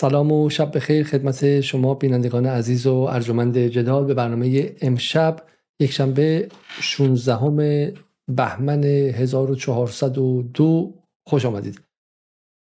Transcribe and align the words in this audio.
سلام 0.00 0.32
و 0.32 0.50
شب 0.50 0.76
بخیر 0.76 1.06
خدمت 1.06 1.60
شما 1.60 1.94
بینندگان 1.94 2.46
عزیز 2.46 2.86
و 2.86 2.94
ارجمند 2.94 3.58
جدال 3.58 4.04
به 4.04 4.14
برنامه 4.14 4.76
امشب 4.80 5.36
یک 5.80 5.92
شنبه 5.92 6.48
16 6.80 7.94
بهمن 8.28 8.84
1402 8.84 10.94
خوش 11.26 11.44
آمدید. 11.44 11.80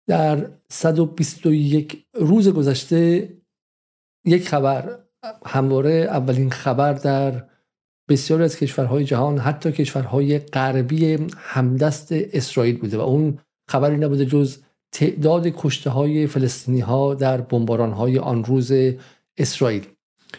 در 0.08 0.50
121 0.70 2.06
روز 2.14 2.50
گذشته 2.50 3.30
یک 4.26 4.48
خبر 4.48 5.00
همواره 5.46 5.92
اولین 5.92 6.50
خبر 6.50 6.94
در 6.94 7.50
بسیاری 8.10 8.44
از 8.44 8.58
کشورهای 8.58 9.04
جهان 9.04 9.38
حتی 9.38 9.72
کشورهای 9.72 10.40
غربی 10.40 11.28
همدست 11.38 12.08
اسرائیل 12.12 12.78
بوده 12.78 12.98
و 12.98 13.02
اون 13.02 13.40
خبری 13.70 13.98
نبوده 13.98 14.26
جز 14.26 14.65
تعداد 14.96 15.48
کشته 15.48 15.90
های 15.90 16.28
فلسطینی 16.28 16.80
ها 16.80 17.14
در 17.14 17.42
بمباران 17.42 17.92
های 17.92 18.18
آن 18.20 18.44
روز 18.44 18.72
اسرائیل. 19.38 19.86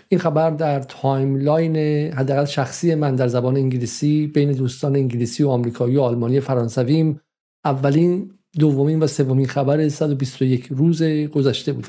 این 0.09 0.21
خبر 0.21 0.51
در 0.51 0.81
timeline 0.81 1.77
حداقل 2.13 2.45
شخصی 2.45 2.95
من 2.95 3.15
در 3.15 3.29
زبان 3.29 3.57
انگلیسی 3.57 4.27
بین 4.27 4.53
دوستان 4.53 4.97
انگلیسی 4.97 5.43
و 5.43 5.49
آمریکایی 5.49 5.97
و 5.97 6.01
آلمانی 6.01 6.41
فرانسویم 6.41 7.21
اولین 7.65 8.31
دومین 8.59 9.03
و 9.03 9.07
سومین 9.07 9.47
خبر 9.47 9.89
121 9.89 10.67
روز 10.71 11.03
گذشته 11.03 11.73
بود 11.73 11.87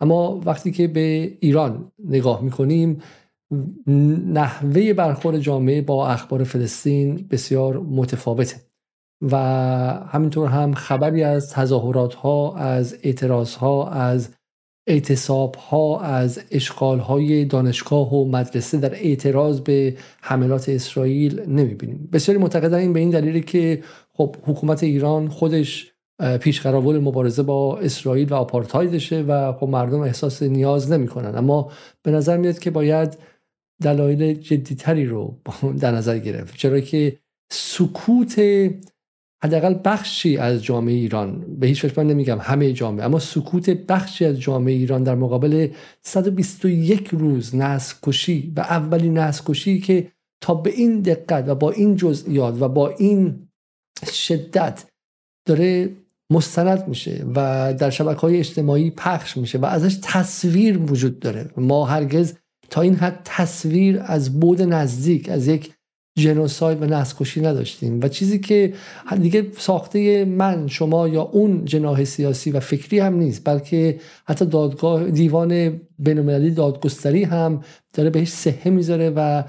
اما 0.00 0.40
وقتی 0.44 0.70
که 0.70 0.88
به 0.88 1.36
ایران 1.40 1.92
نگاه 2.04 2.42
می‌کنیم 2.42 3.02
نحوه 4.26 4.92
برخورد 4.92 5.38
جامعه 5.38 5.82
با 5.82 6.08
اخبار 6.08 6.44
فلسطین 6.44 7.26
بسیار 7.30 7.78
متفاوته. 7.78 8.67
و 9.22 9.36
همینطور 10.08 10.48
هم 10.48 10.74
خبری 10.74 11.22
از 11.22 11.50
تظاهرات 11.50 12.14
ها 12.14 12.56
از 12.56 12.96
اعتراض 13.02 13.54
ها 13.54 13.90
از 13.90 14.28
اعتصاب 14.86 15.54
ها 15.54 16.00
از 16.00 16.40
اشغال 16.50 16.98
های 16.98 17.44
دانشگاه 17.44 18.14
و 18.14 18.24
مدرسه 18.24 18.78
در 18.78 18.94
اعتراض 18.94 19.60
به 19.60 19.96
حملات 20.20 20.68
اسرائیل 20.68 21.40
نمی‌بینیم. 21.40 22.08
بسیاری 22.12 22.40
معتقدن 22.40 22.78
این 22.78 22.92
به 22.92 23.00
این 23.00 23.10
دلیلی 23.10 23.40
که 23.40 23.82
خب 24.12 24.36
حکومت 24.46 24.82
ایران 24.82 25.28
خودش 25.28 25.92
پیش 26.40 26.66
مبارزه 26.66 27.42
با 27.42 27.78
اسرائیل 27.78 28.32
و 28.32 28.34
آپارتایدشه 28.34 29.22
و 29.22 29.52
خب 29.52 29.68
مردم 29.68 30.00
احساس 30.00 30.42
نیاز 30.42 30.92
نمی‌کنن. 30.92 31.36
اما 31.36 31.72
به 32.02 32.10
نظر 32.10 32.36
میاد 32.36 32.58
که 32.58 32.70
باید 32.70 33.18
دلایل 33.82 34.34
جدیتری 34.34 35.06
رو 35.06 35.38
در 35.80 35.92
نظر 35.92 36.18
گرفت. 36.18 36.56
چرا 36.56 36.80
که 36.80 37.18
سکوت 37.50 38.40
حداقل 39.44 39.74
بخشی 39.84 40.36
از 40.36 40.64
جامعه 40.64 40.94
ایران 40.94 41.56
به 41.58 41.66
هیچ 41.66 41.84
وجه 41.84 42.02
نمیگم 42.02 42.38
همه 42.40 42.72
جامعه 42.72 43.04
اما 43.04 43.18
سکوت 43.18 43.70
بخشی 43.70 44.24
از 44.24 44.40
جامعه 44.40 44.74
ایران 44.74 45.02
در 45.02 45.14
مقابل 45.14 45.68
121 46.02 47.08
روز 47.08 47.54
نسل 47.54 47.94
کشی 48.02 48.52
و 48.56 48.60
اولین 48.60 49.18
نسل 49.18 49.44
کشی 49.46 49.80
که 49.80 50.12
تا 50.40 50.54
به 50.54 50.70
این 50.70 51.00
دقت 51.00 51.48
و 51.48 51.54
با 51.54 51.70
این 51.70 51.96
جزئیات 51.96 52.62
و 52.62 52.68
با 52.68 52.88
این 52.88 53.48
شدت 54.12 54.84
داره 55.46 55.96
مستند 56.32 56.88
میشه 56.88 57.26
و 57.34 57.74
در 57.78 57.90
شبکه 57.90 58.20
های 58.20 58.38
اجتماعی 58.38 58.90
پخش 58.90 59.36
میشه 59.36 59.58
و 59.58 59.64
ازش 59.64 59.98
تصویر 60.02 60.78
وجود 60.78 61.20
داره. 61.20 61.50
ما 61.56 61.84
هرگز 61.84 62.34
تا 62.70 62.80
این 62.80 62.94
حد 62.94 63.20
تصویر 63.24 64.02
از 64.04 64.40
بود 64.40 64.62
نزدیک 64.62 65.28
از 65.28 65.48
یک 65.48 65.74
جنوساید 66.18 66.82
و 66.82 66.86
نسکشی 66.86 67.40
نداشتیم. 67.40 68.00
و 68.02 68.08
چیزی 68.08 68.38
که 68.38 68.72
دیگه 69.22 69.46
ساخته 69.58 70.24
من 70.24 70.66
شما 70.66 71.08
یا 71.08 71.22
اون 71.22 71.64
جناح 71.64 72.04
سیاسی 72.04 72.50
و 72.50 72.60
فکری 72.60 72.98
هم 72.98 73.14
نیست 73.14 73.42
بلکه 73.44 74.00
حتی 74.26 74.46
دادگاه 74.46 75.10
دیوان 75.10 75.80
بینالمللی 75.98 76.50
دادگستری 76.50 77.24
هم 77.24 77.62
داره 77.94 78.10
بهش 78.10 78.28
سهه 78.28 78.68
می‌ذاره 78.68 79.10
و 79.10 79.44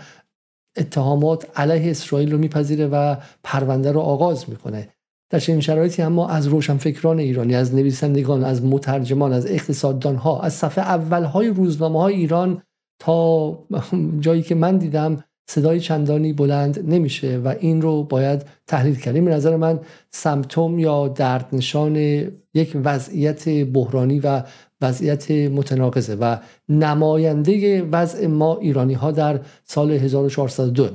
اتهامات 0.77 1.47
علیه 1.55 1.91
اسرائیل 1.91 2.31
رو 2.31 2.37
میپذیره 2.37 2.87
و 2.87 3.15
پرونده 3.43 3.91
رو 3.91 3.99
آغاز 3.99 4.49
می‌کنه. 4.49 4.89
در 5.29 5.39
چنین 5.39 5.61
شرایطی 5.61 6.01
اما 6.01 6.27
از 6.27 6.47
روشنفکران 6.47 7.19
ایرانی 7.19 7.55
از 7.55 7.75
نویسندگان 7.75 8.43
از 8.43 8.65
مترجمان 8.65 9.33
از 9.33 9.45
اقتصاددان 9.45 10.15
ها 10.15 10.41
از 10.41 10.53
صفحه 10.53 10.83
اول 10.83 11.23
های 11.23 11.47
روزنامه 11.47 11.99
های 12.01 12.13
ایران 12.13 12.61
تا 12.99 13.59
جایی 14.19 14.41
که 14.41 14.55
من 14.55 14.77
دیدم 14.77 15.23
صدای 15.49 15.79
چندانی 15.79 16.33
بلند 16.33 16.91
نمیشه 16.93 17.37
و 17.37 17.55
این 17.59 17.81
رو 17.81 18.03
باید 18.03 18.45
تحلیل 18.67 18.95
کردیم. 18.95 19.25
به 19.25 19.31
نظر 19.31 19.55
من 19.55 19.79
سمتوم 20.11 20.79
یا 20.79 21.07
دردنشان 21.07 21.95
یک 22.53 22.77
وضعیت 22.83 23.49
بحرانی 23.49 24.19
و 24.19 24.43
وضعیت 24.81 25.31
متناقضه 25.31 26.15
و 26.15 26.37
نماینده 26.69 27.83
وضع 27.83 28.27
ما 28.27 28.57
ایرانی 28.57 28.93
ها 28.93 29.11
در 29.11 29.39
سال 29.63 29.91
1402 29.91 30.89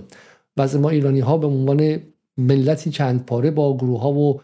وضع 0.56 0.78
ما 0.78 0.90
ایرانی 0.90 1.20
ها 1.20 1.38
به 1.38 1.46
عنوان 1.46 1.98
ملتی 2.38 2.90
چند 2.90 3.26
پاره 3.26 3.50
با 3.50 3.76
گروه 3.76 4.00
ها 4.00 4.12
و 4.12 4.40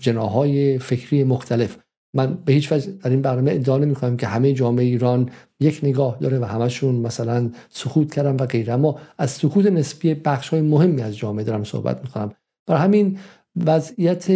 جناهای 0.00 0.78
فکری 0.78 1.24
مختلف. 1.24 1.78
من 2.14 2.38
به 2.44 2.52
هیچ 2.52 2.72
وجه 2.72 2.92
در 3.02 3.10
این 3.10 3.22
برنامه 3.22 3.52
ادعا 3.52 3.78
نمی 3.78 3.94
کنم 3.94 4.16
که 4.16 4.26
همه 4.26 4.52
جامعه 4.52 4.84
ایران 4.84 5.30
یک 5.64 5.80
نگاه 5.82 6.18
داره 6.20 6.38
و 6.38 6.44
همشون 6.44 6.94
مثلا 6.94 7.50
سکوت 7.70 8.14
کردن 8.14 8.36
و 8.36 8.46
غیره. 8.46 8.72
اما 8.72 8.98
از 9.18 9.30
سکوت 9.30 9.66
نسبی 9.66 10.14
بخش 10.14 10.48
های 10.48 10.60
مهمی 10.60 11.02
از 11.02 11.16
جامعه 11.16 11.44
دارم 11.44 11.64
صحبت 11.64 12.00
می‌کنم. 12.02 12.32
برای 12.66 12.82
همین 12.82 13.18
وضعیت 13.56 14.26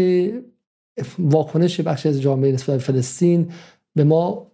واکنش 1.19 1.81
بخشی 1.81 2.09
از 2.09 2.21
جامعه 2.21 2.53
نسبت 2.53 2.79
فلسطین 2.79 3.49
به 3.95 4.05
ما 4.05 4.53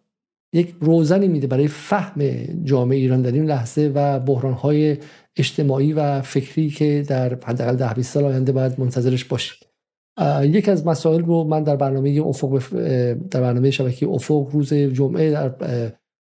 یک 0.52 0.74
روزنی 0.80 1.28
میده 1.28 1.46
برای 1.46 1.68
فهم 1.68 2.22
جامعه 2.64 2.98
ایران 2.98 3.22
در 3.22 3.32
این 3.32 3.44
لحظه 3.44 3.92
و 3.94 4.20
بحران 4.20 4.52
های 4.52 4.96
اجتماعی 5.36 5.92
و 5.92 6.22
فکری 6.22 6.70
که 6.70 7.04
در 7.08 7.34
حداقل 7.44 7.76
ده 7.76 7.94
20 7.94 8.12
سال 8.12 8.24
آینده 8.24 8.52
باید 8.52 8.80
منتظرش 8.80 9.24
باشیم 9.24 9.58
یک 10.42 10.68
از 10.68 10.86
مسائل 10.86 11.22
رو 11.24 11.44
من 11.44 11.62
در 11.62 11.76
برنامه 11.76 12.20
افق 12.26 12.58
در 13.30 13.40
برنامه 13.40 13.70
شبکه 13.70 14.08
افق 14.08 14.48
روز 14.52 14.74
جمعه 14.74 15.30
در 15.30 15.48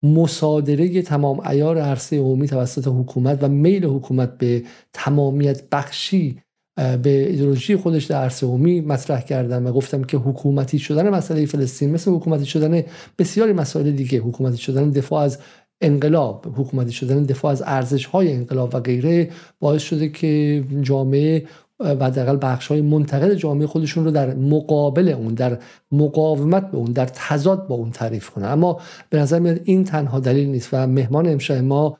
مصادره 0.03 1.01
تمام 1.01 1.39
ایار 1.39 1.77
عرصه 1.77 2.19
عمومی 2.19 2.47
توسط 2.47 2.87
حکومت 2.87 3.43
و 3.43 3.47
میل 3.47 3.85
حکومت 3.85 4.37
به 4.37 4.63
تمامیت 4.93 5.69
بخشی 5.69 6.39
به 6.75 7.29
ایدولوژی 7.29 7.75
خودش 7.75 8.05
در 8.05 8.23
عرصه 8.23 8.47
عمومی 8.47 8.81
مطرح 8.81 9.21
کردم 9.21 9.65
و 9.65 9.71
گفتم 9.71 10.03
که 10.03 10.17
حکومتی 10.17 10.79
شدن 10.79 11.09
مسئله 11.09 11.45
فلسطین 11.45 11.91
مثل 11.91 12.11
حکومتی 12.11 12.45
شدن 12.45 12.83
بسیاری 13.19 13.53
مسائل 13.53 13.91
دیگه 13.91 14.19
حکومتی 14.19 14.57
شدن 14.57 14.89
دفاع 14.89 15.23
از 15.23 15.39
انقلاب 15.81 16.53
حکومتی 16.57 16.91
شدن 16.91 17.23
دفاع 17.23 17.51
از 17.51 17.63
ارزش 17.65 18.05
های 18.05 18.33
انقلاب 18.33 18.75
و 18.75 18.79
غیره 18.79 19.29
باعث 19.59 19.81
شده 19.81 20.09
که 20.09 20.63
جامعه 20.81 21.45
و 21.83 22.05
حداقل 22.05 22.37
بخش 22.41 22.67
های 22.67 22.81
منتقد 22.81 23.33
جامعه 23.33 23.67
خودشون 23.67 24.05
رو 24.05 24.11
در 24.11 24.33
مقابل 24.33 25.09
اون 25.09 25.33
در 25.33 25.57
مقاومت 25.91 26.71
به 26.71 26.77
اون 26.77 26.91
در 26.91 27.05
تضاد 27.05 27.67
با 27.67 27.75
اون 27.75 27.91
تعریف 27.91 28.29
کنه 28.29 28.47
اما 28.47 28.79
به 29.09 29.19
نظر 29.19 29.39
میاد 29.39 29.59
این 29.63 29.83
تنها 29.83 30.19
دلیل 30.19 30.49
نیست 30.49 30.69
و 30.73 30.87
مهمان 30.87 31.27
امشب 31.27 31.63
ما 31.63 31.97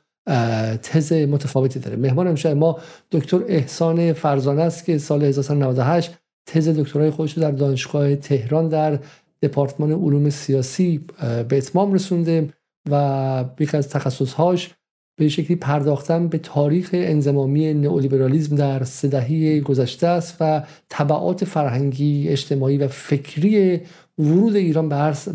تز 0.82 1.12
متفاوتی 1.12 1.78
داره. 1.78 1.96
مهمان 1.96 2.26
امشب 2.26 2.56
ما 2.56 2.78
دکتر 3.12 3.40
احسان 3.48 4.12
فرزانه 4.12 4.62
است 4.62 4.84
که 4.84 4.98
سال 4.98 5.24
1998 5.24 6.18
تز 6.46 6.68
دکترای 6.68 7.10
خودش 7.10 7.32
در 7.32 7.50
دانشگاه 7.50 8.16
تهران 8.16 8.68
در 8.68 8.98
دپارتمان 9.42 9.92
علوم 9.92 10.30
سیاسی 10.30 11.00
به 11.48 11.56
اتمام 11.56 11.92
رسونده 11.92 12.48
و 12.90 13.44
یکی 13.60 13.76
از 13.76 13.88
تخصصهاش 13.88 14.74
به 15.16 15.28
شکلی 15.28 15.56
پرداختن 15.56 16.28
به 16.28 16.38
تاریخ 16.38 16.90
انزمامی 16.92 17.74
نئولیبرالیزم 17.74 18.56
در 18.56 18.84
سه 18.84 19.60
گذشته 19.60 20.06
است 20.06 20.36
و 20.40 20.62
طبعات 20.88 21.44
فرهنگی 21.44 22.28
اجتماعی 22.28 22.76
و 22.76 22.88
فکری 22.88 23.80
ورود 24.18 24.56
ایران 24.56 24.88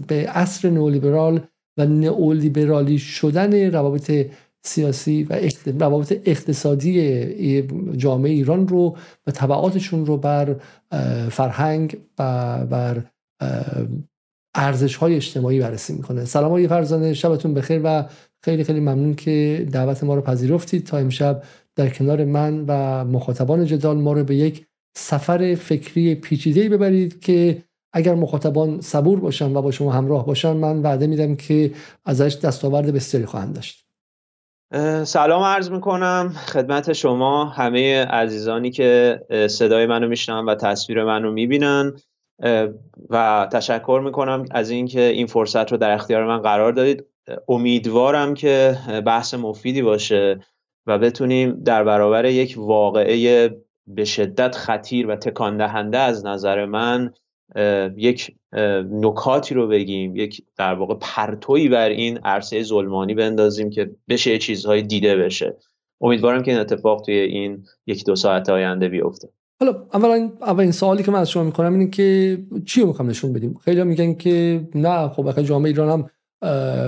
به 0.08 0.30
عصر 0.30 0.70
نئولیبرال 0.70 1.42
و 1.78 1.86
نئولیبرالی 1.86 2.98
شدن 2.98 3.72
روابط 3.72 4.26
سیاسی 4.64 5.24
و 5.24 5.40
روابط 5.80 6.22
اقتصادی 6.26 7.62
جامعه 7.98 8.32
ایران 8.32 8.68
رو 8.68 8.98
و 9.28 9.32
طبعاتشون 9.32 10.06
رو 10.06 10.18
بر 10.18 10.56
فرهنگ 11.30 11.98
و 12.20 12.58
بر 12.66 13.04
ارزش 14.56 14.96
های 14.96 15.16
اجتماعی 15.16 15.60
بررسی 15.60 15.94
می‌کنه. 15.94 16.26
سلام 16.26 16.46
آقای 16.46 16.68
فرزانه 16.68 17.14
شبتون 17.14 17.54
بخیر 17.54 17.82
و 17.84 18.06
خیلی 18.44 18.64
خیلی 18.64 18.80
ممنون 18.80 19.16
که 19.16 19.68
دعوت 19.72 20.04
ما 20.04 20.16
رو 20.16 20.22
پذیرفتید 20.22 20.86
تا 20.86 20.98
امشب 20.98 21.44
در 21.76 21.90
کنار 21.90 22.26
من 22.26 22.66
و 22.68 23.06
مخاطبان 23.06 23.66
جدال 23.66 23.98
ما 23.98 24.14
رو 24.14 24.24
به 24.24 24.36
یک 24.36 24.66
سفر 24.96 25.56
فکری 25.56 26.16
پیچیده 26.16 26.70
ببرید 26.70 27.20
که 27.20 27.64
اگر 27.94 28.16
مخاطبان 28.16 28.82
صبور 28.82 29.20
باشن 29.20 29.56
و 29.56 29.62
با 29.62 29.72
شما 29.72 29.92
همراه 29.92 30.26
باشن 30.26 30.52
من 30.52 30.82
وعده 30.82 31.08
میدم 31.08 31.36
که 31.36 31.72
ازش 32.06 32.38
دستاورد 32.44 32.94
بسیاری 32.94 33.26
خواهند 33.26 33.56
داشت. 33.56 33.86
سلام 35.04 35.44
عرض 35.44 35.72
می‌کنم. 35.72 36.34
خدمت 36.48 36.94
شما 36.94 37.46
همه 37.46 38.06
عزیزانی 38.06 38.72
که 38.72 39.20
صدای 39.50 39.86
منو 39.86 40.08
میشنن 40.08 40.46
و 40.46 40.56
تصویر 40.56 41.04
منو 41.04 41.32
می‌بینن. 41.32 41.94
و 43.10 43.48
تشکر 43.52 44.02
می‌کنم 44.06 44.46
از 44.52 44.70
اینکه 44.70 45.02
این 45.02 45.28
فرصت 45.28 45.72
رو 45.72 45.78
در 45.78 45.92
اختیار 45.92 46.26
من 46.26 46.38
قرار 46.38 46.72
دادید. 46.72 47.06
امیدوارم 47.48 48.34
که 48.34 48.78
بحث 49.06 49.34
مفیدی 49.34 49.82
باشه 49.82 50.40
و 50.88 50.98
بتونیم 50.98 51.64
در 51.64 51.84
برابر 51.84 52.26
یک 52.26 52.56
واقعه 52.58 53.50
به 53.88 54.06
شدت 54.06 54.56
خطیر 54.56 55.08
و 55.08 55.16
تکان 55.16 55.58
دهنده 55.58 55.98
از 55.98 56.26
نظر 56.26 56.66
من 56.66 57.14
یک 57.98 58.36
نکاتی 58.92 59.56
رو 59.56 59.68
بگیم 59.68 60.16
یک 60.16 60.42
در 60.58 60.74
واقع 60.74 60.96
پرتویی 61.02 61.70
بر 61.70 61.90
این 61.90 62.18
عرصه 62.18 62.64
ظلمانی 62.64 63.14
بندازیم 63.14 63.70
که 63.70 63.92
بشه 64.10 64.38
چیزهای 64.38 64.82
دیده 64.82 65.16
بشه. 65.16 65.58
امیدوارم 66.02 66.44
که 66.44 66.52
این 66.52 66.60
اتفاق 66.60 67.02
توی 67.02 67.16
این 67.16 67.64
یک 67.88 68.06
دو 68.06 68.16
ساعت 68.16 68.50
آینده 68.50 68.90
بیفته. 68.90 69.30
حالا 69.60 69.88
اولا 69.94 70.32
اولین 70.42 70.72
سوالی 70.72 71.04
که 71.04 71.12
من 71.12 71.20
از 71.20 71.30
شما 71.30 71.44
می‌کنم 71.44 71.74
اینه 71.74 71.90
که 71.90 72.38
چی 72.66 72.82
رو 72.82 72.88
می‌خوام 72.88 73.10
نشون 73.10 73.34
بدیم؟ 73.34 73.54
خیلی 73.54 73.84
میگن 73.84 74.14
که 74.14 74.68
نه 74.76 75.08
خب 75.08 75.42
جامعه 75.42 75.70
ایران 75.70 75.90
هم 75.90 76.10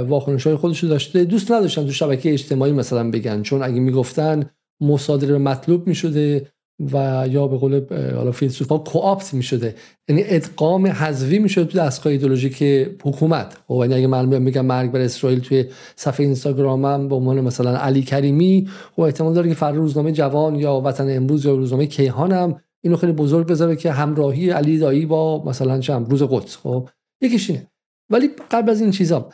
واکنش 0.08 0.48
های 0.48 0.56
خودش 0.56 0.84
رو 0.84 0.90
داشته. 0.90 1.24
دوست 1.24 1.52
نداشتن 1.52 1.86
تو 1.86 1.92
شبکه 1.92 2.34
اجتماعی 2.34 2.72
مثلا 2.72 3.12
بگن 3.12 3.42
چون 3.42 3.64
اگه 3.64 3.80
می‌گفتن 3.80 4.50
مصادره 4.82 5.38
مطلوب 5.38 5.88
می‌شده 5.88 6.48
و 6.94 7.26
یا 7.30 7.48
به 7.48 7.58
قول 7.58 7.86
حالا 8.16 8.32
فیلسوفا 8.32 8.78
کوآپت 8.78 9.34
می‌شده. 9.34 9.76
یعنی 10.10 10.24
ادغام 10.26 10.88
حذفی 10.88 11.40
می‌شده 11.40 11.66
تو 11.66 11.78
دستگاه 11.78 12.14
ایدولوژیک 12.14 12.64
حکومت. 13.04 13.58
خب 13.68 13.78
یعنی 13.82 13.94
اگه 13.94 14.08
من 14.08 14.40
میگم 14.40 14.66
مرگ 14.66 14.92
بر 14.92 15.00
اسرائیل 15.00 15.40
توی 15.40 15.66
صفحه 15.96 16.26
اینستاگرامم 16.26 17.08
به 17.08 17.16
عنوان 17.16 17.42
مثلا 17.42 17.78
علی 17.78 18.02
کریمی 18.02 18.70
خب 18.96 19.02
احتمال 19.02 19.34
داره 19.34 19.50
که 19.50 19.56
فردا 19.56 19.78
روزنامه 19.78 20.12
جوان 20.12 20.56
یا 20.56 20.82
وطن 20.86 21.16
امروز 21.16 21.46
یا 21.46 21.56
روزنامه 21.56 21.86
کیهانم 21.86 22.62
اینو 22.84 22.98
خیلی 22.98 23.12
بزرگ 23.12 23.48
بذاره 23.48 23.76
که 23.76 23.92
همراهی 23.92 24.50
علی 24.50 24.78
دایی 24.78 25.06
با 25.06 25.44
مثلا 25.46 25.80
چم 25.80 26.06
روز 26.06 26.24
قدس. 26.24 26.58
خب 26.58 26.90
یکیش 27.22 27.50
اینه. 27.50 27.68
ولی 28.10 28.30
قبل 28.52 28.70
از 28.70 28.82
این 28.82 28.92
چیزا 28.92 29.30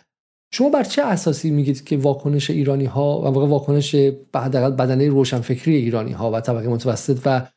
شما 0.51 0.69
بر 0.69 0.83
چه 0.83 1.01
اساسی 1.01 1.51
میگید 1.51 1.83
که 1.83 1.97
واکنش 1.97 2.49
ایرانی 2.49 2.85
ها 2.85 3.21
و 3.21 3.25
واکنش 3.25 3.95
حداقل 4.35 4.71
بدنه 4.71 5.09
روشنفکری 5.09 5.75
ایرانی 5.75 6.11
ها 6.11 6.31
و 6.31 6.41
طبقه 6.41 6.67
متوسط 6.67 7.19
و 7.25 7.47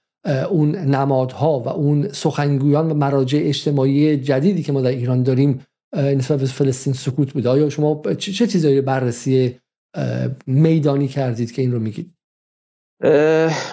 اون 0.50 0.76
نمادها 0.76 1.60
و 1.60 1.68
اون 1.68 2.08
سخنگویان 2.12 2.90
و 2.90 2.94
مراجع 2.94 3.38
اجتماعی 3.42 4.16
جدیدی 4.16 4.62
که 4.62 4.72
ما 4.72 4.80
در 4.80 4.90
ایران 4.90 5.22
داریم 5.22 5.66
نسبت 5.96 6.40
به 6.40 6.46
فلسطین 6.46 6.92
سکوت 6.92 7.32
بوده؟ 7.32 7.48
آیا 7.48 7.68
شما 7.68 8.02
چه 8.18 8.46
چیزایی 8.46 8.80
بررسی 8.80 9.56
میدانی 10.46 11.08
کردید 11.08 11.52
که 11.52 11.62
این 11.62 11.72
رو 11.72 11.78
میگید؟ 11.78 12.14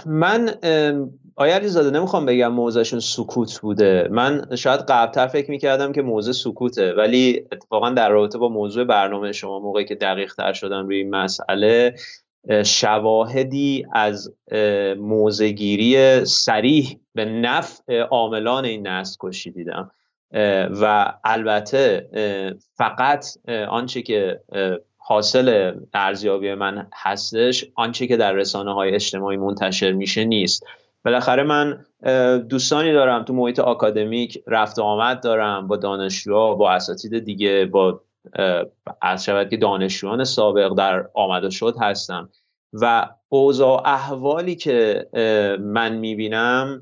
من 0.06 0.54
آیا 1.40 1.56
علیزاده 1.56 1.90
نمی‌خوام 2.00 2.26
بگم 2.26 2.48
موضعشون 2.48 3.00
سکوت 3.00 3.60
بوده. 3.60 4.08
من 4.12 4.56
شاید 4.56 4.80
قبلتر 4.80 5.28
فکر 5.28 5.52
می‌کردم 5.52 5.92
که 5.92 6.02
موضع 6.02 6.32
سکوته 6.32 6.94
ولی 6.94 7.46
اتفاقا 7.52 7.90
در 7.90 8.10
رابطه 8.10 8.38
با 8.38 8.50
موضوع 8.50 8.84
برنامه 8.84 9.32
شما 9.32 9.60
موقعی 9.60 9.86
که 9.86 9.96
دقیق 9.96 10.34
تر 10.34 10.54
شدم 10.54 10.86
روی 10.86 10.98
این 10.98 11.10
مسئله 11.10 11.96
شواهدی 12.66 13.86
از 13.94 14.34
موزگیری 14.98 16.26
سریح 16.26 17.00
به 17.16 17.26
نفع 17.26 18.00
عاملان 18.00 18.66
این 18.66 18.88
نسل 18.88 19.18
کشی 19.20 19.52
دیدم 19.52 19.92
و 20.82 21.14
البته 21.24 22.10
فقط 22.76 23.26
آنچه 23.70 24.02
که 24.02 24.40
حاصل 24.98 25.74
ارزیابی 25.94 26.54
من 26.54 26.88
هستش 26.94 27.66
آنچه 27.76 28.08
که 28.08 28.18
در 28.18 28.34
رسانه 28.34 28.74
های 28.74 28.96
اجتماعی 28.96 29.38
منتشر 29.38 29.92
میشه 29.92 30.26
نیست. 30.26 30.64
بالاخره 31.08 31.44
من 31.44 31.86
دوستانی 32.38 32.94
دارم 32.94 33.24
تو 33.24 33.34
محیط 33.34 33.60
آکادمیک 33.60 34.44
رفت 34.48 34.80
آمد 34.80 35.24
دارم 35.24 35.68
با 35.68 35.78
دانشجوها 35.78 36.56
با 36.56 36.72
اساتید 36.72 37.20
دیگه 37.20 37.66
با 37.66 38.02
از 39.02 39.26
شود 39.26 39.50
که 39.50 39.58
دانشجویان 39.58 40.24
سابق 40.24 40.74
در 40.78 41.10
آمد 41.14 41.44
و 41.44 41.50
شد 41.50 41.76
هستم. 41.82 42.30
و 42.74 43.10
اوضاع 43.30 43.82
احوالی 43.86 44.56
که 44.56 45.08
من 45.60 45.96
می‌بینم 45.96 46.82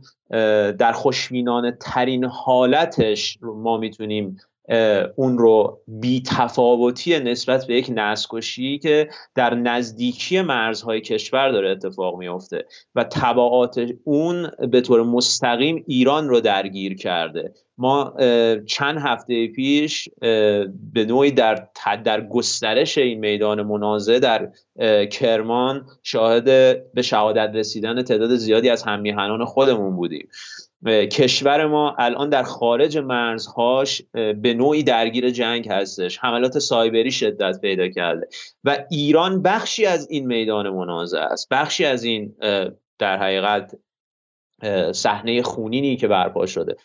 در 0.80 0.92
خوشبینانه 0.92 1.78
ترین 1.82 2.26
حالتش 2.26 3.38
ما 3.42 3.78
می‌تونیم 3.78 4.38
اون 5.16 5.38
رو 5.38 5.80
بی 5.88 6.24
تفاوتی 6.28 7.20
نسبت 7.20 7.66
به 7.66 7.76
یک 7.76 7.92
نسکشی 7.96 8.78
که 8.78 9.10
در 9.36 9.56
نزدیکی 9.56 10.42
مرزهای 10.42 11.02
کشور 11.02 11.52
داره 11.52 11.70
اتفاق 11.70 12.18
میافته 12.18 12.66
و 12.96 13.04
تبعات 13.04 13.82
اون 14.04 14.52
به 14.72 14.82
طور 14.82 15.04
مستقیم 15.04 15.84
ایران 15.88 16.30
رو 16.30 16.40
درگیر 16.40 16.96
کرده. 16.96 17.54
ما 17.78 18.14
چند 18.66 18.98
هفته 18.98 19.48
پیش 19.48 20.10
به 20.94 21.06
نوعی 21.08 21.32
در, 21.32 21.68
در 22.06 22.28
گسترش 22.28 22.98
این 22.98 23.20
میدان 23.20 23.62
منازعه 23.62 24.20
در 24.20 24.50
کرمان 25.12 25.86
شاهد 26.04 26.46
به 26.94 27.02
شهادت 27.02 27.52
رسیدن 27.54 28.04
تعداد 28.04 28.36
زیادی 28.36 28.70
از 28.70 28.84
همیهنان 28.84 29.46
خودمون 29.46 29.96
بودیم. 29.96 30.28
کشور 30.86 31.66
ما 31.66 31.96
الان 32.00 32.30
در 32.30 32.44
خارج 32.44 32.98
مرزهاش 32.98 34.02
به 34.14 34.54
نوعی 34.54 34.84
درگیر 34.84 35.30
جنگ 35.30 35.70
هستش. 35.70 36.18
حملات 36.18 36.60
سایبری 36.60 37.12
شدت 37.12 37.62
پیدا 37.62 37.90
کرده. 37.90 38.28
و 38.64 38.78
ایران 38.92 39.42
بخشی 39.42 39.86
از 39.86 40.08
این 40.10 40.28
میدان 40.28 40.70
منازعه 40.70 41.22
است. 41.22 41.48
بخشی 41.52 41.86
از 41.86 42.04
این 42.04 42.36
در 43.00 43.18
حقیقت 43.18 43.76
صحنه 44.92 45.42
خونینی 45.42 45.98
که 45.98 46.08
برپا 46.08 46.46
شده. 46.46 46.76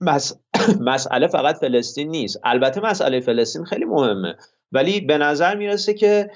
مسئله 0.80 1.26
فقط 1.26 1.56
فلسطین 1.56 2.08
نیست. 2.08 2.40
البته 2.44 2.80
مسئله 2.80 3.20
فلسطین 3.20 3.64
خیلی 3.64 3.84
مهمه. 3.84 4.36
ولی 4.72 5.00
به 5.00 5.18
نظر 5.18 5.56
می‌رسه 5.56 5.94
که 5.94 6.30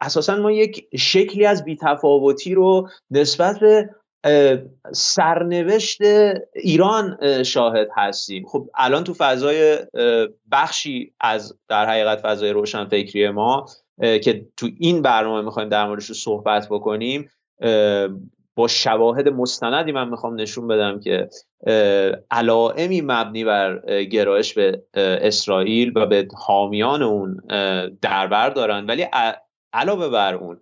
اساسا 0.00 0.36
ما 0.36 0.52
یک 0.52 0.88
شکلی 0.98 1.46
از 1.46 1.64
بیتفاوتی 1.64 2.54
رو 2.54 2.88
نسبت 3.10 3.58
به 3.60 3.90
سرنوشت 4.92 5.98
ایران 6.54 7.18
شاهد 7.42 7.88
هستیم. 7.96 8.46
خب 8.46 8.70
الان 8.74 9.04
تو 9.04 9.14
فضای 9.18 9.78
بخشی 10.52 11.12
از 11.20 11.58
در 11.68 11.86
حقیقت 11.86 12.18
فضای 12.18 12.50
روشنفکری 12.50 13.30
ما 13.30 13.66
که 14.00 14.46
تو 14.56 14.68
این 14.78 15.02
برنامه 15.02 15.42
می‌خوایم 15.42 15.68
در 15.68 15.86
موردش 15.86 16.12
صحبت 16.12 16.68
بکنیم 16.70 17.30
با 18.56 18.68
شواهد 18.68 19.28
مستندی 19.28 19.92
من 19.92 20.08
می‌خوام 20.08 20.40
نشون 20.40 20.68
بدم 20.68 21.00
که 21.00 21.28
علائمی 22.30 23.00
مبنی 23.00 23.44
بر 23.44 23.82
گرایش 24.04 24.54
به 24.54 24.82
اسرائیل 24.94 25.92
و 25.96 26.06
به 26.06 26.28
حامیان 26.36 27.02
اون 27.02 27.36
دربر 28.02 28.50
دارن. 28.50 28.86
ولی 28.86 29.06
علاوه 29.72 30.08
بر 30.08 30.34
اون 30.34 30.60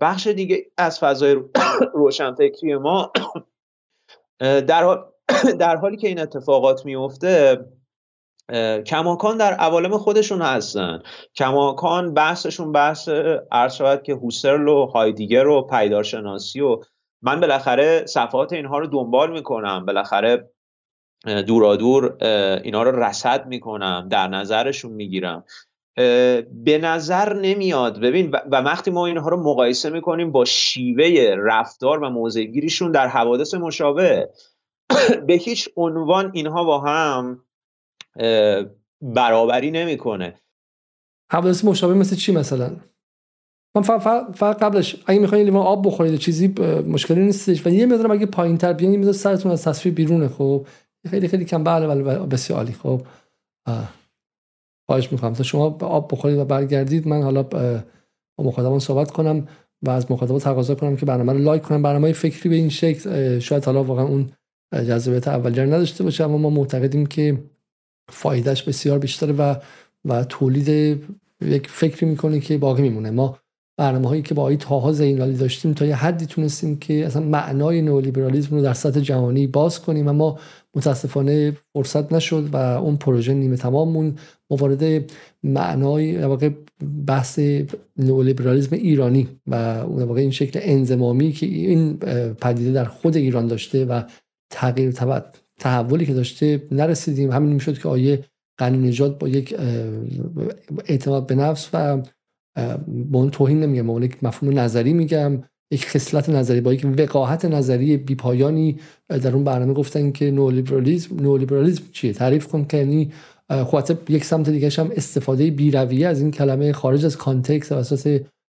بخش 0.00 0.26
دیگه 0.26 0.66
از 0.76 0.98
فضای 0.98 1.36
روشنفکری 1.94 2.76
ما 2.76 3.12
در, 4.40 4.98
در 5.60 5.76
حالی 5.76 5.96
که 5.96 6.08
این 6.08 6.20
اتفاقات 6.20 6.86
میفته 6.86 7.64
کماکان 8.86 9.36
در 9.36 9.52
عوالم 9.52 9.98
خودشون 9.98 10.42
هستن. 10.42 11.02
کماکان 11.36 12.14
بحثشون 12.14 12.72
بحث 12.72 13.08
عرض 13.52 13.74
شود 13.74 14.02
که 14.02 14.14
هوسرل 14.14 14.68
و 14.68 14.86
هایدیگر 14.86 15.46
و 15.46 15.62
پیدارشناسی 15.62 16.60
و 16.60 16.80
من 17.22 17.40
بالاخره 17.40 18.06
صفحات 18.06 18.52
اینها 18.52 18.78
رو 18.78 18.86
دنبال 18.86 19.32
می‌کنم. 19.32 19.86
بالاخره 19.86 20.50
دورادور 21.46 22.16
اینها 22.64 22.82
رو 22.82 23.04
رسد 23.04 23.46
می‌کنم. 23.46 24.08
در 24.10 24.28
نظرشون 24.28 24.92
می‌گیرم. 24.92 25.44
به 25.96 26.78
نظر 26.82 27.32
نمیاد. 27.32 28.00
ببین 28.00 28.30
و 28.30 28.56
وقتی 28.56 28.90
ما 28.90 29.06
اینها 29.06 29.28
رو 29.28 29.42
مقایسه 29.42 29.90
می‌کنیم 29.90 30.32
با 30.32 30.44
شیوه 30.44 31.34
رفتار 31.38 32.02
و 32.02 32.10
موضعگیریشون 32.10 32.92
در 32.92 33.08
حوادث 33.08 33.54
مشابه 33.54 34.28
به 35.26 35.34
هیچ 35.34 35.68
عنوان 35.76 36.30
اینها 36.34 36.64
با 36.64 36.80
هم 36.80 37.44
برابری 39.02 39.70
نمی‌کنه. 39.70 40.40
حوادث 41.32 41.64
مشابه 41.64 41.94
مثل 41.94 42.16
چی 42.16 42.32
مثلا؟ 42.32 42.76
من 43.74 43.82
فقط 43.82 44.62
قبلش 44.62 44.96
اگه 45.06 45.18
می‌خواین 45.18 45.44
لیوان 45.44 45.66
آب 45.66 45.86
بخورید 45.86 46.18
چیزی 46.18 46.54
مشکلی 46.86 47.20
نیستش. 47.20 47.66
و 47.66 47.70
یه 47.70 47.86
مقدار 47.86 48.12
اگه 48.12 48.26
پایین 48.26 48.58
تر 48.58 48.72
بیان 48.72 49.02
یه 49.02 49.12
سرتون 49.12 49.52
از 49.52 49.64
تصویر 49.64 49.94
بیرونه 49.94 50.28
خب؟ 50.28 50.66
خیلی 51.10 51.28
خیلی 51.28 51.44
کم. 51.44 51.64
بله 51.64 51.86
بله 51.86 52.18
بسیار 52.18 52.58
عالی 52.58 52.72
خب؟ 52.72 53.00
خواهش 54.92 55.12
می‌کنم. 55.12 55.32
تا 55.32 55.42
شما 55.42 55.64
آب 55.80 56.12
بخورید 56.12 56.38
و 56.38 56.44
برگردید 56.44 57.08
من 57.08 57.22
حالا 57.22 57.42
با 57.42 58.44
مخاطبان 58.44 58.78
صحبت 58.78 59.10
کنم 59.10 59.48
و 59.82 59.90
از 59.90 60.10
مخاطبان 60.10 60.38
تقاضا 60.38 60.74
کنم 60.74 60.96
که 60.96 61.06
برنامه 61.06 61.32
رو 61.32 61.38
لایک 61.38 61.62
کنم 61.62 61.82
برنامه 61.82 62.12
فکری 62.12 62.48
به 62.48 62.54
این 62.54 62.68
شکل 62.68 63.38
شاید 63.38 63.64
حالا 63.64 63.84
واقعا 63.84 64.04
اون 64.04 64.30
جذابیت 64.72 65.28
اولیه 65.28 65.64
نداشته 65.64 66.04
باشه 66.04 66.24
اما 66.24 66.38
ما 66.38 66.50
معتقدیم 66.50 67.06
که 67.06 67.38
فایدهش 68.08 68.62
بسیار 68.62 68.98
بیشتره 68.98 69.32
و 69.32 69.54
و 70.04 70.24
تولید 70.24 70.68
یک 71.40 71.68
فکری 71.68 72.06
می‌کنه 72.06 72.40
که 72.40 72.58
باقی 72.58 72.82
میمونه. 72.82 73.10
ما 73.10 73.38
برنامه 73.76 74.08
هایی 74.08 74.22
که 74.22 74.34
با 74.34 74.42
آقای 74.42 74.56
تاها 74.56 74.92
زینالی 74.92 75.36
داشتیم 75.36 75.72
تا 75.72 75.86
یه 75.86 75.96
حدی 75.96 76.26
تونستیم 76.26 76.78
که 76.78 77.06
اصلا 77.06 77.22
معنای 77.22 77.82
نئولیبرالیسم 77.82 78.56
رو 78.56 78.62
در 78.62 78.72
سطح 78.72 79.00
جهانی 79.00 79.46
باز 79.46 79.80
کنیم 79.80 80.08
و 80.08 80.12
ما 80.12 80.38
متاسفانه 80.76 81.56
فرصت 81.72 82.12
نشد 82.12 82.48
و 82.52 82.56
اون 82.56 82.96
پروژه 82.96 83.34
نیمه 83.34 83.56
تمام 83.56 83.92
مون 83.92 84.14
موارد 84.50 85.12
معنای 85.42 86.18
واقع 86.18 86.50
بحث 87.06 87.40
نئولیبرالیسم 87.96 88.76
ایرانی 88.76 89.28
و 89.46 89.54
اون 89.88 90.02
واقع 90.02 90.20
این 90.20 90.30
شکل 90.30 90.60
انزمامی 90.62 91.32
که 91.32 91.46
این 91.46 91.96
پدیده 92.40 92.72
در 92.72 92.84
خود 92.84 93.16
ایران 93.16 93.46
داشته 93.46 93.84
و 93.84 94.02
تغییر 94.50 94.90
تحولی 95.58 96.06
که 96.06 96.14
داشته 96.14 96.62
نرسیدیم. 96.70 97.30
همین 97.30 97.52
می‌شد 97.52 97.78
که 97.78 97.88
آیه 97.88 98.24
غنی 98.58 98.88
نجات 98.88 99.18
با 99.18 99.28
یک 99.28 99.56
اعتماد 100.88 101.26
به 101.26 101.34
نفس 101.34 101.68
و 101.72 102.02
با 102.88 103.18
اون 103.18 103.30
توهین 103.30 103.60
نمیگم 103.60 103.90
اون 103.90 104.08
مفهوم 104.22 104.58
نظری 104.58 104.92
میگم. 104.92 105.42
یک 105.72 105.88
خصلت 105.88 106.28
نظری 106.28 106.60
با 106.60 106.74
یک 106.74 106.86
وقاحت 106.98 107.44
نظری 107.44 107.96
بیپایانی 107.96 108.78
در 109.08 109.34
اون 109.34 109.44
برنامه 109.44 109.72
گفتن 109.74 110.12
که 110.12 110.30
نولیبرالیسم 110.30 111.16
نولیبرالیسم 111.16 111.82
چیه؟ 111.92 112.12
تعریف 112.12 112.46
کن 112.46 112.64
که 112.64 112.76
یعنی 112.76 113.12
خاطر 113.70 113.96
یک 114.08 114.24
سمت 114.24 114.50
دیگه 114.50 114.70
هم 114.78 114.90
استفاده 114.96 115.50
بیرویه 115.50 116.08
از 116.08 116.20
این 116.20 116.30
کلمه 116.30 116.72
خارج 116.72 117.04
از 117.04 117.16
کانتکست 117.16 117.72
و 117.72 117.74
اساس 117.74 118.06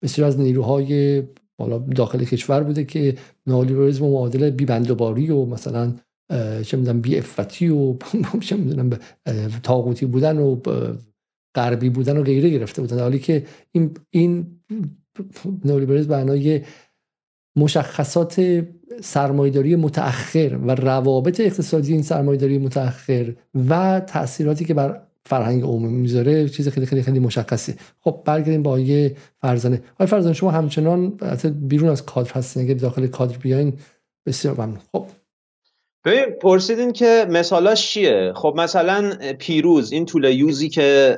بسیار 0.03 0.27
از 0.27 0.39
نیروهای 0.39 1.23
داخل 1.95 2.23
کشور 2.23 2.63
بوده 2.63 2.83
که 2.83 3.15
نولیبرالیسم 3.47 4.05
معادل 4.05 4.49
بیبندوباری 4.49 5.29
و 5.29 5.45
مثلا 5.45 5.93
چه 6.63 6.77
می‌دونم 6.77 7.01
بی 7.01 7.17
افتی 7.17 7.69
و 7.69 7.95
چه 8.41 8.55
می‌دونم 8.55 8.89
تاغوتی 9.63 10.05
بودن 10.05 10.37
و 10.37 10.59
غربی 11.55 11.89
بودن 11.89 12.17
و 12.17 12.23
غیره 12.23 12.49
گرفته 12.49 12.81
بودن. 12.81 12.99
حالی 12.99 13.19
که 13.19 13.45
این 13.71 13.91
این 14.09 14.45
نولیبرالیسم 15.65 16.09
معنای 16.09 16.61
مشخصات 17.57 18.63
سرمایداری 19.01 19.75
متأخر 19.75 20.59
و 20.67 20.75
روابط 20.75 21.39
اقتصادی 21.39 21.93
این 21.93 22.03
سرمایداری 22.03 22.57
متأخر 22.57 23.33
و 23.69 23.99
تاثیراتی 23.99 24.65
که 24.65 24.73
بر 24.73 25.01
فرهنگ 25.25 25.63
عمومی 25.63 25.97
می‌ذاره 25.97 26.49
چیز 26.49 26.69
خیلی 26.69 26.85
خیلی 26.85 27.01
خیلی 27.01 27.19
مشخصه. 27.19 27.75
خب 27.99 28.21
برگردیم 28.25 28.63
با 28.63 28.79
یه 28.79 29.15
فرزانه. 29.41 29.81
آقای 29.93 30.07
فرزانه 30.07 30.33
شما 30.33 30.51
همچنان 30.51 31.19
بیرون 31.53 31.89
از 31.89 32.05
کادر 32.05 32.31
هستین. 32.33 32.63
اگه 32.63 32.73
داخل 32.73 33.07
کادر 33.07 33.37
بیاین 33.37 33.73
بسیار 34.25 34.53
ممنون. 34.53 34.79
خب. 34.91 35.05
ببین 36.05 36.25
پرسیدین 36.41 36.93
که 36.93 37.27
مثالاش 37.29 37.87
چیه؟ 37.87 38.33
خب 38.35 38.53
مثلا 38.57 39.13
پیروز 39.39 39.91
این 39.91 40.05
طول 40.05 40.23
یوزی 40.23 40.69
که 40.69 41.17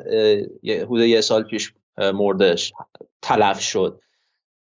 حدود 0.63 1.01
یه 1.01 1.22
سال 1.22 1.43
پیش 1.43 1.74
مردش 1.98 2.74
تلف 3.22 3.60
شد. 3.60 4.00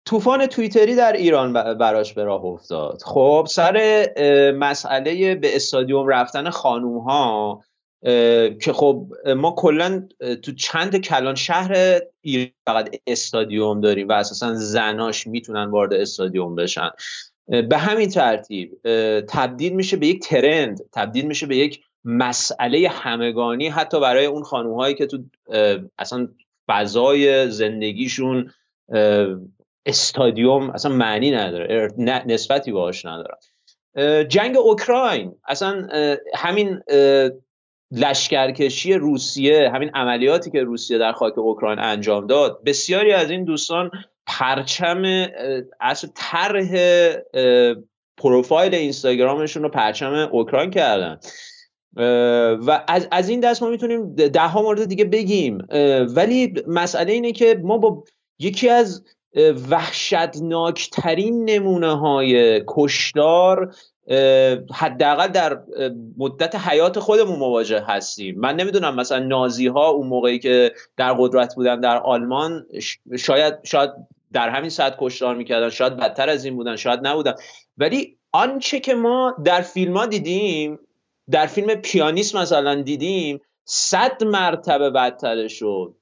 طوفان 0.08 0.46
تویتری 0.46 0.94
در 0.94 1.12
ایران 1.12 1.52
براش 1.52 2.12
به 2.12 2.24
راه 2.24 2.44
افتاد. 2.44 3.02
خب 3.04 3.46
سر 3.50 4.06
مسئله 4.58 5.34
به 5.34 5.56
استادیوم 5.56 6.08
رفتن 6.08 6.50
خانوم 6.50 6.98
ها 6.98 7.62
که 8.60 8.72
خب 8.74 9.06
ما 9.36 9.54
کلا 9.56 10.08
تو 10.42 10.52
چند 10.52 10.96
کلان 10.96 11.34
شهر 11.34 12.00
ایران 12.20 12.50
فقط 12.66 12.96
استادیوم 13.06 13.80
داریم 13.80 14.08
و 14.08 14.12
اساسا 14.12 14.54
زناش 14.54 15.26
می‌تونن 15.26 15.70
وارد 15.70 15.94
استادیوم 15.94 16.54
بشن. 16.54 16.90
به 17.46 17.78
همین 17.78 18.08
ترتیب 18.08 18.78
تبدیل 19.28 19.72
میشه 19.72 19.96
به 19.96 20.06
یک 20.06 20.22
ترند 20.22 20.80
تبدیل 20.92 21.26
میشه 21.26 21.46
به 21.46 21.56
یک 21.56 21.80
مسئله 22.04 22.88
همگانی 22.88 23.68
حتی 23.68 24.00
برای 24.00 24.26
اون 24.26 24.42
خانوم 24.42 24.74
هایی 24.74 24.94
که 24.94 25.06
تو 25.06 25.18
اصلا 25.98 26.28
فضای 26.68 27.50
زندگیشون 27.50 28.50
استادیوم 29.88 30.70
اصلا 30.70 30.92
معنی 30.92 31.30
نداره 31.30 31.88
نسبتی 32.26 32.72
باهاش 32.72 33.06
نداره 33.06 33.38
جنگ 34.28 34.56
اوکراین 34.56 35.34
اصلا 35.48 35.88
همین 36.34 36.80
لشکرکشی 37.92 38.94
روسیه 38.94 39.70
همین 39.70 39.90
عملیاتی 39.94 40.50
که 40.50 40.62
روسیه 40.62 40.98
در 40.98 41.12
خاک 41.12 41.38
اوکراین 41.38 41.78
انجام 41.78 42.26
داد 42.26 42.64
بسیاری 42.64 43.12
از 43.12 43.30
این 43.30 43.44
دوستان 43.44 43.90
پرچم 44.26 45.26
اصلا 45.80 46.10
طرح 46.14 46.68
پروفایل 48.16 48.74
اینستاگرامشون 48.74 49.62
رو 49.62 49.68
پرچم 49.68 50.12
اوکراین 50.32 50.70
کردن. 50.70 51.18
و 52.66 52.84
از, 52.88 53.08
از 53.12 53.28
این 53.28 53.40
دست 53.40 53.62
ما 53.62 53.70
می‌تونیم 53.70 54.14
ده 54.14 54.40
ها 54.40 54.62
مورد 54.62 54.84
دیگه 54.84 55.04
بگیم. 55.04 55.58
ولی 56.08 56.54
مسئله 56.66 57.12
اینه 57.12 57.32
که 57.32 57.60
ما 57.62 57.78
با 57.78 58.04
یکی 58.38 58.68
از 58.68 59.04
وحشتناکترین 59.70 61.44
نمونه 61.44 61.98
های 61.98 62.62
کشدار 62.66 63.74
حداقل 64.74 65.28
در 65.28 65.58
مدت 66.18 66.54
حیات 66.56 66.98
خودمون 66.98 67.38
مواجه 67.38 67.84
هستیم. 67.86 68.40
من 68.40 68.56
نمی‌دونم 68.56 68.94
مثلا 68.94 69.18
نازی 69.18 69.66
ها 69.66 69.88
اون 69.88 70.06
موقعی 70.06 70.38
که 70.38 70.72
در 70.96 71.12
قدرت 71.12 71.54
بودن 71.54 71.80
در 71.80 71.98
آلمان 71.98 72.66
شاید 73.18 73.54
شاید 73.64 73.90
در 74.32 74.48
همین 74.48 74.70
ساعت 74.70 74.96
کشتار 74.98 75.34
می‌کردن 75.34 75.70
شاید 75.70 75.96
بدتر 75.96 76.28
از 76.28 76.44
این 76.44 76.56
بودن 76.56 76.76
شاید 76.76 77.06
نبودن. 77.06 77.34
ولی 77.78 78.18
آنچه 78.32 78.80
که 78.80 78.94
ما 78.94 79.36
در 79.44 79.60
فیلم 79.60 79.96
ها 79.96 80.06
دیدیم 80.06 80.78
در 81.30 81.46
فیلم 81.46 81.74
پیانیست 81.74 82.36
مثلا 82.36 82.82
دیدیم 82.82 83.40
صد 83.64 84.24
مرتبه 84.24 84.90
بدتر 84.90 85.48
شد. 85.48 85.94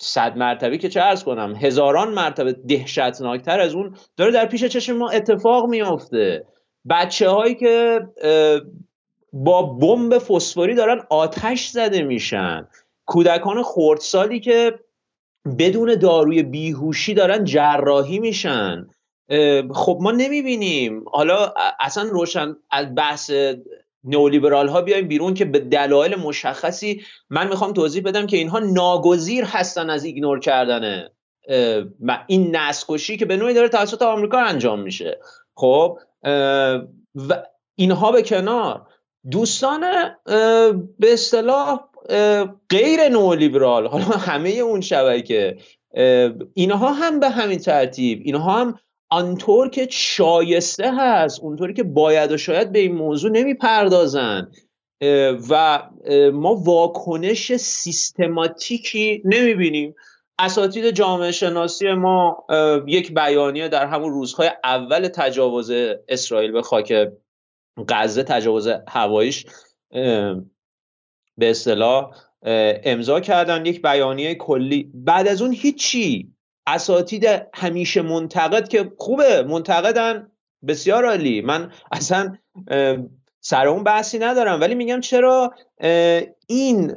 صد 0.00 0.36
مرتبه 0.36 0.78
که 0.78 0.88
چه 0.88 1.00
ارز 1.00 1.24
کنم 1.24 1.54
هزاران 1.56 2.14
مرتبه 2.14 2.52
دهشتناکتر 2.52 3.60
از 3.60 3.74
اون 3.74 3.96
داره 4.16 4.32
در 4.32 4.46
پیش 4.46 4.64
چشم 4.64 4.96
ما 4.96 5.10
اتفاق 5.10 5.68
میافته. 5.68 6.46
بچه 6.90 7.28
هایی 7.28 7.54
که 7.54 8.00
با 9.32 9.62
بمب 9.62 10.18
فسفوری 10.18 10.74
دارن 10.74 11.00
آتش 11.10 11.68
زده 11.68 12.02
میشن. 12.02 12.68
کودکان 13.06 13.62
خردسالی 13.62 14.40
که 14.40 14.78
بدون 15.58 15.94
داروی 15.94 16.42
بیهوشی 16.42 17.14
دارن 17.14 17.44
جراحی 17.44 18.18
میشن. 18.18 18.86
خب 19.74 19.98
ما 20.00 20.10
نمی‌بینیم. 20.10 21.04
حالا 21.12 21.54
اصلا 21.80 22.04
روشن 22.10 22.56
از 22.70 22.94
بحث 22.94 23.30
نئولیبرال 24.04 24.68
ها 24.68 24.80
بیایم 24.80 25.08
بیرون 25.08 25.34
که 25.34 25.44
به 25.44 25.58
دلایل 25.58 26.16
مشخصی 26.16 27.02
من 27.30 27.48
می‌خوام 27.48 27.72
توضیح 27.72 28.02
بدم 28.02 28.26
که 28.26 28.36
اینها 28.36 28.58
ناگزیر 28.58 29.44
هستن 29.44 29.90
از 29.90 30.04
ایگنور 30.04 30.40
کردن 30.40 31.08
این 32.26 32.56
نسکشی 32.56 33.16
که 33.16 33.24
به 33.24 33.36
نوعی 33.36 33.54
داره 33.54 33.68
توسط 33.68 34.02
آمریکا 34.02 34.38
انجام 34.38 34.80
میشه. 34.80 35.20
خب 35.54 35.98
و 37.14 37.42
اینها 37.74 38.12
به 38.12 38.22
کنار. 38.22 38.86
دوستان 39.30 39.80
به 40.98 41.12
اصطلاح 41.12 41.80
غیر 42.70 43.08
نولیبرال 43.08 43.86
حالا 43.86 44.04
همه 44.04 44.50
اون 44.50 44.80
شبکه 44.80 45.56
اینها 46.54 46.92
هم 46.92 47.20
به 47.20 47.30
همین 47.30 47.58
ترتیب 47.58 48.22
اینها 48.24 48.60
هم 48.60 48.78
آنطور 49.14 49.68
که 49.68 49.86
شایسته 49.90 50.92
هست 50.96 51.40
اونطوری 51.40 51.74
که 51.74 51.82
باید 51.82 52.32
و 52.32 52.36
شاید 52.36 52.72
به 52.72 52.78
این 52.78 52.94
موضوع 52.94 53.30
نمی‌پردازن 53.30 54.50
و 55.50 55.82
ما 56.32 56.54
واکنش 56.54 57.56
سیستماتیکی 57.56 59.22
نمی‌بینیم. 59.24 59.94
اساتید 60.38 60.90
جامعه 60.90 61.32
شناسی 61.32 61.92
ما 61.92 62.46
یک 62.86 63.14
بیانیه 63.14 63.68
در 63.68 63.86
همون 63.86 64.12
روزهای 64.12 64.50
اول 64.64 65.08
تجاوز 65.08 65.72
اسرائیل 66.08 66.52
به 66.52 66.62
خاک 66.62 67.08
غزه 67.88 68.22
تجاوز 68.22 68.68
هواییش 68.88 69.46
به 71.38 71.50
اصطلاح 71.50 72.16
امضا 72.84 73.20
کردن. 73.20 73.66
یک 73.66 73.82
بیانیه 73.82 74.34
کلی. 74.34 74.90
بعد 74.94 75.28
از 75.28 75.42
اون 75.42 75.52
هیچی 75.52 76.33
اساتید 76.66 77.26
همیشه 77.54 78.02
منتقد 78.02 78.68
که 78.68 78.92
خوبه 78.98 79.42
منتقدن. 79.42 80.30
بسیار 80.68 81.04
عالی. 81.04 81.40
من 81.40 81.72
اصلا 81.92 82.36
سر 83.40 83.66
اون 83.66 83.84
بحثی 83.84 84.18
ندارم. 84.18 84.60
ولی 84.60 84.74
میگم 84.74 85.00
چرا 85.00 85.54
این 86.46 86.94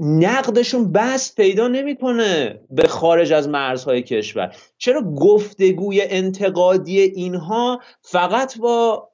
نقدشون 0.00 0.92
بس 0.92 1.34
پیدا 1.34 1.68
نمی‌کنه 1.68 2.60
به 2.70 2.88
خارج 2.88 3.32
از 3.32 3.48
مرزهای 3.48 4.02
کشور. 4.02 4.56
چرا 4.78 5.02
گفتگوی 5.02 6.02
انتقادی 6.02 7.00
اینها 7.00 7.80
فقط 8.02 8.58
با 8.58 9.10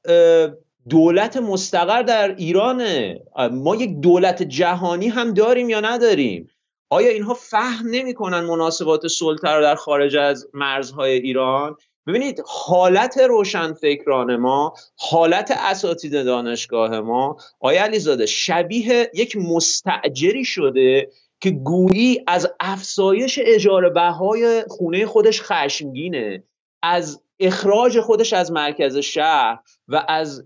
دولت 0.89 1.37
مستقر 1.37 2.03
در 2.03 2.35
ایرانه؟ 2.35 3.21
ما 3.53 3.77
یک 3.77 4.01
دولت 4.01 4.43
جهانی 4.43 5.09
هم 5.09 5.35
داریم 5.35 5.69
یا 5.69 5.81
نداریم؟ 5.81 6.49
آیا 6.91 7.09
اینها 7.09 7.35
فهم 7.35 7.87
نمی‌کنن 7.91 8.41
مناسبات 8.41 9.07
سلطه 9.07 9.49
رو 9.49 9.63
در 9.63 9.75
خارج 9.75 10.17
از 10.17 10.49
مرزهای 10.55 11.13
ایران؟ 11.13 11.77
ببینید 12.07 12.43
حالت 12.47 13.19
روشنفکران 13.19 14.37
ما 14.37 14.75
حالت 14.97 15.51
اساتید 15.51 16.25
دانشگاه 16.25 17.01
ما 17.01 17.37
آیا 17.61 17.83
علیزاده 17.83 18.27
شبیه 18.27 19.11
یک 19.15 19.37
مستعجری 19.37 20.45
شده 20.45 21.11
که 21.41 21.51
گویی 21.51 22.25
از 22.27 22.49
افزایش 22.61 23.39
اجاره 23.43 23.89
بهای 23.91 24.65
خونه 24.69 25.07
خودش 25.07 25.43
خشمگینه 25.43 26.45
از 26.83 27.23
اخراج 27.41 28.01
خودش 28.01 28.33
از 28.33 28.53
مرکز 28.53 28.97
شهر 28.97 29.59
و 29.89 30.05
از 30.09 30.45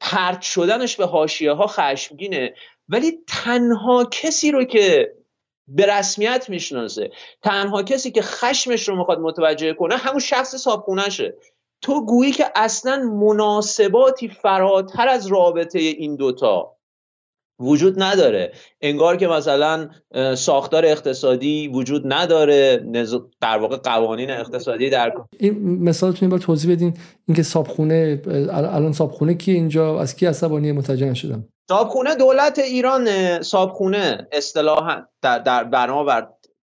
پرت 0.00 0.42
شدنش 0.42 0.96
به 0.96 1.06
حاشیه 1.06 1.52
ها 1.52 1.66
خشمگینه؟ 1.66 2.54
ولی 2.88 3.12
تنها 3.28 4.04
کسی 4.04 4.50
رو 4.50 4.64
که 4.64 5.12
به 5.74 5.86
رسمیت 5.86 6.46
می‌شناسه. 6.48 7.10
تنها 7.42 7.82
کسی 7.82 8.10
که 8.10 8.22
خشمش 8.22 8.88
رو 8.88 8.96
می‌خواد 8.96 9.20
متوجه 9.20 9.74
کنه 9.74 9.96
همون 9.96 10.20
شخص 10.20 10.54
صابخونهشه. 10.54 11.34
تو 11.80 12.06
گویی 12.06 12.32
که 12.32 12.44
اصلا 12.54 12.96
مناسباتی 12.96 14.28
فراتر 14.28 15.08
از 15.08 15.26
رابطه 15.26 15.78
این 15.78 16.16
دوتا 16.16 16.76
وجود 17.60 18.02
نداره. 18.02 18.52
انگار 18.80 19.16
که 19.16 19.26
مثلا 19.26 19.88
ساختار 20.34 20.84
اقتصادی 20.84 21.68
وجود 21.68 22.02
نداره. 22.12 22.76
در 23.40 23.58
واقع 23.58 23.76
قوانین 23.76 24.30
اقتصادی 24.30 24.90
در 24.90 25.12
این 25.38 25.82
مثالتون 25.82 26.28
بار 26.28 26.38
توضیح 26.38 26.72
بدین. 26.72 26.96
اینکه 27.28 27.42
صابخونه 27.42 28.22
الان 28.52 28.92
صابخونه 28.92 29.34
کی 29.34 29.52
اینجا؟ 29.52 30.00
از 30.00 30.16
کی 30.16 30.26
عصبانی 30.26 30.72
متوجه 30.72 31.06
نشدم؟ 31.06 31.48
صابخونه 31.68 32.14
دولت 32.14 32.58
ایران 32.58 33.42
صابخونه 33.42 34.28
اصطلاحا 34.32 35.02
در, 35.22 35.38
در 35.38 35.64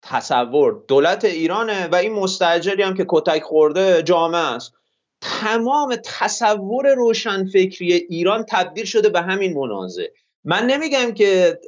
تصور. 0.01 0.83
دولت 0.87 1.25
ایرانه 1.25 1.87
و 1.87 1.95
این 1.95 2.13
مستجری 2.13 2.83
هم 2.83 2.93
که 2.93 3.05
کتک 3.09 3.43
خورده 3.43 4.03
جامعه 4.03 4.41
است. 4.41 4.73
تمام 5.21 5.95
تصور 6.05 6.93
روشنفکری 6.93 7.93
ایران 7.93 8.45
تبدیل 8.49 8.85
شده 8.85 9.09
به 9.09 9.21
همین 9.21 9.53
منازه 9.53 10.11
من 10.43 10.65
نمیگم 10.65 11.11
که 11.11 11.59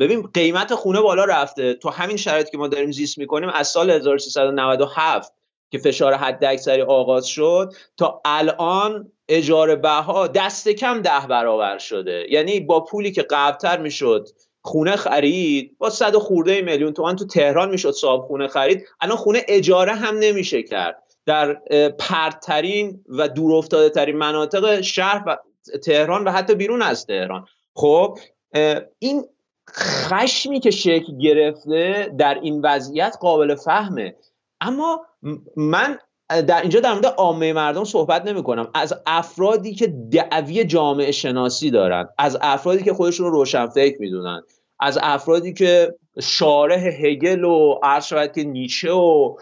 ببین 0.00 0.22
قیمت 0.22 0.74
خونه 0.74 1.00
بالا 1.00 1.24
رفته. 1.24 1.74
تو 1.74 1.90
همین 1.90 2.16
شرایطی 2.16 2.50
که 2.50 2.58
ما 2.58 2.68
داریم 2.68 2.92
زیست 2.92 3.18
می‌کنیم 3.18 3.48
از 3.48 3.68
سال 3.68 3.90
1397 3.90 5.32
که 5.70 5.78
فشار 5.78 6.14
حد 6.14 6.44
اکثری 6.44 6.82
آغاز 6.82 7.26
شد 7.26 7.72
تا 7.96 8.22
الان 8.24 9.12
اجاره 9.32 9.76
بها 9.76 10.26
دست 10.26 10.68
کم 10.68 11.02
ده 11.02 11.26
برابر 11.28 11.78
شده. 11.78 12.26
یعنی 12.30 12.60
با 12.60 12.80
پولی 12.80 13.12
که 13.12 13.22
قبلتر 13.22 13.78
می‌شد 13.78 14.28
خونه 14.62 14.96
خرید 14.96 15.76
با 15.78 15.90
صد 15.90 16.16
خورده 16.16 16.62
میلیون 16.62 16.92
تومان 16.92 17.16
تو 17.16 17.26
تهران 17.26 17.70
می‌شد 17.70 17.90
صاحب 17.90 18.20
خونه 18.20 18.48
خرید 18.48 18.86
الان 19.00 19.16
خونه 19.16 19.42
اجاره 19.48 19.94
هم 19.94 20.18
نمیشه 20.18 20.62
کرد. 20.62 21.02
در 21.26 21.54
پرترین 21.98 23.04
و 23.08 23.28
دورافتاده 23.28 23.90
ترین 23.90 24.16
مناطق 24.16 24.80
شهر 24.80 25.22
و 25.26 25.38
تهران 25.84 26.24
و 26.24 26.30
حتی 26.30 26.54
بیرون 26.54 26.82
از 26.82 27.06
تهران. 27.06 27.46
خب 27.74 28.18
این 28.98 29.24
خشمی 29.70 30.60
که 30.60 30.70
شکل 30.70 31.18
گرفته 31.18 32.12
در 32.18 32.38
این 32.42 32.60
وضعیت 32.64 33.16
قابل 33.20 33.54
فهمه. 33.54 34.16
اما 34.60 35.06
من 35.56 35.98
در 36.40 36.60
اینجا 36.60 36.80
در 36.80 36.92
مورد 36.92 37.06
عامه 37.06 37.52
مردم 37.52 37.84
صحبت 37.84 38.26
نمی 38.26 38.42
کنم 38.42 38.70
از 38.74 38.94
افرادی 39.06 39.74
که 39.74 39.86
دعوی 39.86 40.64
جامعه 40.64 41.12
شناسی 41.12 41.70
دارن 41.70 42.08
از 42.18 42.38
افرادی 42.40 42.82
که 42.82 42.92
خودشون 42.92 43.26
رو 43.26 43.32
روشنفکر 43.32 43.96
می‌دونن 44.00 44.42
از 44.80 44.98
افرادی 45.02 45.52
که 45.52 45.94
شارح 46.22 46.80
هگل 46.80 47.44
و 47.44 47.78
عرض 47.82 48.12
که 48.34 48.44
نیچه 48.44 48.92
و 48.92 49.36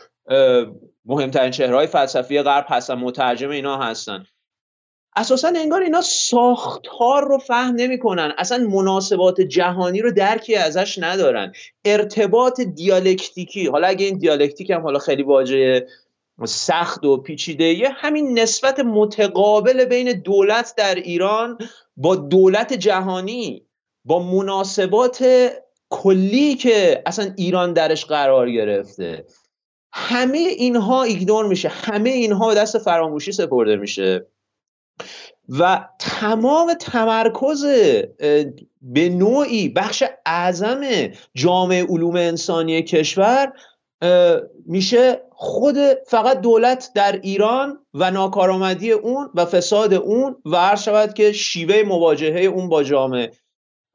مهمترین 1.05 1.51
چهرهای 1.51 1.87
فلسفی 1.87 2.43
غرب 2.43 2.67
هستن 2.69 2.95
مترجم 2.95 3.51
اینا 3.51 3.77
هستن. 3.77 4.25
اساسا 5.17 5.53
انگار 5.57 5.83
اینا 5.83 6.01
ساختار 6.01 7.29
رو 7.29 7.39
فهم 7.39 7.75
نمی‌کنن. 7.75 8.33
اصلا 8.39 8.59
مناسبات 8.59 9.41
جهانی 9.41 10.01
رو 10.01 10.13
درکی 10.13 10.55
ازش 10.55 10.99
ندارن. 10.99 11.53
ارتباط 11.85 12.61
دیالکتیکی 12.61 13.67
حالا 13.67 13.89
اگه 13.89 14.07
این 14.07 14.19
دیالکتیک 14.19 14.71
هم 14.71 14.83
حالا 14.83 14.99
خیلی 14.99 15.23
واژه 15.23 15.87
سخت 16.47 17.05
و 17.05 17.17
پیچیده 17.17 17.89
همین 17.97 18.39
نسبت 18.39 18.81
متقابل 18.81 19.85
بین 19.85 20.13
دولت 20.13 20.75
در 20.77 20.95
ایران 20.95 21.59
با 21.97 22.17
دولت 22.17 22.73
جهانی 22.73 23.67
با 24.05 24.23
مناسبات 24.23 25.51
کلی 25.91 26.55
که 26.55 27.03
اصلا 27.07 27.35
ایران 27.37 27.73
درش 27.73 28.05
قرار 28.05 28.51
گرفته. 28.51 29.25
همه 29.93 30.39
اینها 30.39 31.03
ایگنور 31.03 31.47
میشه 31.47 31.69
همه 31.69 32.11
اینها 32.11 32.55
دست 32.55 32.79
فراموشی 32.79 33.33
سپرده 33.33 33.76
میشه. 33.76 34.26
و 35.49 35.89
تمام 35.99 36.75
تمرکز 36.75 37.65
به 38.83 39.09
نوعی 39.09 39.69
بخش 39.69 40.03
اعظم 40.26 40.81
جامعه 41.35 41.85
علوم 41.85 42.17
انسانی 42.17 42.83
کشور 42.83 43.53
میشه 44.67 45.23
خود 45.43 45.76
فقط 46.07 46.41
دولت 46.41 46.91
در 46.95 47.21
ایران 47.23 47.79
و 47.95 48.11
ناکارآمدی 48.11 48.93
اون 48.93 49.31
و 49.35 49.45
فساد 49.45 49.95
اون 49.95 50.37
و 50.45 50.57
هر 50.57 50.76
شود 50.76 51.15
که 51.15 51.33
شیوه 51.33 51.83
مواجهه 51.83 52.41
اون 52.41 52.69
با 52.69 52.83
جامعه. 52.83 53.31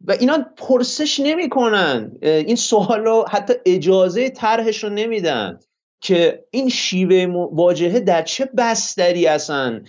و 0.08 0.12
اینا 0.12 0.46
پرسش 0.58 1.20
نمی‌کنن. 1.20 2.18
این 2.22 2.56
سوال 2.56 3.00
رو 3.00 3.26
حتی 3.30 3.54
اجازه 3.66 4.30
طرحش 4.30 4.84
رو 4.84 4.90
نمیدن 4.90 5.60
که 6.02 6.46
این 6.52 6.70
شیوه 6.70 7.26
مواجهه 7.26 8.00
در 8.00 8.22
چه 8.22 8.50
بستری 8.58 9.28
اصلا 9.28 9.82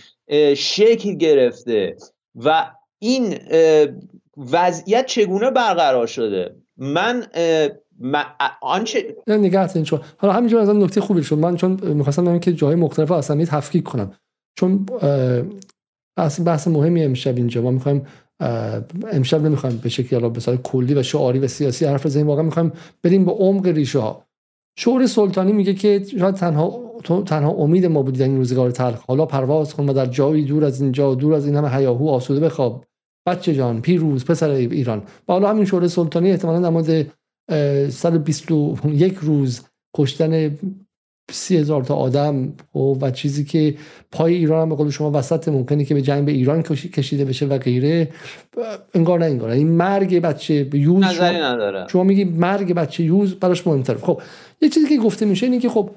شکل 0.57 1.13
گرفته. 1.15 1.97
و 2.35 2.71
این 2.99 3.39
وضعیت 4.53 5.07
چگونه 5.07 5.51
برقرار 5.51 6.07
شده؟ 6.07 6.57
من 6.77 7.27
آنچه 8.61 9.17
نگه 9.29 9.83
چون 9.83 10.01
حالا 10.17 10.35
همینجور 10.35 10.61
از 10.61 10.69
نکته 10.69 11.01
خوبی 11.01 11.23
شد 11.23 11.39
من 11.39 11.57
چون 11.57 11.81
می‌خواستم 11.83 12.25
بگم 12.25 12.39
که 12.39 12.53
جای 12.53 12.75
مختلف 12.75 13.11
اصلا 13.11 13.45
تفکیک 13.45 13.85
کنم. 13.85 14.13
چون 14.59 14.87
بحث 16.19 16.41
بحث 16.41 16.69
مهمی 16.69 17.05
امشب 17.05 17.37
اینجا. 17.37 17.63
ما 17.63 17.71
می‌خوایم 17.71 18.07
امشب 19.13 19.43
نمی‌خوایم 19.43 19.77
به 19.77 19.91
حالا 20.13 20.29
به 20.29 20.41
کلی 20.57 20.95
و 20.95 21.03
شعاری 21.03 21.39
و 21.39 21.49
سیاسی 21.49 21.85
حرف 21.85 22.07
بزنیم. 22.07 22.27
واقعا 22.27 22.43
می‌خوایم 22.43 22.73
بریم 23.03 23.25
به 23.25 23.33
عمق 23.33 23.67
ریشه 23.67 23.99
ها. 23.99 24.23
شعور 24.79 25.07
سلطانی 25.07 25.53
میگه 25.53 25.75
که 25.75 26.05
شاید 26.19 26.35
تنها 26.35 26.81
تنها 27.27 27.51
امید 27.51 27.87
ما 27.87 28.03
بودی 28.03 28.19
در 28.19 28.25
این 28.25 28.37
روزگار 28.37 28.71
تلخ. 28.71 29.05
حالا 29.07 29.27
پرواز 29.27 29.75
کن 29.75 29.89
و 29.89 29.93
در 29.93 30.07
جایی 30.07 30.45
دور 30.45 30.65
از 30.65 30.81
اینجا 30.81 31.15
دور 31.15 31.35
از 31.35 31.47
این 31.47 31.57
همه 31.57 31.71
هیاهو 31.71 32.09
آسوده 32.09 32.41
بخواب. 32.41 32.85
بچه 33.27 33.55
جان 33.55 33.81
پیروز 33.81 34.25
پسر 34.25 34.51
ایران. 34.51 34.99
و 34.99 35.33
حالا 35.33 35.49
همین 35.49 35.65
شعور 35.65 35.89
سلطانی 35.89 36.31
احتمالا 36.31 36.61
در 36.61 36.69
مورد 36.69 37.13
121 37.91 39.15
روز 39.15 39.61
کشتن 39.97 40.59
سی 41.33 41.57
هزار 41.57 41.83
تا 41.83 41.95
آدم 41.95 42.53
و 42.75 43.11
چیزی 43.11 43.45
که 43.45 43.75
پای 44.13 44.35
ایران 44.35 44.63
هم 44.63 44.69
به 44.69 44.75
قول 44.75 44.91
شما 44.91 45.11
وسط 45.15 45.49
ممکنه 45.49 45.85
که 45.85 45.95
به 45.95 46.03
جنگ 46.03 46.25
به 46.25 46.33
ایران 46.33 46.63
کشیده 46.63 47.25
بشه 47.25 47.47
و 47.47 47.59
غیره 47.59 48.09
انگار 48.95 49.19
نه 49.19 49.27
انگار. 49.27 49.51
این 49.51 49.69
مرگ 49.69 50.21
بچه 50.21 50.69
یوز 50.75 51.05
شما, 51.05 51.27
نداره. 51.27 51.87
شما 51.89 52.05
میگی 52.05 52.25
مرگ 52.25 52.75
بچه 52.75 53.05
یوز 53.05 53.35
براش 53.35 53.67
مهمتر 53.67 53.95
خب 53.95 54.21
یه 54.63 54.69
چیزی 54.69 54.89
که 54.89 54.97
گفته 54.97 55.27
میشه 55.27 55.47
اینه 55.47 55.59
که 55.59 55.69
خب 55.69 55.91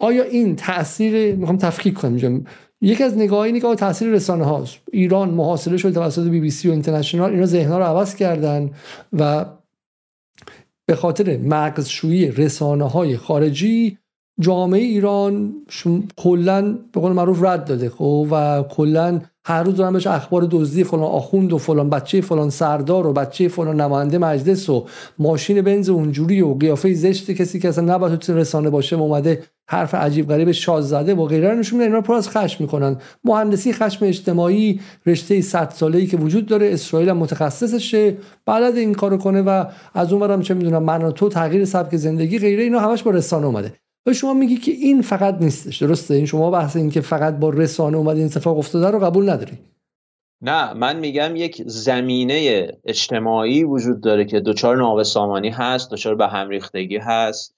آیا 0.00 0.22
این 0.22 0.56
تاثیر 0.56 1.34
می‌خوام 1.34 1.58
تفکیک 1.58 1.94
کنم 1.94 2.44
یکی 2.80 3.04
از 3.04 3.18
نگاه 3.18 3.40
اینه 3.40 3.60
که 3.60 3.74
تاثیر 3.74 4.08
رسانه 4.08 4.44
هاست. 4.44 4.78
ایران 4.92 5.30
محاصره 5.30 5.76
شد 5.76 5.94
توسط 5.94 6.28
بی 6.28 6.40
بی 6.40 6.50
سی 6.50 6.68
و 6.68 6.70
اینترنشنال 6.70 7.30
اینا 7.30 7.46
ذهنها 7.46 7.78
رو 7.78 7.84
عوض 7.84 8.14
کردن 8.14 8.70
و 9.12 9.44
به 10.86 10.96
خاطر 10.96 11.36
مغزشویی 11.36 12.30
رسانه 12.30 12.90
های 12.90 13.16
خارجی 13.16 13.98
جامعه 14.40 14.80
ایران 14.80 15.54
کلا 16.16 16.78
به 16.92 17.00
قول 17.00 17.12
معروف 17.12 17.42
رد 17.42 17.64
داده 17.64 17.90
خب؟ 17.90 18.28
و 18.30 18.62
کلا 18.62 19.20
هر 19.48 19.62
روز 19.62 19.76
دارن 19.76 19.92
بهش 19.92 20.06
اخبار 20.06 20.48
دزدی 20.50 20.84
فلان 20.84 21.02
آخوند 21.02 21.52
و 21.52 21.58
فلان 21.58 21.90
بچه 21.90 22.20
فلان 22.20 22.50
سردار 22.50 23.06
و 23.06 23.12
بچه 23.12 23.48
فلان 23.48 23.80
نماینده 23.80 24.18
مجلس 24.18 24.68
و 24.70 24.86
ماشین 25.18 25.62
بنز 25.62 25.88
اونجوری 25.88 26.42
و 26.42 26.54
قیافه 26.54 26.94
زشت 26.94 27.30
کسی 27.30 27.58
که 27.58 27.68
اصلا 27.68 27.94
نباید 27.94 28.18
تو 28.18 28.36
رسانه 28.36 28.70
باشه 28.70 28.96
اومده 28.96 29.42
حرف 29.68 29.94
عجیب 29.94 30.28
غریب 30.28 30.50
شاز 30.52 30.88
زده. 30.88 31.14
و 31.14 31.24
غیره 31.24 31.54
نشون 31.54 31.78
میدن 31.78 31.90
اینا 31.90 32.00
پر 32.00 32.14
از 32.14 32.28
خشم 32.28 32.64
می‌کنن. 32.64 32.96
مهندسی 33.24 33.72
خشم 33.72 34.04
اجتماعی 34.04 34.80
رشته 35.06 35.40
100 35.40 35.70
ساله‌ای 35.70 36.06
که 36.06 36.16
وجود 36.16 36.46
داره. 36.46 36.72
اسرائیل 36.72 37.08
هم 37.08 37.16
متخصصشه. 37.16 38.16
بلد 38.46 38.76
این 38.76 38.94
کارو 38.94 39.16
کنه 39.16 39.42
و 39.42 39.64
از 39.94 40.12
اونورم 40.12 40.42
چه 40.42 40.54
می‌دونم 40.54 40.82
من 40.82 41.10
تو 41.10 41.28
تغییر 41.28 41.64
سبک 41.64 41.96
زندگی 41.96 42.38
غیره 42.38 42.62
اینا 42.62 42.80
همش 42.80 43.02
با 43.02 43.10
رسانه 43.10 43.46
اومده. 43.46 43.72
و 44.06 44.12
شما 44.12 44.34
میگی 44.34 44.56
که 44.56 44.72
این 44.72 45.02
فقط 45.02 45.34
نیستش. 45.40 45.82
درسته؟ 45.82 46.14
این 46.14 46.26
شما 46.26 46.50
بحث 46.50 46.76
این 46.76 46.90
که 46.90 47.00
فقط 47.00 47.38
با 47.38 47.50
رسانه 47.50 47.96
اومده 47.96 48.16
این 48.16 48.26
اتفاق 48.26 48.58
افتاده 48.58 48.90
رو 48.90 48.98
قبول 48.98 49.30
نداری. 49.30 49.58
نه 50.40 50.74
من 50.74 50.98
میگم 50.98 51.36
یک 51.36 51.62
زمینه 51.66 52.68
اجتماعی 52.84 53.64
وجود 53.64 54.00
داره 54.00 54.24
که 54.24 54.40
دچار 54.40 54.76
ناوه 54.76 55.02
سامانی 55.02 55.50
هست 55.50 55.90
دچار 55.90 56.14
به 56.14 56.26
هم 56.26 56.48
ریختگی 56.48 56.96
هست 56.96 57.56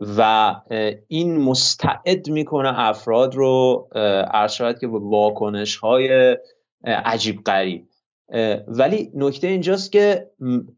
و 0.00 0.54
این 1.08 1.36
مستعد 1.36 2.30
می‌کنه 2.30 2.78
افراد 2.78 3.34
رو 3.34 3.88
عرض 4.32 4.52
شود 4.52 4.78
که 4.78 4.86
واکنش 4.86 5.76
های 5.76 6.36
عجیب 6.84 7.44
غریب. 7.44 7.89
ولی 8.68 9.10
نکته 9.14 9.46
اینجاست 9.46 9.92
که 9.92 10.30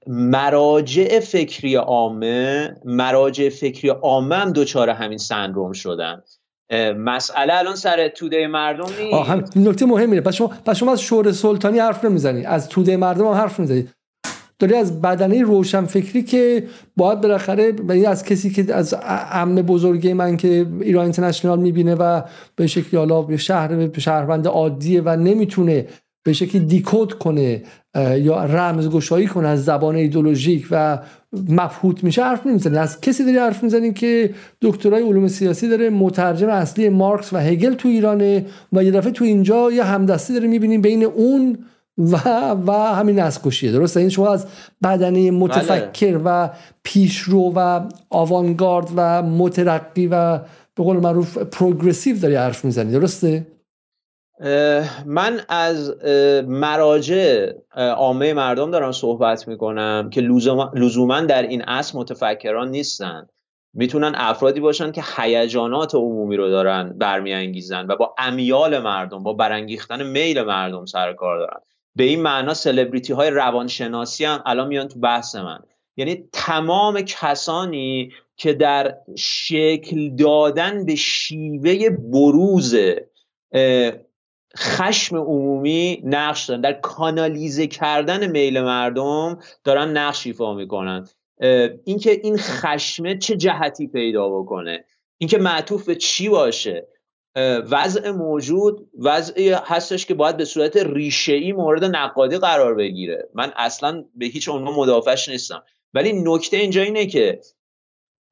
مراجع 0.06 1.20
فکری 1.20 1.74
عامه 1.74 2.74
مراجع 2.84 3.48
فکری 3.48 3.88
عامه 3.88 4.36
هم 4.36 4.52
دچار 4.52 4.90
همین 4.90 5.18
سندروم 5.18 5.72
شدن. 5.72 6.22
مسئله 6.96 7.54
الان 7.54 7.74
سر 7.74 8.08
توده 8.08 8.46
مردم 8.46 8.86
نیست. 9.00 9.56
نکته 9.56 9.86
مهمیه 9.86 10.20
پس 10.20 10.34
شما 10.34 10.50
پس 10.66 10.76
شما 10.76 10.92
از 10.92 11.00
شور 11.00 11.32
سلطانی 11.32 11.78
حرف 11.78 12.04
نمی‌زنی. 12.04 12.44
از 12.44 12.68
توده 12.68 12.96
مردم 12.96 13.26
هم 13.26 13.32
حرف 13.32 13.60
نمی‌زنی. 13.60 13.88
داری 14.58 14.74
از 14.74 15.02
بدنه 15.02 15.42
روشن 15.42 15.84
فکری 15.84 16.22
که 16.22 16.66
باید 16.96 17.20
بالاخره 17.20 17.72
یعنی 17.88 18.06
از 18.06 18.24
کسی 18.24 18.50
که 18.50 18.74
از 18.74 18.94
عم 19.30 19.54
بزرگی 19.54 20.12
من 20.12 20.36
که 20.36 20.66
ایران 20.80 21.02
اینترنشنال 21.02 21.58
می‌بینه 21.58 21.94
و 21.94 22.22
به 22.56 22.66
شکلی 22.66 22.98
حالا 22.98 23.36
شهر 23.36 23.98
شهروند 23.98 24.46
عادیه 24.46 25.02
و 25.04 25.16
نمی‌تونه 25.16 25.86
به 26.22 26.32
شکلی 26.32 26.60
دیکود 26.60 27.12
کنه 27.12 27.62
یا 28.16 28.44
رمزگشایی 28.44 29.26
کنه 29.26 29.48
از 29.48 29.64
زبان 29.64 29.96
ایدولوژیک 29.96 30.66
و 30.70 30.98
مفهوت 31.48 32.04
میشه 32.04 32.24
حرف 32.24 32.46
نمی‌زنی 32.46 32.78
از 32.78 33.00
کسی 33.00 33.24
داری 33.24 33.38
حرف 33.38 33.62
می‌زنی 33.62 33.92
که 33.92 34.34
دکترای 34.62 35.02
علوم 35.02 35.28
سیاسی 35.28 35.68
داره 35.68 35.90
مترجم 35.90 36.48
اصلی 36.48 36.88
مارکس 36.88 37.32
و 37.32 37.36
هگل 37.36 37.74
تو 37.74 37.88
ایرانه 37.88 38.46
و 38.72 38.84
یه 38.84 38.90
دفعه 38.90 39.12
تو 39.12 39.24
اینجا 39.24 39.72
یه 39.72 39.84
همدستی 39.84 40.32
داره 40.32 40.48
می‌بینیم 40.48 40.80
بین 40.80 41.04
اون 41.04 41.58
و 41.98 42.16
و 42.66 42.72
همین 42.72 43.20
نسکشیه 43.20 43.72
درسته؟ 43.72 44.00
این 44.00 44.08
شما 44.08 44.32
از 44.32 44.46
بدنه 44.82 45.30
متفکر 45.30 46.18
بله. 46.18 46.44
و 46.44 46.48
پیشرو 46.82 47.52
و 47.56 47.80
آوانگارد 48.10 48.88
و 48.96 49.22
مترقی 49.22 50.06
و 50.06 50.38
به 50.74 50.82
قول 50.82 50.96
معروف 50.96 51.38
پروگرسیو 51.38 52.18
داری 52.18 52.34
حرف 52.34 52.64
می‌زنی. 52.64 52.92
درسته؟ 52.92 53.46
من 55.06 55.40
از 55.48 56.04
مراجع 56.46 57.52
عامه 57.76 58.32
مردم 58.32 58.70
دارم 58.70 58.92
صحبت 58.92 59.48
می‌کنم 59.48 60.10
که 60.12 60.20
لزوما 60.74 61.20
در 61.20 61.42
این 61.42 61.62
اصل 61.62 61.98
متفکران 61.98 62.70
نیستن. 62.70 63.26
می‌تونن 63.74 64.12
افرادی 64.16 64.60
باشن 64.60 64.92
که 64.92 65.02
هیجانات 65.16 65.94
عمومی 65.94 66.36
رو 66.36 66.48
دارن 66.48 66.98
برمیانگیزن 66.98 67.86
و 67.86 67.96
با 67.96 68.14
امیال 68.18 68.78
مردم 68.78 69.22
با 69.22 69.32
برانگیختن 69.32 70.02
میل 70.02 70.42
مردم 70.42 70.84
سر 70.84 71.12
کار 71.12 71.38
دارن. 71.38 71.60
به 71.96 72.04
این 72.04 72.22
معنا 72.22 72.54
سلبریتی 72.54 73.12
های 73.12 73.30
روانشناسی 73.30 74.24
هم 74.24 74.42
الان 74.46 74.68
میان 74.68 74.88
تو 74.88 75.00
بحث 75.00 75.36
من. 75.36 75.58
یعنی 75.96 76.24
تمام 76.32 77.00
کسانی 77.00 78.12
که 78.36 78.52
در 78.52 78.94
شکل 79.16 80.16
دادن 80.16 80.86
به 80.86 80.94
شیوه 80.94 81.90
بروز 81.90 82.76
خشم 84.56 85.16
عمومی 85.16 86.02
نقش 86.04 86.44
دارن. 86.44 86.60
در 86.60 86.72
کانالیزه 86.72 87.66
کردن 87.66 88.26
میل 88.26 88.60
مردم 88.60 89.38
دارن 89.64 89.88
نقش 89.96 90.26
ایفا 90.26 90.54
می‌کنن. 90.54 91.08
اینکه 91.84 92.20
این 92.22 92.36
خشمه 92.38 93.18
چه 93.18 93.36
جهتی 93.36 93.86
پیدا 93.86 94.28
بکنه؟ 94.28 94.84
اینکه 95.18 95.38
معطوف 95.38 95.86
به 95.86 95.94
چی 95.94 96.28
باشه؟ 96.28 96.88
وضع 97.70 98.10
موجود 98.10 98.90
وضعی 98.98 99.50
هستش 99.50 100.06
که 100.06 100.14
باید 100.14 100.36
به 100.36 100.44
صورت 100.44 100.76
ای 101.28 101.52
مورد 101.52 101.84
نقادی 101.84 102.38
قرار 102.38 102.74
بگیره. 102.74 103.28
من 103.34 103.52
اصلا 103.56 104.04
به 104.14 104.26
هیچ 104.26 104.48
عنوان 104.48 104.74
مدافعش 104.74 105.28
نیستم. 105.28 105.62
ولی 105.94 106.22
نکته 106.24 106.56
اینجا 106.56 106.82
اینه 106.82 107.06
که 107.06 107.40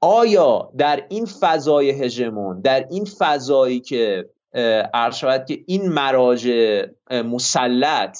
آیا 0.00 0.72
در 0.78 1.06
این 1.08 1.26
فضای 1.26 1.90
هژمون 1.90 2.60
در 2.60 2.86
این 2.90 3.04
فضایی 3.04 3.80
که 3.80 4.30
عرض 4.94 5.16
شود 5.16 5.44
که 5.44 5.58
این 5.66 5.88
مراجع 5.88 6.86
مسلط 7.10 8.18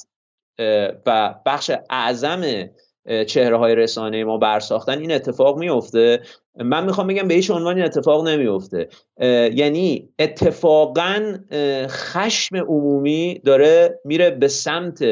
و 1.07 1.35
بخش 1.47 1.71
اعظم 1.91 2.71
چهره 3.27 3.57
های 3.57 3.75
رسانه 3.75 4.25
ما 4.25 4.39
برساختن 4.39 4.99
این 4.99 5.13
اتفاق 5.13 5.59
میفته 5.59 6.21
من 6.55 6.87
می‌خوام 6.87 7.07
بگم 7.07 7.29
به 7.29 7.35
هیچ 7.35 7.51
عنوان 7.51 7.77
این 7.77 7.85
اتفاق 7.85 8.29
نمیفته 8.29 8.89
یعنی 9.55 10.09
اتفاقا 10.19 11.39
خشم 11.87 12.57
عمومی 12.57 13.41
داره 13.45 14.01
میره 14.05 14.31
به 14.31 14.49
سمت 14.49 15.05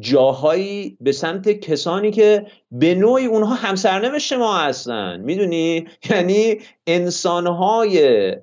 جاهایی 0.00 0.96
به 1.00 1.12
سمت 1.12 1.48
کسانی 1.48 2.10
که 2.10 2.46
به 2.70 2.94
نوعی 2.94 3.26
اونها 3.26 3.54
همسرنوشت 3.54 4.32
ما 4.32 4.58
هستن. 4.58 5.20
می‌دونی؟ 5.20 5.86
یعنی 6.10 6.58
انسانهای 6.86 8.36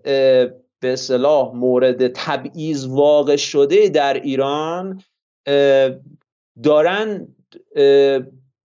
به 0.80 0.96
صلاح 0.96 1.56
مورد 1.56 2.08
تبعیض 2.08 2.86
واقع 2.86 3.36
شده 3.36 3.89
در 3.89 4.13
ایران 4.13 5.04
دارن 6.63 7.28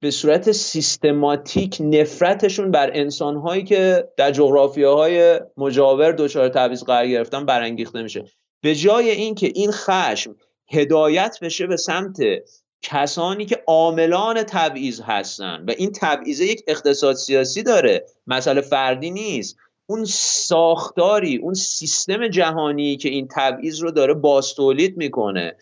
به 0.00 0.10
صورت 0.10 0.52
سیستماتیک 0.52 1.76
نفرتشون 1.80 2.70
بر 2.70 2.90
انسانهایی 2.94 3.64
که 3.64 4.08
در 4.16 4.30
جغرافیاهای 4.30 5.40
مجاور 5.56 6.12
دچار 6.12 6.48
تبعیض 6.48 6.82
قرار 6.82 7.08
گرفتن 7.08 7.46
برانگیخته 7.46 8.02
میشه. 8.02 8.24
به 8.62 8.74
جای 8.74 9.10
اینکه 9.10 9.52
این 9.54 9.70
خشم 9.70 10.36
هدایت 10.70 11.38
بشه 11.42 11.66
به 11.66 11.76
سمت 11.76 12.18
کسانی 12.82 13.46
که 13.46 13.62
عاملان 13.66 14.42
تبعیض 14.42 15.00
هستن 15.00 15.64
و 15.68 15.70
این 15.78 15.92
تبعیض 15.92 16.40
یک 16.40 16.62
اقتصاد 16.66 17.16
سیاسی 17.16 17.62
داره 17.62 18.06
مسئله 18.26 18.60
فردی 18.60 19.10
نیست. 19.10 19.56
اون 19.86 20.04
ساختاری 20.04 21.36
اون 21.36 21.54
سیستم 21.54 22.28
جهانی 22.28 22.96
که 22.96 23.08
این 23.08 23.28
تبعیض 23.36 23.82
رو 23.82 23.90
داره 23.90 24.14
باستولید 24.14 24.96
می‌کنه. 24.96 25.56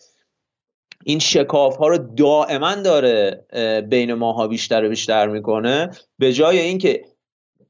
این 1.03 1.19
شکاف 1.19 1.75
ها 1.75 1.87
رو 1.87 1.97
دائما 1.97 2.75
داره 2.75 3.45
بین 3.89 4.13
ماها 4.13 4.47
بیشتر 4.47 4.85
و 4.85 4.89
بیشتر 4.89 5.27
می‌کنه. 5.27 5.89
به 6.19 6.33
جای 6.33 6.59
اینکه 6.59 7.05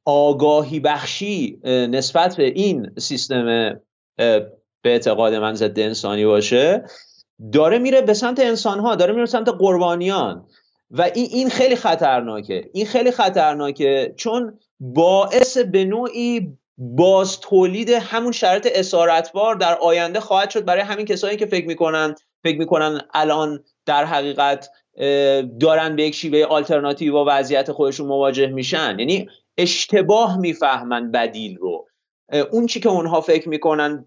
آگاهی 0.05 0.79
بخشی 0.79 1.59
نسبت 1.65 2.35
به 2.35 2.43
این 2.43 2.91
سیستم 2.97 3.45
به 4.17 4.51
اعتقاد 4.85 5.33
من 5.33 5.53
ضد 5.53 5.79
انسانی 5.79 6.25
باشه 6.25 6.83
داره 7.53 7.79
میره 7.79 8.01
به 8.01 8.13
سمت 8.13 8.39
انسان 8.39 8.79
ها 8.79 8.95
داره 8.95 9.11
میره 9.11 9.23
به 9.23 9.29
سمت 9.29 9.49
قربانیان. 9.49 10.47
و 10.93 11.01
این 11.01 11.27
این 11.31 11.49
خیلی 11.49 11.75
خطرناکه. 11.75 12.69
این 12.73 12.85
خیلی 12.85 13.11
خطرناکه 13.11 14.13
چون 14.17 14.59
باعث 14.79 15.57
به 15.57 15.85
نوعی 15.85 16.57
باز 16.77 17.39
تولید 17.39 17.89
همون 17.89 18.31
شرط 18.31 18.67
اسارتبار 18.75 19.55
در 19.55 19.75
آینده 19.75 20.19
خواهد 20.19 20.49
شد 20.49 20.65
برای 20.65 20.81
همین 20.81 21.05
کسایی 21.05 21.37
که 21.37 21.45
فکر 21.45 21.67
می‌کنن 21.67 22.15
فکر 22.43 22.57
می‌کنن 22.57 23.01
الان 23.13 23.63
در 23.85 24.05
حقیقت 24.05 24.69
دارن 25.59 25.95
به 25.95 26.03
یک 26.03 26.15
شیوه 26.15 26.43
آلترناتیو 26.43 27.13
با 27.13 27.25
وضعیت 27.27 27.71
خودشون 27.71 28.07
مواجه 28.07 28.47
میشن. 28.47 28.95
یعنی 28.99 29.29
اشتباه 29.57 30.37
می‌فهمن 30.37 31.11
بدیل 31.11 31.57
رو. 31.57 31.87
اون 32.51 32.65
چی 32.65 32.79
که 32.79 32.89
اونها 32.89 33.21
فکر 33.21 33.49
می‌کنن 33.49 34.05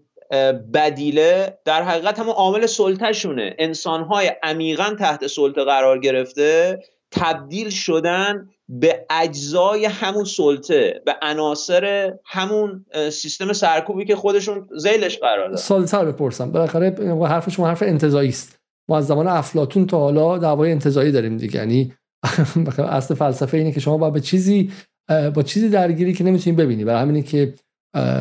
بدیله 0.73 1.57
در 1.65 1.83
حقیقت 1.83 2.19
همون 2.19 2.33
عامل 2.33 2.65
سلطهشونه. 2.65 3.55
انسانهای 3.59 4.31
عمیقا 4.43 4.95
تحت 4.99 5.27
سلطه 5.27 5.63
قرار 5.63 5.99
گرفته 5.99 6.79
تبدیل 7.11 7.69
شدن 7.69 8.49
به 8.69 9.05
اجزای 9.09 9.85
همون 9.85 10.23
سلطه 10.23 11.01
به 11.05 11.15
عناصر 11.21 12.13
همون 12.25 12.85
سیستم 13.11 13.53
سرکوبی 13.53 14.05
که 14.05 14.15
خودشون 14.15 14.67
زیلش 14.77 15.17
قرار 15.19 15.47
دارن 15.47 15.55
سال 15.55 15.85
سر 15.85 16.05
بپرسم. 16.05 16.51
بالاخره 16.51 16.95
حرف 17.27 17.49
شما 17.49 17.67
حرف 17.67 17.83
انتزاعی 17.83 18.29
است. 18.29 18.59
ما 18.89 18.97
از 18.97 19.07
زمان 19.07 19.27
افلاطون 19.27 19.87
تا 19.87 19.99
حالا 19.99 20.37
دعوای 20.37 20.71
انتزاعی 20.71 21.11
داریم 21.11 21.37
دیگه. 21.37 21.55
یعنی 21.55 21.93
اصل 22.89 23.15
فلسفه 23.15 23.57
اینه 23.57 23.71
که 23.71 23.79
شما 23.79 23.97
با 23.97 24.09
به 24.09 24.21
چیزی 24.21 24.71
با 25.33 25.43
چیزی 25.43 25.69
درگیری 25.69 26.13
که 26.13 26.23
نمی‌تونید 26.23 26.59
ببینی. 26.59 26.85
برای 26.85 27.01
همینه 27.01 27.21
که 27.21 27.53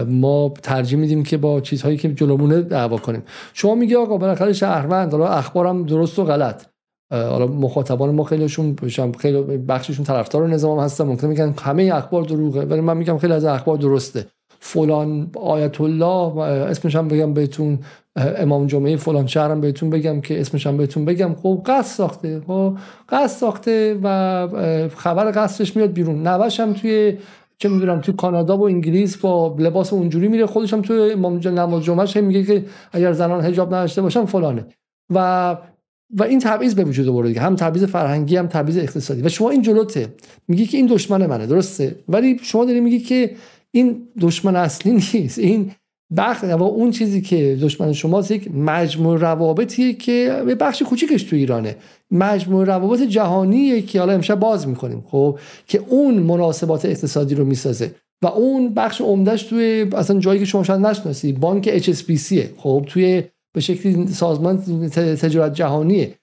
ما 0.08 0.54
ترجیح 0.62 0.98
میدیم 0.98 1.22
که 1.22 1.36
با 1.36 1.60
چیزهایی 1.60 1.96
که 1.96 2.14
جلومونه 2.14 2.62
دعوا 2.62 2.96
کنیم. 2.96 3.22
شما 3.52 3.74
میگی 3.74 3.94
آقا 3.94 4.16
بالاخره 4.16 4.52
شهروند 4.52 5.12
حالا 5.12 5.28
اخبارم 5.28 5.82
درست 5.82 6.18
و 6.18 6.24
غلط. 6.24 6.66
حالا 7.10 7.46
مخاطبان 7.46 8.14
ما 8.14 8.24
خیلیشون 8.24 8.76
خیلی 9.18 9.42
بخششون 9.42 10.04
طرفدار 10.04 10.48
نظام 10.48 10.78
هستن 10.78 11.04
ممکن 11.04 11.26
میگن 11.26 11.54
همه 11.62 11.90
اخبار 11.94 12.22
دروغه 12.22 12.64
ولی 12.64 12.80
من 12.80 12.96
میگم 12.96 13.18
خیلی 13.18 13.32
از 13.32 13.44
اخبار 13.44 13.76
درسته. 13.76 14.26
فلان 14.60 15.30
آیت 15.34 15.80
الله 15.80 16.38
اسمش 16.40 16.96
هم 16.96 17.08
بگم 17.08 17.34
بهتون 17.34 17.78
امام 18.16 18.66
جمعه 18.66 18.96
فلان 18.96 19.26
شهرم 19.26 19.60
بهتون 19.60 19.90
بگم 19.90 20.20
که 20.20 20.40
اسمش 20.40 20.66
هم 20.66 20.76
بهتون 20.76 21.04
بگم. 21.04 21.34
خب 21.34 21.62
قصد 21.66 21.96
ساخته 21.96 22.40
خب 22.46 22.76
قصد 23.08 23.38
ساخته 23.38 23.98
و 24.02 24.48
خبر 24.96 25.30
قصدش 25.30 25.76
میاد 25.76 25.92
بیرون. 25.92 26.26
نوش 26.26 26.60
هم 26.60 26.72
توی 26.72 27.18
چه 27.58 27.68
می‌دونم 27.68 28.00
تو 28.00 28.12
کانادا 28.12 28.56
و 28.56 28.62
انگلیس 28.62 29.16
با 29.16 29.56
لباس 29.58 29.92
اونجوری 29.92 30.28
میره 30.28 30.46
خودش 30.46 30.72
هم 30.72 30.82
تو 30.82 31.08
امام 31.12 31.48
نماز 31.48 31.84
جمعه 31.84 32.20
میگه 32.20 32.44
که 32.44 32.64
اگر 32.92 33.12
زنان 33.12 33.40
حجاب 33.40 33.74
نداشته 33.74 34.02
باشن 34.02 34.24
فلانه. 34.24 34.66
و 35.14 35.56
و 36.10 36.22
این 36.22 36.38
تبعیض 36.38 36.74
به 36.74 36.84
وجود 36.84 37.08
آورده 37.08 37.40
هم 37.40 37.56
تبعیض 37.56 37.84
فرهنگی 37.84 38.36
هم 38.36 38.46
تبعیض 38.46 38.78
اقتصادی. 38.78 39.22
و 39.22 39.28
شما 39.28 39.50
این 39.50 39.62
جلوته. 39.62 40.14
میگی 40.48 40.66
که 40.66 40.76
این 40.76 40.86
دشمن 40.86 41.26
منه. 41.26 41.46
درسته. 41.46 41.96
ولی 42.08 42.38
شما 42.42 42.64
داری 42.64 42.80
میگی 42.80 42.98
که 42.98 43.36
این 43.70 44.08
دشمن 44.20 44.56
اصلی 44.56 44.92
نیست. 45.14 45.38
این 45.38 45.72
بخش 46.16 46.44
و 46.44 46.62
اون 46.62 46.90
چیزی 46.90 47.20
که 47.20 47.58
دشمن 47.62 47.92
شماست 47.92 48.30
یک 48.30 48.54
مجموع 48.54 49.18
روابطیه 49.18 49.92
که 49.92 50.42
به 50.46 50.54
بخش 50.54 50.82
کوچیکش 50.82 51.22
تو 51.22 51.36
ایرانه. 51.36 51.76
مجموع 52.10 52.64
روابط 52.64 53.02
جهانیه 53.02 53.82
که 53.82 53.98
حالا 53.98 54.12
امشب 54.12 54.40
باز 54.40 54.68
می‌کنیم 54.68 55.04
خب؟ 55.10 55.38
که 55.66 55.82
اون 55.88 56.14
مناسبات 56.14 56.84
اقتصادی 56.84 57.34
رو 57.34 57.44
می‌سازه. 57.44 57.94
و 58.22 58.26
اون 58.26 58.74
بخش 58.74 59.00
عمدهش 59.00 59.42
توی 59.42 59.86
اصلا 59.92 60.18
جایی 60.18 60.40
که 60.40 60.44
شما 60.44 60.62
شاید 60.62 60.80
نشناسی 60.80 61.32
بانک 61.32 61.78
HSBC 61.78 62.38
خب 62.56 62.84
توی 62.88 63.22
به 63.54 63.60
شکلی 63.60 64.06
سازمان 64.06 64.58
تجارت 64.90 65.54
جهانیه. 65.54 66.14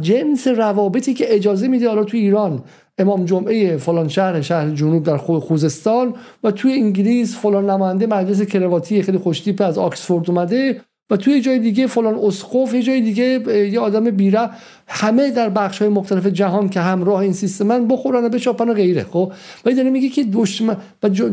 جنس 0.00 0.46
روابطی 0.46 1.14
که 1.14 1.34
اجازه 1.34 1.68
میده 1.68 1.88
حالا 1.88 2.04
توی 2.04 2.20
ایران 2.20 2.64
امام 2.98 3.24
جمعه 3.24 3.76
فلان 3.76 4.08
شهر 4.08 4.40
شهر 4.40 4.70
جنوب 4.70 5.02
در 5.02 5.16
خوزستان 5.16 6.14
و 6.44 6.50
توی 6.50 6.72
انگلیس 6.72 7.36
فلان 7.36 7.70
نماینده 7.70 8.06
مجلس 8.06 8.42
کرواتی 8.42 9.02
خیلی 9.02 9.18
خوشتیپ 9.18 9.62
از 9.62 9.78
آکسفورد 9.78 10.30
اومده 10.30 10.80
و 11.10 11.16
توی 11.16 11.40
جای 11.40 11.58
دیگه 11.58 11.86
فلان 11.86 12.14
اسقف 12.14 12.74
یه 12.74 12.82
جای 12.82 13.00
دیگه 13.00 13.24
یه 13.72 13.80
آدم 13.80 14.10
بیره 14.10 14.50
همه 14.86 15.30
در 15.30 15.48
بخش 15.48 15.78
های 15.78 15.88
مختلف 15.88 16.26
جهان 16.26 16.68
که 16.68 16.80
همراه 16.80 17.18
این 17.18 17.32
سیستمن 17.32 17.88
بخورن 17.88 18.24
و 18.24 18.28
بچاپن 18.28 18.68
و 18.68 18.74
غیره 18.74 19.04
خب؟ 19.04 19.32
ولی 19.64 19.74
داره 19.74 19.90
میگه 19.90 20.08
که 20.08 20.24
دشمن 20.24 20.76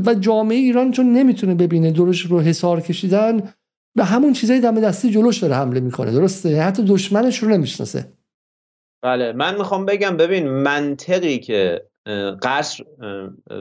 و 0.05 0.13
جامعه 0.13 0.57
ایران 0.57 0.91
چون 0.91 1.13
نمی‌تونه 1.13 1.55
ببینه 1.55 1.91
درش 1.91 2.21
رو 2.21 2.39
حسار 2.39 2.81
کشیدن 2.81 3.41
به 3.95 4.03
همون 4.03 4.33
چیزای 4.33 4.59
دم 4.59 4.79
دستی 4.79 5.09
جلوش 5.09 5.37
داره 5.37 5.55
حمله 5.55 5.79
می‌کنه 5.79 6.11
درسته؟ 6.11 6.61
حتی 6.61 6.83
دشمنش 6.83 7.37
رو 7.37 7.49
نمی‌شناسه. 7.49 8.05
بله 9.01 9.33
من 9.33 9.57
می‌خوام 9.57 9.85
بگم 9.85 10.17
ببین 10.17 10.47
منطقی 10.49 11.39
که 11.39 11.81
قصر 12.41 12.83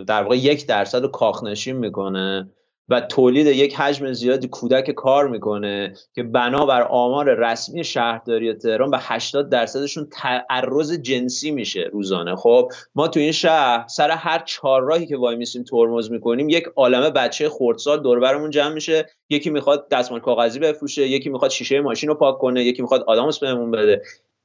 در 0.07 0.23
واقع 0.23 0.37
یک 0.37 0.67
درصد 0.67 1.07
کاخنشین 1.07 1.77
می‌کنه 1.77 2.51
و 2.89 3.01
تولید 3.01 3.47
یک 3.47 3.75
حجم 3.75 4.13
زیادی 4.13 4.49
کودک 4.49 4.91
کار 4.91 5.29
می‌کنه 5.29 5.95
که 6.15 6.23
بنابر 6.23 6.83
آمار 6.83 7.35
رسمی 7.35 7.85
شهرداری 7.85 8.55
تهران 8.55 8.91
به 8.91 8.99
80 9.01 9.49
درصدشون 9.49 10.09
تعرض 10.13 10.93
جنسی 10.93 11.51
میشه 11.51 11.91
روزانه. 11.93 12.37
خب 12.37 12.71
ما 12.95 13.09
تو 13.09 13.21
این 13.21 13.33
شهر 13.33 13.85
سر 13.89 14.11
هر 14.11 14.39
چهار 14.39 14.83
راهی 14.83 15.07
که 15.07 15.17
وای 15.17 15.37
میسیم 15.37 15.65
ترمز 15.65 16.11
می‌کنیم 16.11 16.49
یک 16.49 16.65
عالمه 16.77 17.11
بچه 17.11 17.49
خردسال 17.49 18.03
دور 18.03 18.21
برمون 18.21 18.51
جمع 18.51 18.75
میشه. 18.75 19.07
یکی 19.31 19.51
می‌خواد 19.51 19.89
دستمال 19.89 20.21
کاغذی 20.21 20.59
بفروشه 20.59 21.09
یکی 21.09 21.31
می‌خواد 21.31 21.51
شیشه 21.51 21.81
ماشین 21.81 22.09
رو 22.09 22.15
پاک 22.15 22.39
کنه 22.39 22.65
یکی 22.65 22.83
می‌خواد 22.83 23.03
آدامس 23.07 23.39
بهمون 23.39 23.71
بده. 23.71 24.03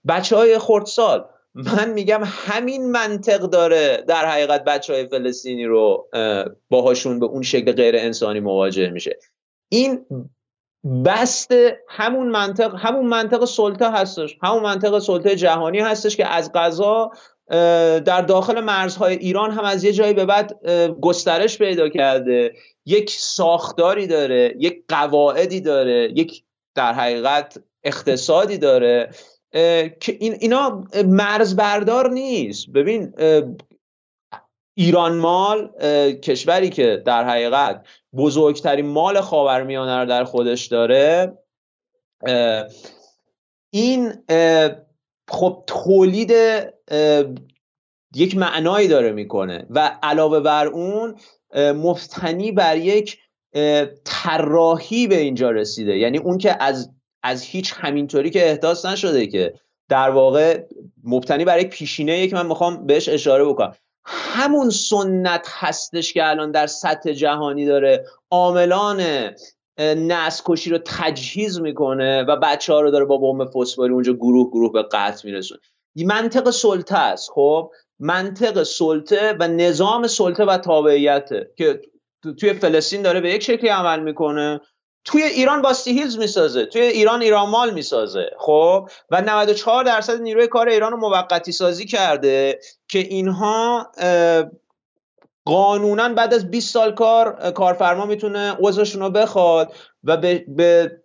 بچه 0.07 0.35
های 0.35 0.59
خردسال 0.59 1.25
من 1.53 1.89
میگم 1.89 2.21
همین 2.25 2.91
منطق 2.91 3.39
داره 3.39 4.03
در 4.07 4.25
حقیقت 4.25 4.63
بچه 4.63 4.93
های 4.93 5.07
فلسطینی 5.07 5.65
رو 5.65 6.09
باهاشون 6.69 7.19
به 7.19 7.25
اون 7.25 7.41
شکل 7.41 7.71
غیر 7.71 7.95
انسانی 7.97 8.39
مواجه 8.39 8.89
میشه. 8.89 9.19
این 9.69 10.05
بست 11.05 11.51
همون 11.89 12.27
منطق 12.27 12.75
همون 12.75 13.05
منطق 13.05 13.45
سلطه 13.45 13.91
هستش 13.91 14.37
همون 14.43 14.63
منطق 14.63 14.99
سلطه 14.99 15.35
جهانی 15.35 15.79
هستش 15.79 16.17
که 16.17 16.27
از 16.27 16.51
غذا 16.51 17.11
در 18.05 18.21
داخل 18.21 18.59
مرزهای 18.59 19.15
ایران 19.15 19.51
هم 19.51 19.63
از 19.63 19.83
یه 19.83 19.93
جایی 19.93 20.13
به 20.13 20.25
بعد 20.25 20.65
گسترش 21.01 21.57
پیدا 21.57 21.89
کرده. 21.89 22.53
یک 22.85 23.11
ساختاری 23.11 24.07
داره 24.07 24.55
یک 24.59 24.83
قواعدی 24.87 25.61
داره 25.61 26.11
یک 26.15 26.43
در 26.75 26.93
حقیقت 26.93 27.57
اقتصادی 27.83 28.57
داره. 28.57 29.09
که 29.99 30.17
این 30.19 30.33
اینا 30.39 30.83
مرز 31.05 31.55
بردار 31.55 32.09
نیست. 32.09 32.69
ببین 32.69 33.13
ایران 34.77 35.17
مال 35.17 35.67
کشوری 36.11 36.69
که 36.69 37.03
در 37.05 37.29
حقیقت 37.29 37.85
بزرگترین 38.13 38.85
مال 38.85 39.21
خاورمیانه 39.21 39.97
رو 39.97 40.05
در 40.05 40.23
خودش 40.23 40.65
داره 40.65 41.37
این 43.73 44.13
خب 45.29 45.63
تولید 45.67 46.33
یک 48.15 48.37
معنایی 48.37 48.87
داره 48.87 49.11
می‌کنه 49.11 49.65
و 49.69 49.99
علاوه 50.03 50.39
بر 50.39 50.67
اون 50.67 51.15
مفتنی 51.55 52.51
بر 52.51 52.77
یک 52.77 53.19
طراحی 54.05 55.07
به 55.07 55.17
اینجا 55.17 55.51
رسیده. 55.51 55.97
یعنی 55.97 56.17
اون 56.17 56.37
که 56.37 56.63
از 56.63 56.91
از 57.23 57.43
هیچ 57.43 57.73
همینطوری 57.77 58.29
که 58.29 58.49
احداث 58.49 58.85
نشده 58.85 59.27
که 59.27 59.53
در 59.89 60.09
واقع 60.09 60.63
مبتنی 61.03 61.45
برای 61.45 61.61
یک 61.61 61.69
پیشینه 61.69 62.27
که 62.27 62.35
من 62.35 62.45
می‌خوام 62.45 62.85
بهش 62.85 63.09
اشاره 63.09 63.45
بکنم. 63.45 63.75
همون 64.05 64.69
سنت 64.69 65.47
هستش 65.49 66.13
که 66.13 66.29
الان 66.29 66.51
در 66.51 66.67
سطح 66.67 67.11
جهانی 67.11 67.65
داره. 67.65 68.05
عاملان 68.31 69.01
نسل 69.79 70.43
کشی 70.45 70.69
رو 70.69 70.77
تجهیز 70.85 71.59
می‌کنه 71.59 72.23
و 72.23 72.35
بچه 72.35 72.73
ها 72.73 72.81
رو 72.81 72.91
داره 72.91 73.05
با 73.05 73.17
بمب 73.17 73.49
فسفوری 73.49 73.93
اونجا 73.93 74.13
گروه 74.13 74.49
گروه 74.49 74.71
به 74.71 74.83
قتل 74.83 75.29
میرسونه. 75.29 75.61
منطق 75.95 76.49
سلطه 76.49 76.97
است 76.97 77.29
خب؟ 77.29 77.71
منطق 77.99 78.63
سلطه 78.63 79.35
و 79.39 79.47
نظام 79.47 80.07
سلطه 80.07 80.45
و 80.45 80.57
تابعیته 80.57 81.51
که 81.57 81.81
توی 82.39 82.53
فلسطین 82.53 83.01
داره 83.01 83.21
به 83.21 83.33
یک 83.33 83.43
شکلی 83.43 83.69
عمل 83.69 83.99
می‌کنه. 83.99 84.61
توی 85.05 85.23
ایران 85.23 85.61
باستی 85.61 85.91
هیلز 85.91 86.17
می‌سازه 86.17 86.65
توی 86.65 86.81
ایران 86.81 87.21
ایران 87.21 87.49
مال 87.49 87.73
می‌سازه 87.73 88.31
خب؟ 88.37 88.89
و 89.11 89.21
94 89.21 89.83
درصد 89.83 90.21
نیروی 90.21 90.47
کار 90.47 90.69
ایران 90.69 90.91
رو 90.91 90.97
موقتی 90.97 91.51
سازی 91.51 91.85
کرده 91.85 92.59
که 92.87 92.99
اینها 92.99 93.91
قانونا 95.45 96.09
بعد 96.09 96.33
از 96.33 96.51
20 96.51 96.73
سال 96.73 96.93
کار 96.93 97.51
کارفرما 97.51 98.05
می‌تونه 98.05 98.57
عضوشون 98.59 99.01
رو 99.01 99.09
بخواد 99.09 99.73
و 100.03 100.17
به, 100.17 100.45
به 100.47 101.01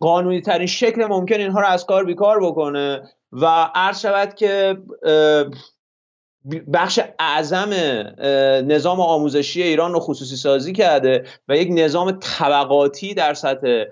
قانونی 0.00 0.40
ترین 0.40 0.66
شکل 0.66 1.04
ممکن 1.04 1.34
اینها 1.34 1.60
رو 1.60 1.66
از 1.66 1.86
کار 1.86 2.04
بیکار 2.04 2.40
بکنه 2.40 3.02
و 3.32 3.46
عرض 3.74 4.00
شود 4.00 4.34
که 4.34 4.76
بخش 6.72 7.00
اعظم 7.18 7.70
نظام 8.66 9.00
آموزشی 9.00 9.62
ایران 9.62 9.92
رو 9.92 10.00
خصوصی 10.00 10.36
سازی 10.36 10.72
کرده 10.72 11.24
و 11.48 11.56
یک 11.56 11.68
نظام 11.72 12.18
طبقاتی 12.20 13.14
در 13.14 13.34
سطح 13.34 13.84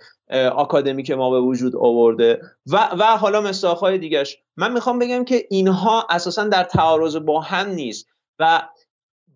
آکادمیک 0.52 1.10
ما 1.10 1.30
به 1.30 1.40
وجود 1.40 1.76
آورده. 1.76 2.40
و, 2.66 2.88
و 2.98 3.04
حالا 3.04 3.40
مساخهای 3.40 3.98
دیگرش 3.98 4.38
من 4.56 4.72
می‌خوام 4.72 4.98
بگم 4.98 5.24
که 5.24 5.46
اینها 5.50 6.06
اساسا 6.10 6.44
در 6.44 6.64
تعارض 6.64 7.16
با 7.16 7.40
هم 7.40 7.68
نیست 7.68 8.06
و 8.38 8.68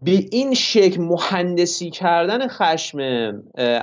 به 0.02 0.26
این 0.32 0.54
شکل 0.54 1.00
مهندسی 1.00 1.90
کردن 1.90 2.48
خشم 2.48 2.98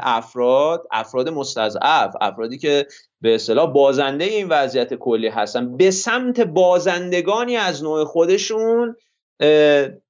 افراد 0.03 0.87
افراد 0.91 1.29
مستضعف 1.29 2.15
افرادی 2.21 2.57
که 2.57 2.87
به 3.21 3.35
اصطلاح 3.35 3.73
بازنده 3.73 4.23
این 4.23 4.47
وضعیت 4.47 4.93
کلی 4.93 5.27
هستن 5.27 5.77
به 5.77 5.91
سمت 5.91 6.39
بازندگانی 6.39 7.55
از 7.55 7.83
نوع 7.83 8.03
خودشون 8.03 8.95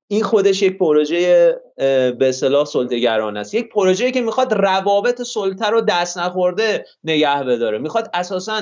این 0.07 0.23
خودش 0.23 0.61
یک 0.61 0.77
پروژه 0.77 1.55
به 1.77 2.17
اصطلاح 2.21 2.65
سلطه‌گران 2.65 3.37
است. 3.37 3.53
یک 3.53 3.69
پروژه 3.69 4.11
که 4.11 4.21
می‌خواد 4.21 4.53
روابط 4.53 5.21
سلطه 5.21 5.65
رو 5.65 5.81
دست 5.81 6.17
نخورده 6.17 6.85
نگه 7.03 7.43
بداره. 7.43 7.77
می‌خواد 7.77 8.09
اساسا 8.13 8.61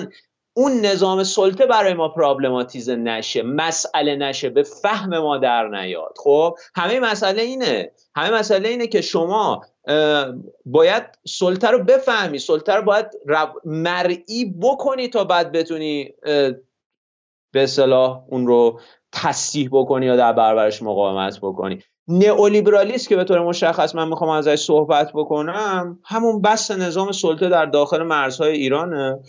اون 0.57 0.71
نظام 0.71 1.23
سلطه 1.23 1.65
برای 1.65 1.93
ما 1.93 2.09
پرابلماتیزه 2.09 2.95
نشه 2.95 3.41
مسئله 3.41 4.15
نشه 4.15 4.49
به 4.49 4.63
فهم 4.63 5.17
ما 5.17 5.37
در 5.37 5.67
نیاد. 5.67 6.13
خب 6.17 6.57
همه 6.75 6.99
مسئله 6.99 7.41
اینه. 7.41 7.91
همه 8.15 8.37
مسئله 8.37 8.69
اینه 8.69 8.87
که 8.87 9.01
شما 9.01 9.65
باید 10.65 11.03
سلطه 11.27 11.67
رو 11.67 11.83
بفهمی. 11.83 12.39
سلطه 12.39 12.73
رو 12.73 12.81
باید 12.81 13.05
مرئی 13.65 14.55
بکنی 14.61 15.07
تا 15.07 15.23
بعد 15.23 15.51
بتونی 15.51 16.13
به 17.53 17.63
اصطلاح 17.63 18.23
اون 18.29 18.47
رو 18.47 18.79
تصدیح 19.15 19.69
بکنی 19.71 20.05
یا 20.05 20.15
در 20.15 20.33
برابرش 20.33 20.83
مقاومت 20.83 21.39
بکنی. 21.41 21.79
نئولیبرالیسم 22.07 23.09
که 23.09 23.15
به 23.15 23.23
طور 23.23 23.41
مشخص 23.41 23.95
من 23.95 24.07
می‌خوام 24.07 24.29
ازش 24.29 24.55
صحبت 24.55 25.11
بکنم 25.13 25.99
همون 26.05 26.41
بست 26.41 26.71
نظام 26.71 27.11
سلطه 27.11 27.49
در 27.49 27.65
داخل 27.65 28.03
مرزهای 28.03 28.51
ایرانه 28.51 29.19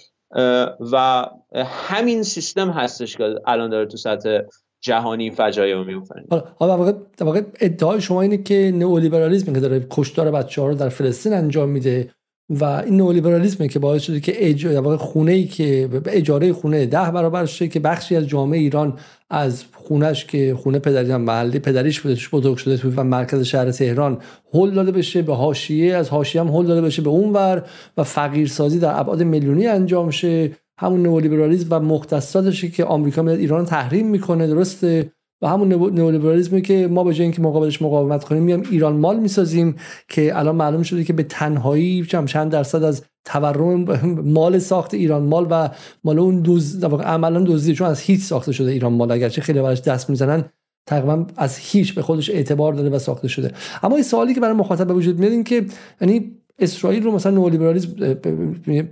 و 0.93 1.27
همین 1.65 2.23
سیستم 2.23 2.71
هستش 2.71 3.17
که 3.17 3.35
الان 3.47 3.71
داره 3.71 3.87
تو 3.87 3.97
سطح 3.97 4.39
جهانی 4.81 5.31
فجایع 5.31 5.85
میفته 5.85 6.15
حالا 6.59 6.95
واقع 7.21 7.43
ادعای 7.61 8.01
شما 8.01 8.23
اینه 8.23 8.37
که 8.37 8.73
نئولیبرالیسم 8.75 9.53
که 9.53 9.61
داره 9.61 9.87
کشتار 9.91 10.31
بچه 10.31 10.63
ها 10.63 10.69
رو 10.69 10.75
در 10.75 10.89
فلسطین 10.89 11.33
انجام 11.33 11.69
میده 11.69 12.11
و 12.51 12.65
این 12.65 12.97
نئولیبرالیسمه 12.97 13.69
که 13.69 13.79
باعث 13.79 14.03
شده 14.03 14.21
که 14.21 14.49
اج... 14.49 14.97
خونه 14.97 15.33
ای 15.33 15.45
که 15.45 15.89
اجاره 16.07 16.53
خونه 16.53 16.87
ده 16.87 17.11
برابر 17.11 17.47
شده 17.47 17.69
که 17.69 17.81
بخشی 17.81 18.17
از 18.17 18.27
جامعه 18.27 18.59
ایران 18.59 18.99
از 19.31 19.65
خونش 19.73 20.25
که 20.25 20.55
خونه 20.55 20.79
پدری 20.79 21.13
هم 21.13 21.21
محلی 21.21 21.59
پدریش 21.59 22.01
بوده 22.01 22.15
توش 22.15 22.31
بزرگ 22.31 22.57
شده 22.57 22.77
تو 22.77 22.91
و 22.97 23.05
مرکز 23.05 23.43
شهر 23.43 23.71
تهران 23.71 24.19
هل 24.55 24.71
داده 24.71 24.93
بشه 24.93 25.23
به 25.23 25.35
حاشیه 25.35 25.95
از 25.97 26.09
حاشیه 26.09 26.41
هم 26.41 26.49
هل 26.49 26.67
داده 26.67 26.83
بشه 26.83 27.03
به 27.03 27.11
اونور 27.11 27.65
و 27.97 28.05
فقیرسازی 28.05 28.79
در 28.79 29.01
ابعاد 29.01 29.23
میلیونی 29.23 29.67
انجام 29.67 30.11
شه. 30.11 30.51
همون 30.79 31.03
نئولیبرالیسم 31.03 31.67
و 31.71 31.81
مختصاتشه 31.81 32.69
که 32.69 32.85
آمریکا 32.85 33.23
میاد 33.23 33.39
ایران 33.39 33.65
تحریم 33.65 34.07
می‌کنه 34.07 34.47
درسته؟ 34.47 35.13
و 35.43 35.49
همون 35.49 35.69
نئولیبرالیسمی 35.95 36.63
که 36.63 36.89
ما 36.91 37.05
به 37.05 37.15
جای 37.15 37.23
اینکه 37.23 37.43
مقابلش 37.43 37.83
مقاومت 37.83 38.25
کنیم 38.25 38.43
میام 38.43 38.63
ایران 38.71 38.97
مال 38.97 39.21
می‌سازیم 39.21 39.77
که 40.09 40.39
الان 40.39 40.57
معلوم 40.57 40.83
شده 40.83 41.05
که 41.05 41.13
به 41.13 41.23
تنهایی 41.23 42.05
چند 42.05 42.51
درصد 42.51 42.83
از 42.83 43.03
تورم 43.25 43.85
مال 44.39 44.59
ساخت 44.59 44.95
ایران 44.95 45.23
مال 45.23 45.47
و 45.51 45.69
مال 46.05 46.19
اون 46.19 46.41
دوز 46.41 46.85
عملا 46.85 47.45
دزدی 47.47 47.75
چون 47.75 47.87
از 47.87 48.01
هیچ 48.01 48.21
ساخته 48.21 48.53
شده 48.53 48.71
ایران 48.71 48.93
مال. 48.93 49.13
اگرچه 49.13 49.41
خیلی 49.41 49.61
براش 49.61 49.83
دست 49.83 50.11
می‌زنن 50.11 50.45
تقریبا 50.87 51.27
از 51.37 51.57
هیچ 51.59 51.95
به 51.95 52.03
خودش 52.03 52.31
اعتبار 52.31 52.73
داده 52.73 52.91
و 52.91 52.99
ساخته 52.99 53.29
شده. 53.29 53.53
اما 53.83 53.95
این 53.95 54.05
سوالی 54.05 54.35
که 54.35 54.41
برای 54.41 54.55
مخاطب 54.55 54.87
به 54.87 54.95
وجود 54.95 55.19
میاد 55.19 55.33
این 55.33 55.45
که 55.45 55.67
یعنی 56.01 56.33
اسرائیل 56.59 57.03
رو 57.03 57.13
مثلا 57.13 57.33
نئولیبرالیسم 57.33 58.17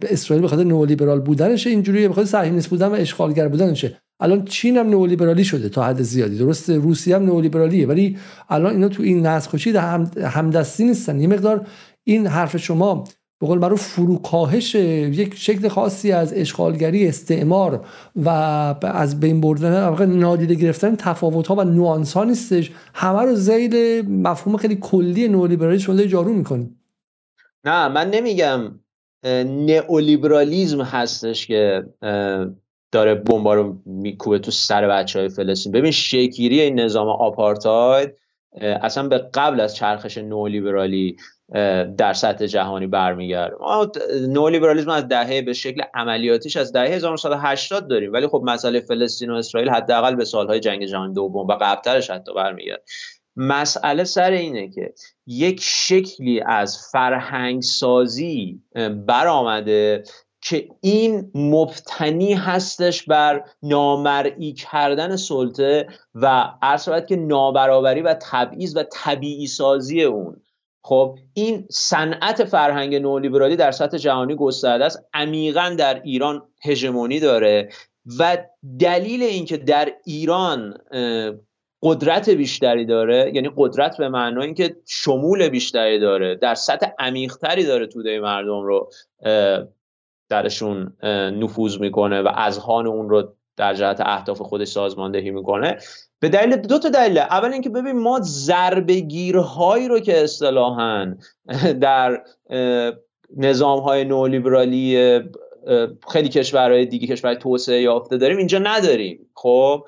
اسرائیل 0.02 0.42
به 0.42 0.48
خاطر 0.48 0.64
نئولیبرال 0.64 1.20
بودنشه 1.20 1.70
اینجوری 1.70 2.08
به 2.08 2.14
خاطر 2.14 2.28
صهیونیست 2.28 2.68
بودن 2.68 2.86
و 2.88 2.94
اشغالگر 2.94 3.48
بودنشه. 3.48 4.00
الان 4.20 4.44
چین 4.44 4.76
هم 4.76 4.88
نئولیبرالی 4.88 5.44
شده 5.44 5.68
تا 5.68 5.84
حد 5.84 6.02
زیادی. 6.02 6.38
درست 6.38 6.70
روسیه 6.70 7.16
هم 7.16 7.24
نئولیبرالیه 7.26 7.86
ولی 7.86 8.18
الان 8.48 8.72
اینا 8.72 8.88
تو 8.88 9.02
این 9.02 9.26
نسل 9.26 9.76
هم 9.76 10.10
همدستی 10.22 10.84
نیستن. 10.84 11.20
یه 11.20 11.28
مقدار 11.28 11.66
این 12.04 12.26
حرف 12.26 12.56
شما 12.56 13.04
به 13.40 13.46
قول 13.46 13.58
معروف 13.58 13.82
فروکاهش 13.82 14.74
یک 14.74 15.34
شکل 15.36 15.68
خاصی 15.68 16.12
از 16.12 16.32
اشغالگری 16.32 17.08
استعمار 17.08 17.86
و 18.16 18.28
از 18.82 19.20
بین 19.20 19.40
بردن 19.40 20.06
نادیده 20.06 20.54
گرفتن 20.54 20.96
تفاوت 20.96 21.46
ها 21.46 21.54
و 21.54 21.64
نوانس 21.64 22.12
ها 22.12 22.24
نیستش. 22.24 22.72
همه 22.94 23.22
رو 23.22 23.34
زیل 23.34 24.04
مفهوم 24.08 24.56
خیلی 24.56 24.78
کلی 24.80 25.28
نئولیبرالیسم 25.28 25.84
شده 25.84 26.08
جارو 26.08 26.32
می‌کنیم 26.32 26.80
نه 27.64 27.88
من 27.88 28.10
نمیگم 28.10 28.60
نئولیبرالیزم 29.46 30.80
هستش 30.80 31.46
که 31.46 31.84
داره 32.94 33.14
بمبا 33.14 33.54
رو 33.54 33.76
میکوبه 33.86 34.38
تو 34.38 34.50
سر 34.50 34.88
بچه 34.88 35.18
های 35.18 35.28
فلسطین. 35.28 35.72
ببین 35.72 35.90
شکیری 35.90 36.60
این 36.60 36.80
نظام 36.80 37.08
آپارتاید 37.08 38.14
اصلا 38.60 39.08
به 39.08 39.18
قبل 39.34 39.60
از 39.60 39.76
چرخش 39.76 40.18
نولیبرالی 40.18 41.16
در 41.98 42.12
سطح 42.12 42.46
جهانی 42.46 42.86
برمیگرده. 42.86 43.56
ما 43.60 43.92
نولیبرالیزم 44.28 44.90
از 44.90 45.08
دهه 45.08 45.42
به 45.42 45.52
شکل 45.52 45.82
عملیاتیش 45.94 46.56
از 46.56 46.72
دهه 46.72 46.84
1980 46.84 47.88
داریم. 47.88 48.12
ولی 48.12 48.26
خب 48.26 48.42
مسئله 48.44 48.80
فلسطین 48.80 49.30
و 49.30 49.34
اسرائیل 49.34 49.70
حداقل 49.70 50.14
به 50.14 50.24
سالهای 50.24 50.60
جنگ 50.60 50.84
جهانی 50.84 51.14
دوم 51.14 51.46
و 51.46 51.52
قبلترش 51.60 52.10
حتی 52.10 52.34
برمیگرده. 52.34 52.82
مسئله 53.36 54.04
سر 54.04 54.30
اینه 54.30 54.70
که 54.70 54.94
یک 55.26 55.60
شکلی 55.62 56.40
از 56.46 56.78
فرهنگ 56.92 57.62
سازی 57.62 58.62
برآمده 59.06 60.02
که 60.44 60.68
این 60.80 61.30
مبتنی 61.34 62.34
هستش 62.34 63.02
بر 63.02 63.44
نامرئی 63.62 64.52
کردن 64.52 65.16
سلطه 65.16 65.86
و 66.14 66.50
عرض 66.62 66.88
که 67.08 67.16
نابرابری 67.16 68.02
و 68.02 68.16
تبعیض 68.22 68.76
و 68.76 68.82
طبیعی 68.92 69.46
سازی 69.46 70.02
اون. 70.02 70.42
خب 70.82 71.18
این 71.34 71.66
صنعت 71.70 72.44
فرهنگ 72.44 72.94
نولیبرالی 72.94 73.56
در 73.56 73.70
سطح 73.70 73.96
جهانی 73.96 74.34
گسترده 74.34 74.84
است. 74.84 75.04
عمیقا 75.14 75.74
در 75.78 76.02
ایران 76.02 76.42
هژمونی 76.64 77.20
داره 77.20 77.68
و 78.18 78.38
دلیل 78.80 79.22
اینکه 79.22 79.56
در 79.56 79.92
ایران 80.04 80.74
قدرت 81.82 82.30
بیشتری 82.30 82.86
داره 82.86 83.32
یعنی 83.34 83.50
قدرت 83.56 83.96
به 83.96 84.08
معنای 84.08 84.46
اینکه 84.46 84.76
شمول 84.88 85.48
بیشتری 85.48 85.98
داره 85.98 86.34
در 86.34 86.54
سطح 86.54 86.86
عمیقتری 86.98 87.64
داره 87.64 87.86
توده 87.86 88.20
مردم 88.20 88.62
رو 88.62 88.90
درشون 90.34 90.92
نفوذ 91.42 91.80
می‌کنه 91.80 92.22
و 92.22 92.28
اذهان 92.34 92.86
اون 92.86 93.08
رو 93.08 93.34
در 93.56 93.74
جهت 93.74 94.00
اهداف 94.00 94.42
خودش 94.42 94.68
سازماندهی 94.68 95.30
می‌کنه. 95.30 95.78
به 96.20 96.28
دلیل 96.28 96.56
دو 96.56 96.78
تا 96.78 96.88
دلیل. 96.88 97.18
اول 97.18 97.52
اینکه 97.52 97.70
ببین 97.70 97.98
ما 97.98 98.20
ضربگیرهایی 98.22 99.88
رو 99.88 100.00
که 100.00 100.24
اصطلاحا 100.24 101.14
در 101.80 102.22
نظام 103.36 103.78
های 103.80 104.04
نولیبرالی 104.04 105.20
خیلی 106.12 106.28
کشورهای 106.28 106.86
دیگه 106.86 107.06
کشورهای 107.06 107.38
توسعه 107.38 107.82
یافته 107.82 108.16
داریم 108.16 108.36
اینجا 108.36 108.58
نداریم. 108.58 109.18
خب 109.34 109.84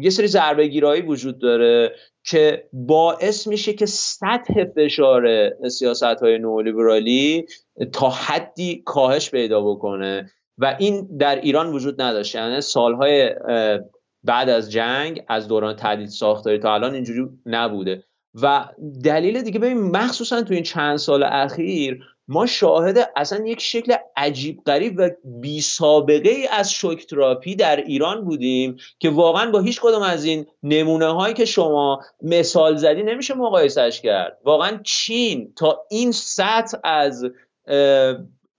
یه 0.00 0.10
سری 0.10 0.26
ضربه 0.26 1.02
وجود 1.06 1.38
داره. 1.38 1.92
که 2.30 2.68
باعث 2.72 3.46
میشه 3.46 3.72
که 3.72 3.86
سطح 3.86 4.64
فشار 4.76 5.50
سیاست 5.68 6.02
های 6.02 6.38
نولیبرالی 6.38 7.46
تا 7.92 8.10
حدی 8.10 8.82
کاهش 8.86 9.30
پیدا 9.30 9.60
بکنه. 9.60 10.30
و 10.58 10.76
این 10.78 11.16
در 11.16 11.40
ایران 11.40 11.72
وجود 11.72 12.02
نداشته 12.02 12.38
یعنی 12.38 12.60
سالهای 12.60 13.34
بعد 14.24 14.48
از 14.48 14.70
جنگ 14.70 15.24
از 15.28 15.48
دوران 15.48 15.76
تدید 15.78 16.08
ساختاری 16.08 16.58
تا 16.58 16.74
الان 16.74 16.94
اینجوری 16.94 17.28
نبوده. 17.46 18.04
و 18.34 18.68
دلیل 19.04 19.42
دیگه 19.42 19.58
ببین 19.58 19.96
مخصوصا 19.96 20.42
تو 20.42 20.54
این 20.54 20.62
چند 20.62 20.96
سال 20.96 21.22
اخیر 21.22 22.00
ما 22.28 22.46
شاهد 22.46 23.10
اصلا 23.16 23.46
یک 23.46 23.60
شکل 23.60 23.94
عجیب 24.16 24.60
غریب 24.66 24.94
و 24.96 25.10
بی 25.24 25.60
سابقه 25.60 26.30
ای 26.30 26.46
از 26.46 26.72
شوک 26.72 27.06
تراپی 27.06 27.56
در 27.56 27.76
ایران 27.76 28.24
بودیم 28.24 28.76
که 28.98 29.10
واقعا 29.10 29.50
با 29.50 29.60
هیچ 29.60 29.80
کدوم 29.80 30.02
از 30.02 30.24
این 30.24 30.46
نمونه 30.62 31.06
هایی 31.06 31.34
که 31.34 31.44
شما 31.44 32.00
مثال 32.22 32.76
زدی 32.76 33.02
نمیشه 33.02 33.34
مقایسش 33.34 34.00
کرد. 34.00 34.38
واقعا 34.44 34.80
چین 34.84 35.52
تا 35.56 35.86
این 35.90 36.12
سطح 36.12 36.78
از 36.84 37.24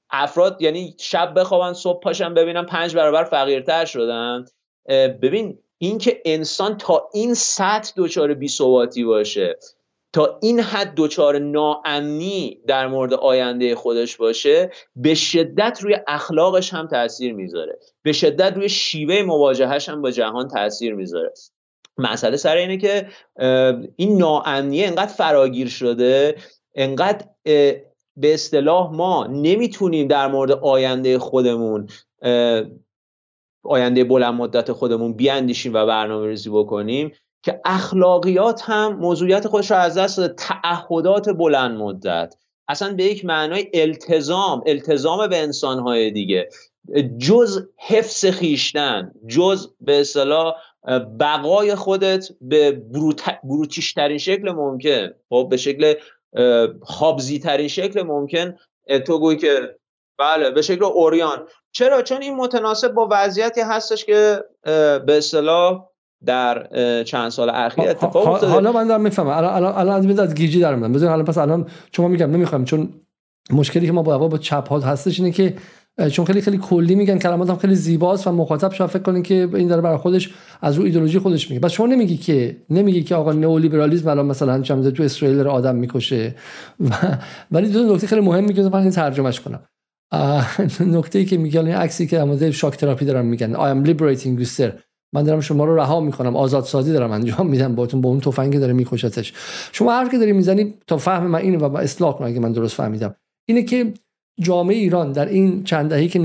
افراد 0.10 0.62
یعنی 0.62 0.96
شب 1.00 1.40
بخوابن 1.40 1.74
صبح 1.74 2.04
پاشن 2.04 2.34
ببینم 2.34 2.66
پنج 2.66 2.96
برابر 2.96 3.24
فقیرتر 3.24 3.86
شدن. 3.86 4.46
ببین 5.22 5.60
اینکه 5.82 6.22
انسان 6.26 6.78
تا 6.78 7.10
این 7.14 7.34
سطح 7.34 7.92
دچار 7.98 8.34
بیثباتی 8.34 9.04
باشه 9.04 9.58
تا 10.14 10.40
این 10.42 10.60
حد 10.60 10.94
دچار 10.96 11.40
ناامنی 11.40 12.62
در 12.68 12.88
مورد 12.88 13.14
آینده 13.14 13.76
خودش 13.76 14.18
باشه 14.18 14.72
به 14.96 15.16
شدت 15.16 15.80
روی 15.82 15.98
اخلاقش 16.08 16.74
هم 16.74 16.88
تاثیر 16.88 17.34
می‌ذاره. 17.34 17.80
به 18.04 18.12
شدت 18.12 18.54
روی 18.54 18.70
شیوه 18.70 19.22
مواجهش 19.22 19.90
هم 19.90 20.02
با 20.02 20.12
جهان 20.12 20.48
تاثیر 20.48 20.94
می‌ذاره. 20.94 21.34
مسئله 21.98 22.38
سر 22.38 22.56
اینه 22.56 22.78
که 22.78 23.08
این 23.96 24.18
ناامنیه 24.18 24.88
انقدر 24.88 25.14
فراگیر 25.14 25.68
شده 25.68 26.36
انقدر 26.76 27.26
به 28.18 28.34
اصطلاح 28.34 28.92
ما 28.92 29.28
نمی‌تونیم 29.28 30.08
در 30.08 30.28
مورد 30.28 30.52
آینده 30.52 31.20
خودمون 31.20 31.88
آینده 33.70 34.04
بلند 34.04 34.34
مدت 34.34 34.72
خودمون 34.72 35.14
بیاندیشیم 35.14 35.74
و 35.74 35.86
برنامه 35.86 36.28
ریزی 36.28 36.50
بکنیم 36.50 37.12
که 37.44 37.62
اخلاقیات 37.66 38.62
هم 38.66 38.96
موضوعیت 38.96 39.48
خودش 39.48 39.72
رو 39.72 39.78
از 39.78 39.98
دست 39.98 40.18
داده. 40.18 40.34
تعهدات 40.34 41.30
بلند 41.30 41.78
مدت. 41.78 42.36
اصلا 42.68 42.94
به 42.94 43.04
یک 43.04 43.26
معنای 43.26 43.68
التزام 43.74 44.64
التزام 44.66 45.28
به 45.28 45.38
انسانهای 45.38 46.12
دیگه. 46.12 46.50
جز 47.18 47.68
حفظ 47.78 48.26
خیشتن 48.26 49.12
جز 49.28 49.68
به 49.82 50.00
اصطلاح 50.00 50.54
بقای 51.20 51.76
خودت 51.76 52.28
به 52.42 52.72
بروت... 52.72 53.22
بروتیشترین 53.44 54.18
شکل 54.18 54.52
ممکن. 54.52 55.10
خب 55.30 55.48
به 55.50 55.58
شکل 55.58 55.94
خوابزی 56.82 57.40
ترین 57.40 57.68
شکل 57.68 58.02
ممکن. 58.02 58.56
تو 59.08 59.20
گویی 59.20 59.38
که 59.38 59.79
بله 60.20 60.52
به 60.52 60.62
شکل 60.62 60.84
اوریان. 60.84 61.38
چرا؟ 61.72 62.02
چون 62.02 62.22
این 62.22 62.36
متناسب 62.36 62.94
با 62.94 63.08
وضعیتی 63.12 63.62
هستش 63.62 64.06
که 64.06 64.44
به 65.06 65.18
اصطلاح 65.18 65.86
در 66.26 66.68
چند 67.04 67.30
سال 67.30 67.50
اخیر 67.50 67.90
اتفاق 67.90 68.28
افتاده. 68.28 68.54
حالا 68.54 68.72
من 68.72 68.88
دارم 68.88 69.02
می‌فهمم. 69.02 69.30
الان 69.30 69.54
الان 69.54 69.74
الان 69.78 70.20
از 70.20 70.36
گیجی 70.36 70.60
در 70.60 70.76
میاد 70.76 70.92
بذار 70.92 71.12
الان 71.12 71.26
پس 71.26 71.38
الان 71.38 71.68
شما 71.96 72.08
میگم 72.08 72.32
نمی‌خوام 72.32 72.66
چون 72.66 72.90
مشکلی 73.52 73.86
که 73.86 73.92
ما 73.92 74.04
با 74.04 74.28
با 74.28 74.38
چپ 74.38 74.70
ها 74.70 74.80
هستش 74.80 75.20
اینه 75.20 75.32
که 75.32 75.56
چون 76.12 76.26
خیلی 76.26 76.42
خیلی 76.42 76.58
کلی 76.58 76.96
میگن 76.96 77.20
کلمات 77.20 77.50
هم 77.50 77.58
خیلی 77.58 77.76
زیباست 77.76 78.28
و 78.28 78.32
مخاطب 78.32 78.74
شاید 78.74 78.90
فکر 78.90 79.02
کنه 79.02 79.22
که 79.22 79.50
این 79.54 79.68
داره 79.68 79.82
برای 79.82 79.98
خودش 79.98 80.34
از 80.62 80.78
رو 80.78 80.84
ایدولوژی 80.84 81.20
خودش 81.20 81.50
میگه. 81.50 81.60
بس 81.60 81.72
شما 81.72 81.88
نمیگی 81.88 82.18
که 82.18 82.58
نمیگی 82.70 83.04
که 83.04 83.16
آقا 83.16 83.34
نئولیبرالیسم 83.34 84.10
الان 84.10 84.26
مثلا 84.26 84.62
چند 84.62 84.90
تو 84.90 85.04
اسرائیل 85.04 85.40
رو 85.40 85.52
آدم 85.52 85.76
می‌کشه. 85.76 86.36
و 86.90 86.94
ولی 87.52 87.70
دو 87.70 87.94
نکته 87.94 88.08
خیلی 88.08 88.22
مهم 88.22 88.44
میگه 88.44 88.70
من 88.70 88.90
ترجمهش 88.90 89.40
کنم. 89.40 89.60
نکته 90.96 91.20
ای 91.20 91.26
که 91.26 91.38
میگن 91.38 91.66
این 91.66 91.76
عکسی 91.76 92.08
که 92.08 92.18
در 92.18 92.52
شاک 92.52 92.78
تراپی 92.78 93.06
دارن 93.06 93.26
میگن 93.26 93.54
I 93.54 93.84
am 93.84 93.90
liberating 93.90 94.44
you 94.44 94.72
من 95.14 95.24
دارم 95.24 95.42
شما 95.42 95.66
رو 95.66 95.76
رها 95.76 96.00
می‌کنم 96.00 96.36
آزاد 96.36 96.64
سازی 96.64 96.94
دارم 96.94 97.12
انجام 97.12 97.48
میدم 97.48 97.76
باتون 97.76 98.02
با 98.02 98.10
اون 98.10 98.20
تفنگ 98.20 98.60
داره 98.60 98.74
میکشتش. 98.74 99.34
شما 99.72 99.92
حرف 99.92 100.12
که 100.12 100.18
داری 100.18 100.32
می‌زنی 100.32 100.74
تا 100.88 100.98
فهم 100.98 101.28
من 101.28 101.40
اینه 101.40 101.58
و 101.58 101.78
اصلاح 101.78 102.18
کنم 102.18 102.28
اگه 102.28 102.40
من 102.40 102.52
درست 102.52 102.76
فهمیدم. 102.76 103.16
اینه 103.48 103.64
که 103.64 103.94
جامعه 104.42 104.76
ایران 104.76 105.12
در 105.12 105.26
این 105.26 105.64
چند 105.64 105.90
دهه‌ای 105.90 106.08
که 106.08 106.20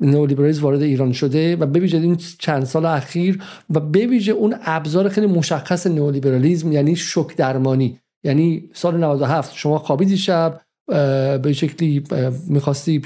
نئولیبرالیسم 0.00 0.62
وارد 0.62 0.82
ایران 0.82 1.12
شده 1.12 1.56
و 1.56 1.66
بویژه 1.66 1.98
این 1.98 2.16
چند 2.38 2.64
سال 2.64 2.86
اخیر 2.86 3.42
و 3.70 3.80
بویژه 3.80 4.32
اون 4.32 4.54
ابزار 4.64 5.08
خیلی 5.08 5.26
مشخص 5.26 5.86
نئولیبرالیسم 5.86 6.72
یعنی 6.72 6.96
شک 6.96 7.36
درمانی 7.36 7.98
یعنی 8.24 8.70
سال 8.72 8.96
97 8.96 9.54
شما 9.54 9.78
خوابیدی 9.78 10.16
شب 10.16 10.60
به 11.42 11.52
شکلی 11.52 12.02
می‌خواستی 12.48 13.02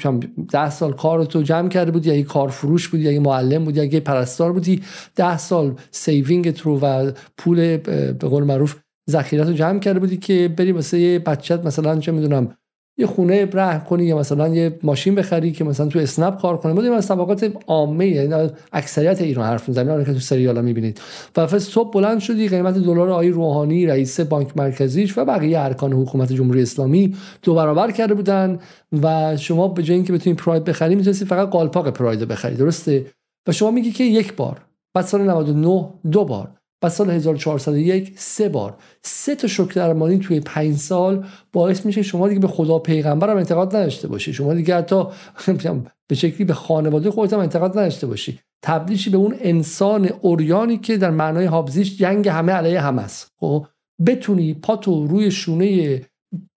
ده 0.53 0.71
سال 0.71 0.93
کار 0.93 1.25
تو 1.25 1.43
جمع 1.43 1.69
کرده 1.69 1.91
بودی 1.91 2.15
یا 2.15 2.23
کار 2.25 2.49
فروش 2.49 2.89
بودی 2.89 3.13
یا 3.13 3.21
معلم 3.21 3.65
بودی 3.65 3.87
یا 3.87 4.01
پرستار 4.01 4.53
بودی 4.53 4.83
ده 5.17 5.39
سال 5.39 5.75
saving 5.91 6.61
رو 6.65 6.81
و 6.81 7.11
پول 7.37 7.77
به 7.77 8.29
قول 8.29 8.45
معروف 8.45 8.77
ذخیرت 9.11 9.47
رو 9.47 9.53
جمع 9.53 9.79
کرده 9.79 10.01
بودی 10.01 10.17
که 10.17 10.55
بری 10.57 10.73
واسه 10.73 11.19
بچت 11.19 11.65
مثلا 11.65 11.99
چه 11.99 12.13
می‌دونم 12.13 12.57
یه 12.99 13.07
خونه 13.07 13.49
رهن 13.53 13.79
کنی 13.79 14.05
یا 14.05 14.19
مثلا 14.19 14.49
یه 14.49 14.79
ماشین 14.83 15.15
بخری 15.15 15.53
که 15.53 15.65
مثلا 15.65 15.87
تو 15.87 15.99
اسنپ 15.99 16.41
کار 16.41 16.57
کنه. 16.57 16.73
ما 16.73 16.97
از 16.97 17.09
طبقات 17.09 17.53
عامه 17.67 18.07
یعنی 18.07 18.51
اکثریت 18.73 19.21
ایران 19.23 19.47
حرف 19.47 19.69
می‌زنیم 19.69 20.05
که 20.05 20.13
تو 20.13 20.19
سریالا 20.19 20.63
می‌بینید. 20.63 21.01
و 21.37 21.59
صبح 21.59 21.93
بلند 21.93 22.19
شدی 22.19 22.49
قیمت 22.49 22.75
دلار 22.75 23.11
آقای 23.11 23.29
روحانی 23.29 23.87
رئیس 23.87 24.21
بانک 24.21 24.57
مرکزیش 24.57 25.19
و 25.19 25.25
بقیه 25.25 25.61
ارکان 25.61 25.93
حکومت 25.93 26.33
جمهوری 26.33 26.63
اسلامی 26.63 27.15
دو 27.43 27.55
برابر 27.55 27.91
کرده 27.91 28.15
بودن. 28.15 28.59
و 29.03 29.37
شما 29.37 29.69
به 29.69 29.83
جای 29.83 29.97
اینکه 29.97 30.13
بتونید 30.13 30.39
پراید 30.39 30.65
بخری 30.65 30.95
می‌تونستی 30.95 31.25
فقط 31.25 31.49
قالپاق 31.49 31.91
پراید 31.91 32.21
بخری. 32.21 32.57
درسته؟ 32.57 33.07
و 33.49 33.53
شما 33.53 33.71
میگی 33.71 33.93
که 33.93 34.05
یک 34.05 34.37
بار. 34.37 34.61
بعد 34.95 35.05
سال 35.05 35.21
99 35.21 35.89
دو 36.11 36.25
بار. 36.25 36.51
و 36.83 36.89
سال 36.89 37.11
1401 37.11 38.13
سه 38.17 38.49
بار. 38.49 38.77
سه 39.03 39.35
تا 39.35 39.49
شوک 39.49 39.75
درمانی 39.75 40.19
توی 40.19 40.41
پنج 40.41 40.77
سال 40.77 41.27
باعث 41.53 41.87
میشه 41.87 42.03
شما 42.03 42.29
دیگه 42.29 42.41
به 42.41 42.49
خدا 42.49 42.79
پیغمبر 42.79 43.31
هم 43.31 43.37
اعتقاد 43.37 43.77
نداشته 43.77 44.09
باشی. 44.09 44.33
شما 44.33 44.55
دیگه 44.55 44.77
حتی 44.77 45.05
به 46.09 46.15
شکلی 46.15 46.45
به 46.45 46.55
خانواده 46.55 47.11
خودت 47.11 47.33
هم 47.33 47.41
اعتقاد 47.41 47.79
نداشته 47.79 48.07
باشی. 48.07 48.41
تبدیل 48.63 49.11
به 49.13 49.17
اون 49.17 49.35
انسان 49.41 50.11
اوریانی 50.21 50.79
که 50.79 50.97
در 50.97 51.11
معنای 51.11 51.45
هابزیش 51.45 51.99
جنگ 51.99 52.29
همه 52.29 52.53
علیه 52.53 52.81
همه 52.81 53.03
است. 53.03 53.33
خب 53.41 53.67
بتونی 54.07 54.55
پاتو 54.55 55.07
روی 55.07 55.31
شونه 55.31 56.01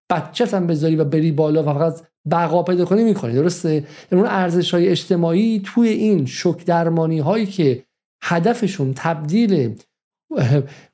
بچت 0.10 0.54
هم 0.54 0.68
بذاری 0.68 0.96
و 0.96 1.06
بری 1.06 1.32
بالا 1.32 1.64
و 1.64 1.66
فقط 1.66 2.02
بقا 2.32 2.64
پیدا 2.64 2.86
کنی 2.86 3.04
می‌کنی. 3.04 3.34
درسته؟ 3.34 3.74
یعنی 3.74 3.86
اون 4.12 4.26
ارزش 4.26 4.74
های 4.74 4.88
اجتماعی 4.90 5.62
توی 5.66 5.90
این 5.90 6.26
شوک 6.26 6.66
درمانی 6.66 7.20
هایی 7.20 7.46
که 7.46 7.84
هدفشون 8.24 8.94
تبدیل 8.96 9.76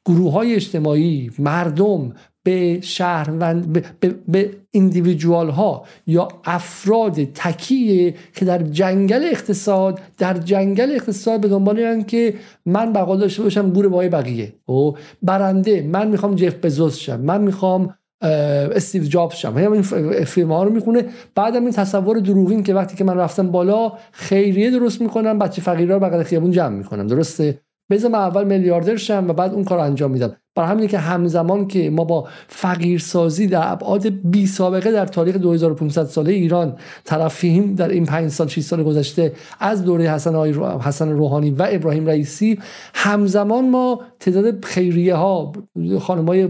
گروه 0.06 0.34
های 0.34 0.56
اجتماعی 0.56 1.32
مردم 1.40 2.14
به 2.44 2.82
شهروند 2.82 3.74
به, 4.00 4.16
به, 4.28 4.50
اندیویجوال 4.74 5.50
ها 5.50 5.86
یا 6.08 6.28
افراد 6.46 7.24
تکیه 7.24 8.16
که 8.36 8.46
در 8.46 8.64
جنگل 8.64 9.24
اقتصاد 9.32 10.00
در 10.18 10.34
جنگل 10.34 10.92
اقتصاد 10.96 11.42
به 11.42 11.48
دنبال 11.48 12.04
که 12.04 12.34
من 12.66 12.94
بقا 12.94 13.16
داشته 13.16 13.44
باشم 13.44 13.70
گور 13.70 13.88
بای 13.88 14.10
بقیه. 14.10 14.46
و 14.46 14.72
خب؟ 14.72 14.98
برنده 15.22 15.82
من 15.82 16.08
می‌خوام 16.08 16.36
جف 16.36 16.56
بزوس 16.66 16.98
شم 16.98 17.20
من 17.20 17.42
می‌خوام 17.42 17.94
استیو 18.22 19.04
جابز 19.04 19.36
شم. 19.36 19.58
این 19.58 19.82
فیلم 20.24 20.52
ها 20.52 20.64
رو 20.64 20.72
می‌خونه. 20.72 21.06
بعدم 21.36 21.64
این 21.64 21.72
تصور 21.72 22.20
دروغین 22.20 22.64
که 22.64 22.74
وقتی 22.74 22.96
که 22.96 23.04
من 23.04 23.18
رفتم 23.18 23.52
بالا 23.52 23.92
خیریه 24.12 24.72
درست 24.72 25.02
می‌کنم 25.02 25.40
بچه 25.40 25.62
فقیرها 25.62 25.98
رو 25.98 26.04
بغل 26.04 26.24
خیابون 26.24 26.52
جمع 26.52 26.78
می‌کنم. 26.78 27.08
درسته؟ 27.08 27.60
بذار 27.90 28.12
من 28.12 28.20
اول 28.20 28.44
میلیاردر 28.44 28.96
شم 28.96 29.26
و 29.30 29.34
بعد 29.34 29.54
اون 29.54 29.64
کار 29.64 29.80
انجام 29.80 30.12
میدم. 30.12 30.36
برای 30.56 30.70
همینه 30.70 30.88
که 30.88 30.98
همزمان 30.98 31.68
که 31.68 31.90
ما 31.90 32.04
با 32.04 32.28
فقیرسازی 32.48 33.48
در 33.48 33.72
ابعاد 33.72 34.08
بی 34.08 34.48
سابقه 34.48 34.92
در 34.92 35.06
تاریخ 35.06 35.36
2500 35.36 36.04
ساله 36.04 36.32
ایران 36.32 36.76
طرفیم 37.04 37.76
در 37.76 37.90
این 37.90 38.06
5 38.06 38.32
سال 38.32 38.48
6 38.48 38.62
سال 38.62 38.84
گذشته 38.84 39.34
از 39.60 39.84
دوره 39.84 40.10
حسن 40.12 40.36
حسن 40.80 41.10
روحانی 41.10 41.52
و 41.52 41.68
ابراهیم 41.70 42.08
رئیسی 42.08 42.60
همزمان 42.94 43.70
ما 43.70 44.02
تعداد 44.20 44.66
خیریه 44.66 45.16
ها 45.16 45.52
خانمای 46.00 46.50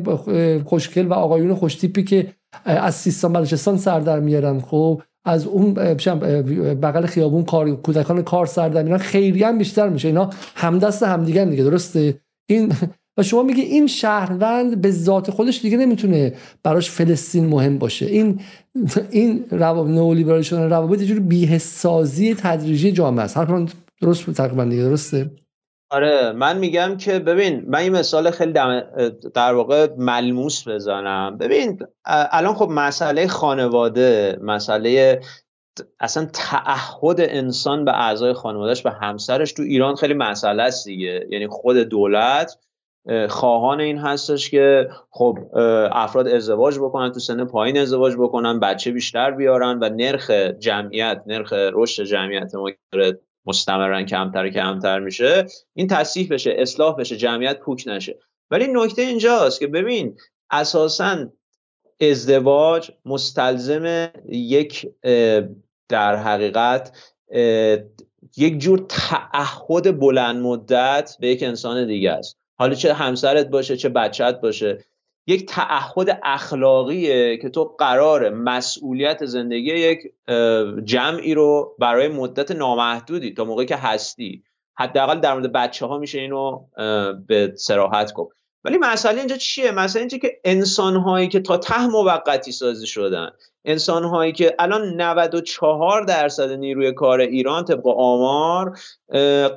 خوشگل 0.66 1.08
و 1.08 1.14
آقایون 1.14 1.54
خوشتیپی 1.54 2.04
که 2.04 2.34
از 2.66 2.96
سیستان 2.96 3.34
بلوچستان 3.34 3.78
سر 3.78 4.00
در 4.00 4.20
میارن. 4.20 4.60
خب 4.60 5.02
از 5.28 5.46
اون 5.46 5.74
بغل 5.74 7.06
خیابون 7.06 7.44
کار 7.44 7.76
کودکان 7.76 8.22
کار 8.22 8.46
سر 8.46 8.70
میارن 8.70 8.98
خیلی 8.98 9.44
هم 9.44 9.58
بیشتر 9.58 9.90
میشه. 9.90 10.08
اینا 10.08 10.30
همدست 10.56 11.04
همدیگه 11.04 11.46
دیگه 11.46 11.64
درسته؟ 11.64 12.20
این 12.50 12.74
و 13.18 13.24
شما 13.24 13.44
میگه 13.44 13.64
این 13.64 13.88
شهروند 13.88 14.82
به 14.82 14.92
ذات 14.92 15.32
خودش 15.32 15.62
دیگه 15.62 15.78
نمی‌تونه 15.78 16.34
براش 16.64 16.92
فلسطین 16.92 17.46
مهم 17.46 17.78
باشه. 17.78 18.06
این 18.06 18.40
این 19.12 19.46
روابط 19.52 19.90
نئولیبرال 19.90 20.42
شدن 20.42 20.70
روابط 20.70 21.02
یه 21.02 21.08
جور 21.08 21.20
بی‌حسازی 21.20 22.36
تدریجی 22.36 22.92
جامعه 22.92 23.26
است. 23.26 23.38
حرف 23.38 23.74
درست 24.02 24.32
تقریبا 24.32 24.66
دیگه 24.66 24.84
درسته؟ 24.84 25.32
آره 25.90 26.32
من 26.32 26.58
میگم 26.58 26.98
که 26.98 27.20
ببین 27.20 27.64
من 27.68 27.80
این 27.80 27.92
مثال 27.92 28.32
خیلی 28.32 28.54
در 29.34 29.54
واقع 29.54 29.88
ملموس 29.98 30.68
بزنم. 30.68 31.38
ببین 31.38 31.80
الان 32.06 32.54
خب 32.54 32.70
مسئله 32.70 33.28
خانواده 33.28 34.38
مسئله 34.42 35.22
اصلا 36.00 36.26
تعهد 36.34 37.22
انسان 37.22 37.86
به 37.86 37.92
اعضای 37.92 38.34
خانوادهش 38.34 38.86
و 38.86 38.90
همسرش 38.90 39.54
تو 39.54 39.64
ایران 39.64 39.96
خیلی 39.96 40.14
مسئله 40.14 40.64
است 40.64 40.86
دیگه. 40.86 41.28
یعنی 41.30 41.48
خود 41.48 41.78
دولت 41.78 42.58
خواهان 43.30 43.80
این 43.80 43.98
هستش 43.98 44.50
که 44.50 44.90
خب 45.10 45.38
افراد 45.92 46.28
ازدواج 46.28 46.80
بکنن 46.80 47.12
تو 47.12 47.20
سن 47.20 47.46
پایین 47.46 47.78
ازدواج 47.78 48.14
بکنن 48.16 48.60
بچه 48.60 48.92
بیشتر 48.92 49.32
بیارن 49.32 49.80
و 49.82 49.90
نرخ 49.90 50.32
جمعیت 50.60 51.24
نرخ 51.26 51.54
رشد 51.54 52.04
جمعیت 52.04 52.56
ما 52.56 52.72
مستمرا 53.48 54.04
کمتر 54.04 54.50
کمتر 54.50 55.00
میشه 55.00 55.46
این 55.74 55.88
تصحیح 55.88 56.28
بشه 56.32 56.56
اصلاح 56.58 56.96
بشه 56.96 57.18
جمعیت 57.18 57.60
پوک 57.60 57.84
نشه. 57.88 58.20
ولی 58.52 58.68
نکته 58.68 59.02
اینجاست 59.02 59.60
که 59.60 59.68
ببین 59.68 60.18
اساسا 60.50 61.28
ازدواج 62.02 62.92
مستلزم 63.06 64.10
یک 64.30 64.88
در 65.90 66.16
حقیقت 66.16 66.98
یک 68.38 68.58
جور 68.58 68.86
تعهد 68.90 70.00
بلند 70.00 70.44
مدت 70.44 71.18
به 71.20 71.28
یک 71.28 71.44
انسان 71.44 71.88
دیگه 71.88 72.12
است. 72.12 72.38
حالا 72.60 72.76
چه 72.76 72.94
همسرت 72.94 73.48
باشه 73.48 73.78
چه 73.78 73.90
بچت 73.90 74.42
باشه. 74.42 74.86
یک 75.28 75.46
تعهد 75.46 76.20
اخلاقیه 76.24 77.38
که 77.38 77.50
تو 77.50 77.64
قرار 77.64 78.30
مسئولیت 78.30 79.26
زندگی 79.26 79.70
یک 79.70 80.00
جمعی 80.84 81.34
رو 81.34 81.76
برای 81.80 82.08
مدت 82.08 82.52
نامحدودی 82.52 83.34
تا 83.34 83.46
موقعی 83.46 83.66
که 83.66 83.76
هستی. 83.76 84.44
حداقل 84.78 85.20
در 85.20 85.34
مورد 85.34 85.52
بچه 85.52 85.86
ها 85.86 85.98
میشه 85.98 86.20
اینو 86.20 86.66
به 87.28 87.54
سراحت 87.56 88.14
گفت. 88.14 88.38
ولی 88.64 88.78
مسئله 88.78 89.18
اینجا 89.18 89.38
چیه؟ 89.38 89.72
مسئله 89.72 90.00
اینجا 90.00 90.18
که 90.18 90.40
انسان 90.44 90.96
هایی 90.96 91.28
که 91.28 91.40
تا 91.40 91.58
ته 91.58 91.88
موقتی 91.88 92.52
سازی 92.52 92.88
شدن 92.88 93.30
انسان 93.68 94.04
هایی 94.04 94.32
که 94.32 94.56
الان 94.60 95.02
94 95.02 96.04
درصد 96.04 96.52
نیروی 96.52 96.92
کار 96.92 97.20
ایران 97.20 97.66
طبق 97.66 97.88
آمار 97.88 98.78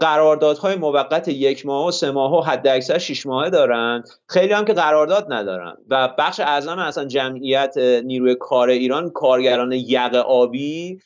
قراردادهای 0.01 0.77
موقت 0.77 1.29
یک 1.29 1.67
ماه 1.67 1.87
و 1.87 1.91
سه 1.91 2.11
ماه 2.11 2.39
و 2.39 2.41
حد 2.41 2.69
اکثر 2.69 2.99
6 2.99 3.27
ماهه 3.27 3.51
دارن. 3.51 4.05
خیلی 4.29 4.53
هم 4.53 4.65
که 4.65 4.73
قرارداد 4.73 5.33
ندارن. 5.33 5.77
و 5.89 6.15
بخش 6.19 6.41
اعظم 6.41 6.79
اصلا 6.79 7.05
جمعیت 7.05 7.75
نیروی 8.05 8.35
کار 8.35 8.69
ایران 8.69 9.11
کارگران 9.11 9.73
یق 9.73 10.15
آبی 10.15 10.99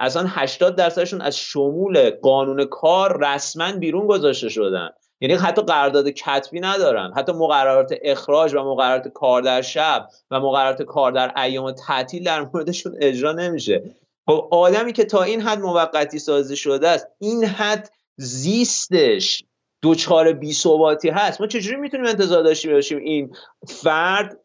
اصلا 0.00 0.24
80 0.28 0.76
درصدشون 0.76 1.20
از 1.20 1.36
شمول 1.38 2.10
قانون 2.10 2.64
کار 2.64 3.26
رسما 3.26 3.72
بیرون 3.72 4.06
گذاشته 4.06 4.48
شدن. 4.48 4.90
یعنی 5.20 5.34
حتی 5.34 5.62
قرارداد 5.62 6.08
کتبی 6.08 6.60
ندارن. 6.60 7.12
حتی 7.16 7.32
مقررات 7.32 7.94
اخراج 8.02 8.54
و 8.54 8.58
مقررات 8.58 9.08
کار 9.08 9.42
در 9.42 9.62
شب 9.62 10.08
و 10.30 10.40
مقررات 10.40 10.82
کار 10.82 11.12
در 11.12 11.40
ایام 11.40 11.72
تعطیل 11.72 12.24
در 12.24 12.40
موردشون 12.40 12.96
اجرا 13.00 13.32
نمیشه. 13.32 13.82
خب 14.26 14.48
آدمی 14.50 14.92
که 14.92 15.04
تا 15.04 15.22
این 15.22 15.40
حد 15.40 15.58
موقتی 15.58 16.18
سازی 16.18 16.56
شده 16.56 16.88
است 16.88 17.06
این 17.18 17.44
حد 17.44 17.90
زیستش 18.16 19.44
دوچار 19.82 20.32
بی 20.32 20.52
ثباتی 20.52 21.08
هست. 21.08 21.40
ما 21.40 21.46
چجوری 21.46 21.76
می‌تونیم 21.76 22.06
انتظار 22.06 22.42
داشته 22.42 22.72
باشیم 22.72 22.98
این 22.98 23.36
فرد 23.66 24.40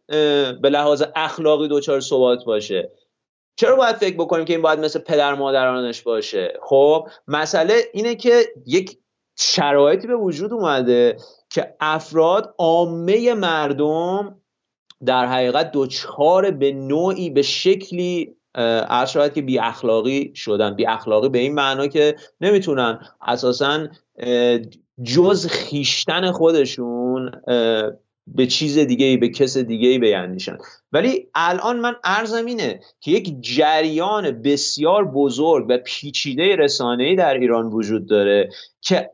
به 0.61 0.69
لحاظ 0.69 1.03
اخلاقی 1.15 1.67
دوچار 1.67 1.99
ثبات 1.99 2.45
باشه؟ 2.45 2.91
چرا 3.55 3.75
باید 3.75 3.95
فکر 3.95 4.15
بکنیم 4.15 4.45
که 4.45 4.53
این 4.53 4.61
باید 4.61 4.79
مثل 4.79 4.99
پدر 4.99 5.35
مادرانش 5.35 6.01
باشه؟ 6.01 6.53
خب 6.61 7.07
مسئله 7.27 7.83
اینه 7.93 8.15
که 8.15 8.53
یک 8.65 8.97
شرایطی 9.39 10.07
به 10.07 10.15
وجود 10.15 10.53
اومده 10.53 11.17
که 11.49 11.75
افراد 11.79 12.55
عامه 12.57 13.33
مردم 13.33 14.41
در 15.05 15.25
حقیقت 15.25 15.71
دوچار 15.71 16.51
به 16.51 16.71
نوعی 16.71 17.29
به 17.29 17.41
شکلی 17.41 18.35
عرض 18.55 19.17
که 19.17 19.41
بی 19.41 19.59
اخلاقی 19.59 20.31
شدن. 20.35 20.75
بی 20.75 20.85
اخلاقی 20.85 21.29
به 21.29 21.39
این 21.39 21.53
معنا 21.53 21.87
که 21.87 22.15
نمی‌تونن 22.41 22.99
اساسا 23.21 23.87
جز 25.03 25.47
خیشتن 25.47 26.31
خودشون 26.31 27.31
به 28.27 28.47
چیز 28.47 28.77
دیگه 28.77 29.05
ای 29.05 29.17
به 29.17 29.29
کس 29.29 29.57
دیگه 29.57 29.89
ای 29.89 29.99
بیندیشن. 29.99 30.57
ولی 30.91 31.27
الان 31.35 31.79
من 31.79 31.95
ارزم 32.03 32.45
اینه 32.45 32.79
که 32.99 33.11
یک 33.11 33.35
جریان 33.41 34.41
بسیار 34.41 35.05
بزرگ 35.05 35.65
و 35.69 35.77
پیچیده 35.77 36.55
رسانه‌ای 36.55 37.15
در 37.15 37.33
ایران 37.33 37.65
وجود 37.65 38.09
داره 38.09 38.49
که 38.81 39.11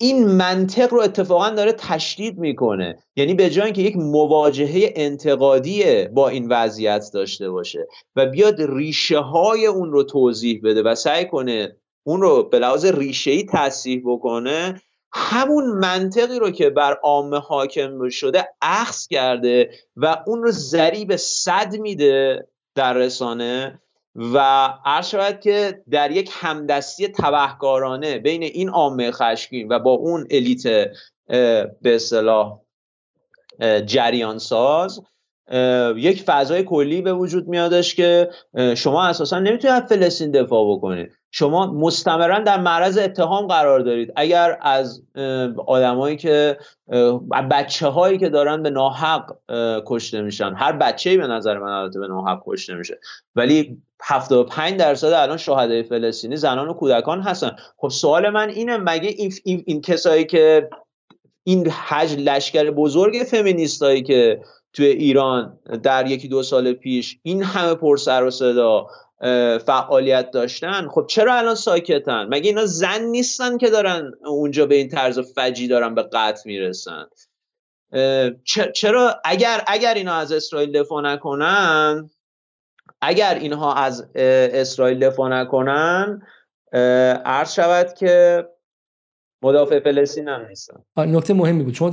این 0.00 0.26
منطق 0.26 0.94
رو 0.94 1.00
اتفاقا 1.00 1.50
داره 1.50 1.72
تشدید 1.72 2.38
می‌کنه. 2.38 2.98
یعنی 3.16 3.34
به 3.34 3.50
جای 3.50 3.64
اینکه 3.64 3.82
یک 3.82 3.96
مواجهه 3.96 4.92
انتقادی 4.96 6.04
با 6.08 6.28
این 6.28 6.48
وضعیت 6.48 7.10
داشته 7.14 7.50
باشه 7.50 7.86
و 8.16 8.26
بیاد 8.26 8.56
ریشه 8.58 9.18
های 9.18 9.66
اون 9.66 9.92
رو 9.92 10.02
توضیح 10.02 10.60
بده 10.64 10.82
و 10.82 10.94
سعی 10.94 11.24
کنه 11.24 11.76
اون 12.06 12.20
رو 12.20 12.42
به 12.42 12.58
لحاظ 12.58 12.84
ریشه 12.84 13.30
ای 13.30 13.46
تصحیح 13.52 14.02
بکنه 14.06 14.82
همون 15.12 15.64
منطقی 15.64 16.38
رو 16.38 16.50
که 16.50 16.70
بر 16.70 16.98
عامه 17.02 17.38
حاکم 17.38 18.08
شده 18.08 18.48
اخذ 18.62 19.06
کرده 19.06 19.70
و 19.96 20.16
اون 20.26 20.42
رو 20.42 20.50
ذریب 20.50 21.16
صد 21.16 21.76
میده 21.80 22.48
در 22.74 22.94
رسانه 22.94 23.80
و 24.18 24.38
عرض 24.84 25.08
شود 25.08 25.40
که 25.40 25.82
در 25.90 26.10
یک 26.10 26.30
همدستی 26.32 27.08
تبهکارانه 27.08 28.18
بین 28.18 28.42
این 28.42 28.68
عامه 28.68 29.10
خشکین 29.10 29.68
و 29.68 29.78
با 29.78 29.90
اون 29.90 30.26
الیت 30.30 30.62
به 31.82 31.94
اصطلاح 31.94 32.60
جریان 33.86 34.38
ساز 34.38 35.00
یک 35.96 36.22
فضای 36.22 36.62
کلی 36.62 37.02
به 37.02 37.12
وجود 37.12 37.48
میادش 37.48 37.94
که 37.94 38.30
شما 38.76 39.04
اساسا 39.04 39.38
نمی‌تونید 39.38 39.76
از 39.76 39.82
فلسطین 39.88 40.30
دفاع 40.30 40.76
بکنید. 40.76 41.12
شما 41.30 41.66
مستمرا 41.66 42.38
در 42.38 42.60
معرض 42.60 42.98
اتهام 42.98 43.46
قرار 43.46 43.80
دارید. 43.80 44.12
اگر 44.16 44.58
از 44.62 45.02
آدمایی 45.66 46.16
که 46.16 46.58
بچه 47.50 47.86
هایی 47.86 48.18
که 48.18 48.28
دارن 48.28 48.62
به 48.62 48.70
ناحق 48.70 49.36
کشته 49.86 50.22
میشن. 50.22 50.54
هر 50.54 50.72
بچه‌ای 50.72 51.16
به 51.16 51.26
نظر 51.26 51.58
من 51.58 51.72
البته 51.72 52.00
به 52.00 52.08
ناحق 52.08 52.42
کشته 52.46 52.74
میشه. 52.74 52.98
ولی 53.36 53.82
75 54.02 54.76
درصد 54.76 55.12
الان 55.12 55.36
شهدای 55.36 55.82
فلسطینی 55.82 56.36
زنان 56.36 56.68
و 56.68 56.72
کودکان 56.72 57.20
هستن. 57.20 57.56
خب 57.76 57.88
سوال 57.88 58.30
من 58.30 58.48
اینه 58.48 58.76
مگه 58.76 59.08
این, 59.08 59.32
این, 59.44 59.62
این 59.66 59.80
کسایی 59.80 60.24
که 60.24 60.68
این 61.44 61.70
حج 61.70 62.16
لشکر 62.18 62.70
بزرگ 62.70 63.14
فمینیستایی 63.30 64.02
که 64.02 64.40
توی 64.72 64.86
ایران 64.86 65.58
در 65.82 66.06
یکی 66.06 66.28
دو 66.28 66.42
سال 66.42 66.72
پیش 66.72 67.18
این 67.22 67.42
همه 67.42 67.74
پر 67.74 67.96
سر 67.96 68.24
و 68.24 68.30
صدا 68.30 68.86
فعالیت 69.66 70.30
داشتن 70.30 70.88
خب 70.88 71.06
چرا 71.08 71.34
الان 71.34 71.54
ساکتن؟ 71.54 72.26
مگه 72.30 72.48
اینا 72.48 72.66
زن 72.66 73.02
نیستن 73.02 73.58
که 73.58 73.70
دارن 73.70 74.12
اونجا 74.24 74.66
به 74.66 74.74
این 74.74 74.88
طرز 74.88 75.18
فجی 75.18 75.68
دارن 75.68 75.94
به 75.94 76.02
قتل 76.12 76.40
می‌رسن؟ 76.44 77.06
چرا 78.74 79.20
اگر 79.24 79.62
اگر 79.66 79.94
اینا 79.94 80.14
از 80.14 80.32
اسرائیل 80.32 80.72
دفاع 80.72 81.02
نکنن 81.02 82.10
اگر 83.00 83.34
اینها 83.34 83.74
از 83.74 84.10
اسرائیل 84.14 84.98
دفاع 84.98 85.30
نکنن 85.30 86.22
عرض 87.24 87.52
شود 87.52 87.94
که 87.94 88.44
مدافع 89.42 89.80
فلسطین 89.80 90.28
هم 90.28 90.46
نیستن. 90.48 90.82
نکته 90.96 91.34
مهمی 91.34 91.64
بود. 91.64 91.74
شما 91.74 91.90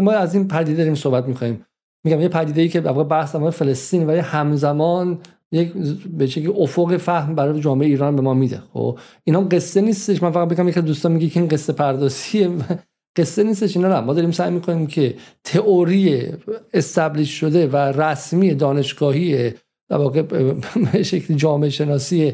ما 0.00 0.12
از 0.12 0.34
این 0.34 0.48
پدیده 0.48 0.78
داریم 0.78 0.94
صحبت 0.94 1.24
می‌کنیم 1.24 1.66
میگم 2.04 2.20
یه 2.20 2.28
پدیده 2.28 2.62
ای 2.62 2.68
که 2.68 2.80
واقعا 2.80 3.04
بحث 3.04 3.36
در 3.36 3.50
فلسطین 3.50 4.06
ولی 4.06 4.18
همزمان 4.18 5.18
یک 5.52 5.72
به 6.18 6.26
که 6.26 6.50
افق 6.56 6.96
فهم 6.96 7.34
برای 7.34 7.60
جامعه 7.60 7.88
ایران 7.88 8.16
به 8.16 8.22
ما 8.22 8.34
میده. 8.34 8.62
خب 8.72 8.98
اینا 9.24 9.40
قصه 9.40 9.80
نیستش. 9.80 10.22
من 10.22 10.30
فقط 10.30 10.48
بگم 10.48 10.68
یک 10.68 10.78
دوستان 10.78 11.12
میگه 11.12 11.28
که 11.28 11.40
این 11.40 11.48
قصه 11.48 11.72
پردازیه. 11.72 12.50
قصه 13.18 13.42
نیستش. 13.42 13.76
اینا 13.76 13.88
نه 13.88 14.00
ما 14.00 14.14
داریم 14.14 14.30
سعی 14.30 14.50
می‌کنیم 14.50 14.86
که 14.86 15.14
تئوری 15.44 16.26
استبلیش 16.74 17.30
شده 17.30 17.66
و 17.66 17.76
رسمی 17.76 18.54
دانشگاهی 18.54 19.50
در 19.90 19.96
واقع 19.96 20.22
به 20.22 21.02
شکل 21.02 21.34
جامعه 21.34 21.70
شناسی 21.70 22.32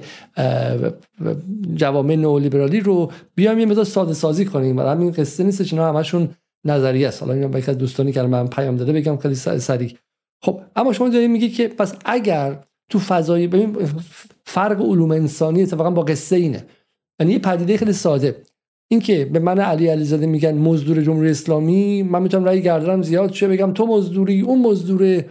جوامع 1.74 2.14
نئولیبرالی 2.14 2.80
رو 2.80 3.12
بیایم 3.34 3.58
یه 3.58 3.66
مقدار 3.66 3.84
ساده 3.84 4.14
سازی 4.14 4.44
کنیم. 4.44 4.76
و 4.76 4.80
همین 4.80 5.10
قصه 5.10 5.44
نیستش. 5.44 5.72
اینا 5.72 5.88
همشون 5.88 6.28
نظریه 6.64 7.08
است. 7.08 7.22
حالا 7.22 7.34
اینو 7.34 7.58
یک 7.58 7.68
از 7.68 7.78
دوستانی 7.78 8.12
که 8.12 8.22
من 8.22 8.46
پیام 8.46 8.76
داده 8.76 8.92
بگم 8.92 9.16
خیلی 9.16 9.34
سریع. 9.34 9.96
خب 10.44 10.60
اما 10.76 10.92
شما 10.92 11.08
دارید 11.08 11.30
میگی 11.30 11.48
که 11.48 11.68
پس 11.68 11.94
اگر 12.04 12.64
تو 12.90 12.98
فضای 12.98 13.46
ببین 13.46 13.76
فرق 14.46 14.80
علوم 14.80 15.10
انسانی 15.10 15.62
اتفاقا 15.62 15.90
با 15.90 16.02
قصه 16.02 16.36
اینه. 16.36 16.64
یعنی 17.20 17.32
یه 17.32 17.38
پدیده 17.38 17.76
خیلی 17.76 17.92
ساده. 17.92 18.36
اینکه 18.90 19.24
به 19.24 19.38
من 19.38 19.58
علی 19.58 19.88
علیزاده 19.88 20.26
میگن 20.26 20.54
مزدور 20.54 21.02
جمهوری 21.02 21.30
اسلامی 21.30 22.02
من 22.02 22.22
می‌تونم 22.22 22.44
رأی 22.44 22.62
گردنم 22.62 23.02
زیاد 23.02 23.32
شه 23.32 23.48
بگم 23.48 23.72
تو 23.72 23.86
مزدوری 23.86 24.40
اون 24.40 24.62
مزدوره. 24.62 25.24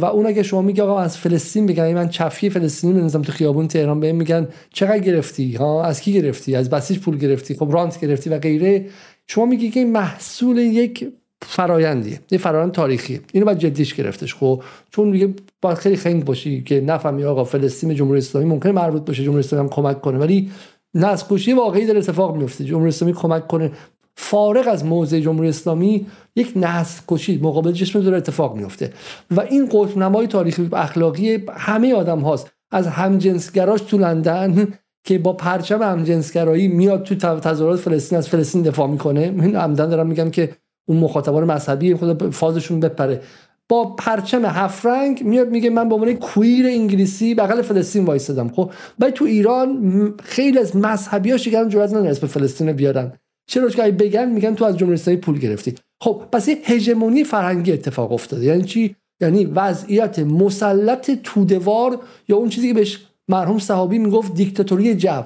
و 0.00 0.04
اون 0.04 0.26
اگه 0.26 0.42
شما 0.42 0.62
میگی 0.62 0.80
آقا 0.80 1.00
از 1.00 1.18
فلسطین 1.18 1.66
بگن 1.66 1.82
یعنی 1.82 1.94
من 1.94 2.08
چفی 2.08 2.50
فلسطینی 2.50 3.00
بنزم 3.00 3.22
تو 3.22 3.32
خیابون 3.32 3.68
تهران 3.68 4.00
بهم 4.00 4.16
میگن 4.16 4.48
چقدر 4.72 4.98
گرفتی؟ 4.98 5.52
ها 5.52 5.84
از 5.84 6.00
کی 6.00 6.12
گرفتی؟ 6.12 6.56
از 6.56 6.70
بسیج 6.70 6.98
پول 6.98 7.18
گرفتی؟ 7.18 7.54
خب 7.54 7.72
رانت 7.72 8.00
گرفتی 8.00 8.30
و 8.30 8.38
غیره. 8.38 8.86
شما 9.26 9.46
میگی 9.46 9.70
که 9.70 9.80
این 9.80 9.92
محصول 9.92 10.58
یک 10.58 11.12
فرایندیه. 11.42 12.20
یه 12.30 12.38
فرایند 12.38 12.72
تاریخی 12.72 13.20
اینو 13.32 13.46
باید 13.46 13.58
جدیش 13.58 13.94
گرفتش. 13.94 14.34
خب 14.34 14.62
چون 14.90 15.08
میگه 15.08 15.34
باید 15.62 15.78
خیلی 15.78 15.96
خنگ 15.96 16.24
باشی 16.24 16.62
که 16.62 16.80
نفهمی 16.80 17.24
آقا 17.24 17.44
فلسطین 17.44 17.94
جمهوری 17.94 18.18
اسلامی 18.18 18.46
ممکنه 18.46 18.72
مربوط 18.72 19.04
باشه 19.04 19.22
جمهوری 19.22 19.40
اسلامی 19.44 19.68
هم 19.68 19.74
کمک 19.74 20.00
کنه 20.00 20.18
ولی 20.18 20.50
نسل 20.94 21.26
کشی 21.30 21.52
واقعی 21.52 21.86
در 21.86 21.98
اتفاق 21.98 22.36
میفته. 22.36 22.64
جمهوری 22.64 22.88
اسلامی 22.88 23.14
کمک 23.14 23.46
کنه. 23.46 23.70
فارغ 24.16 24.68
از 24.68 24.84
موضع 24.84 25.20
جمهوری 25.20 25.48
اسلامی 25.48 26.06
یک 26.36 26.52
نسل 26.56 27.02
کشی 27.08 27.38
مقابل 27.42 27.72
جسم 27.72 28.00
داره 28.00 28.16
اتفاق 28.16 28.56
میفته. 28.56 28.92
و 29.30 29.40
این 29.40 29.68
قطب 29.72 29.98
نمای 29.98 30.26
تاریخی 30.26 30.68
اخلاقی 30.72 31.38
همه 31.56 31.94
آدم 31.94 32.20
هاست. 32.20 32.50
از 32.70 32.86
همجنسگراش 32.86 33.80
تو 33.80 33.98
لندن 33.98 34.68
که 35.04 35.18
با 35.18 35.32
پرچم 35.32 35.82
همجنسگرایی 35.82 36.68
میاد 36.68 37.02
تو 37.02 37.14
تظاهرات 37.14 37.80
فلسطین 37.80 38.18
از 38.18 38.28
فلسطین 38.28 38.62
دفاع 38.62 38.86
می‌کنه. 38.86 39.30
من 39.30 39.56
عمدن 39.56 39.88
دارم 39.88 40.06
میگم 40.06 40.30
که 40.30 40.50
اون 40.88 40.98
مخاطبان 40.98 41.44
مذهبی 41.44 41.94
خود 41.94 42.30
فازشون 42.30 42.80
بپره. 42.80 43.20
با 43.68 43.94
پرچم 43.94 44.44
هفت 44.44 44.86
رنگ 44.86 45.22
میاد 45.24 45.50
میگه 45.50 45.70
من 45.70 45.88
به 45.88 45.94
عنوان 45.94 46.14
کویر 46.14 46.66
انگلیسی 46.66 47.34
بغل 47.34 47.62
فلسطین 47.62 48.04
وایسادم. 48.04 48.48
خب 48.48 48.72
ولی 48.98 49.12
تو 49.12 49.24
ایران 49.24 50.14
خیلی 50.22 50.58
از 50.58 50.76
مذهبی 50.76 51.30
ها 51.30 51.36
شکرن 51.36 51.68
جرأت 51.68 51.90
ندارن 51.90 52.06
اسم 52.06 52.26
فلسطین 52.26 52.72
بیارن. 52.72 53.12
چرا؟ 53.46 53.68
که 53.68 53.82
بگن 53.82 54.28
میگن 54.28 54.54
تو 54.54 54.64
از 54.64 54.78
جمهوری 54.78 55.16
پول 55.16 55.38
گرفتی. 55.38 55.74
خب 56.00 56.22
پس 56.32 56.48
یه 56.48 56.58
هژمونی 56.64 57.24
فرهنگی 57.24 57.72
اتفاق 57.72 58.12
افتاده. 58.12 58.44
یعنی 58.44 58.62
چی؟ 58.62 58.96
یعنی 59.20 59.44
وضعیت 59.44 60.18
مسلط 60.18 61.10
تودوار 61.22 61.98
یا 62.28 62.36
اون 62.36 62.48
چیزی 62.48 62.68
که 62.68 62.74
بهش 62.74 63.06
مرحوم 63.30 63.58
صحابی 63.58 63.98
می‌گفت 63.98 64.34
دیکتاتوری 64.34 64.94
جو 64.94 65.22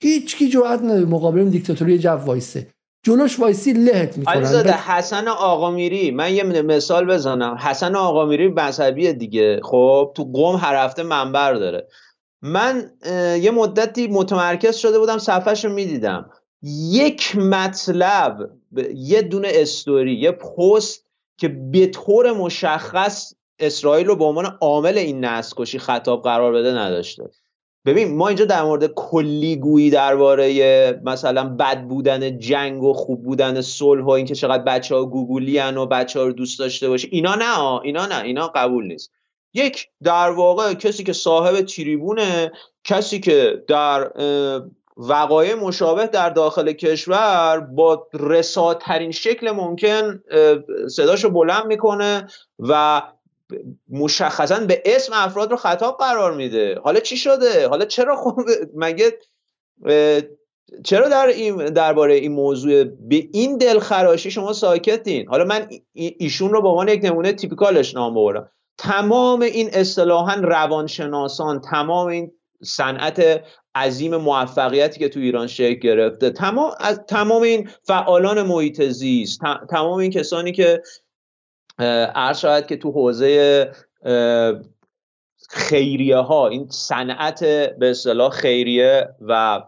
هیچ 0.00 0.36
کی 0.36 0.48
جرأت 0.48 0.82
نداره 0.82 1.04
مقابل 1.04 1.44
دیکتاتوری 1.44 1.98
جو 1.98 2.10
وایسه. 2.10 2.66
جلوش 3.02 3.40
وایسی 3.40 3.72
لهت 3.72 4.18
می‌کنن. 4.18 4.34
حسن 4.72 5.28
آقامیری. 5.28 6.10
من 6.10 6.34
یه 6.34 6.42
مثال 6.42 7.06
بزنم. 7.06 7.54
حسن 7.54 7.96
آقامیری 7.96 8.48
مذهبی 8.48 9.12
دیگه. 9.12 9.60
خب 9.62 10.12
تو 10.16 10.24
قوم 10.24 10.56
هر 10.56 10.84
هفته 10.84 11.02
منبر 11.02 11.54
داره. 11.54 11.88
من 12.42 12.90
یه 13.40 13.50
مدتی 13.50 14.06
متمرکز 14.06 14.76
شده 14.76 14.98
بودم 14.98 15.18
صفحش 15.18 15.64
رو 15.64 15.72
می‌دیدم. 15.72 16.30
یک 16.92 17.36
مطلب 17.36 18.50
یه 18.94 19.22
دونه 19.22 19.48
استوری 19.50 20.14
یه 20.14 20.32
پست 20.32 21.04
که 21.36 21.48
به 21.48 21.86
طور 21.86 22.32
مشخص 22.32 23.32
اسرائیل 23.58 24.06
رو 24.06 24.16
به 24.16 24.24
عنوان 24.24 24.58
عامل 24.60 24.98
این 24.98 25.24
نسل 25.24 25.54
کشی 25.56 25.78
خطاب 25.78 26.22
قرار 26.22 26.52
بده 26.52 26.72
نداشته. 26.72 27.30
ببین 27.86 28.16
ما 28.16 28.28
اینجا 28.28 28.44
در 28.44 28.62
مورد 28.62 28.86
کلی 28.86 29.56
گویی 29.56 29.90
درباره 29.90 31.00
مثلا 31.04 31.44
بد 31.44 31.82
بودن 31.82 32.38
جنگ 32.38 32.82
و 32.82 32.92
خوب 32.92 33.22
بودن 33.22 33.60
صلح 33.60 34.04
و 34.04 34.10
اینکه 34.10 34.34
چقدر 34.34 34.62
بچه 34.62 34.94
ها 34.94 35.04
گوگولی 35.04 35.58
و 35.60 35.86
بچه 35.86 36.18
ها 36.18 36.26
رو 36.26 36.32
دوست 36.32 36.58
داشته 36.58 36.88
باشه 36.88 37.08
اینا 37.10 37.34
نه 37.34 37.80
اینا 37.82 38.06
نه 38.06 38.22
اینا 38.22 38.48
قبول 38.48 38.86
نیست. 38.86 39.10
یک 39.54 39.88
در 40.02 40.30
واقع 40.30 40.74
کسی 40.74 41.04
که 41.04 41.12
صاحب 41.12 41.60
تریبونه 41.60 42.52
کسی 42.84 43.20
که 43.20 43.64
در 43.68 44.12
وقایع 44.96 45.54
مشابه 45.54 46.06
در 46.06 46.30
داخل 46.30 46.72
کشور 46.72 47.60
با 47.60 48.08
رساترین 48.14 49.10
شکل 49.10 49.50
ممکن 49.50 50.22
صداشو 50.90 51.30
بلند 51.30 51.66
می‌کنه 51.66 52.26
و 52.58 53.02
مشخصا 53.88 54.60
به 54.60 54.82
اسم 54.84 55.12
افراد 55.14 55.50
رو 55.50 55.56
خطاب 55.56 55.96
قرار 55.98 56.34
میده. 56.34 56.80
حالا 56.84 57.00
چی 57.00 57.16
شده؟ 57.16 57.68
حالا 57.68 57.84
چرا 57.84 58.16
خب 58.16 58.40
مگه 58.74 59.18
چرا 60.84 61.08
در 61.08 61.26
این 61.26 61.56
درباره 61.56 62.14
این 62.14 62.32
موضوع 62.32 62.84
به 62.84 63.28
این 63.32 63.58
دلخراشی 63.58 64.30
شما 64.30 64.52
ساکتین؟ 64.52 65.28
حالا 65.28 65.44
من 65.44 65.68
ایشون 65.92 66.50
رو 66.50 66.62
به 66.62 66.68
عنوان 66.68 66.88
یک 66.88 67.04
نمونه 67.04 67.32
تیپیکالش 67.32 67.94
نام 67.94 68.14
ببرم. 68.14 68.50
تمام 68.78 69.42
این 69.42 69.70
اصطلاحا 69.72 70.34
روانشناسان 70.34 71.60
تمام 71.60 72.06
این 72.06 72.32
صنعت 72.62 73.42
عظیم 73.74 74.16
موفقیتی 74.16 74.98
که 74.98 75.08
تو 75.08 75.20
ایران 75.20 75.46
شکل 75.46 75.74
گرفته 75.74 76.30
تمام 76.30 76.70
از 76.80 77.00
تمام 77.08 77.42
این 77.42 77.68
فعالان 77.82 78.42
محیط 78.42 78.82
زیست 78.82 79.40
تمام 79.70 79.98
این 79.98 80.10
کسانی 80.10 80.52
که 80.52 80.82
عرض 81.78 82.38
شاید 82.38 82.66
که 82.66 82.76
تو 82.76 82.90
حوزه 82.92 83.70
خیریه 85.48 86.16
ها 86.16 86.48
این 86.48 86.68
صنعت 86.70 87.44
به 87.78 87.90
اصطلاح 87.90 88.30
خیریه 88.30 89.08
و 89.20 89.62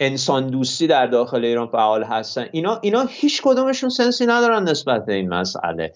انسان 0.00 0.46
دوستی 0.46 0.86
در 0.86 1.06
داخل 1.06 1.44
ایران 1.44 1.68
فعال 1.68 2.04
هستن. 2.04 2.48
اینا 2.52 2.78
اینا 2.82 3.04
هیچ 3.04 3.42
کدومشون 3.42 3.90
سنسی 3.90 4.26
ندارن 4.26 4.62
نسبت 4.62 5.06
به 5.06 5.14
این 5.14 5.28
مسئله. 5.28 5.92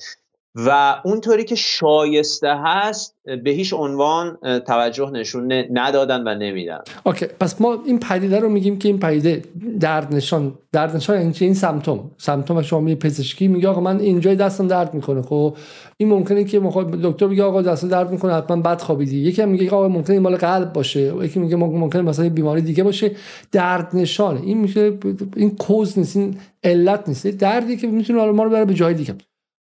و 0.54 0.96
اونطوری 1.04 1.44
که 1.44 1.54
شایسته 1.54 2.54
هست 2.64 3.14
به 3.44 3.50
هیچ 3.50 3.74
عنوان 3.74 4.38
توجه 4.66 5.10
نشون 5.10 5.52
ندادن 5.72 6.28
و 6.28 6.34
نمیدن. 6.34 6.78
اوکی 7.06 7.26
پس 7.40 7.60
ما 7.60 7.78
این 7.86 7.98
پدیده 7.98 8.40
رو 8.40 8.48
میگیم 8.48 8.78
که 8.78 8.88
این 8.88 8.98
پدیده 8.98 9.42
درد 9.80 10.14
نشان 10.14 10.54
درد 10.72 10.96
نشان 10.96 11.16
این 11.16 11.34
این 11.40 11.54
سمتوم. 11.54 12.10
سمتوم 12.18 12.62
شما 12.62 12.80
می 12.80 12.94
پزشکی 12.94 13.48
میگه 13.48 13.68
آقا 13.68 13.80
من 13.80 14.00
اینجای 14.00 14.36
دستم 14.36 14.66
درد 14.66 14.94
می‌کنه. 14.94 15.22
خب 15.22 15.56
این 15.96 16.08
ممکنه 16.08 16.44
که 16.44 16.60
دکتر 17.02 17.26
بگه 17.26 17.42
آقا 17.42 17.62
دستم 17.62 17.88
درد 17.88 18.10
می‌کنه 18.10 18.34
حتما 18.34 18.56
بد 18.56 18.80
خوابیدی. 18.80 19.18
یکی 19.18 19.44
میگه 19.44 19.70
آقا 19.70 19.88
ممکنه 19.88 20.14
این 20.14 20.22
مال 20.22 20.36
قلب 20.36 20.72
باشه. 20.72 21.24
یکی 21.24 21.40
میگه 21.40 21.56
ممکنه 21.56 22.02
مثلا 22.02 22.28
بیماری 22.28 22.62
دیگه 22.62 22.84
باشه. 22.84 23.10
درد 23.52 23.96
نشان 23.96 24.36
این 24.36 24.58
میشه 24.58 24.92
این 25.36 25.56
کوز 25.56 25.98
نیست 25.98 26.16
این 26.16 26.36
علت 26.64 27.08
نیست. 27.08 27.26
دردی 27.26 27.76
که 27.76 27.86
می‌تونه 27.86 28.30
ما 28.30 28.42
رو 28.42 28.50
بره 28.50 28.64
به 28.64 28.74
جای 28.74 28.94
دیگه. 28.94 29.14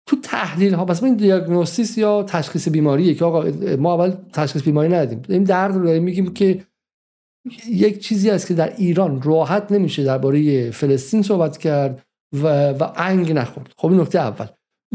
تو 0.06 0.16
تحلیل 0.24 0.74
ها 0.74 0.86
مثلا 0.86 1.08
این 1.08 1.18
دیاگنوستیس 1.18 1.98
یا 1.98 2.24
تشخیص 2.24 2.70
بیماریه 2.70 3.14
که 3.14 3.26
آقا 3.26 3.44
ما 3.80 3.94
اول 3.94 4.16
تشخیص 4.34 4.64
بیماری 4.64 4.90
ندیم 4.90 5.22
این 5.30 5.44
درد 5.44 5.76
رو 5.76 6.02
میگیم 6.02 6.34
که 6.34 6.66
یک 7.70 8.00
چیزی 8.00 8.30
است 8.30 8.48
که 8.48 8.54
در 8.54 8.76
ایران 8.76 9.22
راحت 9.22 9.72
نمیشه 9.72 10.04
درباره 10.04 10.72
فلسطین 10.72 11.22
صحبت 11.22 11.58
کرد 11.58 12.04
و 12.34 12.70
و 12.70 12.94
انگ 12.96 13.32
نخورد. 13.32 13.74
خب 13.78 13.88
این 13.88 14.02
نکته 14.02 14.20
اول. 14.20 14.48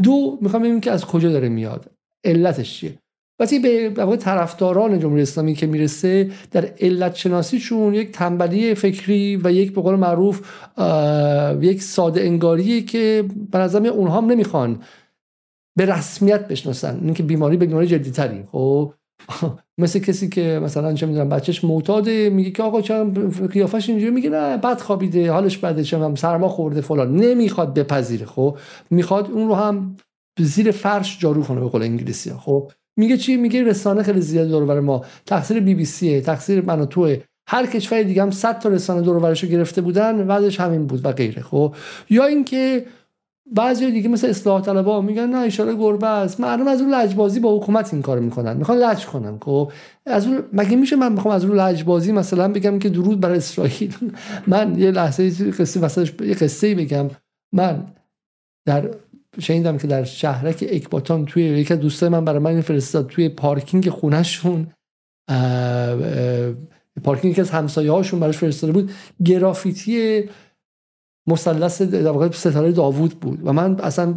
دو 0.03 0.37
می‌خوام 0.41 0.61
ببینیم 0.61 0.81
که 0.81 0.91
از 0.91 1.05
کجا 1.05 1.31
داره 1.31 1.49
میاد. 1.49 1.91
علتش 2.23 2.79
چیه؟ 2.79 2.99
وقتی 3.39 3.59
به 3.59 4.17
طرفداران 4.17 4.99
جمهوری 4.99 5.21
اسلامی 5.21 5.53
که 5.53 5.67
می‌رسه 5.67 6.31
در 6.51 6.65
علت 6.79 7.15
شناسیشون 7.15 7.93
یک 7.93 8.11
تنبلی 8.11 8.75
فکری 8.75 9.35
و 9.43 9.51
یک 9.51 9.75
به 9.75 9.81
قول 9.81 9.95
معروف 9.95 10.41
یک 11.61 11.81
ساده 11.81 12.21
انگاریه 12.21 12.81
که 12.81 13.25
به 13.51 13.57
نظر 13.57 13.87
اونها 13.87 14.17
هم 14.17 14.25
نمی‌خوان 14.25 14.81
به 15.77 15.85
رسمیت 15.85 16.47
بشناسن. 16.47 16.99
اینکه 17.03 17.23
بیماری 17.23 17.57
به 17.57 17.65
بیماری 17.65 17.87
جدیتری. 17.87 18.43
خب؟ 18.51 18.93
مثل 19.81 19.99
کسی 19.99 20.29
که 20.29 20.59
مثلا 20.63 20.93
چه 20.93 21.05
می‌دونم 21.05 21.29
بچهش 21.29 21.63
معتاده 21.63 22.29
میگه 22.29 22.51
که 22.51 22.63
آقا 22.63 22.81
چرا 22.81 23.11
قیافش 23.51 23.89
اینجوری؟ 23.89 24.11
میگه 24.11 24.29
نه 24.29 24.57
بد 24.57 24.81
خوابیده 24.81 25.31
حالش 25.31 25.57
بده 25.57 25.83
چه 25.83 26.15
سرما 26.15 26.47
خورده 26.47 26.81
فلان. 26.81 27.15
نمی‌خواد 27.15 27.73
بپذیره. 27.73 28.25
خب؟ 28.25 28.57
می‌خواد 28.89 29.31
اون 29.31 29.47
رو 29.47 29.55
هم 29.55 29.95
زیر 30.39 30.71
فرش 30.71 31.19
جارو 31.19 31.43
کنه 31.43 31.59
به 31.59 31.67
قول 31.67 31.81
انگلیسی 31.81 32.33
خب؟ 32.33 32.71
میگه 32.97 33.17
چی؟ 33.17 33.37
میگه 33.37 33.63
رسانه 33.63 34.03
خیلی 34.03 34.21
زیاد 34.21 34.47
دور 34.47 34.79
ما. 34.79 35.05
تقصیر 35.25 35.59
بی 35.59 35.75
بی 35.75 35.85
سیه 35.85 36.21
تقصیر 36.21 36.61
من 36.61 36.79
و 36.79 36.85
توه. 36.85 37.17
هر 37.49 37.65
کشور 37.65 38.03
دیگه 38.03 38.21
هم 38.21 38.31
100 38.31 38.59
تا 38.59 38.69
رسانه 38.69 39.01
دور 39.01 39.29
رو 39.29 39.47
گرفته 39.47 39.81
بودن 39.81 40.27
وضعش 40.27 40.59
همین 40.59 40.87
بود 40.87 41.05
و 41.05 41.11
غیره 41.11 41.41
خب؟ 41.41 41.75
یا 42.09 42.25
اینکه 42.25 42.85
بعضی 43.55 43.91
دیگه 43.91 44.09
مثل 44.09 44.27
اصلاح 44.27 44.61
طلبا 44.61 45.01
میگن 45.01 45.25
نه 45.25 45.37
اشاره 45.37 45.75
گربه 45.75 46.07
است. 46.07 46.39
مردم 46.39 46.67
از 46.67 46.81
اون 46.81 46.93
لجبازی 46.93 47.39
با 47.39 47.57
حکومت 47.57 47.93
این 47.93 48.01
کار 48.01 48.19
می‌کنن. 48.19 48.57
می‌خوان 48.57 48.77
لج 48.77 49.05
کنن 49.05 49.37
خب؟ 49.41 49.71
از 50.05 50.27
اون 50.27 50.43
مگه 50.53 50.75
میشه 50.75 50.95
من 50.95 51.11
می‌خوام 51.11 51.33
از 51.33 51.45
اون 51.45 51.59
لجبازی 51.59 52.11
مثلا 52.11 52.47
بگم 52.47 52.79
که 52.79 52.89
درود 52.89 53.19
بر 53.19 53.31
اسرائیل؟ 53.31 53.95
من 54.47 54.79
یه 54.79 54.91
لحظه 54.91 55.51
قصه 55.51 55.79
وسطش 55.79 56.13
یه 56.21 56.33
قصه 56.33 56.75
بگم. 56.75 57.09
من 57.53 57.85
در 58.65 58.89
شنیدم 59.39 59.77
که 59.77 59.87
در 59.87 60.03
شهرک 60.03 60.65
اکباتان 60.71 61.25
توی 61.25 61.43
یکی 61.43 61.73
از 61.73 62.03
من 62.03 62.25
برای 62.25 62.39
من 62.39 62.61
فرستاد 62.61 63.07
توی 63.07 63.29
پارکینگ 63.29 63.89
خونهشون 63.89 64.67
پارکینگ 67.03 67.35
که 67.35 67.41
از 67.41 67.49
همسایه 67.49 67.91
هاشون 67.91 68.19
براش 68.19 68.37
فرستاده 68.37 68.73
بود. 68.73 68.91
گرافیتی 69.25 70.23
مثلث 71.27 71.81
در 71.81 72.31
ستاره 72.31 72.71
داوود 72.71 73.19
بود 73.19 73.39
و 73.43 73.53
من 73.53 73.79
اصلا 73.79 74.13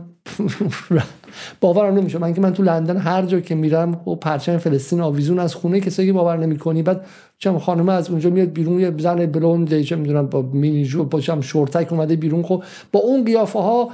باورم 1.61 1.95
نمیشه 1.95 2.19
من 2.19 2.35
که 2.35 2.41
من 2.41 2.53
تو 2.53 2.63
لندن 2.63 2.97
هر 2.97 3.27
جا 3.27 3.41
که 3.41 3.55
میرم 3.55 3.93
و 3.93 3.97
خب 3.97 4.19
پرچم 4.21 4.59
فلسطین 4.59 5.01
آویزون 5.01 5.39
از 5.39 5.55
خونه 5.55 5.81
کسایی 5.81 6.09
که 6.09 6.13
باور 6.13 6.37
نمی‌کنی. 6.37 6.83
بعد 6.83 7.07
چم 7.39 7.59
خانم 7.59 7.89
از 7.89 8.11
اونجا 8.11 8.31
میاد 8.31 8.49
بیرون 8.49 8.81
یه 8.81 8.95
زن 8.99 9.27
بلوند 9.27 9.81
چه 9.81 9.97
می‌دونم 9.97 10.27
با 10.27 10.43
مینی 10.43 10.85
جو 10.85 11.05
با 11.05 11.21
شورتک 11.21 11.93
اومده 11.93 12.17
بیرون. 12.17 12.43
خب 12.43 12.65
با 12.93 13.01
اون 13.01 13.25
قیافه 13.25 13.59
ها 13.59 13.91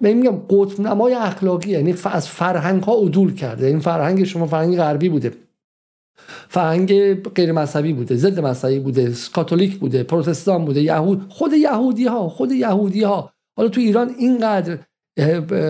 من 0.00 0.12
میگم 0.12 0.36
قطب 0.50 0.80
نمای 0.80 1.14
اخلاقی 1.14 1.70
یعنی 1.70 1.94
از 2.04 2.28
فرهنگ 2.28 2.82
ها 2.82 2.94
عدول 2.94 3.34
کرده. 3.34 3.66
این 3.66 3.80
فرهنگ 3.80 4.24
شما 4.24 4.46
فرهنگ 4.46 4.76
غربی 4.76 5.08
بوده. 5.08 5.32
فرهنگ 6.48 7.14
غیر 7.14 7.52
مذهبی 7.52 7.92
بوده 7.92 8.16
ضد 8.16 8.40
مذهبی 8.40 8.78
بوده 8.78 9.12
کاتولیک 9.32 9.78
بوده 9.78 10.02
پروتستان 10.02 10.64
بوده 10.64 10.80
یهود 10.82 11.26
خود 11.28 11.52
یهودی 11.52 12.06
ها 12.06 12.28
خود 12.28 12.52
یهودی 12.52 13.02
ها 13.02 13.32
حالا 13.56 13.68
تو 13.68 13.80
ایران 13.80 14.14
اینقدر 14.18 14.78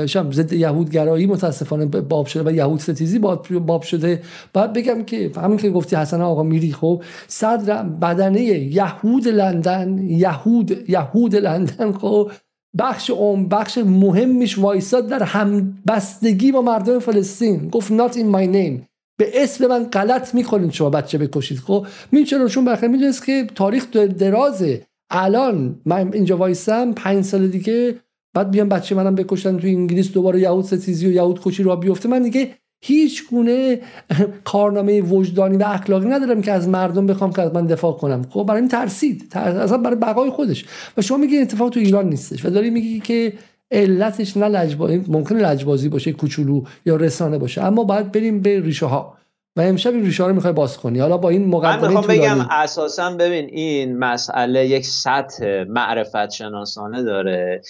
شم 0.07 0.33
ضد 0.33 0.53
یهودگرایی 0.53 1.27
متاسفانه 1.27 1.87
باب 1.87 2.27
شده 2.27 2.51
و 2.51 2.55
یهود 2.55 2.81
ستیزی 2.81 3.19
باب 3.19 3.83
شده. 3.83 4.23
بعد 4.53 4.73
بگم 4.73 5.05
که 5.05 5.31
همین 5.37 5.59
که 5.59 5.71
گفتی 5.71 5.97
حسن 5.97 6.21
آقا 6.21 6.43
میری 6.43 6.73
خب 6.73 7.03
صدر 7.29 7.83
بدنه 7.83 8.43
یهود 8.43 9.29
لندن 9.29 9.99
یهود 9.99 10.91
یهود 10.91 11.37
لندن 11.37 11.93
خب 11.93 12.31
بخش 12.79 13.11
اون 13.11 13.49
بخش 13.49 13.79
مهمش 13.79 14.59
وایساد 14.59 15.09
در 15.09 15.23
همبستگی 15.23 16.53
با 16.53 16.63
مردم 16.63 16.99
فلسطین. 16.99 17.69
گفت 17.69 17.93
not 17.93 18.13
in 18.13 18.35
my 18.35 18.47
name. 18.55 18.87
به 19.19 19.43
اسم 19.43 19.67
من 19.67 19.85
غلط 19.85 20.35
می‌کنید 20.35 20.73
شما 20.73 20.91
بچه 20.91 21.19
بکشید. 21.19 21.59
خب 21.59 21.87
می 22.13 22.25
چون 22.25 22.65
بخیر 22.65 22.89
می‌دونست 22.89 23.27
که 23.27 23.47
تاریخ 23.55 23.91
درازه. 23.91 24.87
الان 25.11 25.81
من 25.87 26.13
اینجا 26.13 26.37
وایسم 26.37 26.93
پنج 26.93 27.25
سال 27.25 27.49
دیگه 27.49 27.95
بعد 28.35 28.51
بیام 28.51 28.69
بچه 28.69 28.95
منم 28.95 29.15
بکشن 29.15 29.59
تو 29.59 29.67
انگلیس 29.67 30.13
دوباره 30.13 30.41
یهود 30.41 30.65
ستیزی 30.65 31.07
و 31.07 31.13
یهود 31.13 31.41
کشی 31.43 31.63
را 31.63 31.77
بیفته. 31.77 32.09
من 32.09 32.23
دیگه 32.23 32.55
هیچ 32.85 33.29
گونه 33.31 33.81
کارنامه 34.45 35.01
وجدانی 35.01 35.57
و 35.57 35.65
اخلاقی 35.67 36.09
ندارم 36.09 36.43
که 36.43 36.53
از 36.53 36.69
مردم 36.69 37.07
بخوام 37.07 37.33
که 37.33 37.43
از 37.43 37.55
من 37.55 37.67
دفاع 37.67 37.93
کنم. 37.93 38.23
خب 38.31 38.45
برای 38.49 38.61
این 38.61 38.69
ترسید. 38.69 39.29
ترس... 39.31 39.55
اصلا 39.55 39.79
برای 39.79 39.97
بقای 39.97 40.31
خودش. 40.31 40.65
و 40.97 41.03
شما 41.03 41.17
میگی 41.17 41.39
اتفاق 41.39 41.71
تو 41.71 41.81
ایران 41.81 42.09
نیستش 42.09 42.45
و 42.45 42.51
داری 42.51 42.71
میگی 42.71 43.01
که 43.01 43.33
علتش 43.71 44.37
نه 44.37 44.49
لجبازی 44.49 45.05
ممکنه 45.09 45.39
لجبازی 45.39 45.89
باشه 45.89 46.13
کوچولو 46.13 46.63
یا 46.87 46.97
رسانه 46.97 47.39
باشه 47.39 47.63
اما 47.63 47.85
باید 47.85 48.13
بریم 48.13 48.41
به 48.41 48.61
ریشه 48.61 48.87
ها 48.87 49.17
و 49.57 49.61
امشب 49.61 49.93
این 49.93 50.05
ریشه 50.05 50.27
رو 50.27 50.35
می‌خوای 50.35 50.53
باز 50.53 50.79
کنی. 50.79 50.99
حالا 50.99 51.17
با 51.17 51.29
این 51.29 51.49
مقدمه 51.49 51.95
من 51.95 52.01
بگم 52.01 52.47
اساسا 52.51 53.11
ببین 53.11 53.45
این 53.45 53.99
مسئله 53.99 54.67
یک 54.67 54.87
سطح 54.87 55.65
معرفت 55.69 56.31
شناسانه 56.31 57.03
داره 57.03 57.63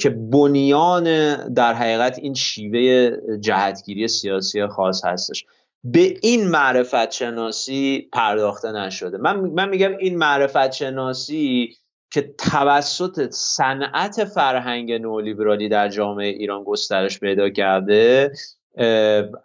که 0.00 0.10
بنیان 0.10 1.04
در 1.54 1.74
حقیقت 1.74 2.18
این 2.18 2.34
شیوه 2.34 3.10
جهتگیری 3.40 4.08
سیاسی 4.08 4.66
خاص 4.66 5.04
هستش. 5.04 5.44
به 5.84 6.14
این 6.22 6.48
معرفت 6.48 7.10
شناسی 7.10 8.08
پرداخته 8.12 8.72
نشده. 8.72 9.18
من 9.18 9.40
من 9.40 9.68
میگم 9.68 9.96
این 9.96 10.18
معرفت 10.18 10.72
شناسی 10.72 11.76
که 12.10 12.34
توسط 12.38 13.30
صنعت 13.30 14.24
فرهنگ 14.24 14.92
نولیبرالی 14.92 15.68
در 15.68 15.88
جامعه 15.88 16.28
ایران 16.28 16.64
گسترش 16.64 17.20
پیدا 17.20 17.50
کرده 17.50 18.32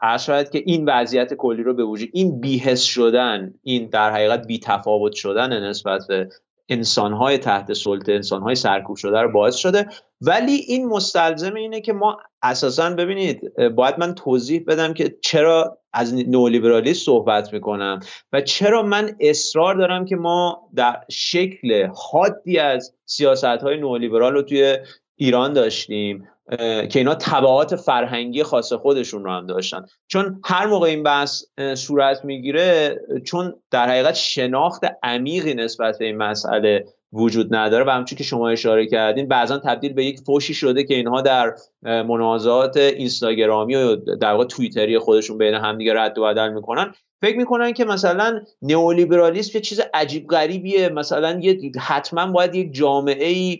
عرض 0.01 0.23
شاید 0.23 0.49
که 0.49 0.63
این 0.65 0.89
وضعیت 0.89 1.33
کلی 1.33 1.63
رو 1.63 1.73
به 1.73 1.83
وجود 1.83 2.09
این 2.13 2.39
بیهس 2.39 2.81
شدن 2.81 3.53
این 3.63 3.89
در 3.89 4.11
حقیقت 4.11 4.47
بی 4.47 4.59
تفاوت 4.59 5.13
شدن 5.13 5.63
نسبت 5.63 6.07
به 6.07 6.29
انسانهای 6.69 7.37
تحت 7.37 7.73
سلطه 7.73 8.13
انسانهای 8.13 8.55
سرکوب 8.55 8.95
شده 8.95 9.21
رو 9.21 9.31
باعث 9.31 9.55
شده. 9.55 9.87
ولی 10.21 10.53
این 10.53 10.87
مستلزم 10.87 11.53
اینه 11.53 11.81
که 11.81 11.93
ما 11.93 12.17
اساسا 12.41 12.89
ببینید 12.89 13.55
باید 13.75 13.99
من 13.99 14.15
توضیح 14.15 14.63
بدم 14.67 14.93
که 14.93 15.15
چرا 15.21 15.77
از 15.93 16.13
نولیبرالی 16.13 16.93
صحبت 16.93 17.53
می‌کنم 17.53 17.99
و 18.33 18.41
چرا 18.41 18.83
من 18.83 19.15
اصرار 19.19 19.75
دارم 19.75 20.05
که 20.05 20.15
ما 20.15 20.69
در 20.75 21.03
شکل 21.09 21.87
حادی 22.11 22.59
از 22.59 22.95
سیاست 23.05 23.43
های 23.43 23.77
نولیبرال 23.77 24.33
رو 24.33 24.41
توی 24.41 24.77
ایران 25.15 25.53
داشتیم. 25.53 26.27
که 26.57 26.99
اینا 26.99 27.15
تبعات 27.15 27.75
فرهنگی 27.75 28.43
خاص 28.43 28.73
خودشون 28.73 29.23
رو 29.23 29.31
هم 29.31 29.45
داشتن. 29.45 29.85
چون 30.07 30.41
هر 30.45 30.65
موقع 30.65 30.87
این 30.87 31.03
بحث 31.03 31.43
صورت 31.75 32.25
می‌گیره 32.25 32.99
چون 33.25 33.53
در 33.71 33.89
حقیقت 33.89 34.13
شناخت 34.15 34.83
عمیقی 35.03 35.53
نسبت 35.53 35.99
به 35.99 36.05
این 36.05 36.17
مسئله 36.17 36.85
وجود 37.13 37.55
نداره 37.55 37.85
و 37.85 37.89
همچون 37.89 38.17
که 38.17 38.23
شما 38.23 38.49
اشاره 38.49 38.87
کردین 38.87 39.27
بعضا 39.27 39.57
تبدیل 39.57 39.93
به 39.93 40.05
یک 40.05 40.19
فوشی 40.19 40.53
شده 40.53 40.83
که 40.83 40.95
اینها 40.95 41.21
در 41.21 41.53
منازعات 41.83 42.77
اینستاگرامی 42.77 43.75
و 43.75 43.95
در 43.95 44.31
واقع 44.31 44.45
توییتری 44.45 44.99
خودشون 44.99 45.37
بین 45.37 45.53
همدیگه 45.53 45.93
رد 45.93 46.17
و 46.17 46.23
بدل 46.23 46.49
می‌کنن. 46.49 46.93
فکر 47.21 47.37
می‌کنن 47.37 47.73
که 47.73 47.85
مثلا 47.85 48.41
نئولیبرالیسم 48.61 49.51
یه 49.53 49.61
چیز 49.61 49.81
عجیب 49.93 50.27
غریبیه. 50.27 50.89
مثلا 50.89 51.39
یه 51.41 51.71
حتما 51.79 52.31
باید 52.31 52.55
یک 52.55 52.73
جامعه 52.73 53.27
ای 53.27 53.59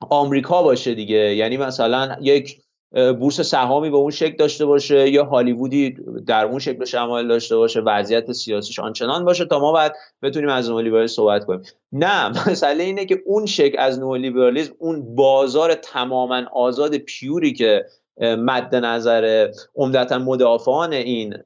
آمریکا 0.00 0.62
باشه 0.62 0.94
دیگه. 0.94 1.34
یعنی 1.34 1.56
مثلا 1.56 2.16
یک 2.20 2.60
بورس 2.94 3.40
سهامی 3.40 3.90
به 3.90 3.96
اون 3.96 4.10
شکل 4.10 4.36
داشته 4.36 4.66
باشه 4.66 5.10
یا 5.10 5.24
هالیوودی 5.24 5.96
در 6.26 6.44
اون 6.44 6.58
شکل 6.58 6.84
شمال 6.84 7.28
داشته 7.28 7.56
باشه 7.56 7.80
وضعیت 7.80 8.32
سیاسیش 8.32 8.78
آنچنان 8.78 9.24
باشه 9.24 9.44
تا 9.44 9.58
ما 9.58 9.72
بعد 9.72 9.94
بتونیم 10.22 10.48
از 10.48 10.70
نئولیبرالیسم 10.70 11.14
صحبت 11.14 11.44
کنیم. 11.44 11.62
نه 11.92 12.28
مسئله 12.28 12.84
اینه 12.84 13.04
که 13.04 13.22
اون 13.26 13.46
شکل 13.46 13.78
از 13.78 13.98
نئولیبرالیسم 13.98 14.74
اون 14.78 15.14
بازار 15.14 15.74
تماما 15.74 16.42
آزاد 16.52 16.96
پیوری 16.96 17.52
که 17.52 17.84
مد 18.20 18.74
نظر 18.74 19.48
عمدتا 19.74 20.18
مدافعان 20.18 20.92
این 20.92 21.36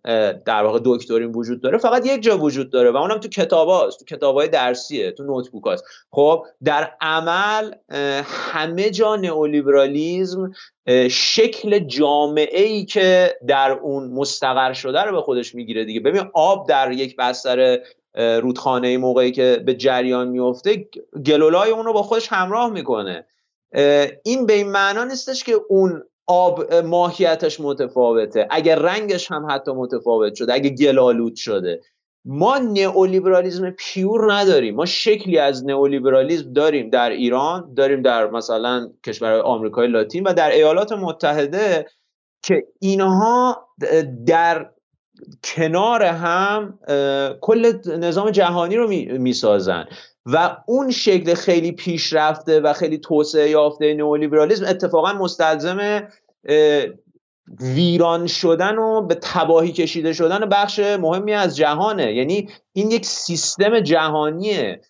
در 0.45 0.63
واقع 0.63 0.81
دکترین 0.85 1.33
وجود 1.33 1.63
داره. 1.63 1.79
فقط 1.79 2.07
یک 2.07 2.23
جا 2.23 2.39
وجود 2.39 2.71
داره 2.71 2.91
و 2.91 2.97
اونم 2.97 3.19
تو 3.19 3.29
کتاب 3.29 3.69
هاست 3.69 3.99
تو 3.99 4.05
کتاب 4.05 4.37
های 4.37 4.49
درسیه 4.49 5.11
تو 5.11 5.25
نوتبوک 5.25 5.65
هاست. 5.65 5.85
خب 6.11 6.45
در 6.65 6.91
عمل 7.01 7.75
همه 8.25 8.91
جا 8.91 9.17
نئولیبرالیزم 9.17 10.53
شکل 11.11 11.79
جامعه 11.79 12.63
ای 12.63 12.85
که 12.85 13.37
در 13.47 13.71
اون 13.71 14.11
مستقر 14.11 14.73
شده 14.73 15.03
رو 15.03 15.17
به 15.17 15.23
خودش 15.23 15.55
می‌گیره 15.55 15.85
دیگه. 15.85 16.01
ببین 16.01 16.23
آب 16.35 16.69
در 16.69 16.93
یک 16.93 17.17
بستر 17.17 17.79
رودخانه 18.15 18.99
موقعی 18.99 19.33
که 19.33 19.63
به 19.67 19.75
جریان 19.75 20.29
میفته 20.29 20.89
گلولای 21.27 21.71
اون 21.71 21.85
رو 21.85 21.93
با 21.93 22.03
خودش 22.03 22.29
همراه 22.31 22.71
می‌کنه. 22.71 23.27
این 24.25 24.47
به 24.47 24.53
این 24.53 24.69
معنا 24.69 25.05
نیستش 25.05 25.45
که 25.45 25.53
اون 25.69 26.03
آب 26.29 26.75
ماهیتش 26.75 27.61
متفاوته. 27.61 28.47
اگر 28.51 28.79
رنگش 28.79 29.31
هم 29.31 29.47
حتی 29.51 29.73
متفاوت 29.73 30.35
شده 30.35 30.55
اگه 30.55 30.71
گلالود 30.71 31.37
شده. 31.37 31.81
ما 32.25 32.59
نئولیبرالیزم 32.59 33.71
پیور 33.71 34.33
نداریم. 34.33 34.75
ما 34.75 34.87
شکلی 34.87 35.39
از 35.39 35.67
نئولیبرالیزم 35.67 36.53
داریم 36.53 36.91
در 36.91 37.11
ایران 37.11 37.75
داریم 37.75 38.03
در 38.03 38.31
مثلا 38.31 38.91
کشور 39.07 39.41
آمریکای 39.41 39.89
لاتین 39.89 40.23
و 40.23 40.33
در 40.33 40.51
ایالات 40.51 40.93
متحده 40.93 41.87
که 42.43 42.67
اینها 42.81 43.69
در 44.27 44.71
کنار 45.45 46.03
هم 46.03 46.79
کل 47.41 47.73
نظام 47.87 48.31
جهانی 48.31 48.77
رو 48.77 48.89
می‌سازن. 49.19 49.87
و 50.33 50.57
اون 50.67 50.91
شکل 50.91 51.35
خیلی 51.35 51.73
پیشرفته 51.73 52.61
و 52.61 52.73
خیلی 52.73 52.99
توسعه 52.99 53.51
یافته 53.51 53.95
نئولیبرالیسم 53.95 54.65
اتفاقا 54.65 55.13
مستلزم 55.13 56.09
ویران 57.61 58.27
شدن 58.27 58.79
و 58.79 59.03
به 59.03 59.15
تباهی 59.15 59.73
کشیده 59.73 60.13
شدن 60.13 60.39
بخش 60.39 60.79
مهمی 60.79 61.33
از 61.33 61.57
جهانه. 61.57 62.15
یعنی 62.15 62.49
این 62.73 62.91
یک 62.91 63.07
سیستم 63.07 63.81
جهانیه. 63.81 64.81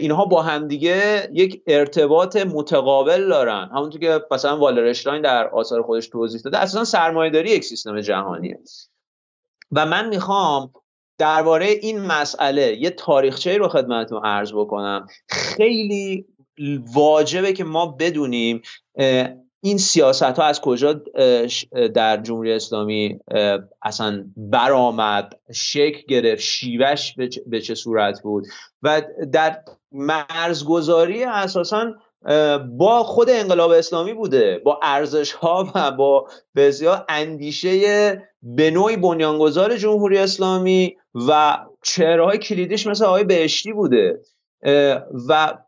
اینها 0.00 0.24
با 0.24 0.42
همدیگه 0.42 1.28
یک 1.32 1.62
ارتباط 1.66 2.36
متقابل 2.36 3.28
دارن. 3.28 3.70
همونطور 3.74 4.00
که 4.00 4.20
مثلا 4.30 4.58
والرشتاین 4.58 5.22
در 5.22 5.48
آثار 5.48 5.82
خودش 5.82 6.08
توضیح 6.08 6.40
داده 6.40 6.58
اساسا 6.58 6.84
سرمایه‌داری 6.84 7.50
یک 7.50 7.64
سیستم 7.64 8.00
جهانیه. 8.00 8.58
و 9.72 9.86
من 9.86 10.08
می‌خوام 10.08 10.72
درباره 11.20 11.66
این 11.66 12.00
مسئله 12.00 12.76
یه 12.80 12.90
تاریخچه 12.90 13.58
رو 13.58 13.68
خدمتتون 13.68 14.24
عرض 14.24 14.52
بکنم. 14.52 15.06
خیلی 15.28 16.26
واجبه 16.94 17.52
که 17.52 17.64
ما 17.64 17.86
بدونیم 17.86 18.62
این 19.60 19.78
سیاست 19.78 20.22
ها 20.22 20.42
از 20.42 20.60
کجا 20.60 20.92
در 21.94 22.16
جمهوری 22.16 22.52
اسلامی 22.52 23.18
اصلا 23.82 24.24
برآمد 24.36 25.38
شکل 25.54 26.02
گرفت 26.08 26.42
شیوش 26.42 27.14
به 27.46 27.60
چه 27.60 27.74
صورت 27.74 28.22
بود؟ 28.22 28.46
و 28.82 29.02
در 29.32 29.58
مرزگذاری 29.92 31.24
اساسا 31.24 31.94
با 32.68 33.02
خود 33.02 33.30
انقلاب 33.30 33.70
اسلامی 33.70 34.14
بوده 34.14 34.58
با 34.64 34.80
ارزش 34.82 35.32
ها 35.32 35.72
و 35.74 35.90
با 35.90 36.26
بسیار 36.56 37.04
اندیشه 37.08 38.22
به 38.42 38.70
نوعی 38.70 38.96
بنیانگذار 38.96 39.76
جمهوری 39.76 40.18
اسلامی. 40.18 40.96
و 41.14 41.58
چهرهای 41.82 42.38
کلیدیش 42.38 42.86
مثل 42.86 43.04
آقای 43.04 43.24
بهشتی 43.24 43.72
بوده. 43.72 44.20
و 45.28 45.58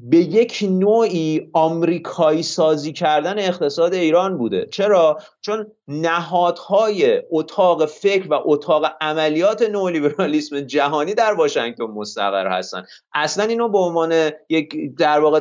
به 0.00 0.16
یک 0.16 0.64
نوعی 0.70 1.50
آمریکایی 1.52 2.42
سازی 2.42 2.92
کردن 2.92 3.38
اقتصاد 3.38 3.94
ایران 3.94 4.38
بوده. 4.38 4.66
چرا؟ 4.66 5.18
چون 5.40 5.66
نهادهای 5.88 7.22
اتاق 7.30 7.86
فکر 7.86 8.32
و 8.32 8.42
اتاق 8.44 8.86
عملیات 9.00 9.62
نولیبرالیسم 9.62 10.60
جهانی 10.60 11.14
در 11.14 11.32
واشنگتن 11.32 11.84
مستقر 11.84 12.46
هستن. 12.46 12.84
اصلا 13.14 13.44
اینو 13.44 13.68
به 13.68 13.78
عنوان 13.78 14.30
یک 14.48 14.96
در 14.98 15.20
واقع 15.20 15.40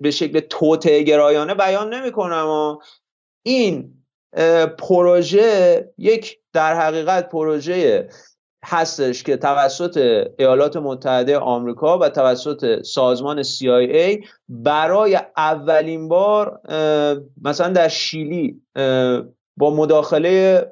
به 0.00 0.10
شکل 0.10 0.40
توطئه 0.40 1.02
گرایانه 1.02 1.54
بیان 1.54 1.94
نمی‌کنم. 1.94 2.78
این 3.42 3.94
پروژه 4.78 5.90
یک 5.98 6.38
در 6.52 6.80
حقیقت 6.80 7.28
پروژه 7.28 8.08
هستش 8.64 9.22
که 9.22 9.36
توسط 9.36 10.26
ایالات 10.38 10.76
متحده 10.76 11.38
آمریکا 11.38 11.98
و 11.98 12.08
توسط 12.08 12.82
سازمان 12.82 13.42
CIA 13.42 14.26
برای 14.48 15.18
اولین 15.36 16.08
بار 16.08 16.60
مثلا 17.42 17.68
در 17.68 17.88
شیلی 17.88 18.62
با 19.56 19.70
مداخله 19.70 20.66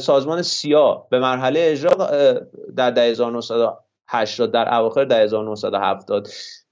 سازمان 0.00 0.42
سیا 0.42 1.06
به 1.10 1.18
مرحله 1.18 1.60
اجرا 1.62 2.10
در 2.76 2.98
1980 2.98 4.52
در 4.52 4.74
اواخر 4.74 5.12
1970 5.12 6.28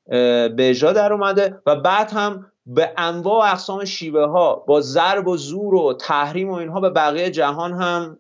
به 0.07 0.55
اجرا 0.59 0.93
در 0.93 1.13
اومده 1.13 1.61
و 1.67 1.77
بعد 1.77 2.11
هم 2.11 2.47
به 2.75 2.91
انواع 2.97 3.49
و 3.49 3.53
اقسام 3.53 3.85
شیوه 3.85 4.27
ها 4.27 4.55
با 4.55 4.81
ضرب 4.81 5.29
و 5.29 5.37
زور 5.37 5.75
و 5.75 5.93
تحریم 6.01 6.51
و 6.51 6.55
اینها 6.55 6.81
به 6.81 6.91
بقیه 6.91 7.31
جهان 7.31 7.73
هم 7.73 8.19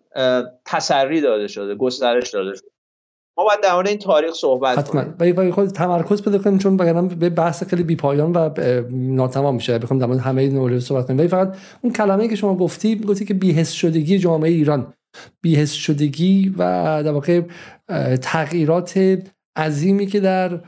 تسری 0.64 1.20
داده 1.20 1.48
شده 1.48 1.74
گسترش 1.74 2.30
داده 2.30 2.54
شده. 2.56 2.68
ما 3.38 3.44
باید 3.44 3.60
در 3.62 3.74
مورد 3.74 3.88
این 3.88 3.98
تاریخ 3.98 4.34
صحبت 4.34 4.78
حتما. 4.78 5.04
کنیم. 5.04 5.50
خود 5.50 5.66
تمرکز 5.68 6.22
بده 6.22 6.38
کنیم 6.38 6.58
چون 6.58 6.76
بگم 6.76 7.08
به 7.08 7.30
بحث 7.30 7.64
خیلی 7.64 7.82
بی 7.82 7.96
پایان 7.96 8.32
و 8.32 8.50
ناتمام 8.90 9.54
میشه. 9.54 9.78
بخوام 9.78 10.00
در 10.00 10.06
مورد 10.06 10.18
همه 10.18 10.48
نوله 10.48 10.80
صحبت 10.80 11.06
کنیم. 11.06 11.18
ولی 11.18 11.28
فقط 11.28 11.56
اون 11.82 11.92
کلمه 11.92 12.28
که 12.28 12.36
شما 12.36 12.54
گفتی 12.56 12.96
گفتی 12.96 13.24
که 13.24 13.34
بی‌حس 13.34 13.70
شدگی 13.70 14.18
جامعه 14.18 14.50
ایران. 14.50 14.94
بی‌حس 15.42 15.72
شدگی 15.72 16.54
و 16.58 16.58
در 17.04 17.12
واقع 17.12 17.42
تغییرات 18.22 19.18
عظیمی 19.56 20.06
که 20.06 20.20
در 20.20 20.60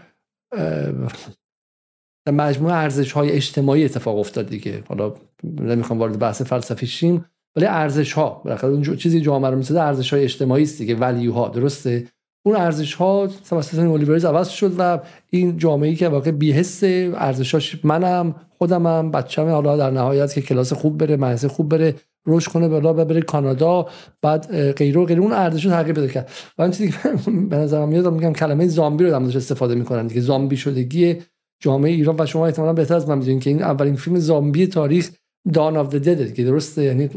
در 2.26 2.32
مجموعه 2.32 2.74
ارزش 2.74 3.12
های 3.12 3.30
اجتماعی 3.30 3.84
اتفاق 3.84 4.18
افتاد 4.18 4.48
دیگه. 4.48 4.82
حالا 4.88 5.14
نمی‌خوام 5.60 5.98
وارد 5.98 6.18
بحث 6.18 6.42
فلسفی 6.42 6.86
شیم 6.86 7.24
ولی 7.56 7.66
ارزش 7.66 8.12
ها 8.12 8.42
بالاخره 8.44 8.70
اون 8.70 8.96
چیزی 8.96 9.20
جامعه 9.20 9.50
رو 9.50 9.56
می‌سازه 9.56 9.80
ارزش 9.80 10.12
های 10.12 10.24
اجتماعی 10.24 10.62
است 10.62 10.78
دیگه 10.78 10.94
ولیو 10.94 11.32
ها 11.32 11.48
درسته؟ 11.48 12.06
اون 12.46 12.56
ارزش 12.56 12.94
ها 12.94 13.28
توسط 13.48 13.78
اولیوریز 13.78 14.24
عوض 14.24 14.48
شد 14.48 14.74
و 14.78 15.00
این 15.30 15.56
جامعه 15.56 15.94
که 15.94 16.08
واقع 16.08 16.30
بی‌حس 16.30 16.80
ارزشاش 16.84 17.84
منم 17.84 18.34
خودمم 18.58 19.10
بچه‌م 19.10 19.48
حالا 19.48 19.76
در 19.76 19.90
نهایت 19.90 20.34
که 20.34 20.40
کلاس 20.40 20.72
خوب 20.72 20.98
بره 20.98 21.16
مدرسه 21.16 21.48
خوب 21.48 21.68
بره 21.68 21.94
روش 22.24 22.48
کنه 22.48 22.68
بالا 22.68 22.94
و 22.94 23.04
بره 23.04 23.22
کانادا 23.22 23.86
بعد 24.22 24.72
غیر 24.72 24.98
و 24.98 25.06
غیر 25.06 25.20
اون 25.20 25.32
ارزش 25.32 25.64
رو 25.64 25.70
تغییر 25.70 25.94
بده 25.96 26.08
کرد. 26.08 26.30
و 26.58 26.62
این 26.62 26.70
چیزی 26.70 26.90
که 26.92 26.98
به 27.50 27.56
نظرم 27.56 27.88
میاد 27.88 28.12
میگم 28.12 28.32
کلمه 28.32 28.66
زامبی 28.66 29.04
رو 29.04 29.10
در 29.10 29.36
استفاده 29.36 29.74
می‌کنن 29.74 30.06
دیگه. 30.06 30.20
زامبی 30.20 30.56
شدگی 30.56 31.16
جامعه 31.62 31.90
ایران 31.90 32.16
و 32.18 32.26
شما 32.26 32.46
احتمالاً 32.46 32.72
بهتر 32.72 32.94
از 32.94 33.08
من 33.08 33.18
می‌دونید 33.18 33.42
که 33.42 33.50
این 33.50 33.62
اولین 33.62 33.96
فیلم 33.96 34.18
زامبی 34.18 34.66
تاریخ 34.66 35.10
Dawn 35.52 35.76
of 35.76 35.94
the 35.94 36.11
Dead 36.11 36.34
که 36.34 36.44
درسته 36.44 36.82
یعنی 36.82 37.08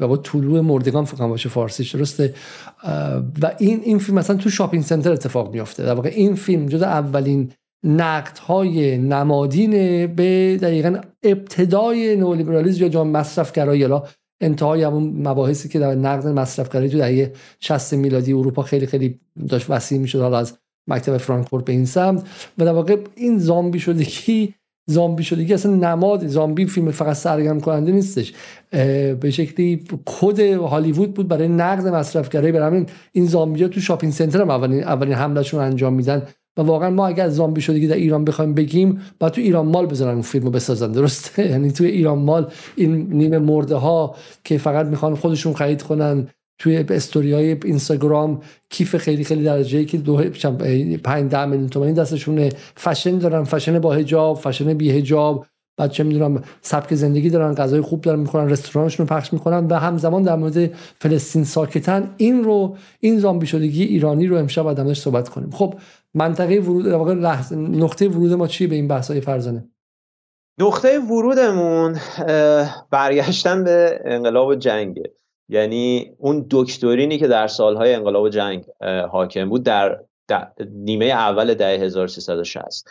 با 0.00 0.16
طلوع 0.16 0.60
مردگان 0.60 1.04
فکر 1.04 1.28
باشه 1.28 1.48
فارسیش 1.48 1.94
درسته؟ 1.94 2.34
و 3.42 3.54
این 3.58 3.80
این 3.84 3.98
فیلم 3.98 4.18
مثلا 4.18 4.36
تو 4.36 4.50
shopping 4.50 4.84
center 4.84 5.12
اتفاق 5.12 5.52
میافته. 5.52 5.82
در 5.82 5.94
واقع 5.94 6.08
این 6.08 6.34
فیلم 6.34 6.66
جز 6.66 6.82
اولین 6.82 7.52
نقد 7.84 8.38
های 8.38 8.98
نمادین 8.98 9.70
به 10.06 10.58
دقیقا 10.62 11.00
ابتدای 11.22 12.16
نولیبرالیسم 12.16 12.82
یا 12.82 12.88
جامعه 12.88 13.12
مصرفگرایی 13.12 13.80
یا 13.80 14.04
انتهای 14.40 14.82
همون 14.82 15.28
مباحثی 15.28 15.68
که 15.68 15.78
در 15.78 15.94
نقد 15.94 16.26
مصرفگرایی 16.26 16.90
تو 16.90 16.98
دهه 16.98 17.32
60 17.60 17.94
میلادی 17.94 18.32
اروپا 18.32 18.62
خیلی 18.62 18.86
خیلی 18.86 19.20
داشت 19.48 19.70
وسیع 19.70 19.98
می‌شد 19.98 20.20
حالا 20.20 20.38
از 20.38 20.58
مکتب 20.88 21.16
فرانکفورت 21.16 21.64
به 21.64 21.72
این 21.72 21.84
سمت 21.84 22.22
و 22.58 22.64
در 22.64 22.72
واقع 22.72 22.96
این 23.14 23.38
زامبی 23.38 23.78
شدگی 23.80 24.54
زامبی 24.86 25.24
شدگی 25.24 25.54
اصلا 25.54 25.74
نماد 25.74 26.26
زامبی 26.26 26.66
فیلم 26.66 26.90
فقط 26.90 27.16
سرگرم 27.16 27.60
کننده 27.60 27.92
نیستش. 27.92 28.32
به 29.20 29.30
شکلی 29.30 29.84
کد 30.06 30.40
هالیوود 30.40 31.14
بود 31.14 31.28
برای 31.28 31.48
نقد 31.48 31.88
مصرفگرایی 31.88 32.52
برای 32.52 32.66
همین 32.66 32.86
این 33.12 33.26
زامبی 33.26 33.62
ها 33.62 33.68
تو 33.68 33.80
شاپینگ 33.80 34.12
سنتر 34.12 34.40
هم 34.40 34.50
اولین 34.50 34.84
اولین 34.84 35.14
حملهشون 35.14 35.60
انجام 35.60 35.92
میدن 35.92 36.22
و 36.56 36.62
واقعا 36.62 36.90
ما 36.90 37.06
اگر 37.06 37.28
زامبی 37.28 37.60
شدگی 37.60 37.86
در 37.86 37.94
ایران 37.94 38.24
بخوایم 38.24 38.54
بگیم 38.54 39.00
با 39.20 39.30
تو 39.30 39.40
ایران 39.40 39.66
مال 39.66 39.86
بزنن 39.86 40.10
اون 40.10 40.22
فیلمو 40.22 40.50
بسازن 40.50 40.92
درسته؟ 40.92 41.46
یعنی 41.50 41.72
تو 41.72 41.84
ایران 41.84 42.18
مال 42.18 42.50
این 42.76 43.06
نیمه 43.12 43.38
مرده 43.38 43.74
ها 43.74 44.16
که 44.44 44.58
فقط 44.58 44.86
می‌خوان 44.86 45.14
خودشون 45.14 45.52
خرید 45.52 45.82
کنن 45.82 46.28
توی 46.62 46.84
استوری 46.88 47.32
های 47.32 47.56
اینستاگرام 47.64 48.40
کیف 48.70 48.96
خیلی 48.96 49.24
خیلی 49.24 49.44
درجه 49.44 49.84
که 49.84 49.98
دو 49.98 50.16
5 51.04 51.30
10 51.30 51.44
میلیون 51.44 51.68
تومانی 51.68 51.92
دستشونه 51.92 52.48
فشن 52.76 53.18
دارن 53.18 53.44
فشن 53.44 53.78
با 53.78 53.94
حجاب 53.94 54.36
فشن 54.36 54.74
بی 54.74 54.90
حجاب 54.90 55.46
بعد 55.76 55.90
چه 55.90 56.04
می‌دونم 56.04 56.42
سبک 56.60 56.94
زندگی 56.94 57.30
دارن 57.30 57.54
غذای 57.54 57.80
خوب 57.80 58.00
دارن 58.00 58.18
می‌خورن 58.18 58.48
رستورانشون 58.48 59.06
رو 59.06 59.16
پخش 59.16 59.32
می‌کنن 59.32 59.66
و 59.66 59.74
همزمان 59.74 60.22
در 60.22 60.36
مورد 60.36 60.70
فلسطین 61.00 61.44
ساکتن 61.44 62.14
این 62.16 62.44
رو 62.44 62.76
این 63.00 63.18
زامبی 63.18 63.46
شدگی 63.46 63.84
ایرانی 63.84 64.26
رو 64.26 64.36
امشب 64.36 64.66
آدمش 64.66 65.00
صحبت 65.00 65.28
کنیم. 65.28 65.50
خب 65.50 65.74
منطقه 66.14 66.58
ورود 66.58 66.84
در 66.84 66.94
واقع 66.94 67.14
نقطه 67.54 68.08
ورود 68.08 68.32
ما 68.32 68.46
چیه 68.46 68.66
به 68.66 68.74
این 68.74 68.88
بحث 68.88 69.10
های 69.10 69.20
فرزانه؟ 69.20 69.68
نقطه 70.60 70.98
ورودمون 70.98 71.98
برگشتن 72.90 73.64
به 73.64 74.00
انقلاب 74.04 74.48
و 74.48 74.54
جنگ. 74.54 75.02
یعنی 75.48 76.14
اون 76.18 76.46
دکترینی 76.50 77.18
که 77.18 77.28
در 77.28 77.46
سالهای 77.46 77.94
انقلاب 77.94 78.22
و 78.22 78.28
جنگ 78.28 78.64
حاکم 79.10 79.48
بود 79.48 79.62
در 79.62 79.98
نیمه 80.70 81.04
اول 81.04 81.54
دهه 81.54 81.80
1360 81.80 82.88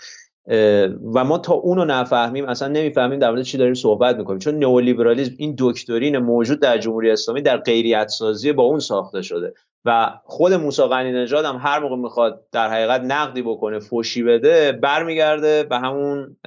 و 1.14 1.24
ما 1.24 1.38
تا 1.38 1.54
اونو 1.54 1.86
نفهمیم 1.86 2.46
اصلا 2.46 2.68
نمی‌فهمیم 2.68 3.20
در 3.20 3.30
مورد 3.30 3.42
چی 3.42 3.58
داریم 3.58 3.74
صحبت 3.74 4.16
می‌کنیم. 4.16 4.40
چون 4.40 4.60
نئولیبرالیسم 4.60 5.36
این 5.38 5.56
دکترین 5.58 6.18
موجود 6.18 6.60
در 6.60 6.78
جمهوری 6.78 7.12
اسلامی 7.12 7.42
در 7.42 7.58
غیریت 7.58 8.08
سازی 8.08 8.52
با 8.52 8.64
اون 8.64 8.80
ساخته 8.80 9.22
شده. 9.22 9.54
و 9.86 10.12
خود 10.24 10.54
موسی 10.54 10.84
قنی 10.84 11.12
نژاد 11.12 11.46
هم 11.46 11.60
هر 11.62 11.80
موقع 11.80 11.96
می‌خواد 11.96 12.46
در 12.52 12.70
حقیقت 12.70 13.02
نقدی 13.02 13.42
بکنه 13.42 13.80
فوشی 13.80 14.24
بده 14.24 14.72
برمیگرده 14.72 15.64
به 15.64 15.78
همون 15.78 16.38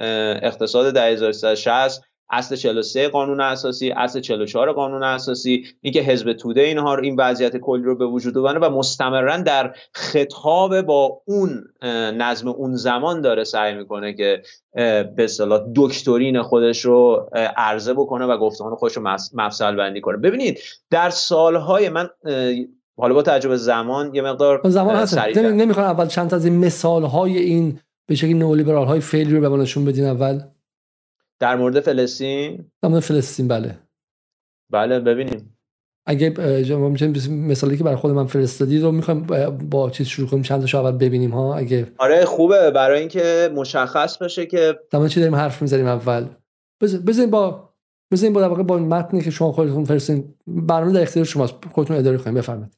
اقتصاد 0.41 0.93
دهه 0.93 1.03
1360 1.03 2.03
اصل 2.29 2.55
43 2.55 3.07
قانون 3.07 3.41
اساسی 3.41 3.91
اصل 3.91 4.19
44 4.19 4.71
قانون 4.71 5.03
اساسی 5.03 5.65
اینکه 5.81 6.01
حزب 6.01 6.33
توده 6.33 6.61
اینها 6.61 6.97
این 6.97 7.15
وضعیت 7.19 7.57
کلی 7.57 7.83
رو 7.83 7.95
به 7.95 8.05
وجود 8.05 8.37
آورده 8.37 8.59
و 8.59 8.69
مستمرا 8.69 9.37
در 9.37 9.75
خطاب 9.93 10.81
با 10.81 11.21
اون 11.25 11.63
نظم 12.17 12.47
اون 12.47 12.75
زمان 12.75 13.21
داره 13.21 13.43
سعی 13.43 13.73
می‌کنه 13.73 14.13
که 14.13 14.41
به 14.75 15.15
اصطلاح 15.17 15.61
دکترین 15.75 16.41
خودش 16.41 16.85
رو 16.85 17.29
عرضه 17.57 17.93
بکنه 17.93 18.25
و 18.25 18.37
گفتمان 18.37 18.75
خودش 18.75 18.97
رو 18.97 19.03
مفصل 19.33 19.75
بندی 19.75 20.01
کنه. 20.01 20.17
ببینید 20.17 20.59
در 20.89 21.09
سالهای 21.09 21.89
من 21.89 22.09
حالا 22.97 23.13
با 23.13 23.21
تجربه 23.21 23.57
زمان 23.57 24.15
یه 24.15 24.21
مقدار 24.21 24.61
زمان 24.69 24.95
هست 24.95 25.17
نمی‌خوام 25.37 25.85
اول 25.85 26.07
چند 26.07 26.29
تا 26.29 26.35
از 26.35 26.45
این 26.45 26.57
مثال 26.57 27.03
های 27.03 27.37
این 27.37 27.79
به 28.07 28.15
شکلی 28.15 28.33
نئولیبرال 28.33 28.87
های 28.87 28.99
فعلی 28.99 29.35
رو 29.35 29.49
به 29.49 29.57
نشون 29.57 29.85
بدین 29.85 30.05
اول. 30.05 30.39
در 31.39 31.55
مورد 31.55 31.79
فلسطین؟ 31.79 32.71
در 32.81 32.89
مورد 32.89 33.03
فلسطین 33.03 33.47
بله. 33.47 33.79
بله 34.71 34.99
ببینیم. 34.99 35.57
اگه 36.07 36.29
مثالی 37.29 37.77
که 37.77 37.83
برای 37.83 37.95
خود 37.95 38.11
من 38.11 38.25
فرستادی 38.25 38.79
رو 38.79 38.91
می‌خوایم 38.91 39.23
با 39.69 39.89
چیز 39.89 40.07
شروع 40.07 40.29
کنیم 40.29 40.43
چند 40.43 40.65
تا 40.65 40.79
اول 40.79 40.97
ببینیم 40.97 41.31
ها؟ 41.31 41.55
اگه 41.55 41.91
آره 41.97 42.25
خوبه. 42.25 42.71
برای 42.71 42.99
اینکه 42.99 43.51
مشخص 43.55 44.17
بشه 44.17 44.45
که 44.45 44.79
تمام 44.91 45.07
چی 45.07 45.19
داریم 45.19 45.35
حرف 45.35 45.61
می‌زنیم 45.61 45.87
اول؟ 45.87 46.27
بزنین 46.81 47.31
با 47.31 47.73
بزنین 48.11 48.33
با 48.33 48.41
در 48.41 48.49
با 48.49 48.77
متنی 48.77 49.21
که 49.21 49.31
شما 49.31 49.51
خودتون 49.51 49.85
فرستین. 49.85 50.35
برنامه 50.47 50.93
در 50.93 51.01
اختیار 51.01 51.25
شماست. 51.25 51.55
خودتون 51.71 51.97
اداره 51.97 52.17
کنیم 52.17 52.35
بفرمایید. 52.35 52.75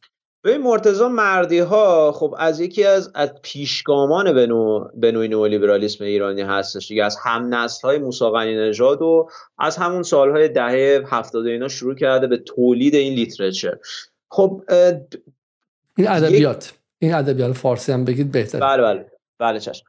به 0.48 0.58
مرتضی 0.58 1.08
مردی 1.08 1.60
ها 1.60 2.12
خب 2.12 2.36
از 2.38 2.60
یکی 2.60 2.84
از 2.84 3.12
از 3.16 3.30
پیشگامان 3.42 4.34
به 4.34 5.12
نوع 5.12 5.28
نئولیبرالیسم 5.28 6.04
ایرانی 6.04 6.42
هستش 6.42 6.88
دیگه. 6.88 7.04
از 7.04 7.18
هم 7.24 7.56
نسل 7.56 7.88
های 7.88 7.98
موسی 7.98 8.26
نژاد 8.36 9.02
و 9.02 9.30
از 9.60 9.78
همون 9.78 10.04
سالهای 10.04 10.50
دهه 10.50 11.04
70 11.08 11.46
اینا 11.46 11.68
شروع 11.68 11.96
کرده 11.96 12.28
به 12.28 12.38
تولید 12.38 12.96
این 12.96 13.14
لیترچر. 13.14 13.78
خب 14.30 14.64
این 15.98 16.08
ادبیات. 16.08 16.74
این 17.00 17.14
ادبیات 17.14 17.54
فارسی 17.54 17.92
هم 17.92 18.06
بگید 18.06 18.32
بهتر 18.32 18.60
بله 18.60 18.84
بله. 18.84 19.06
بله 19.40 19.60
چشم. 19.60 19.86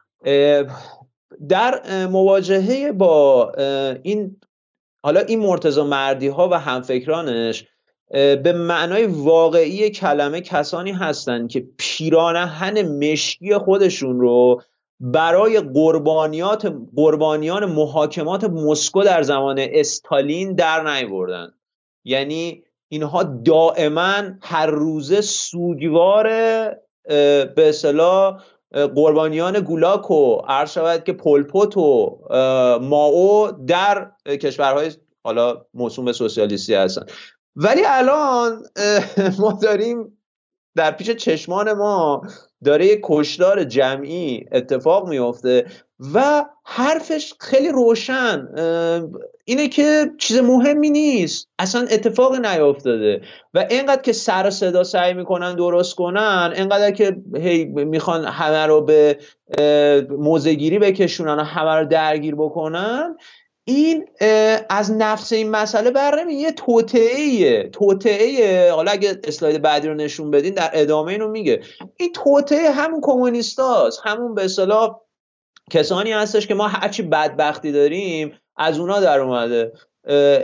در 1.49 2.05
مواجهه 2.07 2.91
با 2.91 3.51
این 4.03 4.35
حالا 5.03 5.19
این 5.19 5.39
مرتضی 5.39 5.81
مردی 5.81 6.27
ها 6.27 6.49
و 6.49 6.53
همفکرانش 6.53 7.65
به 8.11 8.53
معنای 8.53 9.05
واقعی 9.05 9.89
کلمه 9.89 10.41
کسانی 10.41 10.91
هستند 10.91 11.49
که 11.49 11.67
پیرانهن 11.77 12.81
مشکی 12.81 13.57
خودشون 13.57 14.19
رو 14.19 14.61
برای 14.99 15.59
قربانیات 15.59 16.73
قربانیان 16.95 17.65
محاکمات 17.65 18.43
مسکو 18.43 19.03
در 19.03 19.21
زمان 19.21 19.59
استالین 19.59 20.55
در 20.55 20.93
نیوردن 20.93 21.51
یعنی 22.03 22.63
اینها 22.89 23.23
دائما 23.23 24.21
هر 24.41 24.65
روزه 24.65 25.21
سوگوار 25.21 26.23
به 27.03 27.53
اصطلاح 27.57 28.41
قربانیان 28.71 29.59
گولاک 29.59 30.11
و 30.11 30.35
عرض 30.35 30.71
شود 30.71 31.03
که 31.03 31.13
پلپوت 31.13 31.77
و 31.77 32.19
ماو 32.81 33.51
در 33.67 34.11
کشورهای 34.25 34.91
حالا 35.23 35.65
موسوم 35.73 36.11
سوسیالیستی 36.11 36.73
هستن. 36.73 37.05
ولی 37.61 37.81
الان 37.85 38.63
ما 39.39 39.59
داریم 39.61 40.17
در 40.75 40.91
پیش 40.91 41.09
چشمان 41.09 41.73
ما 41.73 42.21
داره 42.65 42.85
یک 42.85 42.99
کشدار 43.03 43.63
جمعی 43.63 44.45
اتفاق 44.51 45.09
میافته 45.09 45.65
و 46.13 46.45
حرفش 46.63 47.33
خیلی 47.39 47.69
روشن. 47.69 48.47
اینه 49.45 49.67
که 49.67 50.11
چیز 50.17 50.37
مهمی 50.37 50.89
نیست. 50.89 51.47
اصلا 51.59 51.81
اتفاق 51.81 52.35
نیافتاده 52.35 53.21
و 53.53 53.65
اینقدر 53.69 54.01
که 54.01 54.13
سر 54.13 54.49
صدا 54.49 54.83
سعی 54.83 55.13
می‌کنن 55.13 55.55
درست 55.55 55.95
کنن 55.95 56.53
اینقدر 56.55 56.91
که 56.91 57.17
هی 57.35 57.65
می‌خوان 57.65 58.25
همه 58.25 58.65
رو 58.65 58.81
به 58.81 59.17
موزگیری 60.09 60.79
بکشونن 60.79 61.39
و 61.39 61.43
همه 61.43 61.75
رو 61.75 61.85
درگیر 61.85 62.35
بکنن 62.35 63.15
این 63.69 64.05
از 64.69 64.91
نفس 64.91 65.33
این 65.33 65.49
مسئله 65.49 65.91
بر 65.91 66.25
یه 66.29 66.51
توطعه 66.51 67.69
توطعه 67.69 68.71
حالا 68.71 68.91
اگه 68.91 69.19
اسلاید 69.23 69.61
بعدی 69.61 69.87
رو 69.87 69.93
نشون 69.93 70.31
بدین 70.31 70.53
در 70.53 70.69
ادامه 70.73 71.11
اینو 71.11 71.27
میگه. 71.27 71.61
این 71.97 72.11
توطعه 72.11 72.71
همون 72.71 73.01
کمونیستاست 73.01 74.01
همون 74.03 74.35
به 74.35 74.45
اصطلاح 74.45 74.99
کسانی 75.71 76.11
هستش 76.11 76.47
که 76.47 76.53
ما 76.53 76.67
هرچی 76.67 77.03
بدبختی 77.03 77.71
داریم 77.71 78.39
از 78.57 78.79
اونا 78.79 78.99
در 78.99 79.19
اومده. 79.19 79.71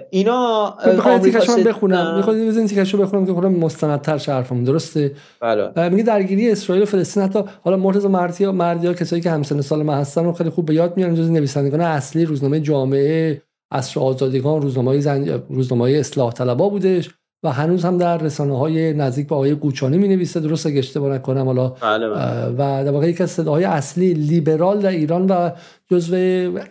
اینا 0.09 0.73
می‌خواد 0.95 1.21
تیکشو 1.21 1.63
بخونم. 1.63 2.15
می‌خواد 2.15 2.35
این 2.35 2.67
تیکشو 2.67 2.97
بخونم 2.97 3.25
که 3.25 3.33
خودم 3.33 3.51
مستندتر 3.51 4.17
حرفم 4.17 4.63
درسته؟ 4.63 5.11
بله. 5.41 5.89
میگه 5.89 6.03
درگیری 6.03 6.51
اسرائیل 6.51 6.83
و 6.83 6.85
فلسطین 6.85 7.23
حتی 7.23 7.43
حالا 7.63 7.77
مرتضی 7.77 8.07
مردی 8.07 8.45
مردی 8.45 8.87
ها 8.87 8.93
کسایی 8.93 9.21
که 9.21 9.31
همسن 9.31 9.61
سال 9.61 9.83
ما 9.83 9.95
هستن 9.95 10.23
رو 10.23 10.33
خیلی 10.33 10.49
خوب 10.49 10.65
به 10.65 10.73
یاد 10.73 10.97
میارن 10.97 11.15
جز 11.15 11.29
نویسندگان 11.29 11.81
اصلی 11.81 12.25
روزنامه 12.25 12.59
جامعه 12.59 13.41
عصر 13.71 13.99
آزادگان 13.99 14.61
روزنامه 14.61 14.99
زن... 14.99 15.43
روزنامه 15.49 15.91
اصلاح 15.91 16.33
طلبا 16.33 16.69
بودش 16.69 17.09
و 17.43 17.51
هنوز 17.51 17.85
هم 17.85 17.97
در 17.97 18.17
رسانه 18.17 18.57
های 18.57 18.93
نزدیک 18.93 19.27
به 19.27 19.35
آقای 19.35 19.55
قوچانی 19.55 19.97
می 19.97 20.07
نویسه 20.07 20.39
درست 20.39 20.65
اگه 20.65 20.79
اشتباه 20.79 21.13
نکنم 21.13 21.45
حالا 21.45 21.69
بله 21.69 22.09
بله. 22.09 22.47
و 22.47 22.83
در 22.85 22.91
واقع 22.91 23.09
یکی 23.09 23.23
از 23.23 23.31
صداهای 23.31 23.63
اصلی 23.63 24.13
لیبرال 24.13 24.79
در 24.79 24.89
ایران 24.89 25.25
و 25.25 25.49
جزو 25.91 26.15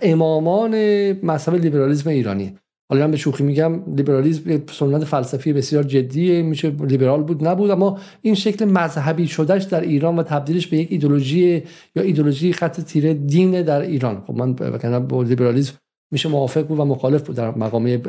امامان 0.02 0.72
مذهب 1.12 1.54
لیبرالیسم 1.54 2.10
ایرانی. 2.10 2.58
حالا 2.88 3.08
به 3.08 3.16
شوخی 3.16 3.44
میگم 3.44 3.94
لیبرالیسم 3.96 4.62
سنت 4.72 5.04
فلسفی 5.04 5.52
بسیار 5.52 5.82
جدیه 5.82 6.42
میشه 6.42 6.70
لیبرال 6.70 7.22
بود 7.22 7.46
نبود 7.46 7.70
اما 7.70 7.98
این 8.22 8.34
شکل 8.34 8.64
مذهبی 8.64 9.26
شدهش 9.26 9.62
در 9.62 9.80
ایران 9.80 10.16
و 10.16 10.22
تبدیلش 10.22 10.66
به 10.66 10.76
یک 10.76 10.88
ایدولوژی 10.90 11.62
یا 11.96 12.02
ایدولوژی 12.02 12.52
خط 12.52 12.80
تیره 12.80 13.14
دین 13.14 13.62
در 13.62 13.80
ایران. 13.80 14.22
خب 14.26 14.34
من 14.34 14.52
با 15.08 15.22
لیبرالیسم 15.22 15.74
میشه 16.12 16.28
موافق 16.28 16.66
بود 16.66 16.78
و 16.78 16.84
مخالف 16.84 17.22
بود 17.22 17.36
در 17.36 17.50
مقام 17.50 18.02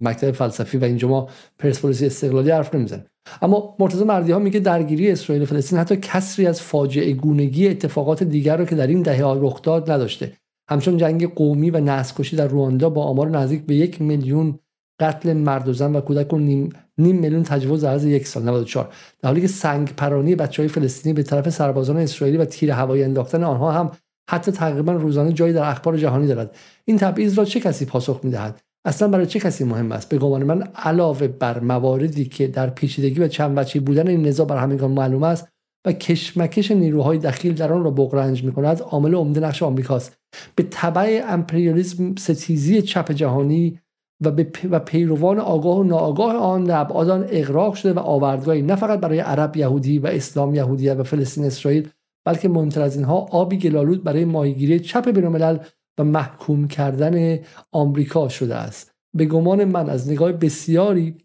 مکتب 0.00 0.30
فلسفی 0.30 0.78
و 0.78 0.84
اینجا 0.84 1.08
ما 1.08 1.28
پرسپولیسی 1.58 2.06
استقلالی 2.06 2.50
حرف 2.50 2.74
نمی‌زنیم. 2.74 3.04
اما 3.42 3.76
مرتضی 3.78 4.04
مردی 4.04 4.32
ها 4.32 4.38
میگه 4.38 4.60
درگیری 4.60 5.10
اسرائیل 5.10 5.42
و 5.42 5.46
فلسطین 5.46 5.78
حتی 5.78 5.96
کسری 5.96 6.46
از 6.46 6.62
فاجعه 6.62 7.12
گونگی 7.12 7.68
اتفاقات 7.68 8.22
دیگر 8.22 8.56
رو 8.56 8.64
که 8.64 8.76
در 8.76 8.86
این 8.86 9.02
دهه 9.02 9.22
رخ 9.22 9.62
داد 9.62 9.90
نداشته. 9.90 10.32
همچون 10.70 10.96
جنگ 10.96 11.34
قومی 11.34 11.70
و 11.70 11.80
نسل 11.80 12.36
در 12.36 12.46
رواندا 12.46 12.90
با 12.90 13.04
آمار 13.04 13.28
نزدیک 13.28 13.66
به 13.66 13.74
یک 13.74 14.02
میلیون 14.02 14.58
قتل 15.00 15.32
مرد 15.32 15.68
و 15.68 15.72
زن 15.72 15.96
و 15.96 16.00
کودک 16.00 16.32
و 16.32 16.38
نیم, 16.38 16.68
نیم 16.98 17.16
میلیون 17.16 17.42
تجاوز 17.42 17.84
از 17.84 18.04
یک 18.04 18.26
سال 18.26 18.42
94 18.42 18.94
در 19.22 19.28
حالی 19.28 19.40
که 19.40 19.46
سنگ 19.46 19.94
پرانی 19.96 20.34
بچه 20.34 20.62
های 20.62 20.68
فلسطینی 20.68 21.12
به 21.12 21.22
طرف 21.22 21.50
سربازان 21.50 21.96
اسرائیلی 21.96 22.38
و 22.38 22.44
تیر 22.44 22.70
هوایی 22.70 23.02
انداختن 23.02 23.44
آنها 23.44 23.72
هم 23.72 23.90
حتی 24.30 24.52
تقریبا 24.52 24.92
روزانه 24.92 25.32
جایی 25.32 25.52
در 25.52 25.70
اخبار 25.70 25.96
جهانی 25.96 26.26
دارد 26.26 26.56
این 26.84 26.98
تبعیض 26.98 27.38
را 27.38 27.44
چه 27.44 27.60
کسی 27.60 27.84
پاسخ 27.84 28.20
می‌دهد؟ 28.22 28.60
اصلا 28.84 29.08
برای 29.08 29.26
چه 29.26 29.40
کسی 29.40 29.64
مهم 29.64 29.92
است؟ 29.92 30.08
به 30.08 30.18
گمان 30.18 30.44
من 30.44 30.62
علاوه 30.62 31.28
بر 31.28 31.60
مواردی 31.60 32.24
که 32.24 32.46
در 32.46 32.70
پیچیدگی 32.70 33.20
و 33.20 33.28
چند 33.28 33.54
بچه 33.54 33.80
بودن 33.80 34.08
این 34.08 34.26
نزاع 34.26 34.46
بر 34.46 34.56
همگان 34.56 34.90
معلوم 34.90 35.22
است 35.22 35.48
و 35.86 35.92
کشمکش 35.92 36.70
نیروهای 36.70 37.18
دخیل 37.18 37.54
در 37.54 37.72
آن 37.72 37.84
را 37.84 37.90
بغرنج 37.90 38.44
می‌کند 38.44 38.82
عامل 38.82 39.14
عمده 39.14 39.40
نقش 39.40 39.62
آمریکاست. 39.62 40.19
به 40.54 40.62
طبع 40.62 41.22
امپریالیسم 41.28 42.14
ستیزی 42.14 42.82
چپ 42.82 43.12
جهانی 43.12 43.80
و, 44.24 44.30
به 44.30 44.50
و 44.70 44.78
پیروان 44.78 45.38
آگاه 45.38 45.78
و 45.78 45.82
ناآگاه 45.82 46.36
آن 46.36 46.64
در 46.64 46.80
ابعاد 46.80 47.10
آن 47.10 47.26
اغراق 47.30 47.74
شده 47.74 47.92
و 47.92 47.98
آوردگاهی 47.98 48.62
نه 48.62 48.76
فقط 48.76 49.00
برای 49.00 49.18
عرب 49.18 49.56
یهودی 49.56 49.98
و 49.98 50.06
اسلام 50.06 50.54
یهودیت 50.54 50.96
و 50.96 51.02
فلسطین 51.02 51.44
اسرائیل 51.44 51.88
بلکه 52.26 52.48
مهمتر 52.48 52.82
از 52.82 52.96
اینها 52.96 53.16
آبی 53.16 53.58
گلالود 53.58 54.04
برای 54.04 54.24
ماهیگیری 54.24 54.80
چپ 54.80 55.10
بینالملل 55.10 55.58
و 55.98 56.04
محکوم 56.04 56.68
کردن 56.68 57.38
آمریکا 57.72 58.28
شده 58.28 58.54
است. 58.54 58.90
به 59.16 59.24
گمان 59.24 59.64
من 59.64 59.90
از 59.90 60.10
نگاه 60.10 60.32
بسیاری 60.32 61.16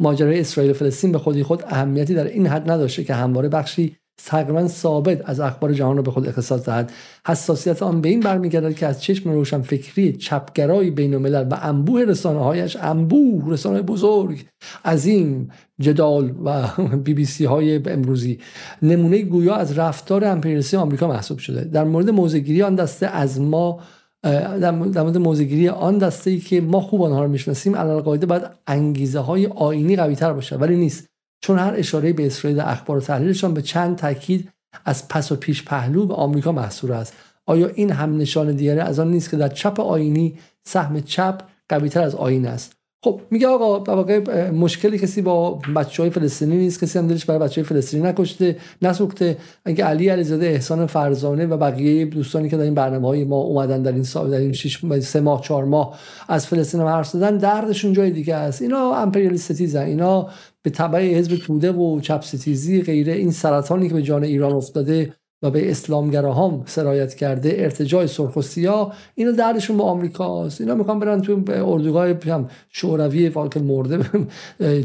ماجرای 0.00 0.40
اسرائیل 0.40 0.70
و 0.70 0.74
فلسطین 0.74 1.12
به 1.12 1.18
خودی 1.18 1.42
خود 1.42 1.62
اهمیتی 1.66 2.14
در 2.14 2.26
این 2.26 2.46
حد 2.46 2.70
نداشته 2.70 3.04
که 3.04 3.14
همواره 3.14 3.48
بخشی 3.48 3.96
تقریبا 4.26 4.68
ثابت 4.68 5.28
از 5.28 5.40
اخبار 5.40 5.72
جهان 5.72 5.96
رو 5.96 6.02
به 6.02 6.10
خود 6.10 6.28
اختصاص 6.28 6.66
دهد. 6.66 6.92
حساسیت 7.26 7.82
آن 7.82 8.00
به 8.00 8.08
این 8.08 8.20
برمیگردد 8.20 8.74
که 8.74 8.86
از 8.86 9.02
چشم 9.02 9.30
روشن 9.30 9.62
فکری 9.62 10.12
چپگرای 10.12 10.90
بین 10.90 11.14
الملل 11.14 11.48
و 11.50 11.58
انبوه 11.62 12.02
رسانه 12.02 12.40
هایش 12.40 12.76
انبوه 12.80 13.52
رسانه 13.52 13.82
بزرگ 13.82 14.44
عظیم 14.84 15.50
جدال 15.80 16.34
و 16.44 16.66
بی 16.96 17.14
بی 17.14 17.24
سی 17.24 17.44
های 17.44 17.80
امروزی 17.86 18.38
نمونه 18.82 19.22
گویا 19.22 19.54
از 19.54 19.78
رفتار 19.78 20.24
امپریالیستی 20.24 20.76
آمریکا 20.76 21.08
محسوب 21.08 21.38
شده. 21.38 21.64
در 21.64 21.84
مورد 21.84 22.10
موزگیری 22.10 22.62
آن 22.62 22.74
دسته 22.74 23.06
از 23.06 23.40
ما 23.40 23.80
در 24.22 24.70
مورد 24.70 25.18
موزگیری 25.18 25.68
آن 25.68 25.98
دسته 25.98 26.30
ای 26.30 26.38
که 26.38 26.60
ما 26.60 26.80
خوب 26.80 27.02
آنها 27.02 27.22
رو 27.22 27.28
می‌شناسیم 27.28 27.76
علال 27.76 28.00
قاعده 28.00 28.26
باید 28.26 28.42
انگیزه 28.66 29.18
های 29.18 29.46
آینی 29.46 29.96
قوی 29.96 30.14
تر 30.14 30.32
باشه. 30.32 30.56
ولی 30.56 30.76
نیست. 30.76 31.11
چون 31.42 31.58
هر 31.58 31.74
اشاره 31.76 32.12
به 32.12 32.26
اسرائیل 32.26 32.58
در 32.58 32.70
اخبار 32.70 32.98
و 32.98 33.00
تحلیلشان 33.00 33.54
به 33.54 33.62
چند 33.62 33.96
تاکید 33.96 34.52
از 34.84 35.08
پس 35.08 35.32
و 35.32 35.36
پیش 35.36 35.64
پهلو 35.64 36.06
به 36.06 36.14
آمریکا 36.14 36.52
محصور 36.52 36.92
است. 36.92 37.14
آیا 37.46 37.68
این 37.68 37.90
هم 37.90 38.16
نشان 38.16 38.56
دیگری 38.56 38.80
از 38.80 38.98
آن 38.98 39.10
نیست 39.10 39.30
که 39.30 39.36
در 39.36 39.48
چپ 39.48 39.80
آینی 39.80 40.38
سهم 40.64 41.00
چپ 41.00 41.42
قویتر 41.68 42.02
از 42.02 42.14
آین 42.14 42.46
است؟ 42.46 42.81
خب 43.04 43.20
میگه 43.30 43.48
آقا 43.48 43.94
واقع 43.94 44.50
مشکلی 44.50 44.98
کسی 44.98 45.22
با 45.22 45.58
بچه 45.76 46.02
های 46.02 46.10
فلسطینی 46.10 46.56
نیست 46.56 46.84
کسی 46.84 46.98
هم 46.98 47.06
دلش 47.06 47.24
برای 47.24 47.40
بچه 47.40 47.60
های 47.60 47.68
فلسطینی 47.68 48.02
نکشته 48.02 48.56
نسوخته. 48.82 49.36
اگه 49.64 49.84
علی 49.84 50.08
علیزاده 50.08 50.46
احسان 50.46 50.86
فرزانه 50.86 51.46
و 51.46 51.56
بقیه 51.56 52.04
دوستانی 52.04 52.48
که 52.48 52.56
در 52.56 52.62
این 52.62 52.74
برنامه 52.74 53.08
های 53.08 53.24
ما 53.24 53.36
اومدن 53.36 53.82
در 53.82 53.92
این 53.92 54.02
سال 54.02 54.30
در 54.30 54.38
این 54.38 54.52
شش 54.52 55.00
سه 55.00 55.20
ماه 55.20 55.40
چهار 55.40 55.64
ماه 55.64 55.98
از 56.28 56.46
فلسطین 56.46 56.80
هم 56.80 56.86
حرف 56.86 57.08
زدن 57.08 57.36
دردشون 57.36 57.92
جای 57.92 58.10
دیگه 58.10 58.34
است. 58.34 58.62
اینا 58.62 58.94
امپریالیستیزن 58.94 59.82
اینا 59.82 60.28
به 60.62 60.70
تبع 60.70 61.14
حزب 61.14 61.36
توده 61.36 61.72
و 61.72 62.00
چپ 62.00 62.22
ستیزی 62.22 62.82
غیره. 62.82 63.12
این 63.12 63.30
سرطانی 63.30 63.88
که 63.88 63.94
به 63.94 64.02
جان 64.02 64.24
ایران 64.24 64.52
افتاده 64.52 65.12
و 65.42 65.50
به 65.50 65.70
اسلامگراهام 65.70 66.62
سرایت 66.66 67.14
کرده 67.14 67.54
ارتجاع 67.58 68.06
سرخ 68.06 68.36
و 68.36 68.42
سیاه. 68.42 68.94
اینا 69.14 69.30
دردشون 69.30 69.76
با 69.76 69.84
آمریکاست 69.84 70.60
اینا 70.60 70.74
می‌خوان 70.74 70.98
برن 70.98 71.20
تو 71.20 71.42
اردوگاه 71.48 72.14
شوروی 72.68 73.30
فالک 73.30 73.56
مرده 73.56 74.00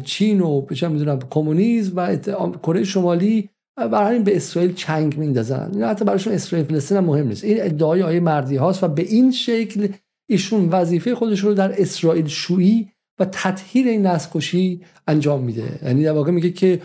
چین 0.03 0.41
و 0.41 0.65
چه 0.73 0.87
می‌دونم 0.87 1.19
کمونیسم 1.29 1.93
و 1.95 2.17
کره 2.63 2.83
شمالی. 2.83 3.49
برای 3.77 4.07
همین 4.07 4.23
به 4.23 4.35
اسرائیل 4.35 4.73
چنگ 4.73 5.17
میندازن. 5.17 5.69
اینا 5.73 5.87
حتی 5.87 6.05
براشون 6.05 6.33
اسرائیل 6.33 6.67
فلسطین 6.67 6.97
هم 6.97 7.05
مهم 7.05 7.27
نیست. 7.27 7.43
این 7.43 7.57
ادعای 7.61 8.03
آیه 8.03 8.19
مردی 8.19 8.55
هاست 8.55 8.83
و 8.83 8.87
به 8.87 9.01
این 9.01 9.31
شکل 9.31 9.87
ایشون 10.29 10.69
وظیفه 10.69 11.15
خودش 11.15 11.39
رو 11.39 11.53
در 11.53 11.81
اسرائیل 11.81 12.27
شویی 12.27 12.87
و 13.19 13.25
تطهیر 13.31 13.87
این 13.87 14.05
نسل 14.05 14.29
انجام 15.07 15.43
میده. 15.43 15.79
یعنی 15.83 16.03
در 16.03 16.11
واقع 16.11 16.31
میگه 16.31 16.49
که 16.49 16.81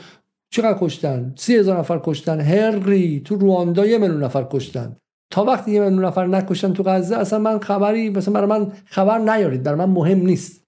چقدر 0.52 0.78
کشتن؟ 0.80 1.34
سی 1.36 1.56
هزار 1.56 1.78
نفر 1.78 2.00
کشتن. 2.04 2.40
هری 2.40 3.22
تو 3.24 3.36
رواندا 3.36 3.86
یه 3.86 3.98
میلیون 3.98 4.24
نفر 4.24 4.46
کشتن. 4.50 4.96
تا 5.30 5.44
وقتی 5.44 5.70
یه 5.70 5.80
میلیون 5.80 6.04
نفر 6.04 6.26
نکشتن 6.26 6.72
تو 6.72 6.82
غزه 6.82 7.16
اصلا 7.16 7.38
من 7.38 7.58
خبری 7.58 8.10
مثلا 8.10 8.34
برای 8.34 8.46
من 8.46 8.72
خبر 8.84 9.18
نیارید. 9.18 9.62
برای 9.62 9.78
من 9.78 9.90
مهم 9.90 10.18
نیست. 10.18 10.62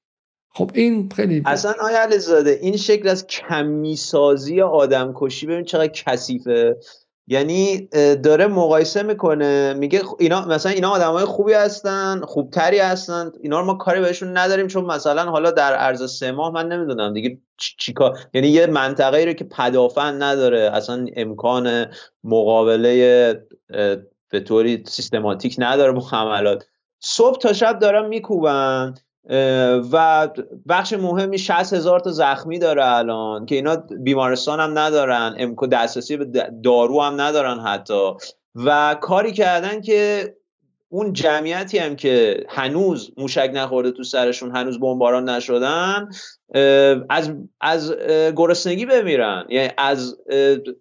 خب 0.50 0.70
این 0.74 1.08
خیلی 1.08 1.42
اصلا 1.46 1.74
آیا 1.80 2.02
علیزاده 2.02 2.50
این 2.50 2.76
شکل 2.76 3.08
از 3.08 3.26
کمی 3.26 3.96
سازی 3.96 4.60
آدم 4.60 5.12
کشی 5.16 5.46
ببین 5.46 5.64
چقدر 5.64 5.88
کثیفه. 5.88 6.76
یعنی 7.26 7.88
داره 8.22 8.46
مقایسه 8.46 9.02
می‌کنه 9.02 9.74
میگه 9.74 10.02
اینا 10.18 10.46
مثلا 10.46 10.72
اینا 10.72 10.90
آدمای 10.90 11.24
خوبی 11.24 11.52
هستن 11.52 12.20
خوبتری 12.20 12.78
هستن 12.78 13.32
اینا 13.40 13.60
رو 13.60 13.66
ما 13.66 13.74
کاری 13.74 14.00
بهشون 14.00 14.36
نداریم 14.36 14.66
چون 14.66 14.84
مثلا 14.84 15.30
حالا 15.30 15.50
در 15.50 15.74
عرض 15.74 16.18
سه 16.18 16.32
ماه 16.32 16.52
من 16.52 16.68
نمی‌دونم 16.68 17.12
دیگه 17.12 17.38
چیکار 17.56 18.18
یعنی 18.34 18.48
یه 18.48 18.66
منطقه 18.66 19.16
ای 19.16 19.26
رو 19.26 19.32
که 19.32 19.44
پدافند 19.44 20.22
نداره 20.22 20.70
اصلا 20.74 21.06
امکان 21.16 21.86
مقابله 22.24 23.46
به 24.30 24.40
طوری 24.40 24.84
سیستماتیک 24.86 25.56
نداره 25.58 25.92
با 25.92 26.00
حملات. 26.00 26.64
صبح 27.00 27.38
تا 27.38 27.52
شب 27.52 27.78
دارن 27.78 28.06
میکوبن. 28.06 28.94
و 29.92 30.28
بخش 30.68 30.92
مهمی 30.92 31.38
60 31.38 31.72
هزار 31.72 32.00
تا 32.00 32.10
زخمی 32.10 32.58
داره 32.58 32.86
الان 32.86 33.46
که 33.46 33.54
اینا 33.54 33.76
بیمارستان 33.76 34.60
هم 34.60 34.78
ندارن 34.78 35.34
امکو 35.38 35.66
دسترسی 35.66 36.16
به 36.16 36.50
دارو 36.64 37.00
هم 37.00 37.20
ندارن 37.20 37.60
حتی. 37.60 38.10
و 38.54 38.96
کاری 39.00 39.32
کردن 39.32 39.80
که 39.80 40.34
اون 40.88 41.12
جمعیتی 41.12 41.78
هم 41.78 41.96
که 41.96 42.44
هنوز 42.48 43.10
موشک 43.16 43.50
نخورده 43.54 43.90
تو 43.90 44.02
سرشون 44.02 44.56
هنوز 44.56 44.80
بمباران 44.80 45.28
نشدن 45.28 46.08
از 47.10 47.32
از 47.60 47.94
گرسنگی 48.36 48.86
بمیرن. 48.86 49.44
یعنی 49.48 49.68
از 49.78 50.16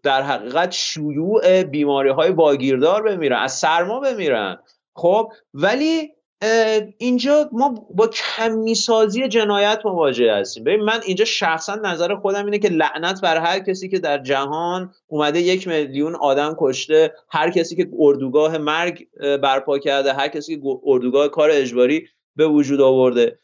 در 0.04 0.22
حقیقت 0.22 0.72
شیوع 0.72 1.64
بیماری 1.64 2.10
های 2.10 2.32
واگیردار 2.32 3.04
بمیرن 3.04 3.40
از 3.40 3.54
سرما 3.54 4.00
بمیرن. 4.00 4.58
خب 4.96 5.32
ولی 5.54 6.12
اینجا 6.98 7.50
ما 7.52 7.88
با 7.96 8.08
کمی 8.08 8.76
سازی 8.76 9.28
جنایت 9.28 9.82
مواجه 9.86 10.34
هستیم. 10.34 10.64
ببین 10.64 10.82
من 10.82 11.00
اینجا 11.06 11.26
شخصا 11.26 11.76
نظر 11.76 12.16
خودم 12.16 12.46
اینه 12.46 12.60
که 12.60 12.70
لعنت 12.70 13.22
بر 13.22 13.38
هر 13.38 13.60
کسی 13.60 13.90
که 13.90 14.00
در 14.00 14.18
جهان 14.18 14.94
اومده 15.08 15.42
یک 15.42 15.68
میلیون 15.68 16.16
آدم 16.16 16.56
کشته 16.60 17.14
هر 17.30 17.50
کسی 17.50 17.76
که 17.76 17.90
اردوگاه 18.00 18.58
مرگ 18.58 19.08
برپا 19.42 19.80
کرده 19.80 20.14
هر 20.14 20.28
کسی 20.28 20.56
که 20.56 20.62
اردوگاه 20.86 21.28
کار 21.28 21.50
اجباری 21.52 22.08
به 22.36 22.48
وجود 22.48 22.82
آورده. 22.82 23.40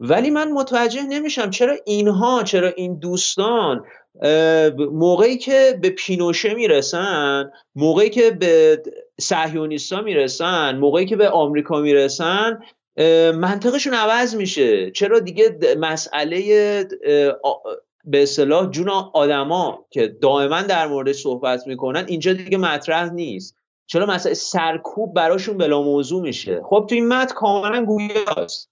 ولی 0.00 0.30
من 0.30 0.52
متوجه 0.52 1.02
نمیشم 1.02 1.50
چرا 1.50 1.76
اینها 1.86 2.42
چرا 2.42 2.68
این 2.68 2.98
دوستان 2.98 3.84
موقعی 4.78 5.36
که 5.36 5.78
به 5.82 5.90
پینوشه 5.90 6.54
می‌رسن 6.54 7.50
موقعی 7.74 8.10
که 8.10 8.30
به 8.30 8.82
صهیونیستا 9.20 10.00
می‌رسن 10.00 10.76
موقعی 10.76 11.06
که 11.06 11.16
به 11.16 11.28
آمریکا 11.28 11.80
می‌رسن 11.80 12.58
منطقشون 13.34 13.94
عوض 13.94 14.36
میشه. 14.36 14.90
چرا 14.90 15.18
دیگه 15.18 15.58
مسئله 15.80 16.40
به 18.04 18.22
اصطلاح 18.22 18.70
جون 18.70 18.88
آدما 19.14 19.86
که 19.90 20.06
دائما 20.06 20.62
در 20.62 20.86
مورد 20.86 21.12
صحبت 21.12 21.66
می‌کنن 21.66 22.04
اینجا 22.08 22.32
دیگه 22.32 22.58
مطرح 22.58 23.12
نیست. 23.12 23.54
چرا 23.86 24.06
مسئله 24.06 24.34
سرکوب 24.34 25.14
براشون 25.14 25.58
بلا 25.58 25.82
موضوع 25.82 26.22
میشه؟ 26.22 26.60
خب 26.70 26.86
تو 26.88 26.94
این 26.94 27.08
متن 27.08 27.34
کاملا 27.34 27.84
گویاست 27.84 28.70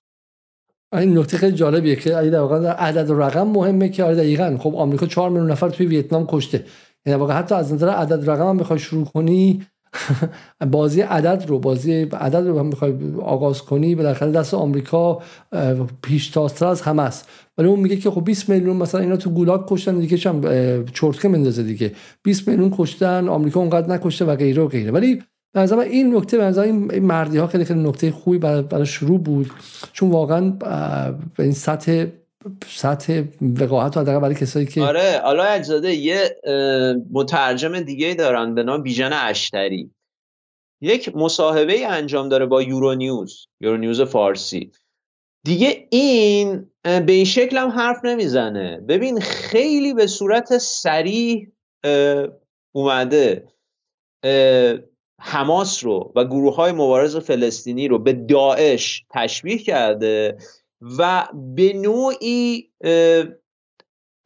این 0.92 1.18
نکته 1.18 1.36
خیلی 1.36 1.56
جالبیه 1.56 1.96
که 1.96 2.10
در 2.10 2.40
واقع 2.40 2.68
عدد 2.68 3.10
و 3.10 3.18
رقم 3.18 3.46
مهمه 3.46 3.88
که 3.88 4.04
آره 4.04 4.14
دقیقا. 4.14 4.56
خب 4.60 4.76
آمریکا 4.76 5.06
4 5.06 5.30
میلیون 5.30 5.50
نفر 5.50 5.68
توی 5.68 5.86
ویتنام 5.86 6.26
کشته. 6.26 6.64
یعنی 7.06 7.20
واقعا 7.20 7.36
حتی 7.36 7.54
از 7.54 7.74
نظر 7.74 7.88
عدد 7.88 8.30
رقم 8.30 8.48
هم 8.48 8.56
می‌خوای 8.56 8.78
شروع 8.78 9.04
کنی 9.04 9.66
بازی 10.70 11.00
عدد 11.00 11.44
رو 11.48 11.58
بازی 11.58 12.02
عدد 12.02 12.46
رو 12.46 12.58
هم 12.58 12.66
می‌خوای 12.66 12.94
آغاز 13.22 13.62
کنی 13.62 13.94
بالاخره 13.94 14.30
دست 14.30 14.54
آمریکا 14.54 15.22
پیش 16.02 16.36
از 16.36 16.80
همه 16.82 17.02
است. 17.02 17.28
ولی 17.58 17.68
اون 17.68 17.80
میگه 17.80 17.96
که 17.96 18.10
خب 18.10 18.24
20 18.24 18.48
میلیون 18.48 18.76
مثلا 18.76 19.00
اینا 19.00 19.16
تو 19.16 19.30
گولاگ 19.30 19.60
کشتن 19.68 19.98
دیگه 19.98 20.16
چم 20.16 20.40
چرتکه 20.92 21.28
مندازه 21.28 21.62
دیگه. 21.62 21.92
20 22.22 22.48
میلیون 22.48 22.74
کشتن 22.78 23.28
آمریکا 23.28 23.60
اونقدر 23.60 23.94
نکشته 23.94 24.24
و 24.24 24.36
غیره 24.36 24.62
و 24.62 24.68
غیره. 24.68 24.90
ولی 24.90 25.22
به 25.54 25.80
این 25.80 26.16
نکته 26.16 26.38
به 26.38 26.58
این 26.60 27.04
مردی 27.04 27.38
ها 27.38 27.46
خیلی 27.46 27.64
خیلی 27.64 27.82
نکته 27.82 28.10
خوبی 28.10 28.38
برای 28.38 28.86
شروع 28.86 29.20
بود. 29.20 29.50
چون 29.92 30.10
واقعا 30.10 30.50
به 31.36 31.42
این 31.42 31.52
سطح 31.52 32.06
سطح 32.66 33.22
وقاحت 33.60 33.96
و 33.96 34.04
برای 34.04 34.34
کسایی 34.34 34.66
که 34.66 34.82
آره 34.82 35.20
حالا 35.24 35.44
اجزاده 35.44 35.94
یه 35.94 36.40
مترجم 37.12 37.80
دیگه 37.80 38.14
دارن 38.14 38.54
به 38.54 38.62
نام 38.62 38.82
بیژن 38.82 39.12
اشتری. 39.12 39.90
یک 40.80 41.16
مصاحبه 41.16 41.86
انجام 41.86 42.28
داره 42.28 42.46
با 42.46 42.62
یورو 42.62 42.94
نیوز 42.94 43.46
یورو 43.60 43.76
نیوز 43.76 44.00
فارسی. 44.00 44.72
دیگه 45.44 45.88
این 45.90 46.70
به 46.82 47.12
این 47.12 47.24
شکل 47.24 47.56
هم 47.56 47.68
حرف 47.68 48.04
نمی‌زنه. 48.04 48.80
ببین 48.88 49.20
خیلی 49.20 49.94
به 49.94 50.06
صورت 50.06 50.58
سریع 50.58 51.52
اومده. 52.74 53.48
حماس 55.20 55.84
رو 55.84 56.12
و 56.16 56.24
گروه 56.24 56.54
های 56.54 56.72
مبارز 56.72 57.16
فلسطینی 57.16 57.88
رو 57.88 57.98
به 57.98 58.12
داعش 58.12 59.04
تشبیه 59.10 59.58
کرده. 59.58 60.38
و 60.98 61.28
به 61.56 61.72
نوعی 61.72 62.70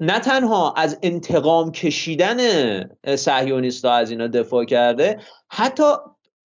نه 0.00 0.20
تنها 0.24 0.72
از 0.72 0.98
انتقام 1.02 1.72
کشیدن 1.72 2.38
صهیونیست 3.16 3.84
از 3.84 4.10
اینا 4.10 4.26
دفاع 4.26 4.64
کرده 4.64 5.20
حتی 5.48 5.92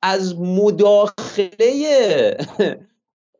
از 0.02 0.40
مداخله 0.40 2.38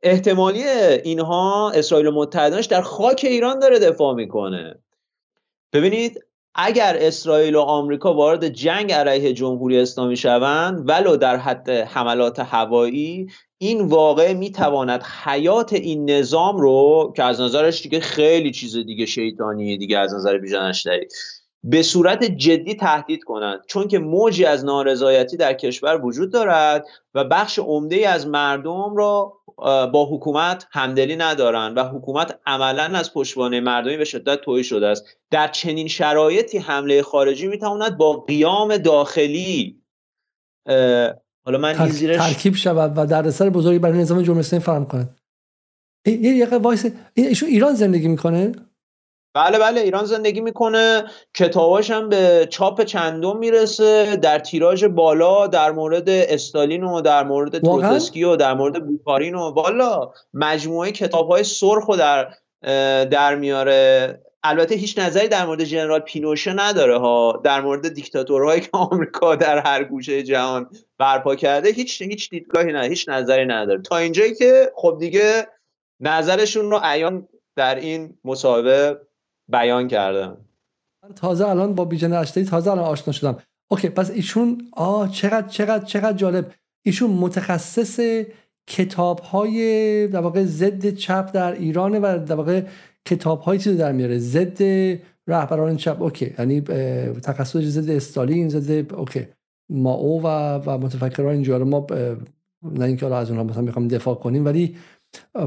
احتمالی 0.04 0.64
اینها 1.04 1.72
اسرائیل 1.72 2.10
متحدانش 2.10 2.66
در 2.66 2.82
خاک 2.82 3.26
ایران 3.30 3.60
داره 3.60 3.80
دفاع 3.80 4.14
می‌کنه. 4.14 4.76
ببینید 5.74 6.26
اگر 6.56 6.98
اسرائیل 7.00 7.56
و 7.56 7.62
آمریکا 7.62 8.14
وارد 8.14 8.48
جنگ 8.48 8.92
علیه 8.92 9.34
جمهوری 9.34 9.80
اسلامی 9.80 10.18
شوند 10.18 10.90
ولو 10.90 11.18
در 11.18 11.38
حد 11.38 11.70
حملات 11.70 12.40
هوایی 12.40 13.28
این 13.58 13.82
واقع 13.82 14.34
می‌تواند 14.34 15.04
حیات 15.24 15.74
این 15.74 16.10
نظام 16.10 16.58
رو 16.58 17.14
که 17.16 17.24
از 17.24 17.42
نظرش 17.42 17.82
دیگه 17.82 18.00
خیلی 18.00 18.52
چیز 18.52 18.78
دیگه 18.78 19.06
شیطانیه 19.06 19.78
دیگه 19.78 19.98
از 19.98 20.14
نظر 20.14 20.38
بیژنش 20.38 20.82
دارید 20.82 21.14
به 21.64 21.84
صورت 21.84 22.24
جدی 22.24 22.76
تهدید 22.76 23.24
کنند. 23.24 23.60
چون 23.68 23.88
که 23.88 24.00
موجی 24.00 24.46
از 24.46 24.66
نارضایتی 24.66 25.38
در 25.38 25.54
کشور 25.54 26.06
وجود 26.06 26.32
دارد 26.32 26.86
و 27.14 27.24
بخش 27.24 27.60
عمده 27.60 28.10
از 28.10 28.28
مردم 28.28 28.96
را 28.96 29.34
با 29.58 30.08
حکومت 30.12 30.68
همدلی 30.72 31.16
ندارند 31.16 31.78
و 31.78 31.84
حکومت 31.84 32.40
عملا 32.46 32.84
از 32.84 33.14
پشتوانه 33.14 33.60
مردمی 33.60 33.98
به 33.98 34.06
شدت 34.06 34.42
توهی 34.42 34.64
شده 34.64 34.88
است. 34.88 35.06
در 35.32 35.48
چنین 35.48 35.88
شرایطی 35.88 36.58
حمله 36.58 37.02
خارجی 37.02 37.48
می‌تواند 37.48 37.98
با 37.98 38.14
قیام 38.14 38.78
داخلی 38.78 39.82
حالا 41.46 41.58
من 41.60 41.74
تر... 41.74 41.88
زیرش... 41.88 42.18
ترکیب 42.18 42.56
شود 42.56 42.94
و 42.98 43.06
در 43.06 43.28
اثر 43.28 43.50
بزرگی 43.50 43.80
برای 43.80 44.00
نظام 44.00 44.22
جمهوری 44.22 44.40
اسلامی 44.40 44.64
فراهم 44.64 44.86
کند. 44.86 45.18
یه 46.06 46.36
یه 46.36 46.58
وایسا 46.58 46.86
ایشون 47.14 47.50
ایران 47.50 47.74
زندگی 47.74 48.08
می‌کنه؟ 48.08 48.52
بله 49.36 49.60
بله 49.60 49.82
ایران 49.82 50.06
زندگی 50.06 50.42
می‌کنه. 50.42 51.04
کتاباش 51.34 51.92
هم 51.92 52.10
به 52.10 52.48
چاپ 52.50 52.82
چندم 52.82 53.38
می‌رسه. 53.38 54.16
در 54.16 54.40
تیراژ 54.40 54.84
بالا 54.84 55.48
در 55.48 55.72
مورد 55.72 56.10
استالین 56.10 56.84
و 56.84 57.02
در 57.02 57.24
مورد 57.24 57.60
تروتسکی 57.60 58.24
و 58.24 58.36
در 58.36 58.54
مورد 58.54 58.86
بوخارین 58.88 59.36
و 59.36 59.52
بالا 59.52 60.12
مجموعه 60.34 60.92
کتاب 60.92 61.30
های 61.30 61.44
سرخ 61.44 61.90
و 61.90 61.96
در 61.96 62.34
در 63.06 63.36
میاره. 63.36 64.22
البته 64.44 64.76
هیچ 64.76 65.00
نظری 65.00 65.28
در 65.28 65.46
مورد 65.46 65.64
general 65.64 66.00
پینوشه 66.00 66.54
نداره 66.54 67.00
ها. 67.00 67.42
در 67.44 67.62
مورد 67.62 67.94
دیکتاتورهایی 67.94 68.62
که 68.62 68.70
آمریکا 68.74 69.36
در 69.36 69.58
هر 69.58 69.84
گوشه 69.84 70.24
جهان 70.24 70.70
برپا 70.98 71.36
کرده 71.36 71.70
هیچ 71.70 72.02
هیچ 72.02 72.30
دیدگاهی 72.30 72.74
نه 72.74 72.86
هیچ 72.86 73.10
نظری 73.10 73.46
نداره. 73.46 73.82
تا 73.82 73.98
اینجایی 73.98 74.36
که 74.36 74.72
خب 74.76 74.98
دیگه 75.00 75.48
نظرشون 76.00 76.72
رو 76.72 76.80
عیان 76.84 77.28
در 77.56 77.76
این 77.76 78.18
مصاحبه 78.26 78.98
بیان 79.52 79.88
کردم. 79.88 80.38
من 81.04 81.14
تازه 81.16 81.48
الان 81.48 81.76
با 81.76 81.86
بیژن 81.86 82.14
اشتری 82.14 82.46
تازه 82.46 82.72
الان 82.72 82.86
آشنا 82.86 83.14
شدم. 83.14 83.38
okay 83.72 83.90
پس 83.90 84.12
ایشون 84.12 84.62
آه 84.74 85.12
چقدر 85.12 85.48
چقدر 85.48 85.86
چقدر 85.86 86.18
جالب. 86.18 86.52
ایشون 86.86 87.10
متخصص 87.10 88.00
کتاب 88.68 89.20
های 89.20 90.08
در 90.08 90.20
واقع 90.20 90.44
ضد 90.44 90.90
چپ 90.90 91.32
در 91.32 91.52
ایران 91.52 91.98
و 91.98 92.26
در 92.26 92.36
واقع 92.36 92.64
کتاب 93.06 93.42
های 93.42 93.60
چیز 93.60 93.78
در 93.78 93.92
میاره. 93.92 94.18
ضد 94.18 94.62
رهبران 95.28 95.78
چپ. 95.78 96.02
okay 96.02 96.36
یعنی 96.40 96.62
تخصص 97.24 97.58
ضد 97.58 97.90
استالین 97.90 98.50
ضد 98.50 98.94
اوکی. 98.94 99.28
ما 99.70 99.94
او 99.94 100.24
و 100.24 100.28
و 100.66 100.78
متفکران 100.78 101.34
اینجا. 101.34 101.58
ما 101.58 101.88
نه 102.64 102.86
اینکه 102.86 103.06
از 103.06 103.30
اونها 103.30 103.44
مثلا 103.44 103.62
می‌خوام 103.62 103.88
دفاع 103.88 104.16
کنیم 104.16 104.46
ولی 104.46 104.76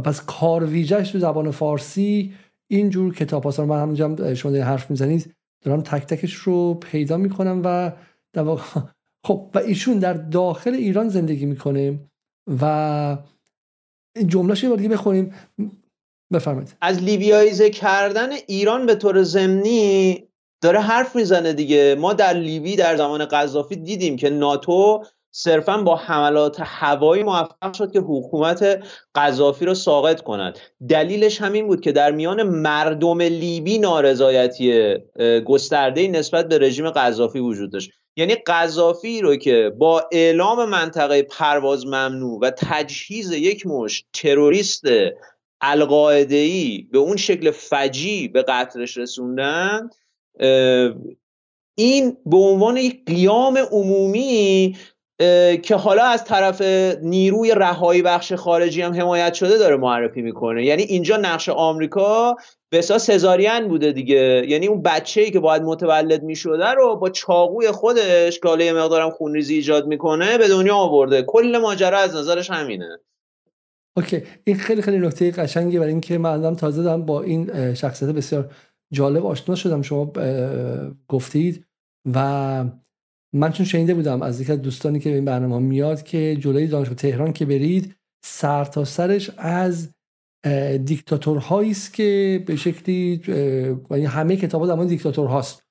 پس 0.05 0.25
کار 0.25 0.65
ویژش 0.65 1.11
تو 1.11 1.19
زبان 1.19 1.51
فارسی 1.51 2.33
اینجور 2.71 3.15
کتاب 3.15 3.47
ها 3.47 3.67
من 3.67 3.83
همونجا 3.83 4.35
شما 4.35 4.53
دارین 4.53 4.67
حرف 4.67 4.91
می‌زنید 4.91 5.35
دارم 5.65 5.83
تک 5.83 6.07
تکش 6.07 6.35
رو 6.35 6.75
پیدا 6.75 7.17
می‌کنم 7.17 7.63
و 7.65 7.93
در 8.33 8.43
واقع 8.43 8.63
خب 9.27 9.51
و 9.55 9.59
ایشون 9.59 9.99
در 9.99 10.13
داخل 10.13 10.75
ایران 10.75 11.09
زندگی 11.09 11.47
می‌کنه 11.47 11.99
و 12.61 13.17
این 14.17 14.27
جمله 14.27 14.65
یه 14.65 14.77
دیگه 14.77 14.89
بخونیم. 14.89 15.35
بفرمایید. 16.33 16.77
از 16.81 17.03
لیبیاییزه 17.03 17.71
کردن 17.71 18.33
ایران 18.47 18.87
به 18.87 18.95
طور 18.95 19.23
ضمنی 19.23 20.25
داره 20.63 20.81
حرف 20.81 21.17
می‌زنه 21.17 21.53
دیگه. 21.53 21.97
ما 21.99 22.13
در 22.13 22.33
لیبی 22.33 22.77
در 22.77 22.97
زمان 22.97 23.25
قذافی 23.25 23.77
دیدیم 23.77 24.17
که 24.17 24.31
ناتو 24.31 25.05
صرفا 25.31 25.77
با 25.77 25.97
حملات 25.97 26.57
هوایی 26.61 27.23
موفق 27.23 27.73
شد 27.73 27.93
که 27.93 28.01
حکومت 28.01 28.83
قذافی 29.15 29.65
رو 29.65 29.75
ساقط 29.75 30.21
کند. 30.21 30.59
دلیلش 30.89 31.41
همین 31.41 31.67
بود 31.67 31.81
که 31.81 31.93
در 31.93 32.13
میان 32.13 32.43
مردم 32.43 33.21
لیبی 33.21 33.79
نارضایتی 33.79 34.95
گسترده 35.47 36.09
نسبت 36.09 36.49
به 36.49 36.59
رژیم 36.59 36.91
قذافی 36.91 37.39
وجود 37.39 37.73
داشت. 37.73 37.91
یعنی 38.17 38.35
قذافی 38.35 39.21
رو 39.21 39.37
که 39.37 39.73
با 39.79 40.09
اعلام 40.13 40.69
منطقه 40.69 41.23
پرواز 41.23 41.87
ممنوع 41.87 42.39
و 42.43 42.51
تجهیز 42.51 43.33
یک 43.33 43.67
مش 43.67 44.05
تروریست 44.13 44.83
القاعده 45.61 46.49
به 46.93 46.99
اون 46.99 47.17
شکل 47.17 47.51
فجی 47.51 48.29
به 48.29 48.43
قتلش 48.43 48.97
رسوندن 48.97 49.89
این 51.75 52.17
به 52.27 52.37
عنوان 52.37 52.77
یک 52.77 53.05
قیام 53.07 53.59
عمومی 53.71 54.77
که 55.63 55.77
حالا 55.77 56.05
از 56.05 56.25
طرف 56.25 56.63
نیروی 57.03 57.53
رهایی 57.57 58.03
بخش 58.03 58.33
خارجی 58.33 58.83
هم 58.83 58.95
حمایت 58.95 59.35
شده 59.35 59.59
داره 59.59 59.77
معرفی 59.77 60.23
می‌کنه. 60.23 60.65
یعنی 60.65 60.83
اینجا 60.83 61.17
نقش 61.17 61.49
آمریکا 61.49 62.37
به 62.71 62.79
اساس 62.79 63.07
سزارین 63.07 63.69
بوده 63.69 63.93
دیگه. 63.93 64.45
یعنی 64.49 64.67
اون 64.67 64.83
بچه 64.83 65.21
ای 65.21 65.31
که 65.31 65.41
باید 65.41 65.63
متولد 65.63 66.23
می‌شده 66.23 66.67
رو 66.67 66.97
با 66.97 67.11
چاقوی 67.11 67.71
خودش 67.71 68.41
حالا 68.41 68.73
مقدارم 68.73 69.11
خونریزی 69.11 69.55
ایجاد 69.55 69.87
می‌کنه 69.87 70.39
به 70.39 70.49
دنیا 70.49 70.77
آورده. 70.77 71.23
کل 71.23 71.59
ماجرا 71.63 71.99
از 71.99 72.17
نظرش 72.17 72.51
همینه. 72.51 72.99
اوکی. 73.97 74.23
این 74.45 74.57
خیلی 74.57 74.83
خیلی 74.83 74.99
نکته 74.99 75.31
قشنگی 75.31 75.79
برای 75.79 75.91
اینکه 75.91 76.19
من 76.19 76.57
تازه 76.57 76.83
دارم 76.83 77.07
با 77.07 77.23
این 77.23 77.75
شخصیت 77.75 78.09
بسیار 78.09 78.51
جالب 78.93 79.27
آشنا 79.27 79.55
شدم. 79.55 79.83
شما 79.83 80.13
گفتید 81.09 81.67
و 82.15 82.65
من 83.35 83.53
چون 83.53 83.67
شنیده 83.67 83.95
بودم 83.95 84.23
از 84.23 84.41
یک 84.41 84.51
از 84.51 84.63
دوستانی 84.63 85.01
که 85.01 85.09
به 85.09 85.15
این 85.15 85.25
برنامه 85.25 85.59
میاد 85.59 86.03
که 86.03 86.37
جلوی 86.37 86.67
دانشگاه 86.67 86.95
تهران 86.95 87.33
که 87.33 87.47
برید 87.47 87.95
سر 88.25 88.65
تا 88.65 88.85
سرش 88.85 89.31
از 89.37 89.89
دیکتاتورهایی 90.85 91.71
است 91.71 91.95
که 91.95 92.43
به 92.47 92.57
شکلی 92.57 93.23
یعنی 93.91 94.05
همه 94.05 94.37
کتابا 94.37 94.67
در 94.67 94.75
مورد 94.75 94.89
دیکتاتورهاست 94.89 95.63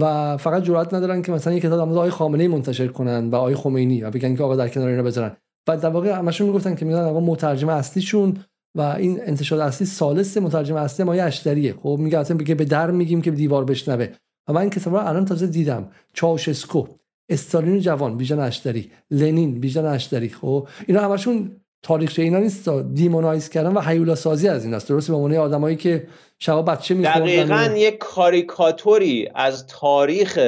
و 0.00 0.36
فقط 0.36 0.62
جرئت 0.62 0.94
ندارن 0.94 1.22
که 1.22 1.32
مثلا 1.32 1.52
یک 1.52 1.62
کتاب 1.62 1.78
در 1.78 1.84
مورد 1.84 1.96
آقای 1.96 2.10
خامنه‌ای 2.10 2.48
منتشر 2.48 2.86
کنن 2.86 3.30
و 3.30 3.34
آقای 3.34 3.54
خمینی 3.54 4.02
و 4.02 4.10
بگن 4.10 4.36
که 4.36 4.42
آقا 4.42 4.56
در 4.56 4.68
کنار 4.68 4.88
اینا 4.88 5.02
بذارن. 5.02 5.36
و 5.68 5.76
در 5.76 5.88
واقع 5.88 6.18
همشون 6.18 6.46
می‌گفتن 6.46 6.74
که 6.74 6.84
میگن 6.84 6.98
آقا 6.98 7.20
مترجم 7.20 7.68
اصلیشون 7.68 8.36
و 8.76 8.80
این 8.80 9.20
انتشار 9.22 9.60
اصلی 9.60 9.86
سالس 9.86 10.36
مترجم 10.36 10.76
اصلی 10.76 11.06
ما 11.06 11.12
اشتریه. 11.12 11.72
خب 11.72 11.96
میگه 12.00 12.18
اصلا 12.18 12.36
به 12.36 12.54
در 12.54 12.90
میگیم 12.90 13.22
که 13.22 13.30
دیوار 13.30 13.64
بشنوه. 13.64 14.08
و 14.48 14.52
من 14.52 14.70
کتاب 14.70 14.94
رو 14.94 15.06
الان 15.06 15.24
تازه 15.24 15.46
دیدم. 15.46 15.88
چاوشسکو. 16.12 16.86
استالین 17.28 17.80
جوان 17.80 18.16
بیژن 18.16 18.38
اشتری 18.38 18.90
لنین 19.10 19.60
بیژن 19.60 19.84
اشتری 19.84 20.28
خب؟ 20.28 20.68
اینا 20.86 21.00
همشون 21.00 21.60
تاریخ 21.82 22.14
اینا 22.18 22.38
نیست 22.38 22.68
دیمونایز 22.68 23.48
کردن 23.48 23.72
و 23.72 23.80
حیولا 23.80 24.14
سازی 24.14 24.48
از 24.48 24.64
این 24.64 24.74
است. 24.74 24.88
درسته؟ 24.88 25.12
به 25.12 25.18
معنی 25.18 25.36
آدمایی 25.36 25.76
که 25.76 26.06
شبا 26.38 26.62
بچه 26.62 26.94
میخوردن 26.94 27.24
دقیقاً 27.24 27.74
یک 27.76 27.98
کاریکاتوری 27.98 29.28
از 29.34 29.66
تاریخ 29.66 30.38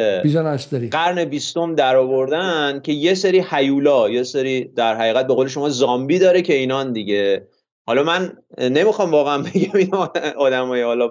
قرن 0.90 1.24
بیستم 1.24 1.74
در 1.74 1.96
آوردن 1.96 2.80
که 2.80 2.92
یه 2.92 3.14
سری 3.14 3.40
حیولا 3.40 4.10
یه 4.10 4.22
سری 4.22 4.64
در 4.64 4.96
حقیقت 4.96 5.26
به 5.26 5.34
قول 5.34 5.48
شما 5.48 5.68
زامبی 5.68 6.18
داره 6.18 6.42
که 6.42 6.54
اینان 6.54 6.92
دیگه. 6.92 7.48
حالا 7.86 8.02
من 8.02 8.32
نمی‌خوام 8.58 9.10
واقعا 9.10 9.38
بگم 9.38 9.74
این 9.74 9.94
آدمای 10.36 10.82
حالا 10.82 11.10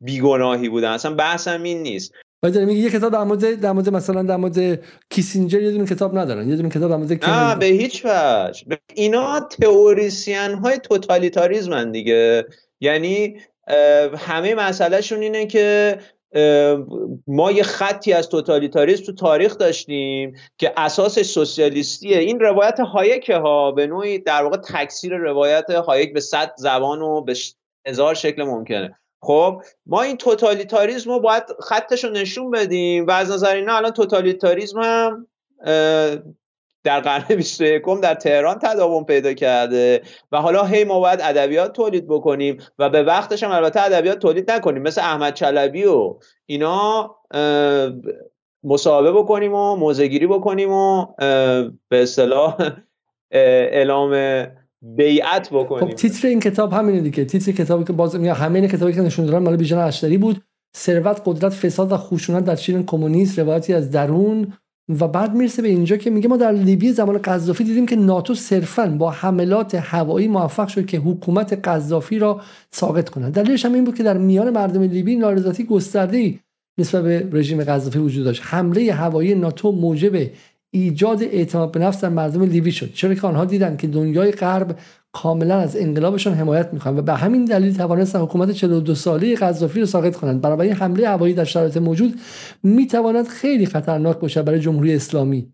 بیگناهی 0.00 0.68
بودن. 0.68 0.90
اصلا 0.90 1.14
بحثم 1.14 1.62
این 1.62 1.82
نیست. 1.82 2.12
و 2.44 2.50
داره 2.50 2.66
میگه 2.66 2.80
یه 2.80 2.90
کتاب 2.90 3.12
در 3.12 3.24
مورد 3.24 3.60
در 3.60 3.72
مورد 3.72 3.88
مثلا 3.88 4.22
در 4.22 4.36
مورد 4.36 4.80
کیسینجر 5.10 5.62
یه 5.62 5.70
دونه 5.70 5.86
کتاب 5.86 6.18
ندارن. 6.18 6.48
یه 6.48 6.56
دونه 6.56 6.68
کتاب 6.68 6.90
در 6.90 6.96
مورد 6.96 7.24
نه 7.24 7.56
به 7.56 7.66
هیچ 7.66 8.04
وجه. 8.04 8.64
اینا 8.94 9.40
تئوریسین 9.40 10.54
های 10.54 10.78
توتالیتاریزمن 10.78 11.92
دیگه. 11.92 12.44
یعنی 12.80 13.36
همه 14.18 14.54
مسئلهشون 14.54 15.20
اینه 15.20 15.46
که 15.46 15.98
ما 17.26 17.52
یه 17.52 17.62
خطی 17.62 18.12
از 18.12 18.28
توتالیتاریسم 18.28 19.04
تو 19.04 19.12
تاریخ 19.12 19.58
داشتیم 19.58 20.34
که 20.58 20.72
اساسش 20.76 21.26
سوسیالیستیه. 21.26 22.18
این 22.18 22.40
روایت 22.40 22.80
هایک 22.80 23.30
ها 23.30 23.72
به 23.72 23.86
نوعی 23.86 24.18
در 24.18 24.42
واقع 24.42 24.56
تکثیر 24.56 25.16
روایت 25.16 25.70
هایک 25.70 26.12
به 26.12 26.20
صد 26.20 26.52
زبان 26.56 27.02
و 27.02 27.20
به 27.20 27.34
هزار 27.86 28.14
شکل 28.14 28.42
ممکنه. 28.42 28.98
خب 29.24 29.62
ما 29.86 30.02
این 30.02 30.16
توتالیتاریزم 30.16 31.10
رو 31.10 31.20
باید 31.20 31.44
خطش 31.60 32.04
رو 32.04 32.10
نشون 32.10 32.50
بدیم 32.50 33.06
و 33.06 33.10
از 33.10 33.30
نظر 33.30 33.54
اینا 33.54 33.76
الان 33.76 33.90
توتالیتاریزم 33.90 34.80
هم 34.80 35.26
در 36.84 37.00
قرن 37.00 37.24
21 37.36 37.82
در 38.02 38.14
تهران 38.14 38.58
تداوم 38.58 39.04
پیدا 39.04 39.32
کرده 39.32 40.02
و 40.32 40.40
حالا 40.40 40.64
هی 40.64 40.84
ما 40.84 41.00
باید 41.00 41.20
ادبیات 41.22 41.72
تولید 41.72 42.06
بکنیم 42.06 42.62
و 42.78 42.90
به 42.90 43.02
وقتش 43.02 43.42
هم 43.42 43.50
البته 43.50 43.80
ادبیات 43.80 44.18
تولید 44.18 44.50
نکنیم 44.50 44.82
مثل 44.82 45.00
احمد 45.00 45.34
چلبی 45.34 45.84
و 45.84 46.18
اینا 46.46 47.16
مصاحبه 48.64 49.12
بکنیم 49.12 49.54
و 49.54 49.76
موزگیری 49.76 50.26
بکنیم 50.26 50.72
و 50.72 51.06
به 51.88 52.02
اصطلاح 52.02 52.56
اعلام 53.30 54.12
بیعت 54.96 55.50
بکنیم. 55.50 55.88
خب 55.88 55.94
تیتر 55.94 56.28
این 56.28 56.40
کتاب 56.40 56.72
همینه 56.72 57.00
دیگه. 57.00 57.24
تیتر 57.24 57.52
کتابی 57.52 57.84
که 57.84 57.92
باز 57.92 58.16
میگه 58.16 58.34
همه 58.34 58.58
این 58.58 58.68
کتابی 58.68 58.92
که 58.92 59.00
نشون 59.00 59.26
دادن 59.26 59.38
مال 59.38 59.56
بیژن 59.56 59.78
اشتری 59.78 60.18
بود. 60.18 60.42
ثروت 60.76 61.22
قدرت 61.24 61.52
فساد 61.52 61.92
و 61.92 61.96
خشونت 61.96 62.44
در 62.44 62.56
چین 62.56 62.86
کمونیست 62.86 63.38
روایتی 63.38 63.74
از 63.74 63.90
درون. 63.90 64.52
و 64.88 65.08
بعد 65.08 65.34
می‌رسه 65.34 65.62
به 65.62 65.68
اینجا 65.68 65.96
که 65.96 66.10
میگه 66.10 66.28
ما 66.28 66.36
در 66.36 66.52
لیبی 66.52 66.92
زمان 66.92 67.18
قذافی 67.18 67.64
دیدیم 67.64 67.86
که 67.86 67.96
ناتو 67.96 68.34
صرفا 68.34 68.86
با 68.86 69.10
حملات 69.10 69.74
هوایی 69.74 70.28
موفق 70.28 70.68
شد 70.68 70.86
که 70.86 70.98
حکومت 70.98 71.68
قذافی 71.68 72.18
را 72.18 72.40
ساقط 72.70 73.08
کنند 73.08 73.32
دلیلش 73.34 73.64
هم 73.64 73.72
این 73.72 73.84
بود 73.84 73.94
که 73.94 74.02
در 74.02 74.18
میان 74.18 74.50
مردم 74.50 74.82
لیبی 74.82 75.16
نارضایتی 75.16 75.64
گسترده 75.64 76.34
نسبت 76.78 77.04
به 77.04 77.28
رژیم 77.32 77.64
قذافی 77.64 77.98
وجود 77.98 78.24
داشت. 78.24 78.42
حمله 78.44 78.92
هوایی 78.92 79.34
ناتو 79.34 79.72
موجب 79.72 80.30
ایجاد 80.74 81.22
اعتماد 81.22 81.72
به 81.72 81.80
نفس 81.80 82.00
در 82.00 82.08
مردم 82.08 82.42
لیبی 82.42 82.72
شد. 82.72 82.92
چرا 82.92 83.14
که 83.14 83.26
آنها 83.26 83.44
دیدند 83.44 83.78
که 83.78 83.86
دنیای 83.86 84.32
غرب 84.32 84.78
کاملا 85.12 85.58
از 85.58 85.76
انقلابشان 85.76 86.34
حمایت 86.34 86.72
می‌کنند 86.72 86.98
و 86.98 87.02
به 87.02 87.14
همین 87.14 87.44
دلیل 87.44 87.76
توانستن 87.76 88.18
حکومت 88.20 88.50
42 88.50 88.94
ساله 88.94 89.34
قذافی 89.34 89.80
رو 89.80 89.86
ساقط 89.86 90.16
کنند. 90.16 90.40
برای 90.40 90.70
حمله 90.70 91.08
هوایی 91.08 91.34
در 91.34 91.44
شرایط 91.44 91.76
موجود 91.76 92.20
می‌تواند 92.62 93.28
خیلی 93.28 93.66
خطرناک 93.66 94.18
باشد 94.18 94.44
برای 94.44 94.60
جمهوری 94.60 94.94
اسلامی. 94.94 95.53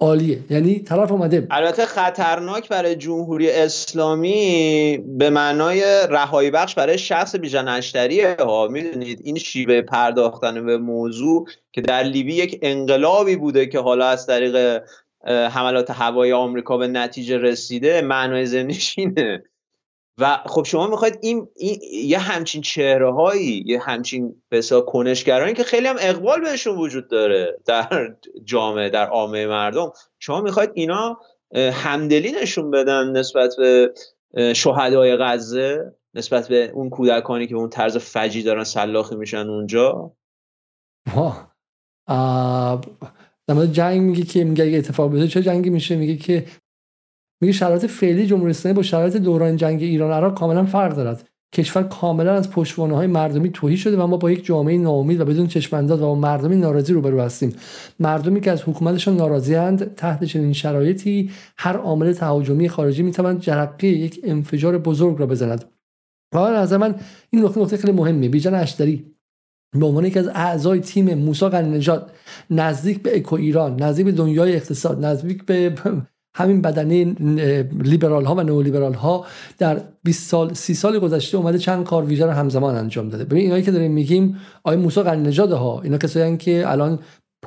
عالیه. 0.00 0.38
یعنی 0.50 0.78
طرف 0.78 1.12
اومده. 1.12 1.46
البته 1.50 1.86
خطرناک 1.86 2.68
برای 2.68 2.96
جمهوری 2.96 3.50
اسلامی 3.50 4.98
به 5.18 5.30
معنای 5.30 5.82
رهایی 6.10 6.50
بخش 6.50 6.74
برای 6.74 6.98
شخص 6.98 7.36
بیژن 7.36 7.68
اشتریه 7.68 8.36
ها. 8.40 8.68
می‌دونید 8.68 9.20
این 9.24 9.38
شیوه 9.38 9.80
پرداختن 9.80 10.66
به 10.66 10.78
موضوع 10.78 11.48
که 11.72 11.80
در 11.80 12.02
لیبی 12.02 12.34
یک 12.34 12.58
انقلابی 12.62 13.36
بوده 13.36 13.66
که 13.66 13.78
حالا 13.78 14.06
از 14.06 14.26
طریق 14.26 14.82
حملات 15.26 15.90
هوایی 15.90 16.32
آمریکا 16.32 16.76
به 16.76 16.88
نتیجه 16.88 17.38
رسیده 17.38 18.00
معنای 18.00 18.46
زمینش 18.46 18.98
و 20.18 20.38
خب 20.46 20.62
شما 20.62 20.86
می‌خواید 20.86 21.18
این, 21.22 21.48
این 21.56 21.78
یه 22.04 22.18
همچین 22.18 22.62
چهره 22.62 23.12
هایی 23.12 23.64
یه 23.66 23.80
همچین 23.80 24.42
بسیار 24.50 24.84
کنشگرانی 24.84 25.54
که 25.54 25.64
خیلی 25.64 25.86
هم 25.86 25.96
اقبال 26.00 26.40
بهشون 26.40 26.78
وجود 26.78 27.08
داره 27.08 27.58
در 27.66 28.16
جامعه 28.44 28.90
در 28.90 29.06
عامه 29.06 29.46
مردم 29.46 29.92
شما 30.18 30.40
می‌خواید 30.40 30.70
اینا 30.74 31.18
همدلی 31.72 32.32
نشون 32.32 32.70
بدن 32.70 33.10
نسبت 33.10 33.54
به 33.58 33.92
شهدای 34.54 35.16
غزه 35.16 35.92
نسبت 36.14 36.48
به 36.48 36.70
اون 36.74 36.90
کودکانی 36.90 37.46
که 37.46 37.54
اون 37.54 37.68
طرز 37.68 37.96
فجی 37.96 38.42
دارن 38.42 38.64
سلاخی 38.64 39.16
میشن 39.16 39.48
اونجا؟ 39.48 40.12
در 43.48 43.54
مورد 43.54 43.72
جنگ 43.72 44.00
میگه 44.00 44.22
که 44.22 44.44
میگه 44.44 44.64
اگه 44.64 44.78
اتفاق 44.78 45.12
بیفته 45.12 45.28
چه 45.28 45.42
جنگی 45.42 45.70
میشه؟ 45.70 45.96
میگه 45.96 46.16
که 46.16 46.44
میگه 47.42 47.52
شرایط 47.52 47.86
فعلی 47.86 48.26
جمهوری 48.26 48.50
اسلامی 48.50 48.76
با 48.76 48.82
شرایط 48.82 49.16
دوران 49.16 49.56
جنگ 49.56 49.82
ایران 49.82 50.12
عراق 50.12 50.38
کاملا 50.38 50.64
فرق 50.64 50.96
دارد. 50.96 51.28
کشور 51.54 51.82
کاملا 51.82 52.34
از 52.34 52.50
پشتوانه 52.50 52.96
های 52.96 53.06
مردمی 53.06 53.50
توهی 53.50 53.76
شده 53.76 53.96
و 53.96 54.06
ما 54.06 54.16
با 54.16 54.30
یک 54.30 54.44
جامعه 54.44 54.78
ناامید 54.78 55.20
و 55.20 55.24
بدون 55.24 55.46
چشمانداز 55.46 56.00
و 56.00 56.02
با 56.02 56.14
مردمی 56.14 56.56
ناراضی 56.56 56.92
روبرو 56.92 57.20
هستیم. 57.20 57.56
مردمی 58.00 58.40
که 58.40 58.50
از 58.50 58.62
حکومتشان 58.62 59.16
ناراضی 59.16 59.54
اند 59.54 59.94
تحت 59.94 60.24
چنین 60.24 60.52
شرایطی 60.52 61.30
هر 61.58 61.76
عامل 61.76 62.12
تهاجمی 62.12 62.68
خارجی 62.68 63.02
می‌تواند 63.02 63.40
جرقه 63.40 63.86
یک 63.86 64.20
انفجار 64.24 64.78
بزرگ 64.78 65.18
را 65.18 65.26
بزند. 65.26 65.64
و 66.34 66.38
از 66.38 66.72
من 66.72 66.94
این 67.30 67.44
نقطه 67.44 67.60
نقطه 67.60 67.76
خیلی 67.76 67.92
مهمه 67.92 68.28
بیژن 68.28 68.54
اشتری 68.54 69.12
به 69.78 69.86
عنوان 69.86 70.04
یکی 70.04 70.18
از 70.18 70.28
اعضای 70.28 70.80
تیم 70.80 71.14
موسی 71.14 71.46
نژاد 71.46 72.12
نزدیک 72.50 73.02
به 73.02 73.16
اکو 73.16 73.36
ایران 73.36 73.82
نزدیک 73.82 74.06
به 74.06 74.12
دنیای 74.12 74.56
اقتصاد 74.56 75.04
نزدیک 75.04 75.46
به 75.46 75.74
همین 76.34 76.62
بدنه 76.62 77.04
لیبرال 77.82 78.24
ها 78.24 78.34
و 78.34 78.40
نئولیبرال 78.40 78.94
ها 78.94 79.26
در 79.58 79.80
20 80.04 80.30
سال 80.30 80.54
30 80.54 80.74
سال 80.74 80.98
گذشته 80.98 81.36
اومده 81.36 81.58
چند 81.58 81.84
کار 81.84 82.04
ویژه 82.04 82.26
رو 82.26 82.30
همزمان 82.30 82.74
انجام 82.74 83.08
داده. 83.08 83.24
ببین 83.24 83.42
اینایی 83.42 83.62
که 83.62 83.70
داریم 83.70 83.92
میگیم 83.92 84.36
آقای 84.64 84.76
موسی 84.76 85.00
نژاد 85.02 85.52
ها 85.52 85.80
اینا 85.82 85.98
کسایی 85.98 86.36
که 86.36 86.64
الان 86.66 86.98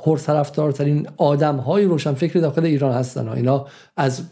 پرطرفدارترین 0.02 1.08
آدم 1.16 1.56
های 1.56 1.84
روشن 1.84 2.14
فکر 2.14 2.40
داخل 2.40 2.64
ایران 2.64 2.92
هستن. 2.92 3.28
اینا 3.28 3.66
از 3.96 4.22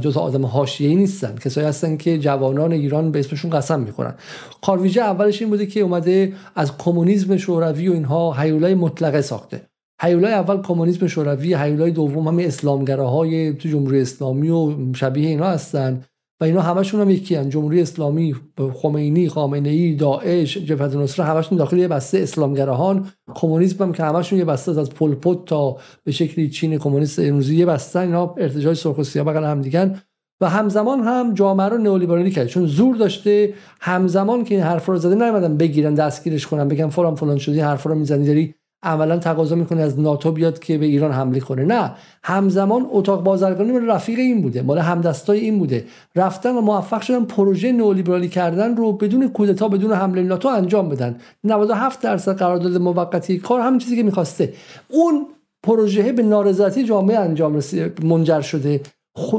جز 0.00 0.16
آدم 0.16 0.46
حاشیه‌ای 0.46 0.94
نیستن. 0.94 1.36
کسایی 1.36 1.66
هستن 1.66 1.96
که 1.96 2.18
جوانان 2.18 2.72
ایران 2.72 3.12
به 3.12 3.18
اسمشون 3.18 3.50
قسم 3.50 3.80
می‌خورن. 3.80 4.14
کارویژه 4.62 5.00
اولش 5.00 5.40
این 5.42 5.50
بوده 5.50 5.66
که 5.66 5.80
اومده 5.80 6.32
از 6.56 6.76
کمونیسم 6.76 7.36
شوروی 7.36 7.88
و 7.88 7.92
اینها 7.92 8.32
هیولای 8.32 8.74
مطلقه 8.74 9.20
ساخته. 9.20 9.69
هیولای 10.02 10.32
اول 10.32 10.62
کمونیسم 10.62 11.06
شوروی 11.06 11.54
هیولای 11.54 11.90
دوم 11.90 12.28
همین 12.28 12.46
اسلامگراهای 12.46 13.52
تو 13.52 13.68
جمهوری 13.68 14.00
اسلامی 14.00 14.50
و 14.50 14.74
شبیه 14.94 15.28
اینا 15.28 15.46
هستن 15.46 16.04
و 16.40 16.44
اینا 16.44 16.60
همشون 16.60 17.00
هم 17.00 17.10
یکی 17.10 17.34
هن. 17.34 17.48
جمهوری 17.48 17.82
اسلامی 17.82 18.34
خمینی 18.82 19.28
خامنه 19.28 19.68
ای 19.68 19.94
داعش 19.94 20.58
جبهت 20.58 20.94
نصره 20.94 21.26
همشون 21.26 21.58
داخل 21.58 21.78
یه 21.78 21.88
بسته 21.88 22.18
اسلامگراهان. 22.18 23.08
کمونیسم 23.34 23.84
هم 23.84 23.92
که 23.92 24.02
همشون 24.02 24.38
یه 24.38 24.44
بسته 24.44 24.80
از 24.80 24.90
پولپوت 24.90 25.44
تا 25.44 25.76
به 26.04 26.12
شکلی 26.12 26.50
چین 26.50 26.78
کمونیست 26.78 27.18
امروزی 27.18 27.56
یه 27.56 27.66
بسته 27.66 27.98
اینا 27.98 28.34
ارتجاع 28.38 28.74
سرخ 28.74 28.98
و 28.98 29.04
سیاه 29.04 29.26
بغل 29.26 29.44
هم 29.44 29.62
دیگن 29.62 30.00
و 30.40 30.48
همزمان 30.48 31.00
هم 31.00 31.34
جامعه 31.34 31.68
رو 31.68 31.78
نئولیبرالی 31.78 32.30
کرد. 32.30 32.46
چون 32.46 32.66
زور 32.66 32.96
داشته 32.96 33.54
همزمان 33.80 34.44
که 34.44 34.54
این 34.54 34.64
حرف 34.64 34.86
رو 34.86 34.98
زده 34.98 35.14
نیومدن 35.14 35.56
بگیرن 35.56 35.94
دستگیرش 35.94 36.46
کنن 36.46 36.68
بگن 36.68 36.88
فلان 36.88 37.14
فلان 37.14 37.38
شدی 37.38 37.60
حرف 37.60 37.82
رو 37.82 37.94
می‌زنی 37.94 38.26
داری 38.26 38.54
عملا 38.82 39.18
تقاضا 39.18 39.54
می‌کنه 39.54 39.82
از 39.82 40.00
ناتو 40.00 40.32
بیاد 40.32 40.58
که 40.58 40.78
به 40.78 40.86
ایران 40.86 41.12
حمله 41.12 41.40
کنه. 41.40 41.64
نه 41.64 41.92
همزمان 42.22 42.86
اتاق 42.90 43.22
بازرگانی 43.22 43.72
مال 43.72 43.86
رفیق 43.86 44.18
این 44.18 44.42
بوده 44.42 44.62
مال 44.62 44.78
همدستای 44.78 45.40
این 45.40 45.58
بوده. 45.58 45.84
رفتن 46.16 46.56
و 46.56 46.60
موفق 46.60 47.00
شدن 47.00 47.24
پروژه 47.24 47.72
نئولیبرالی 47.72 48.28
کردن 48.28 48.76
رو 48.76 48.92
بدون 48.92 49.28
کودتا 49.28 49.68
بدون 49.68 49.92
حمله 49.92 50.22
ناتو 50.22 50.48
انجام 50.48 50.88
بدن. 50.88 51.16
97 51.44 52.02
درصد 52.02 52.36
قرارداد 52.36 52.76
موقتی 52.76 53.38
کار 53.38 53.60
همین 53.60 53.78
چیزی 53.78 53.96
که 53.96 54.02
می‌خواسته. 54.02 54.52
اون 54.88 55.26
پروژه 55.62 56.12
به 56.12 56.22
نارضایتی 56.22 56.84
جامعه 56.84 57.18
انجام 57.18 57.60
منجر 58.02 58.40
شده. 58.40 58.80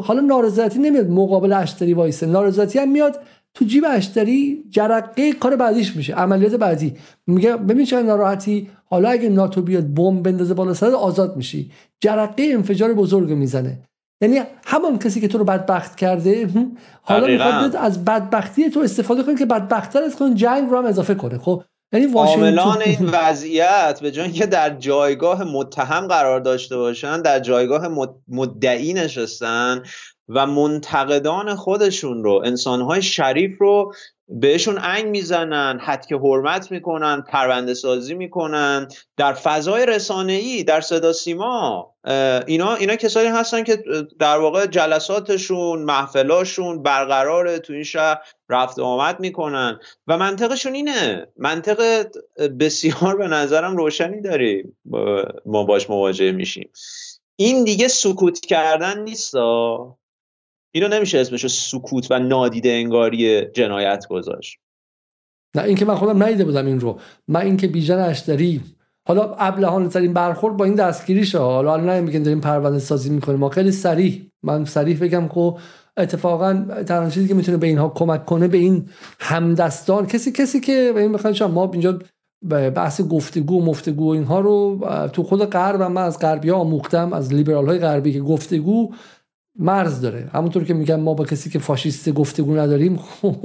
حالا 0.03 0.22
نارضایتی 0.22 0.80
نمیاد 0.80 1.09
مقابل 1.09 1.53
اشتری 1.53 1.93
وایسه. 1.93 2.26
نارضایتی 2.26 2.80
هم 2.80 2.91
میاد 2.91 3.19
تو 3.53 3.65
جیب 3.65 3.86
اشتری 3.88 4.64
جرقه 4.69 5.34
کار 5.34 5.56
بعدیش 5.56 5.95
میشه 5.95 6.14
عملیات 6.14 6.56
بعدی. 6.56 6.95
میگه 7.28 7.57
ببین 7.57 7.86
چه 7.86 8.02
ناراحتی 8.02 8.69
حالا 8.86 9.10
اگه 9.10 9.30
ناتو 9.30 9.61
بیاد 9.61 9.94
بمب 9.94 10.23
بندازه 10.23 10.53
بالا 10.53 10.73
سرت 10.73 10.94
آزاد 10.94 11.38
میشی. 11.38 11.72
جرقه 12.02 12.44
انفجار 12.44 12.94
بزرگ 12.94 13.32
می‌زنه. 13.32 13.80
یعنی 14.22 14.40
همان 14.65 14.99
کسی 14.99 15.22
که 15.22 15.28
تو 15.28 15.38
رو 15.38 15.44
بدبخت 15.44 15.95
کرده 15.95 16.49
حالا 17.02 17.28
می‌خواد 17.28 17.76
از 17.76 18.06
بدبختی 18.06 18.69
تو 18.69 18.80
استفاده 18.80 19.23
کنه 19.23 19.36
که 19.36 19.45
بدبختتر 19.45 20.03
از 20.03 20.15
کن 20.15 20.36
جنگ 20.36 20.69
رو 20.69 20.78
هم 20.78 20.86
اضافه 20.86 21.15
کنه. 21.15 21.38
خب 21.38 21.64
یعنی 21.94 22.14
عاملان 22.14 22.82
این 22.82 23.10
وضعیت 23.11 23.99
به 24.02 24.11
جای 24.11 24.32
که 24.32 24.45
در 24.45 24.69
جایگاه 24.69 25.44
متهم 25.44 26.07
قرار 26.07 26.40
داشته 26.40 26.78
باشن 26.78 27.22
در 27.22 27.40
جایگاه 27.40 27.88
مدعی 28.28 28.94
نشستن 28.94 29.84
و 30.34 30.45
منتقدان 30.45 31.56
خودشون 31.56 32.24
رو 32.24 32.41
انسانهای 32.45 33.02
شریف 33.02 33.62
رو 33.62 33.94
بهشون 34.28 34.80
انگ 34.82 35.06
می‌زنن 35.06 35.80
حد 35.80 36.06
که 36.06 36.16
حرمت 36.16 36.72
می‌کنن 36.72 37.22
پرونده 37.22 37.74
سازی 37.74 38.14
می‌کنن. 38.14 38.88
در 39.18 39.34
فضای 39.34 39.86
رسانه 39.86 40.34
ای 40.34 40.64
در 40.64 40.82
صدا 40.82 41.14
سیما 41.14 41.94
اینا 42.48 42.76
اینا 42.76 42.95
کسانی 42.95 43.28
هستن 43.28 43.64
که 43.64 43.84
در 44.20 44.38
واقع 44.38 44.66
جلساتشون 44.66 45.82
محفلاشون 45.82 46.84
برقرار 46.84 47.58
تو 47.58 47.74
این 47.74 47.84
شهر 47.84 48.18
رفت 48.49 48.80
آمد 48.80 49.20
می‌کنن. 49.20 49.80
و 50.08 50.18
منطقشون 50.18 50.74
اینه 50.74 51.28
منطق 51.38 52.08
بسیار 52.60 53.18
به 53.18 53.28
نظرم 53.28 53.78
روشنی 53.78 54.22
داریم. 54.22 54.78
ما 55.45 55.64
باش 55.64 55.90
مواجه 55.90 56.32
میشیم. 56.32 56.70
این 57.36 57.64
دیگه 57.64 57.88
سکوت 57.88 58.40
کردن 58.40 58.99
نیستا؟ 58.99 59.98
اینو 60.72 60.88
نمیشه 60.88 61.19
اسمشو 61.19 61.48
سکوت 61.48 62.11
و 62.11 62.19
نادیده 62.19 62.69
انگاری 62.69 63.45
جنایت 63.45 64.06
گذاشت. 64.10 64.57
نه 65.56 65.64
اینکه 65.64 65.85
من 65.85 65.95
خودم 65.95 66.23
ندیده 66.23 66.45
بودم 66.45 66.65
این 66.65 66.80
رو. 66.80 66.99
من 67.27 67.41
اینکه 67.41 67.68
بیژن 67.68 67.99
اشتری 67.99 68.61
حالا 69.07 69.35
ابلهانه 69.35 69.88
ترین 69.88 70.14
برخورد 70.14 70.57
با 70.57 70.65
این 70.65 70.76
دستگیریشه. 70.76 71.38
حالا 71.38 71.73
الان 71.73 71.89
نمیگن 71.89 72.23
داریم 72.23 72.41
پرونده 72.41 72.80
سازی 72.80 73.10
می‌کنیم. 73.10 73.39
ما 73.39 73.49
خیلی 73.49 73.72
سریع 73.72 74.22
من 74.43 74.65
سریع 74.65 74.98
بگم 74.98 75.27
که 75.27 75.53
اتفاقا 75.98 76.65
تنها 76.88 77.10
چیزی 77.10 77.27
که 77.27 77.34
می‌تونه 77.34 77.57
به 77.57 77.68
اینها 77.68 77.89
کمک 77.89 78.26
کنه 78.26 78.48
به 78.48 78.57
این 78.57 78.89
همدستان. 79.19 80.07
کسی 80.07 80.31
کسی 80.31 80.60
که 80.60 80.91
به 80.95 81.02
این 81.02 81.11
بخواید 81.11 81.43
ما 81.43 81.72
اینجا 81.72 81.99
بحث 82.76 83.02
گفتگو 83.02 83.65
مفتگو 83.65 84.10
اینها 84.10 84.39
رو 84.39 84.80
تو 85.14 85.23
خود 85.23 85.45
غرب 85.45 85.81
من 85.81 86.02
از 86.02 86.19
غربی 86.19 86.49
ها 86.49 86.57
آموختم 86.57 87.14
از 87.14 87.34
لیبرال 87.34 87.65
های 87.65 87.80
غربی 87.80 88.14
که 88.14 88.22
گفتگو 88.22 88.93
مرز 89.60 90.02
داره. 90.02 90.30
همونطور 90.34 90.64
که 90.64 90.73
میگن 90.73 90.99
ما 90.99 91.14
با 91.14 91.26
کسی 91.26 91.49
که 91.49 91.60
فاشیست 91.60 92.10
گفتگو 92.10 92.57
نداریم 92.57 92.99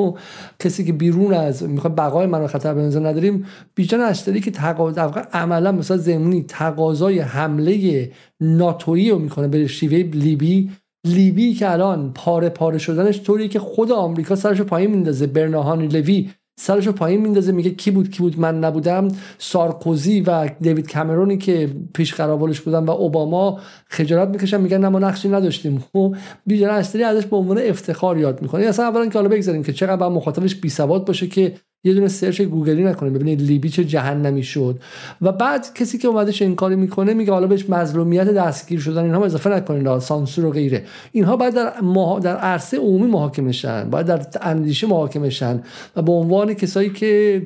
کسی 0.63 0.85
که 0.85 0.93
بیرون 0.93 1.35
از 1.35 1.63
می‌خواد 1.63 1.97
بقای 1.97 2.27
من 2.27 2.47
خطر 2.47 2.75
به 2.75 2.83
نداریم 2.83 3.47
بیجان 3.75 4.01
اشتری 4.01 4.41
که 4.41 4.51
تقاضا 4.51 5.03
عملا 5.33 5.73
مثلا 5.73 5.97
زمینی 5.97 6.43
تقاضای 6.49 7.19
حمله 7.19 8.11
ناتویی 8.41 9.11
رو 9.11 9.19
می‌کنه 9.19 9.49
به 9.49 9.67
شیوه 9.67 9.97
لیبی. 9.97 10.71
لیبی 11.07 11.55
که 11.55 11.71
الان 11.71 12.13
پاره 12.13 12.49
پاره 12.49 12.79
شدنش 12.79 13.23
طوری 13.23 13.49
که 13.49 13.59
خود 13.59 13.93
آمریکا 13.93 14.37
سرش 14.37 14.61
پایین 14.61 14.91
میندازه. 14.91 15.27
برناهانی 15.27 15.87
لوی 15.87 16.31
سرشو 16.59 16.93
پایین 16.93 17.21
میندازه 17.21 17.53
میگه 17.53 17.71
کی 17.71 17.91
بود 17.91 18.11
کی 18.11 18.19
بود 18.19 18.41
من 18.41 18.59
نبودم. 18.59 19.09
سارکوزی 19.39 20.21
و 20.21 20.49
دیوید 20.61 20.93
کامرونی 20.93 21.39
که 21.39 21.71
پیش 21.95 22.15
قراولش 22.15 22.61
بودن 22.61 22.85
و 22.85 22.91
اوباما 22.91 23.61
خجالت 23.89 24.29
می‌کشن 24.29 24.61
میگن 24.61 24.79
نه 24.79 24.89
ما 24.89 24.99
نقشی 24.99 25.29
نداشتیم. 25.29 25.85
خب 25.93 26.17
بیژن 26.47 26.69
ازش 26.69 27.27
به 27.27 27.37
عنوان 27.37 27.59
افتخار 27.59 28.19
یاد 28.19 28.43
می‌کنه. 28.43 28.65
اصلا 28.65 28.87
اولا 28.87 29.07
که 29.07 29.19
حالا 29.19 29.29
بگذاریم 29.29 29.63
که 29.63 29.73
چقدر 29.73 29.97
با 29.97 30.09
مخاطبش 30.09 30.55
بی 30.55 30.69
سواد 30.69 31.07
باشه 31.07 31.27
که 31.27 31.55
یه 31.85 31.95
دونه 31.95 32.09
سرچ 32.09 32.43
گوگلی 32.43 32.85
نکنه 32.85 33.11
ببینید 33.11 33.43
لیبی 33.43 33.69
چه 33.69 33.85
جهنمی 33.85 34.43
شد. 34.43 34.81
و 35.23 35.33
بعد 35.33 35.75
کسی 35.75 35.99
که 35.99 36.09
اومده 36.09 36.33
این 36.41 36.55
کاری 36.55 36.77
می‌کنه 36.77 37.15
میگه 37.15 37.33
حالا 37.33 37.47
بهش 37.47 37.71
مظلومیت 37.71 38.29
دستگیر 38.29 38.81
شدن 38.81 39.05
اینها 39.05 39.25
اضافه 39.25 39.51
نکنید 39.51 39.99
سانسور 39.99 40.45
و 40.45 40.51
غیره. 40.51 40.85
اینها 41.13 41.37
باید 41.37 41.55
در. 41.55 41.73
در 42.23 42.37
عرصه 42.37 42.77
عمومی 42.77 43.07
محاکمه 43.07 43.53
شن 43.53 43.91
باید 43.91 44.07
در 44.07 44.27
اندیشه 44.41 44.87
محاکمه 44.87 45.31
شن 45.31 45.63
و 45.97 46.03
به 46.03 46.13
عنوان 46.13 46.55
کسایی 46.55 46.91
که 46.91 47.43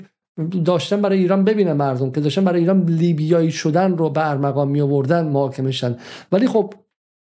داشتن 0.64 1.02
برای 1.02 1.18
ایران 1.18 1.44
ببینن 1.44 1.72
مردم 1.72 2.10
که 2.10 2.20
داشتن 2.20 2.44
برای 2.44 2.60
ایران 2.60 2.84
لیبیایی 2.88 3.50
شدن 3.50 3.96
رو 3.96 4.10
به 4.10 4.28
ارمغان 4.28 4.68
می 4.68 4.80
آوردن 4.80 5.26
محاکمه 5.26 5.70
شن. 5.70 5.96
ولی 6.32 6.46
خب 6.46 6.74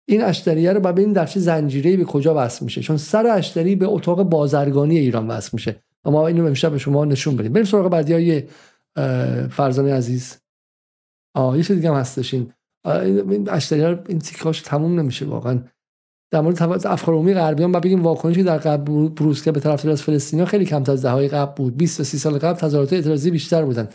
این 0.08 0.24
اشتریه 0.24 0.74
رو 0.74 0.80
ببین 0.80 1.14
در 1.14 1.26
چه 1.26 1.40
زنجیره 1.40 1.98
به 1.98 2.04
کجا 2.04 2.34
وصل 2.38 2.66
میشه. 2.66 2.82
چون 2.82 2.98
سر 2.98 3.28
اشتری 3.28 3.76
به 3.76 3.86
اتاق 3.86 4.24
بازرگانی 4.24 4.98
ایران 4.98 5.28
وصل 5.28 5.50
میشه. 5.54 5.76
و 6.06 6.12
ما 6.12 6.28
اینو 6.28 6.46
امشب 6.46 6.72
به 6.72 6.78
شما 6.78 7.06
نشون 7.06 7.36
بدیم. 7.36 7.54
بریم 7.54 7.66
سراغ 7.66 7.92
بعدی 7.92 8.14
های 8.14 8.44
فرزانه 9.48 9.94
عزیز. 9.94 10.38
آه 11.36 11.58
یه 11.58 11.64
دیگه 11.64 11.90
هم 11.90 11.96
هستش 11.96 12.34
این. 12.34 12.54
این 12.86 13.50
این 14.08 14.20
تیکاش 14.20 14.62
تموم 14.62 15.00
نمیشه 15.00 15.26
واقعا. 15.26 15.64
در 16.32 16.42
مورد 16.42 16.88
افکار 16.88 17.16
عمومی 17.16 17.34
غربیان 17.34 17.72
بعد 17.72 17.84
بگیم 17.84 18.04
واکنشی 18.04 18.44
در 18.44 18.58
قبل 18.58 19.08
بروز 19.10 19.44
که 19.44 19.52
به 19.52 19.60
طرف 19.60 19.86
از 19.86 20.02
فلسطینیا 20.02 20.46
خیلی 20.46 20.66
کم 20.66 20.84
از 20.88 21.02
دههای 21.02 21.28
قبل 21.28 21.54
بود. 21.56 21.78
20 21.78 21.98
تا 21.98 22.04
30 22.04 22.18
سال 22.18 22.38
قبل 22.38 22.60
تظاهرات 22.60 22.94
اعتراضی 22.94 23.32
بیشتر 23.32 23.66
بودن. 23.66 23.90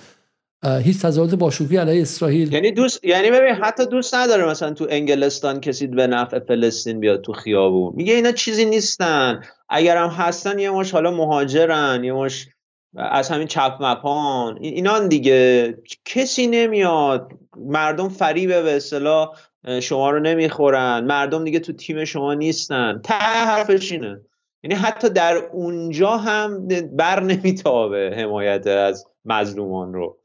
هیچ 0.64 1.02
تظاهرات 1.02 1.34
باشکوهی 1.34 1.76
علیه 1.76 2.02
اسرائیل. 2.02 2.52
یعنی 2.52 2.72
دوست 2.72 3.04
یعنی 3.04 3.30
ببین 3.30 3.54
حتی 3.54 3.86
دوست 3.86 4.14
نداره 4.14 4.48
مثلا 4.48 4.72
تو 4.72 4.86
انگلستان 4.90 5.60
کسی 5.60 5.86
به 5.86 6.06
نفع 6.06 6.38
فلسطین 6.38 7.00
بیاد 7.00 7.20
تو 7.20 7.32
خیابون. 7.32 7.92
میگه 7.96 8.14
اینا 8.14 8.32
چیزی 8.32 8.64
نیستن. 8.64 9.40
اگر 9.68 9.96
هم 9.96 10.08
هستن 10.08 10.58
یه 10.58 10.70
مش 10.70 10.90
حالا 10.92 11.10
مهاجرن 11.10 12.04
یه 12.04 12.12
مش 12.12 12.48
از 12.96 13.28
همین 13.28 13.46
چپ 13.46 13.76
مپان. 13.80 14.58
اینان 14.60 15.08
دیگه. 15.08 15.74
کسی 16.04 16.46
نمیاد. 16.46 17.32
مردم 17.56 18.08
فریبه 18.08 18.62
به 18.62 18.76
اصطلاح 18.76 19.36
شما 19.80 20.10
رو 20.10 20.20
نمی‌خورن. 20.20 21.04
مردم 21.04 21.44
دیگه 21.44 21.58
تو 21.58 21.72
تیم 21.72 22.04
شما 22.04 22.34
نیستن. 22.34 23.00
ته 23.04 23.14
حرفش 23.14 23.92
اینه. 23.92 24.20
یعنی 24.62 24.74
حتی 24.74 25.08
در 25.08 25.36
اونجا 25.36 26.16
هم 26.16 26.68
بر 26.92 27.22
نمیتابه 27.22 28.14
حمایت 28.16 28.66
از 28.66 29.06
مظلومان 29.24 29.94
رو. 29.94 30.18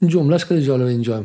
این 0.00 0.10
جملهش 0.10 0.44
خیلی 0.44 0.62
جالبه 0.62 0.90
اینجا. 0.90 1.24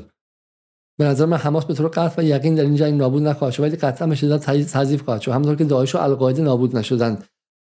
به 1.00 1.06
نظر 1.06 1.26
من 1.26 1.38
حماس 1.38 1.66
به 1.66 1.74
طور 1.74 1.88
قطع 1.88 2.22
و 2.22 2.26
یقین 2.26 2.56
در 2.56 2.64
این 2.64 2.76
جنگ 2.76 3.00
نابود 3.00 3.24
نخواهد 3.24 3.54
شد 3.54 3.64
ولی 3.64 3.76
قطعا 3.76 4.08
به 4.08 4.16
شدت 4.16 4.46
تضعیف 4.46 5.02
خواهد 5.02 5.22
شد. 5.22 5.32
همونطور 5.32 5.56
که 5.56 5.64
داعش 5.64 5.96
و 5.96 5.98
القاعده 5.98 6.42
نابود 6.42 6.78
نشدن 6.78 7.18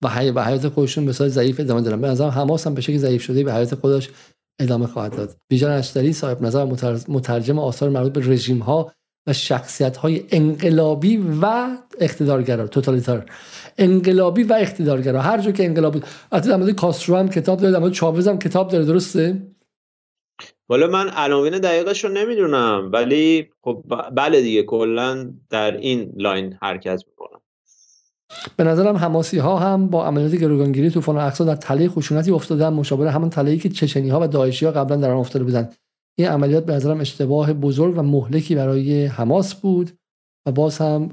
و 0.02 0.08
حی 0.08 0.32
به 0.32 0.44
حیات 0.44 0.68
خودشون 0.68 1.06
به 1.06 1.12
ضعیف 1.12 1.60
ادامه 1.60 1.80
دارن. 1.80 2.00
به 2.00 2.08
نظر 2.08 2.28
حماس 2.28 2.66
هم 2.66 2.74
به 2.74 2.80
شکل 2.80 2.98
ضعیف 2.98 3.22
شده 3.22 3.44
به 3.44 3.54
حیات 3.54 3.74
خودش 3.74 4.10
ادامه 4.60 4.86
خواهد 4.86 5.16
داد. 5.16 5.36
بیژن 5.48 5.70
اشتری 5.70 6.12
صاحب 6.12 6.42
نظر 6.42 6.64
مترجم 7.08 7.58
آثار 7.58 7.90
مربوط 7.90 8.12
به 8.12 8.20
رژیم 8.20 8.58
ها 8.58 8.92
و 9.26 9.32
شخصیت 9.32 9.96
های 9.96 10.24
انقلابی 10.30 11.16
و 11.42 11.68
اقتدارگرا 12.00 12.66
توتالیتار. 12.66 13.30
انقلابی 13.78 14.42
و 14.42 14.52
اقتدارگرا. 14.60 15.20
هر 15.20 15.40
جا 15.40 15.52
که 15.52 15.64
انقلابی 15.64 16.02
حتی 16.32 16.48
در 16.48 16.56
مورد 16.56 16.70
کاسترو 16.70 17.16
هم 17.16 17.28
کتاب 17.28 17.60
داره 17.60 17.72
در 17.72 17.78
مورد 17.78 17.92
چاوز 17.92 18.28
هم 18.28 18.38
کتاب 18.38 18.70
داره 18.70 18.84
درسته؟ 18.84 19.53
والا 20.68 20.86
من 20.86 21.10
عناوین 21.16 21.58
دقیقش 21.58 22.04
رو 22.04 22.10
نمی‌دونم 22.10 22.90
ولی 22.92 23.48
خب 23.62 23.84
بله 24.16 24.42
دیگه 24.42 24.62
کلا 24.62 25.34
در 25.50 25.76
این 25.76 26.12
لاین 26.16 26.58
حرکت 26.62 27.02
می‌کنم. 27.06 27.40
به 28.56 28.64
نظرم 28.64 28.96
حماسی 28.96 29.38
ها 29.38 29.58
هم 29.58 29.88
با 29.88 30.06
عملیات 30.06 30.34
گروگانگیری 30.34 30.90
طوفان 30.90 31.16
اقصا 31.16 31.44
در 31.44 31.56
تله 31.56 31.88
خشونتی 31.88 32.30
افتادن 32.30 32.68
مشابه 32.68 33.10
همون 33.10 33.30
تله‌ای 33.30 33.58
که 33.58 33.68
چچنی 33.68 34.08
ها 34.08 34.20
و 34.20 34.26
داعشی 34.26 34.66
ها 34.66 34.72
قبلا 34.72 34.96
در 34.96 35.10
آن 35.10 35.16
افتاده 35.16 35.44
بودن. 35.44 35.68
این 36.18 36.28
عملیات 36.28 36.66
به 36.66 36.72
نظرم 36.72 37.00
اشتباه 37.00 37.52
بزرگ 37.52 37.98
و 37.98 38.02
مهلکی 38.02 38.54
برای 38.54 39.06
حماس 39.06 39.54
بود 39.54 39.90
و 40.46 40.52
باز 40.52 40.78
هم 40.78 41.08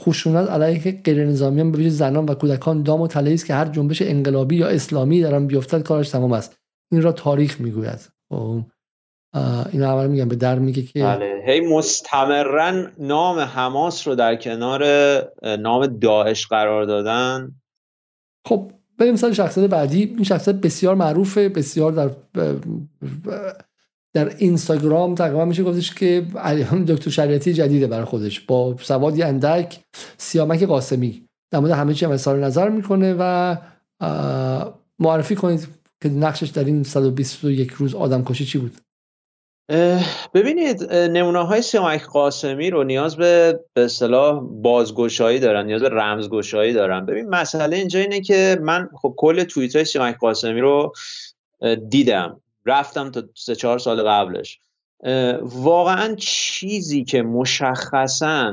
خشونت 0.00 0.50
علیه 0.50 1.02
غیر 1.04 1.24
نظامیان 1.24 1.72
به 1.72 1.88
زنان 1.88 2.24
و 2.24 2.34
کودکان 2.34 2.82
دام 2.82 3.00
و 3.00 3.06
تله 3.06 3.32
است 3.32 3.46
که 3.46 3.54
هر 3.54 3.64
جنبش 3.64 4.02
انقلابی 4.02 4.56
یا 4.56 4.68
اسلامی 4.68 5.20
در 5.20 5.34
آن 5.34 5.46
بیفتد 5.46 5.82
کارش 5.82 6.10
تمام 6.10 6.32
است. 6.32 6.56
این 6.94 7.02
را 7.02 7.12
تاریخ 7.12 7.60
می‌گوید. 7.60 8.08
خب، 8.28 8.60
این 9.72 9.82
اول 9.82 10.06
میگم 10.06 10.28
به 10.28 10.36
در 10.36 10.58
میگه 10.58 10.82
که 10.82 11.02
بله. 11.02 11.42
هی 11.46 11.60
مستمرا 11.60 12.86
نام 12.98 13.38
حماس 13.38 14.08
رو 14.08 14.14
در 14.14 14.36
کنار 14.36 14.84
نام 15.56 15.86
داعش 15.86 16.46
قرار 16.46 16.84
دادن. 16.84 17.52
خب 18.48 18.72
بریم 18.98 19.12
مثلا 19.12 19.32
شخصیت 19.32 19.70
بعدی. 19.70 20.02
این 20.02 20.24
شخصیت 20.24 20.56
بسیار 20.56 20.94
معروفه 20.94 21.48
بسیار 21.48 21.92
در 21.92 22.10
در 24.14 24.36
اینستاگرام 24.38 25.14
تقریبا 25.14 25.44
میشه 25.44 25.62
گفتش 25.62 25.94
که 25.94 26.26
دکتر 26.88 27.10
شریعتی 27.10 27.52
جدیده 27.52 27.86
برای 27.86 28.04
خودش. 28.04 28.40
با 28.40 28.76
سوادی 28.80 29.22
اندک 29.22 29.80
سیامک 30.16 30.62
قاسمی. 30.62 31.28
در 31.50 31.58
مورد 31.58 31.72
همه 31.72 31.94
چی 31.94 32.04
هم 32.04 32.12
نظر 32.44 32.68
می‌کنه 32.68 33.16
و 33.18 33.56
معرفی 34.98 35.34
کنید. 35.34 35.68
که 36.04 36.10
نقشش 36.10 36.48
در 36.48 36.64
این 36.64 36.82
121 36.82 37.70
روز 37.70 37.94
آدم 37.94 38.24
کشی 38.24 38.44
چی 38.44 38.58
بود؟ 38.58 38.72
ببینید 40.34 40.92
نمونه 40.92 41.46
های 41.46 41.62
سیامک 41.62 42.04
قاسمی 42.04 42.70
رو 42.70 42.84
نیاز 42.84 43.16
به 43.16 43.60
به 43.74 43.84
اصطلاح 43.84 44.40
بازگشایی 44.40 45.38
دارن 45.38 45.66
نیاز 45.66 45.82
به 45.82 45.88
رمزگشایی 45.88 46.72
دارن. 46.72 47.06
ببین 47.06 47.28
مسئله 47.28 47.76
اینجا 47.76 48.00
اینه 48.00 48.20
که 48.20 48.58
من 48.62 48.88
خب 49.02 49.14
کل 49.16 49.44
توییت 49.44 49.76
های 49.76 49.84
سیامک 49.84 50.18
قاسمی 50.18 50.60
رو 50.60 50.92
دیدم. 51.88 52.40
رفتم 52.66 53.10
تا 53.10 53.22
سه 53.36 53.54
چهار 53.54 53.78
سال 53.78 54.02
قبلش. 54.02 54.58
واقعا 55.42 56.14
چیزی 56.18 57.04
که 57.04 57.22
مشخصا 57.22 58.52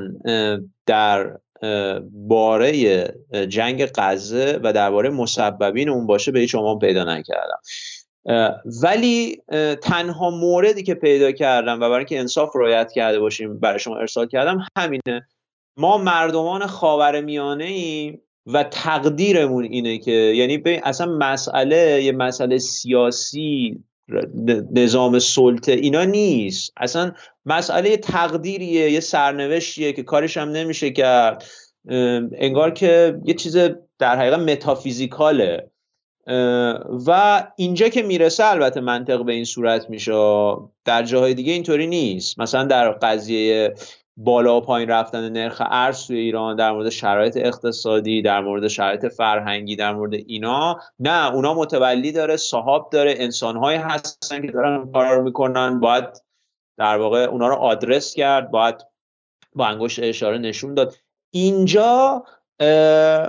در 0.85 1.37
باره 2.11 3.03
جنگ 3.49 3.85
غزه 3.95 4.59
و 4.63 4.73
درباره 4.73 5.09
مسببین 5.09 5.89
اون 5.89 6.07
باشه 6.07 6.31
به 6.31 6.39
هیچ 6.39 6.55
پیدا 6.81 7.03
نکردم. 7.03 7.59
ولی 8.83 9.41
تنها 9.81 10.29
موردی 10.29 10.83
که 10.83 10.93
پیدا 10.93 11.31
کردم 11.31 11.75
و 11.75 11.79
برای 11.79 11.97
اینکه 11.97 12.19
انصاف 12.19 12.55
رعایت 12.55 12.91
کرده 12.91 13.19
باشیم 13.19 13.59
برای 13.59 13.79
شما 13.79 13.97
ارسال 13.97 14.27
کردم 14.27 14.65
همینه. 14.77 15.27
ما 15.77 15.97
مردمان 15.97 16.67
خاور 16.67 17.21
میانه 17.21 17.65
ایم 17.65 18.21
و 18.45 18.63
تقدیرمون 18.63 19.63
اینه 19.63 19.97
که 19.97 20.11
یعنی 20.11 20.61
اصلا 20.83 21.07
مسئله 21.07 22.03
یه 22.03 22.11
مسئله 22.11 22.57
سیاسی 22.57 23.83
نظام 24.71 25.19
سلطه 25.19 25.71
اینا 25.71 26.03
نیست. 26.03 26.73
اصلا 26.77 27.11
مسئله 27.45 27.97
تقدیریه 27.97 28.91
یه 28.91 28.99
سرنوشتیه 28.99 29.93
که 29.93 30.03
کارش 30.03 30.37
هم 30.37 30.49
نمیشه 30.49 30.91
کرد. 30.91 31.45
انگار 32.37 32.71
که 32.71 33.19
یه 33.25 33.33
چیز 33.33 33.57
در 33.99 34.15
حقیقت 34.17 34.39
متافیزیکاله. 34.39 35.71
و 37.07 37.43
اینجا 37.55 37.89
که 37.89 38.01
می‌رسه 38.01 38.45
البته 38.45 38.81
منطق 38.81 39.25
به 39.25 39.33
این 39.33 39.45
صورت 39.45 39.89
میشه. 39.89 40.11
در 40.85 41.03
جاهای 41.03 41.33
دیگه 41.33 41.53
اینطوری 41.53 41.87
نیست. 41.87 42.39
مثلا 42.39 42.63
در 42.63 42.91
قضیه 42.91 43.73
بالا 44.17 44.57
و 44.57 44.61
پایین 44.61 44.89
رفتن 44.89 45.29
نرخ 45.29 45.61
ارز 45.65 46.07
توی 46.07 46.17
ایران 46.17 46.55
در 46.55 46.71
مورد 46.71 46.89
شرایط 46.89 47.37
اقتصادی 47.37 48.21
در 48.21 48.41
مورد 48.41 48.67
شرایط 48.67 49.05
فرهنگی 49.05 49.75
در 49.75 49.93
مورد 49.93 50.13
اینا. 50.13 50.79
نه 50.99 51.33
اونا 51.33 51.53
متولی 51.53 52.11
داره 52.11 52.37
صاحب 52.37 52.89
داره 52.91 53.13
انسانهایی 53.17 53.77
هستن 53.77 54.41
که 54.41 54.51
دارن 54.51 54.91
کار 54.91 55.21
می‌کنن. 55.21 55.79
باید 55.79 56.23
در 56.77 56.97
واقع 56.97 57.23
اونا 57.23 57.47
رو 57.47 57.55
آدرس 57.55 58.13
کرد 58.13 58.51
باید 58.51 58.75
با 59.55 59.65
انگشت 59.65 59.99
اشاره 60.03 60.37
نشون 60.37 60.73
داد. 60.73 60.95
اینجا 61.33 62.23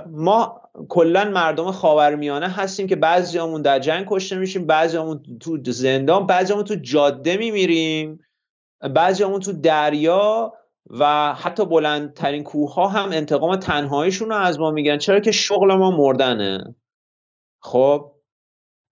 ما 0.07 0.61
کلا 0.89 1.23
مردم 1.23 1.71
خاورمیانه 1.71 2.47
هستیم 2.47 2.87
که 2.87 2.95
بعضیامون 2.95 3.61
در 3.61 3.79
جنگ 3.79 4.05
کشته 4.09 4.37
میشیم 4.37 4.67
بعضیامون 4.67 5.39
تو 5.39 5.57
زندان 5.63 6.27
بعضیامون 6.27 6.65
تو 6.65 6.75
جاده 6.75 7.37
میمیریم 7.37 8.19
بعضیامون 8.93 9.39
تو 9.39 9.53
دریا 9.53 10.53
و 10.99 11.33
حتی 11.33 11.65
بلندترین 11.65 12.43
کوه 12.43 12.73
ها 12.73 12.87
هم 12.87 13.11
انتقام 13.11 13.55
تنهاییشون 13.55 14.29
رو 14.29 14.35
از 14.35 14.59
ما 14.59 14.71
میگن 14.71 14.97
چرا 14.97 15.19
که 15.19 15.31
شغل 15.31 15.73
ما 15.73 15.91
مردنه؟ 15.91 16.75
خب 17.61 18.11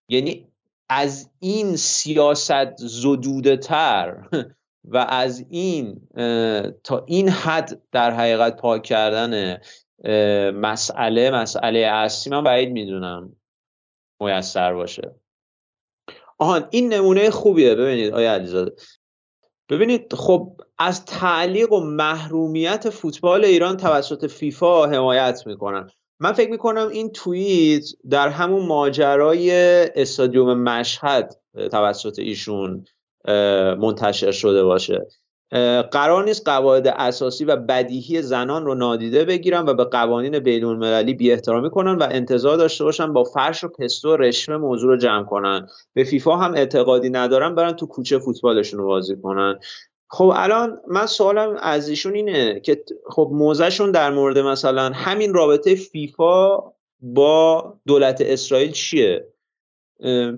یعنی 0.10 0.48
از 0.90 1.30
این 1.40 1.76
سیاست 1.76 2.76
زدوده 2.78 3.58
تر 3.58 4.30
و 4.84 4.98
از 4.98 5.46
این 5.50 6.08
تا 6.84 7.06
این 7.08 7.30
حد 7.30 7.82
در 7.92 8.12
حقیقت 8.12 8.56
پاک 8.56 8.84
کردن 8.84 9.58
مسئله 10.52 11.32
مسئله 11.32 11.80
اصلی 11.80 12.34
من 12.34 12.44
بعید 12.44 12.72
می‌دونم 12.72 13.36
میسر 14.22 14.74
باشه. 14.74 15.16
آهان 16.38 16.68
این 16.72 16.94
نمونه 16.94 17.30
خوبیه. 17.30 17.76
ببینید 17.76 18.14
آیا 18.14 18.34
علیزاده. 18.34 18.72
ببینید 19.72 20.14
خب 20.14 20.62
از 20.78 21.06
تعلیق 21.06 21.72
و 21.72 21.80
محرومیت 21.80 22.90
فوتبال 22.90 23.46
ایران 23.46 23.78
توسط 23.78 24.26
فیفا 24.26 24.86
حمایت 24.86 25.44
می‌کنن. 25.46 25.90
من 26.20 26.32
فکر 26.34 26.52
می‌کنم 26.52 26.88
این 26.88 27.12
توییت 27.12 27.84
در 28.10 28.30
همون 28.30 28.66
ماجرای 28.66 29.52
استادیوم 29.96 30.64
مشهد 30.64 31.42
توسط 31.72 32.20
ایشون 32.20 32.86
منتشر 33.80 34.32
شده 34.32 34.64
باشه. 34.64 35.08
قرار 35.92 36.24
نیست 36.24 36.50
قواعد 36.50 36.88
اساسی 36.88 37.46
و 37.46 37.56
بدیهی 37.56 38.22
زنان 38.22 38.66
رو 38.66 38.76
نادیده 38.76 39.26
بگیرن 39.26 39.66
و 39.66 39.74
به 39.74 39.84
قوانین 39.84 40.40
بین 40.40 40.64
المللی 40.64 41.14
بی 41.14 41.32
احترامی 41.32 41.70
کنن 41.70 41.96
و 41.96 42.08
انتظار 42.12 42.58
داشته 42.58 42.84
باشن 42.84 43.14
با 43.14 43.24
فرش 43.24 43.64
و 43.64 43.68
پستو 43.68 44.14
و 44.14 44.18
رشمه 44.18 44.58
موضوع 44.58 44.90
رو 44.90 44.98
جمع 44.98 45.24
کنن. 45.24 45.68
به 45.94 46.04
فیفا 46.04 46.36
هم 46.36 46.54
اعتقادی 46.54 47.10
ندارن 47.10 47.56
برن 47.56 47.72
تو 47.72 47.86
کوچه 47.86 48.20
فوتبالشون 48.20 48.80
رو 48.80 48.88
بازی 48.88 49.16
کنن. 49.24 49.60
خب 50.10 50.34
الان 50.36 50.82
من 50.88 51.06
سوالم 51.06 51.58
از 51.62 51.90
ایشون 51.90 52.14
اینه 52.14 52.60
که 52.60 52.84
خب 53.10 53.30
موزهشون 53.34 53.92
در 53.92 54.12
مورد 54.12 54.40
مثلا 54.40 54.92
همین 54.94 55.34
رابطه 55.34 55.76
فیفا 55.76 56.58
با 57.02 57.74
دولت 57.88 58.22
اسرائیل 58.22 58.72
چیه؟ 58.72 59.31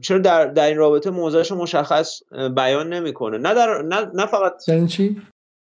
چرا 0.02 0.18
در, 0.18 0.46
در 0.46 0.68
این 0.68 0.78
رابطه 0.78 1.10
موضعش 1.10 1.52
مشخص 1.52 2.22
بیان 2.56 2.94
نمی‌کنه. 2.94 3.38
نه 3.38 3.54
در 3.54 3.82
نه, 3.82 4.12
نه 4.14 4.26
فقط 4.26 4.70
یعنی 4.70 4.88
چی؟ 4.88 5.22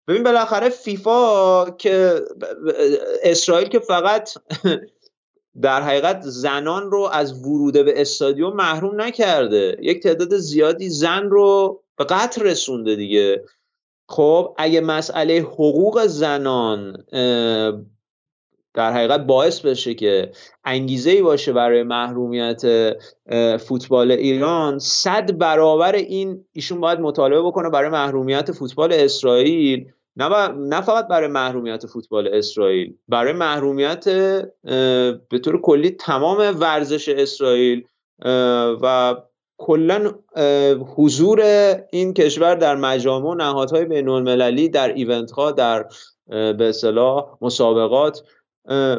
ببین 0.07 0.23
بالاخره 0.23 0.69
فیفا 0.69 1.69
که 1.69 2.21
اسرائیل 3.23 3.67
که 3.67 3.79
فقط 3.79 4.29
در 5.61 5.81
حقیقت 5.81 6.21
زنان 6.21 6.91
رو 6.91 7.09
از 7.11 7.45
ورود 7.45 7.73
به 7.73 8.01
استادیوم 8.01 8.55
محروم 8.55 9.01
نکرده. 9.01 9.77
یک 9.81 10.03
تعداد 10.03 10.37
زیادی 10.37 10.89
زن 10.89 11.23
رو 11.23 11.81
به 11.97 12.03
قتل 12.03 12.41
رسونده 12.41 12.95
دیگه. 12.95 13.45
خب 14.09 14.55
اگه 14.57 14.81
مسئله 14.81 15.33
حقوق 15.33 16.05
زنان 16.05 17.03
در 18.73 18.91
حقیقت 18.91 19.25
باعث 19.25 19.59
بشه 19.59 19.93
که 19.93 20.31
انگیزه 20.65 21.11
ای 21.11 21.21
باشه 21.21 21.53
برای 21.53 21.83
محرومیت 21.83 22.61
فوتبال 23.59 24.11
ایران. 24.11 24.79
صد 24.79 25.37
برابر 25.37 25.95
این 25.95 26.45
ایشون 26.53 26.81
باید 26.81 26.99
مطالبه 26.99 27.41
بکنه 27.41 27.69
برای 27.69 27.89
محرومیت 27.89 28.51
فوتبال 28.51 28.93
اسرائیل. 28.93 29.91
نه, 30.15 30.47
نه 30.47 30.81
فقط 30.81 31.07
برای 31.07 31.27
محرومیت 31.27 31.85
فوتبال 31.85 32.27
اسرائیل 32.27 32.93
برای 33.07 33.33
محرومیت 33.33 34.09
به 35.29 35.39
طور 35.43 35.61
کلی 35.61 35.89
تمام 35.89 36.55
ورزش 36.59 37.09
اسرائیل. 37.09 37.83
و 38.81 39.15
کلا 39.57 40.11
حضور 40.95 41.41
این 41.91 42.13
کشور 42.13 42.55
در 42.55 42.75
مجامع 42.75 43.29
و 43.29 43.33
نهادهای 43.33 43.85
بین 43.85 44.09
المللی 44.09 44.69
در 44.69 44.93
ایونت 44.93 45.31
ها 45.31 45.51
در 45.51 45.85
به 46.27 46.69
اصطلاح 46.69 47.37
مسابقات 47.41 48.23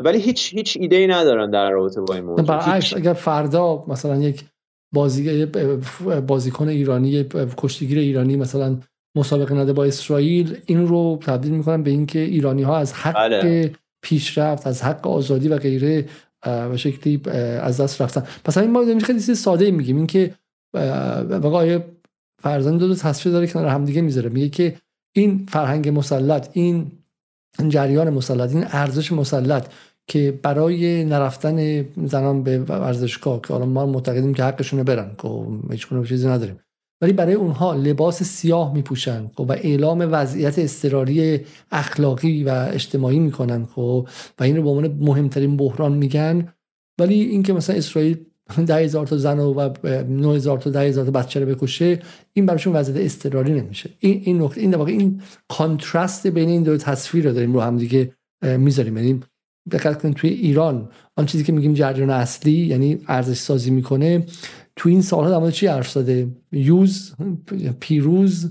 ولی 0.05 0.21
هیچ 0.21 0.55
هیچ 0.55 0.77
ایده 0.81 0.97
ای 0.97 1.07
ندارن 1.07 1.51
در 1.51 1.71
رابطه 1.71 2.01
با 2.01 2.15
این 2.15 2.25
موضوع. 2.25 2.47
برعکس 2.47 2.95
اگر 2.95 3.13
فردا 3.13 3.85
مثلا 3.89 4.17
یک 4.17 4.45
بازی 4.95 5.47
بازیکن 6.27 6.69
ایرانی 6.69 7.25
کشتیگیر 7.57 7.99
ایرانی 7.99 8.37
مثلا 8.37 8.77
مسابقه 9.17 9.55
نده 9.55 9.73
با 9.73 9.85
اسرائیل 9.85 10.57
این 10.67 10.87
رو 10.87 11.19
تبدیل 11.23 11.53
می‌کنن 11.53 11.83
به 11.83 11.91
اینکه 11.91 12.19
ایرانی 12.19 12.63
ها 12.63 12.79
از 12.79 12.93
حق 12.93 13.15
بله. 13.15 13.73
پیشرفت 14.03 14.67
از 14.67 14.83
حق 14.83 15.07
آزادی 15.07 15.49
و 15.49 15.59
غیره 15.59 16.05
به 16.43 16.77
شکلی 16.77 17.21
از 17.61 17.81
دست 17.81 18.03
رفتن. 18.03 18.23
پس 18.45 18.59
این 18.59 18.71
ما 18.71 18.85
خیلی 18.99 19.21
چیز 19.21 19.39
ساده 19.39 19.71
میگیم 19.71 19.97
اینکه 19.97 20.35
آقای 21.45 21.81
فرزند 22.43 22.81
دو, 22.81 22.89
دو 22.89 22.95
تصویر 22.95 23.33
داره 23.33 23.47
کنار 23.47 23.67
همدیگه 23.67 24.01
می‌ذاره؟ 24.01 24.29
میگه 24.29 24.49
که 24.49 24.75
این 25.17 25.47
فرهنگ 25.49 25.89
مسلط 25.89 26.49
این 26.53 26.93
جریان 27.69 28.11
مسلط 28.11 28.55
این 28.55 28.65
ارزش 28.69 29.13
مسلط 29.13 29.67
که 30.07 30.39
برای 30.43 31.05
نرفتن 31.05 31.85
زنان 32.07 32.43
به 32.43 32.59
ورزشگاه 32.59 33.41
که 33.41 33.53
حالا 33.53 33.67
ما 33.67 33.87
معتقدیم 33.87 34.35
که 34.35 34.45
حقشونه 34.45 34.83
برن 34.85 35.09
که 35.09 35.29
خب، 35.29 35.47
هیچ 35.71 35.87
چیزی 36.09 36.29
نداریم. 36.29 36.61
ولی 37.03 37.13
برای 37.13 37.35
اونها 37.35 37.75
لباس 37.75 38.23
سیاه 38.23 38.75
میپوشن 38.75 39.31
خب 39.35 39.47
و 39.49 39.53
اعلام 39.53 40.09
وضعیت 40.13 40.59
اضطراری 40.59 41.41
اخلاقی 41.71 42.45
و 42.45 42.69
اجتماعی 42.73 43.19
می‌کنن 43.19 43.65
خب 43.65 44.09
و 44.41 44.45
این 44.45 44.57
رو 44.57 44.63
به 44.63 44.69
عنوان 44.69 44.99
مهمترین 45.01 45.57
بحران 45.57 45.93
میگن. 45.93 46.53
ولی 47.01 47.15
اینکه 47.15 47.53
مثلا 47.53 47.77
اسرائیل 47.77 48.25
ده 48.67 48.75
هزار 48.75 49.07
تا 49.07 49.17
زن 49.17 49.39
و 49.39 49.71
نه 50.09 50.35
هزار 50.35 50.59
تا 50.59 50.71
ده 50.71 50.81
هزار 50.81 51.05
تا 51.05 51.11
بچه 51.11 51.41
رو 51.41 51.47
بکشه 51.47 52.01
این 52.33 52.47
براشون 52.47 52.73
وضعیت 52.73 53.05
اضطراری 53.05 53.53
نمیشه. 53.53 53.91
این 53.99 54.23
این 54.25 54.43
نقطه 54.43 54.61
این 54.61 54.75
واقع 54.75 54.91
این 54.91 55.23
کانترست 55.49 56.27
بین 56.27 56.49
این 56.49 56.63
دو 56.63 56.77
تصویر 56.77 57.29
رو 57.29 57.33
داریم 57.33 57.53
رو 57.53 57.61
هم 57.61 57.79
دیگه 57.79 58.13
می‌ذاریم. 58.43 58.97
یعنی 58.97 59.21
دقت 59.71 60.03
کنید 60.03 60.15
توی 60.15 60.31
ایران 60.31 60.89
آن 61.17 61.27
چیزی 61.27 61.45
که 61.45 61.53
میگیم 61.53 61.75
جریان 61.75 62.11
اصلی 62.11 62.67
یعنی 62.67 62.99
ارزش 63.09 63.39
سازی 63.39 63.71
می‌کنه 63.71 64.27
تو 64.77 64.89
این 64.89 65.03
سالها 65.03 65.41
در 65.41 65.51
چی 65.51 65.67
حرف 65.67 65.91
زده؟ 65.91 66.29
یوز 66.53 67.15
پیروز 67.81 68.51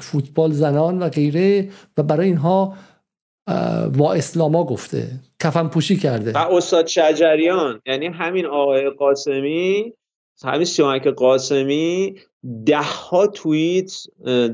فوتبال 0.00 0.52
زنان 0.52 0.98
و 0.98 1.08
غیره. 1.08 1.68
و 1.96 2.02
برای 2.02 2.26
اینها 2.26 2.74
با 3.98 4.14
اسلاما 4.14 4.64
گفته 4.64 5.10
کفن 5.40 5.68
پوشی 5.68 5.96
کرده. 5.96 6.32
و 6.32 6.38
استاد 6.38 6.86
شجریان 6.86 7.80
یعنی 7.86 8.06
همین 8.06 8.46
آقای 8.46 8.90
قاسمی 8.90 9.92
همین 10.44 10.64
سیامک 10.64 11.06
قاسمی 11.06 12.14
ده 12.66 12.82
ها 12.82 13.26
توییت 13.26 13.92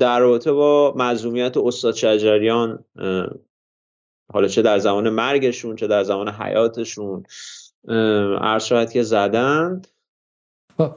در 0.00 0.20
رابطه 0.20 0.52
با 0.52 0.94
مظلومیت 0.96 1.56
استاد 1.56 1.94
شجریان 1.94 2.84
حالا 4.32 4.48
چه 4.48 4.62
در 4.62 4.78
زمان 4.78 5.10
مرگشون 5.10 5.76
چه 5.76 5.86
در 5.86 6.02
زمان 6.02 6.28
حیاتشون 6.28 7.24
عرض 8.40 8.92
که 8.92 9.02
زدن. 9.02 9.82
و 10.78 10.90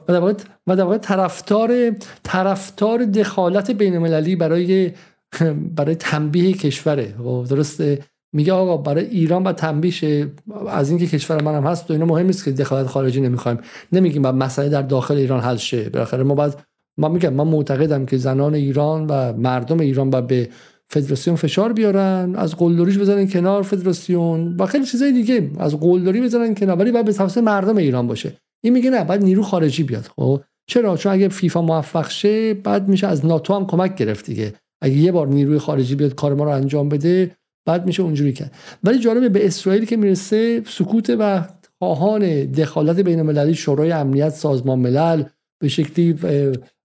در 0.66 0.84
واقع 0.84 0.98
طرفدار 0.98 1.90
طرفدار 2.22 3.04
دخالت 3.04 3.70
بین 3.70 4.36
برای 4.38 4.92
برای 5.76 5.94
تنبیه 5.94 6.52
کشوره. 6.52 7.14
خب، 7.18 7.46
درسته؟ 7.50 7.98
میگه 8.32 8.52
آقا 8.52 8.76
برای 8.76 9.04
ایران 9.04 9.44
و 9.44 9.52
تنبیه 9.52 10.30
از 10.68 10.90
اینکه 10.90 11.06
کشور 11.06 11.42
منم 11.42 11.66
هست 11.66 11.90
و 11.90 11.92
اینا 11.92 12.06
مهم 12.06 12.26
نیست 12.26 12.44
که 12.44 12.52
دخالت 12.52 12.86
خارجی 12.86 13.20
نمی‌خوایم. 13.20 13.58
نمیگیم 13.92 14.22
بعد 14.22 14.34
مسئله 14.34 14.68
در 14.68 14.82
داخل 14.82 15.16
ایران 15.16 15.40
حل 15.40 15.56
شه. 15.56 15.88
بالاخره 15.88 16.22
ما 16.22 16.34
بعد 16.34 16.62
ما 16.98 17.08
میگم 17.08 17.32
من 17.32 17.46
معتقدم 17.46 18.06
که 18.06 18.16
زنان 18.16 18.54
ایران 18.54 19.06
و 19.06 19.32
مردم 19.32 19.80
ایران 19.80 20.10
با 20.10 20.20
به 20.20 20.48
فدراسیون 20.90 21.36
فشار 21.36 21.72
بیارن 21.72 22.34
از 22.36 22.56
قلدریش 22.56 22.98
بزنن 22.98 23.28
کنار 23.28 23.62
فدراسیون 23.62 24.56
و 24.56 24.66
خیلی 24.66 24.84
چیزای 24.84 25.12
دیگه. 25.12 25.50
از 25.58 25.80
قلدری 25.80 26.20
بزنن 26.20 26.54
کنار 26.54 26.78
ولی 26.78 26.92
بعد 26.92 27.04
به 27.04 27.12
توسط 27.12 27.38
مردم 27.38 27.76
ایران 27.76 28.06
باشه. 28.06 28.32
این 28.64 28.72
میگه 28.72 28.90
نه 28.90 29.04
بعد 29.04 29.22
نیرو 29.22 29.42
خارجی 29.42 29.82
بیاد. 29.82 30.10
خب 30.16 30.40
چرا؟ 30.66 30.96
چون 30.96 31.12
اگه 31.12 31.28
فیفا 31.28 31.62
موفق 31.62 32.10
شه 32.10 32.54
بعد 32.54 32.88
میشه 32.88 33.06
از 33.06 33.26
ناتو 33.26 33.54
هم 33.54 33.66
کمک 33.66 33.94
گرفت 33.94 34.26
دیگه. 34.26 34.54
اگه 34.80 34.94
یه 34.94 35.12
بار 35.12 35.26
نیروی 35.28 35.58
خارجی 35.58 35.94
بیاد 35.94 36.14
کار 36.14 36.34
ما 36.34 36.44
رو 36.44 36.50
انجام 36.50 36.88
بده 36.88 37.36
بعد 37.66 37.86
میشه 37.86 38.02
اونجوری 38.02 38.32
کرد. 38.32 38.52
ولی 38.84 38.98
جالبه 38.98 39.28
به 39.28 39.46
اسرائیل 39.46 39.84
که 39.84 39.96
می‌رسه 39.96 40.62
سکوت 40.66 41.16
و 41.18 41.48
خواهان 41.78 42.44
دخالت 42.44 43.00
بین 43.00 43.18
المللی 43.18 43.54
شورای 43.54 43.92
امنیت 43.92 44.28
سازمان 44.28 44.78
ملل 44.78 45.24
به 45.60 45.68
شکلی 45.68 46.12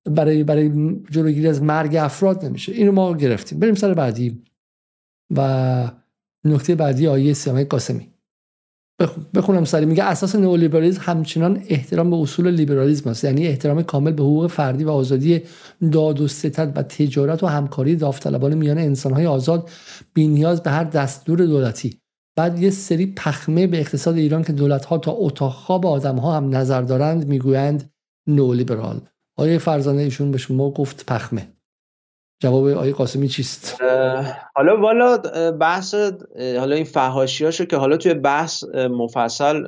برای 0.05 0.43
برای 0.43 0.95
جلوگیری 1.11 1.47
از 1.47 1.63
مرگ 1.63 1.95
افراد 1.95 2.45
نمیشه. 2.45 2.71
اینو 2.71 2.91
ما 2.91 3.17
گرفتیم. 3.17 3.59
بریم 3.59 3.75
سر 3.75 3.93
بعدی. 3.93 4.41
و 5.35 5.91
نکته 6.45 6.75
بعدی 6.75 7.07
آیه 7.07 7.33
سیامک 7.33 7.67
قاسمی. 7.67 8.12
بخونم 9.33 9.65
سری 9.65 9.85
میگه 9.85 10.03
اساس 10.03 10.35
نئولیبرالیسم 10.35 11.01
همچنان 11.03 11.63
احترام 11.69 12.09
به 12.09 12.15
اصول 12.15 12.51
لیبرالیسم 12.51 13.09
است. 13.09 13.23
یعنی 13.23 13.47
احترام 13.47 13.83
کامل 13.83 14.11
به 14.11 14.23
حقوق 14.23 14.47
فردی 14.47 14.83
و 14.83 14.89
آزادی 14.89 15.41
داد 15.91 16.21
و 16.21 16.27
ستد 16.27 16.71
و 16.75 16.83
تجارت 16.83 17.43
و 17.43 17.47
همکاری 17.47 17.95
داوطلبانه 17.95 18.55
میان 18.55 18.77
انسانهای 18.77 19.25
آزاد 19.25 19.69
نیاز 20.17 20.63
به 20.63 20.71
هر 20.71 20.83
دستور 20.83 21.45
دولتی. 21.45 21.97
بعد 22.35 22.59
یه 22.59 22.69
سری 22.69 23.05
پخمه 23.05 23.67
به 23.67 23.79
اقتصاد 23.79 24.15
ایران 24.15 24.43
که 24.43 24.53
دولت 24.53 24.85
ها 24.85 24.97
تا 24.97 25.11
اتاق 25.11 25.53
خواب 25.53 25.85
آدم 25.85 26.15
ها 26.15 26.37
هم 26.37 26.55
نظر 26.55 26.81
دارند 26.81 27.27
می‌گویند 27.27 27.91
نولیبرال 28.27 29.01
آیه 29.37 29.57
فرزانه 29.57 30.01
ایشون 30.01 30.31
به 30.31 30.37
شما 30.37 30.71
گفت 30.71 31.05
پخمه. 31.05 31.47
جواب 32.43 32.67
آقای 32.67 32.91
قاسمی 32.91 33.27
چیست؟ 33.27 33.81
حالا 34.55 34.81
والا 34.81 35.17
بحث 35.51 35.95
حالا 36.39 36.75
این 36.75 36.83
فهاشیاشو 36.83 37.65
که 37.65 37.77
حالا 37.77 37.97
توی 37.97 38.13
بحث 38.13 38.63
مفصل 38.73 39.67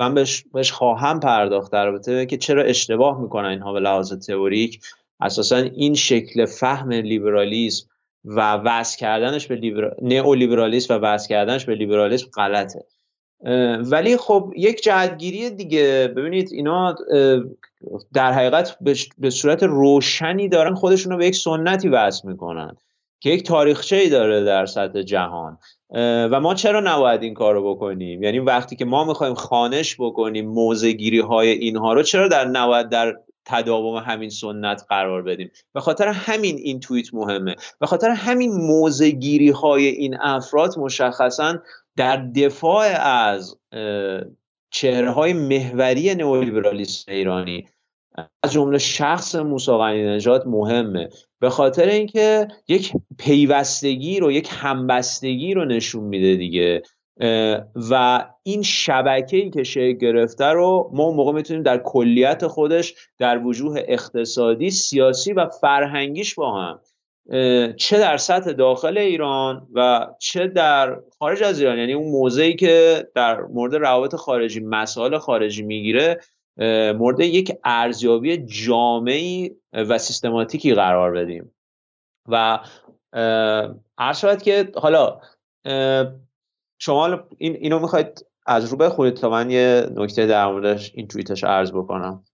من 0.00 0.14
بهش, 0.14 0.44
بهش 0.54 0.72
خواهم 0.72 1.20
پرداخت 1.20 1.72
در 1.72 1.86
رابطه 1.86 2.26
که 2.26 2.36
چرا 2.36 2.62
اشتباه 2.62 3.20
می‌کنن 3.20 3.48
اینها 3.48 3.72
به 3.72 3.80
لحاظ 3.80 4.12
تئوریک. 4.12 4.80
اساسا 5.20 5.56
این 5.56 5.94
شکل 5.94 6.46
فهم 6.46 6.92
لیبرالیسم 6.92 7.86
و 8.24 8.54
وضع 8.54 8.98
کردنش 8.98 9.46
به 9.46 9.54
لیبرا... 9.54 9.96
نئولیبرالیسم 10.02 10.94
و 10.94 10.98
وضع 10.98 11.28
کردنش 11.28 11.64
به 11.64 11.74
لیبرالیسم 11.74 12.26
غلطه. 12.36 12.84
ولی 13.90 14.16
خب 14.16 14.52
یک 14.56 14.82
جهتگیری 14.82 15.50
دیگه. 15.50 16.12
ببینید 16.16 16.48
اینا 16.52 16.94
در 18.12 18.32
حقیقت 18.32 18.76
به 19.18 19.30
صورت 19.30 19.62
روشنی 19.62 20.48
دارن 20.48 20.74
خودشون 20.74 21.12
رو 21.12 21.18
به 21.18 21.26
یک 21.26 21.34
سنتی 21.34 21.88
وصل 21.88 22.28
می‌کنن 22.28 22.76
که 23.20 23.30
یک 23.30 23.42
تاریخچه 23.42 23.96
ای 23.96 24.08
داره 24.08 24.44
در 24.44 24.66
سطح 24.66 25.02
جهان. 25.02 25.58
و 26.30 26.40
ما 26.40 26.54
چرا 26.54 26.80
نباید 26.80 27.22
این 27.22 27.34
کار 27.34 27.54
رو 27.54 27.74
بکنیم؟ 27.74 28.22
یعنی 28.22 28.38
وقتی 28.38 28.76
که 28.76 28.84
ما 28.84 29.04
می‌خوایم 29.04 29.34
خانش 29.34 29.96
بکنیم 29.98 30.48
موزگیری 30.48 31.20
های 31.20 31.48
اینها 31.48 31.92
رو 31.92 32.02
چرا 32.02 32.28
در 32.28 32.44
نباید 32.44 32.88
در 32.88 33.16
تداوم 33.44 33.96
همین 33.96 34.30
سنت 34.30 34.84
قرار 34.88 35.22
بدیم؟ 35.22 35.50
به 35.74 35.80
خاطر 35.80 36.08
همین 36.08 36.56
این 36.58 36.80
توییت 36.80 37.14
مهمه. 37.14 37.56
به 37.80 37.86
خاطر 37.86 38.10
همین 38.10 38.52
موزگیری 38.52 39.50
های 39.50 39.86
این 39.86 40.16
افراد 40.20 40.78
مشخصا 40.78 41.58
در 41.96 42.16
دفاع 42.16 42.86
از 43.00 43.56
چهره 44.70 45.10
های 45.10 45.32
محوری 45.32 46.14
نئولیبرالیسم 46.14 47.12
ایرانی 47.12 47.68
از 48.42 48.52
جمله 48.52 48.78
شخص 48.78 49.34
موسی 49.34 49.72
نژاد 50.02 50.46
مهمه. 50.46 51.08
به 51.40 51.50
خاطر 51.50 51.86
اینکه 51.86 52.48
یک 52.68 52.92
پیوستگی 53.18 54.20
رو 54.20 54.32
یک 54.32 54.48
همبستگی 54.50 55.54
رو 55.54 55.64
نشون 55.64 56.04
میده 56.04 56.36
دیگه. 56.36 56.82
و 57.90 58.24
این 58.42 58.62
شبکه 58.62 59.36
ای 59.36 59.50
که 59.50 59.62
شکل 59.62 59.92
گرفته 59.92 60.44
رو 60.44 60.90
ما 60.92 61.04
اون 61.04 61.16
موقع 61.16 61.32
می‌تونیم 61.32 61.62
در 61.62 61.78
کلیت 61.78 62.46
خودش 62.46 62.94
در 63.18 63.46
وجوه 63.46 63.80
اقتصادی 63.88 64.70
سیاسی 64.70 65.32
و 65.32 65.46
فرهنگیش 65.60 66.34
با 66.34 66.60
هم. 66.60 66.80
چه 67.76 67.98
در 67.98 68.16
سطح 68.16 68.52
داخل 68.52 68.98
ایران 68.98 69.68
و 69.74 70.06
چه 70.18 70.46
در 70.46 70.96
خارج 71.18 71.42
از 71.42 71.60
ایران. 71.60 71.78
یعنی 71.78 71.92
اون 71.92 72.10
موضعی 72.10 72.56
که 72.56 73.06
در 73.14 73.40
مورد 73.40 73.74
روابط 73.74 74.14
خارجی 74.14 74.60
مسائل 74.60 75.18
خارجی 75.18 75.62
می‌گیره 75.62 76.20
مورد 76.98 77.20
یک 77.20 77.52
ارزیابی 77.64 78.36
جامعی 78.36 79.56
و 79.72 79.98
سیستماتیکی 79.98 80.74
قرار 80.74 81.12
بدیم. 81.12 81.52
و 82.28 82.58
عرض 83.98 84.18
شود 84.18 84.42
که 84.42 84.70
حالا 84.74 85.20
شما 86.78 87.18
این 87.38 87.54
اینو 87.54 87.78
می‌خواید 87.78 88.26
از 88.46 88.64
رو 88.64 88.76
بخونید 88.76 89.14
تا 89.14 89.30
من 89.30 89.50
یه 89.50 89.86
نکته 89.96 90.26
در 90.26 90.46
موردش 90.46 90.92
این 90.94 91.08
توییتش 91.08 91.44
عرض 91.44 91.72
بکنم. 91.72 92.24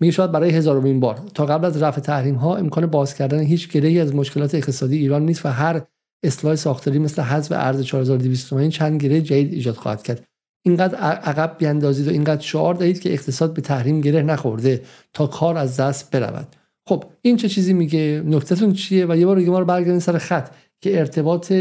میگه 0.00 0.12
شاید 0.12 0.32
برای 0.32 0.50
هزارمین 0.50 1.00
بار. 1.00 1.14
تا 1.34 1.46
قبل 1.46 1.64
از 1.64 1.82
رفع 1.82 2.00
تحریم 2.00 2.34
ها 2.34 2.56
امکان 2.56 2.86
باز 2.86 3.14
کردن 3.14 3.40
هیچ 3.40 3.72
گرهی 3.72 4.00
از 4.00 4.14
مشکلات 4.14 4.54
اقتصادی 4.54 4.98
ایران 4.98 5.22
نیست 5.22 5.46
و 5.46 5.48
هر 5.48 5.82
اصلاح 6.22 6.54
ساختاری 6.54 6.98
مثل 6.98 7.22
حذف 7.22 7.52
ارز 7.56 7.82
4200 7.82 8.68
چند 8.68 9.02
گره 9.02 9.20
جدید 9.20 9.52
ایجاد 9.52 9.74
خواهد 9.74 10.02
کرد. 10.02 10.28
اینقدر 10.62 10.98
عقب 10.98 11.56
بیاندازید 11.58 12.08
و 12.08 12.10
اینقدر 12.10 12.40
شعار 12.40 12.74
دهید 12.74 13.00
که 13.00 13.12
اقتصاد 13.12 13.54
به 13.54 13.60
تحریم 13.60 14.00
گره 14.00 14.22
نخورده 14.22 14.82
تا 15.12 15.26
کار 15.26 15.58
از 15.58 15.80
دست 15.80 16.16
برود. 16.16 16.56
خب 16.86 17.04
این 17.22 17.36
چه 17.36 17.48
چیزی 17.48 17.72
میگه؟ 17.72 18.22
نکتهتون 18.26 18.72
چیه؟ 18.72 19.06
و 19.06 19.16
یه 19.16 19.26
بار 19.26 19.36
دیگه 19.36 19.50
ما 19.50 19.58
رو 19.58 19.64
برگردین 19.64 19.98
سر 19.98 20.18
خط 20.18 20.50
که 20.80 20.98
ارتباط 20.98 21.52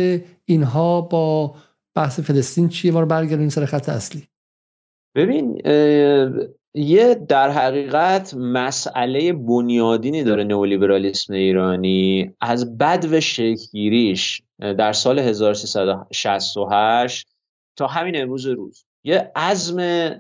اینها 0.46 1.02
با 1.02 1.56
بحث 1.96 2.20
فلسطین 2.20 2.70
چیه؟ 2.70 2.92
ما 2.92 3.00
رو 3.00 3.06
برگردین 3.06 3.50
سر 3.50 3.66
خط 3.66 3.90
اصلی. 3.90 4.28
ببین 5.16 5.62
یه 6.74 7.16
در 7.16 7.50
حقیقت 7.50 8.34
مسئله 8.34 9.34
بنیادینی 9.34 10.24
داره 10.24 10.44
نئولیبرالیسم 10.44 11.34
ایرانی. 11.34 12.32
از 12.42 12.78
بد 12.78 13.08
و 13.12 13.20
شکلگیریش 13.20 14.42
در 14.60 14.94
سال 14.94 15.20
1368 15.20 17.28
تا 17.76 17.88
همین 17.88 18.22
امروز 18.22 18.46
روز 18.46 18.87
یه 19.08 19.32
عزم 19.36 20.12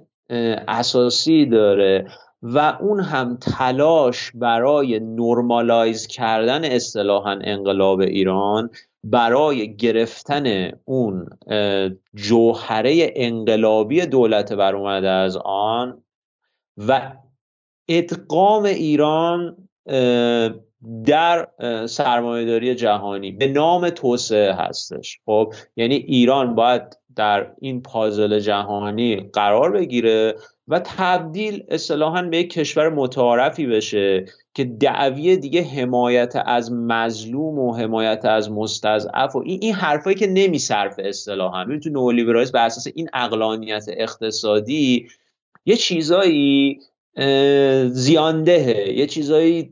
اساسی 0.67 1.45
داره 1.45 2.07
و 2.41 2.77
اون 2.81 2.99
هم 2.99 3.37
تلاش 3.37 4.31
برای 4.35 4.99
نرمالایز 4.99 6.07
کردن 6.07 6.65
اصطلاحا 6.65 7.39
انقلاب 7.43 7.99
ایران 7.99 8.69
برای 9.03 9.75
گرفتن 9.75 10.71
اون 10.85 11.25
جوهره 12.15 13.13
انقلابی 13.15 14.05
دولت 14.05 14.53
بر 14.53 14.75
اومده 14.75 15.09
از 15.09 15.37
آن 15.45 16.03
و 16.77 17.11
ادغام 17.87 18.63
ایران 18.63 19.57
در 21.05 21.47
سرمایهداری 21.87 22.75
جهانی 22.75 23.31
به 23.31 23.47
نام 23.47 23.89
توسعه 23.89 24.53
هستش. 24.53 25.19
خب 25.25 25.53
یعنی 25.75 25.95
ایران 25.95 26.55
باید 26.55 26.96
در 27.17 27.51
این 27.61 27.81
پازل 27.81 28.39
جهانی 28.39 29.29
قرار 29.33 29.71
بگیره 29.71 30.35
و 30.67 30.81
تبدیل 30.85 31.63
اصطلاحا 31.69 32.21
به 32.21 32.37
یک 32.37 32.53
کشور 32.53 32.89
متعارفی 32.89 33.65
بشه 33.65 34.25
که 34.53 34.63
دعوی 34.63 35.37
دیگه 35.37 35.63
حمایت 35.63 36.33
از 36.45 36.71
مظلوم 36.71 37.59
و 37.59 37.75
حمایت 37.75 38.25
از 38.25 38.51
مستضعف 38.51 39.35
و 39.35 39.39
این, 39.45 39.59
این 39.61 39.73
حرفایی 39.73 40.15
که 40.15 40.27
نمیصرفه 40.27 41.03
اصطلاحا. 41.05 41.65
ببین 41.65 41.79
تو 41.79 41.89
نولیبرالیسم 41.89 42.51
بر 42.51 42.65
اساس 42.65 42.87
این 42.95 43.09
اقلانیت 43.13 43.85
اقتصادی 43.87 45.07
یه 45.65 45.75
چیزایی 45.75 46.79
زیاندهه 47.89 48.93
یه 48.95 49.07
چیزایی 49.07 49.69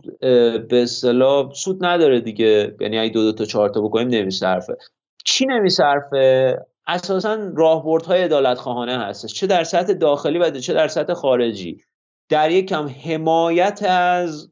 به 0.69 0.81
اصطلاح 0.83 1.53
سود 1.53 1.85
نداره 1.85 2.21
دیگه. 2.21 2.75
یعنی 2.79 2.99
اگه 2.99 3.13
دو 3.13 3.23
دو 3.23 3.31
تا 3.31 3.45
چهار 3.45 3.69
تا 3.69 3.81
بکنیم 3.81 4.07
نمیصرفه. 4.07 4.77
چی 5.25 5.45
نمیصرفه؟ 5.45 6.57
اساسا 6.87 7.51
راهبردهای 7.55 8.23
عدالت 8.23 8.57
خواهانه 8.57 8.97
هستش. 8.97 9.33
چه 9.33 9.47
در 9.47 9.63
سطح 9.63 9.93
داخلی 9.93 10.39
و 10.39 10.51
چه 10.51 10.73
در 10.73 10.87
سطح 10.87 11.13
خارجی. 11.13 11.83
در 12.29 12.51
یک 12.51 12.69
کم 12.69 12.87
حمایت 12.87 13.83
از 13.83 14.51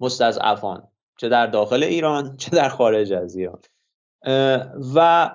مستضعفان. 0.00 0.88
چه 1.18 1.28
در 1.28 1.46
داخل 1.46 1.82
ایران 1.82 2.36
چه 2.36 2.50
در 2.50 2.68
خارج 2.68 3.12
از 3.12 3.36
ایران. 3.36 3.60
و 4.94 5.30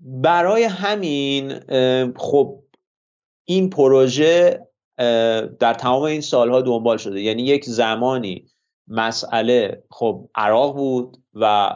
برای 0.00 0.64
همین 0.64 1.60
خب 2.16 2.62
این 3.44 3.70
پروژه 3.70 4.66
در 5.58 5.74
تمام 5.74 6.02
این 6.02 6.20
سالها 6.20 6.60
دنبال 6.60 6.96
شده. 6.96 7.20
یعنی 7.20 7.42
یک 7.42 7.64
زمانی 7.64 8.46
مسئله 8.88 9.82
خب 9.90 10.28
عراق 10.34 10.76
بود 10.76 11.16
و 11.34 11.70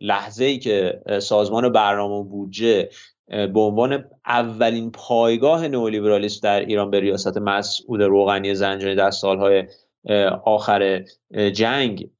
لحظه 0.00 0.44
ای 0.44 0.58
که 0.58 1.02
سازمان 1.22 1.72
برنامه 1.72 2.24
بودجه 2.24 2.88
به 3.28 3.60
عنوان 3.60 4.04
اولین 4.26 4.90
پایگاه 4.90 5.68
نئولیبرالیسم 5.68 6.40
در 6.42 6.60
ایران 6.60 6.90
به 6.90 7.00
ریاست 7.00 7.38
مسعود 7.38 8.02
روغنی 8.02 8.54
زنجانی 8.54 8.94
در 8.94 9.10
سالهای 9.10 9.64
آخر 10.44 11.04
جنگ 11.52 12.10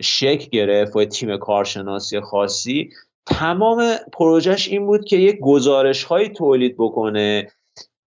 شکل 0.00 0.48
گرفت 0.52 0.96
و 0.96 1.04
تیم 1.04 1.36
کارشناسی 1.36 2.20
خاصی. 2.20 2.90
تمام 3.26 3.94
پروژهش 4.12 4.68
این 4.68 4.86
بود 4.86 5.04
که 5.04 5.16
یک 5.16 5.40
گزارش 5.40 6.04
های 6.04 6.28
تولید 6.28 6.74
بکنه 6.78 7.50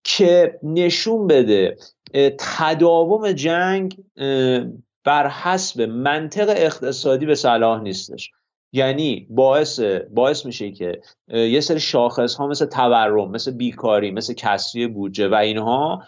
که 0.03 0.59
نشون 0.63 1.27
بده 1.27 1.77
تداوم 2.39 3.31
جنگ 3.31 3.97
بر 5.05 5.29
حسب 5.29 5.81
منطق 5.81 6.49
اقتصادی 6.49 7.25
به 7.25 7.35
صلاح 7.35 7.81
نیستش. 7.81 8.31
یعنی 8.73 9.27
باعث 9.29 9.79
باعث 10.13 10.45
میشه 10.45 10.71
که 10.71 11.01
یه 11.27 11.59
سری 11.59 11.79
شاخص 11.79 12.35
ها 12.35 12.47
مثل 12.47 12.65
تورم 12.65 13.31
مثل 13.31 13.51
بیکاری 13.51 14.11
مثل 14.11 14.33
کسری 14.33 14.87
بودجه 14.87 15.27
و 15.27 15.35
اینها 15.35 16.03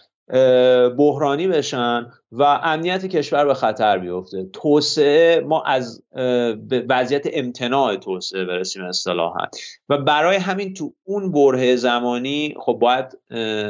بحرانی 0.98 1.48
بشن 1.48 2.12
و 2.32 2.44
امنیت 2.44 3.06
کشور 3.06 3.46
به 3.46 3.54
خطر 3.54 3.98
بیفته. 3.98 4.46
توسعه 4.54 5.40
ما 5.40 5.64
از 5.64 6.04
وضعیت 6.90 7.28
امتناع 7.34 7.96
توسعه 7.96 8.46
برسیم 8.46 8.84
اصطلاحا. 8.84 9.46
و 9.90 9.98
برای 9.98 10.38
همین 10.38 10.74
تو 10.74 10.94
اون 11.04 11.32
بره 11.32 11.76
زمانی 11.76 12.56
خب 12.60 12.74
باید 12.74 13.18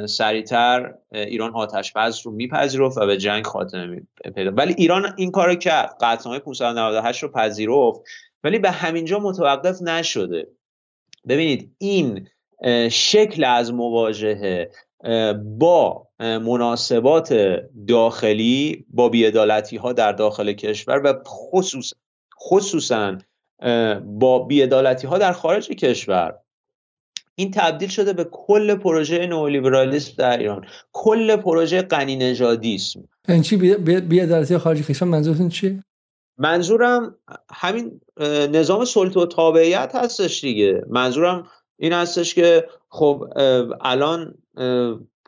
سریعتر 0.05 0.93
ایران 1.11 1.51
آتش 1.53 1.93
بس 1.93 2.25
رو 2.25 2.31
میپذیرفت 2.31 2.97
و 2.97 3.05
به 3.05 3.17
جنگ 3.17 3.45
خاتمه 3.45 4.01
پیدا. 4.35 4.51
ولی 4.51 4.73
ایران 4.77 5.13
این 5.17 5.31
کار 5.31 5.55
کرد. 5.55 5.97
قطعنامه 6.01 6.39
598 6.39 7.23
رو 7.23 7.29
پذیرفت. 7.31 8.01
ولی 8.43 8.59
به 8.59 8.71
همینجا 8.71 9.19
متوقف 9.19 9.81
نشده. 9.81 10.47
ببینید 11.27 11.75
این 11.77 12.27
شکل 12.91 13.43
از 13.43 13.73
مواجهه 13.73 14.71
با 15.57 16.06
مناسبات 16.19 17.33
داخلی 17.87 18.85
با 18.89 19.09
بیعدالتی 19.09 19.77
ها 19.77 19.93
در 19.93 20.11
داخل 20.11 20.53
کشور 20.53 21.01
و 21.03 21.13
خصوص 21.27 21.93
خصوصا 22.41 23.17
با 24.03 24.39
بیعدالتی 24.39 25.07
ها 25.07 25.17
در 25.17 25.31
خارج 25.31 25.67
کشور. 25.69 26.35
این 27.35 27.51
تبدیل 27.51 27.89
شده 27.89 28.13
به 28.13 28.23
کل 28.31 28.75
پروژه 28.75 29.27
نئولیبرالیسم 29.27 30.13
در 30.17 30.37
ایران. 30.37 30.65
کل 30.91 31.35
پروژه 31.35 31.81
غنی 31.81 32.15
نژادیسم 32.15 33.03
این 33.27 33.41
چی 33.41 33.57
بیعدالتی 33.99 34.57
خارج 34.57 34.87
کشور 34.87 35.07
منظورتون 35.07 35.49
چیه؟ 35.49 35.83
منظورم 36.37 37.15
همین 37.51 38.01
نظام 38.51 38.85
سلطه 38.85 39.19
و 39.19 39.25
تابعیت 39.25 39.91
هستش 39.95 40.41
دیگه. 40.41 40.83
منظورم 40.89 41.47
این 41.77 41.93
هستش 41.93 42.35
که 42.35 42.67
خب 42.89 43.27
الان 43.81 44.35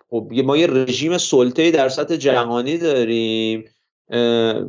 خب 0.10 0.32
ما 0.46 0.58
یه 0.58 0.68
رژیم 0.68 1.18
سلطه 1.18 1.72
در 1.72 1.90
سطح 1.90 2.16
جهانی 2.16 2.78
داریم 2.78 3.66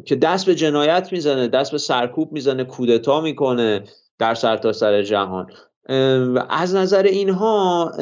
که 0.04 0.16
دست 0.22 0.46
به 0.46 0.54
جنایت 0.54 1.08
می‌زنه 1.12 1.48
دست 1.48 1.72
به 1.72 1.78
سرکوب 1.78 2.32
می‌زنه 2.32 2.64
کودتا 2.64 3.20
می‌کنه 3.20 3.84
در 4.18 4.34
سرتاسر 4.34 5.02
سر 5.02 5.02
جهان. 5.02 5.46
از 6.48 6.74
نظر 6.74 7.02
اینها 7.02 7.92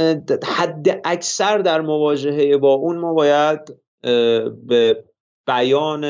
حد 0.44 1.00
اکثر 1.04 1.58
در 1.58 1.80
مواجهه 1.80 2.56
با 2.56 2.72
اون 2.72 2.98
ما 2.98 3.14
باید 3.14 3.60
به 4.66 5.04
بیان 5.46 6.04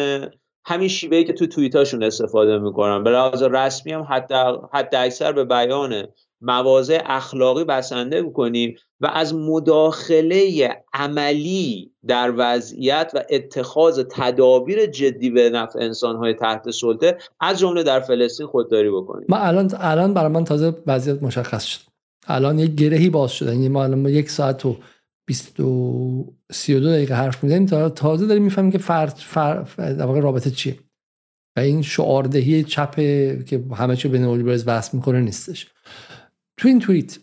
همین 0.65 0.89
شیوهی 0.89 1.25
که 1.25 1.33
تو 1.33 1.47
توییتاشون 1.47 2.03
استفاده 2.03 2.59
می‌کنن 2.59 3.05
به 3.05 3.11
لحاظ 3.11 3.43
رسمی 3.43 3.93
هم 3.93 4.03
حد, 4.03 4.33
حد 4.73 4.95
اکثر 4.95 5.33
به 5.33 5.45
بیان 5.45 6.09
مواضع 6.41 6.99
اخلاقی 7.05 7.65
بسنده 7.65 8.23
بکنیم 8.23 8.77
و 9.01 9.07
از 9.07 9.35
مداخله 9.35 10.71
عملی 10.93 11.93
در 12.07 12.33
وضعیت 12.37 13.13
و 13.15 13.25
اتخاذ 13.31 14.05
تدابیر 14.11 14.87
جدی 14.87 15.31
به 15.31 15.51
نفع 15.51 15.79
انسانهای 15.79 16.35
تحت 16.35 16.71
سلطه 16.71 17.19
از 17.41 17.59
جمله 17.59 17.83
در 17.83 18.01
فلسطین 18.01 18.47
خودداری 18.47 18.91
بکنیم. 18.91 19.27
ما 19.29 19.37
الان 19.37 19.71
الان 19.79 20.15
برای 20.15 20.33
من 20.33 20.45
تازه 20.45 20.75
وضعیت 20.87 21.23
مشخص 21.23 21.65
شد. 21.65 21.81
الان 22.27 22.59
یک 22.59 22.75
گرهی 22.75 23.11
باز 23.11 23.31
شده. 23.31 23.53
یعنی 23.53 23.69
ما 23.69 23.85
الان 23.85 24.07
یک 24.07 24.31
ساعت 24.31 24.67
و 24.67 24.77
22 25.27 26.25
32 26.53 26.91
دقیقه 26.91 27.15
حرف 27.15 27.45
می‌زنیم 27.45 27.67
تا 27.67 27.89
تازه 27.89 28.27
داریم 28.27 28.43
می‌فهمیم 28.43 28.73
که 28.73 28.79
فرد 28.79 29.19
در 29.77 30.07
واقع 30.07 30.21
رابطه 30.21 30.51
چیه. 30.51 30.79
و 31.57 31.61
این 31.61 31.83
شعاردهی 31.83 32.65
چپ 32.65 32.95
که 33.45 33.65
همه 33.77 33.97
چی 33.97 34.09
به 34.09 34.19
نئولیبرالیسم 34.19 34.71
وصل 34.71 34.97
می‌کنه 34.97 35.21
نیستش. 35.21 35.67
تو 36.59 36.69
این 36.69 36.79
توییت 36.79 37.19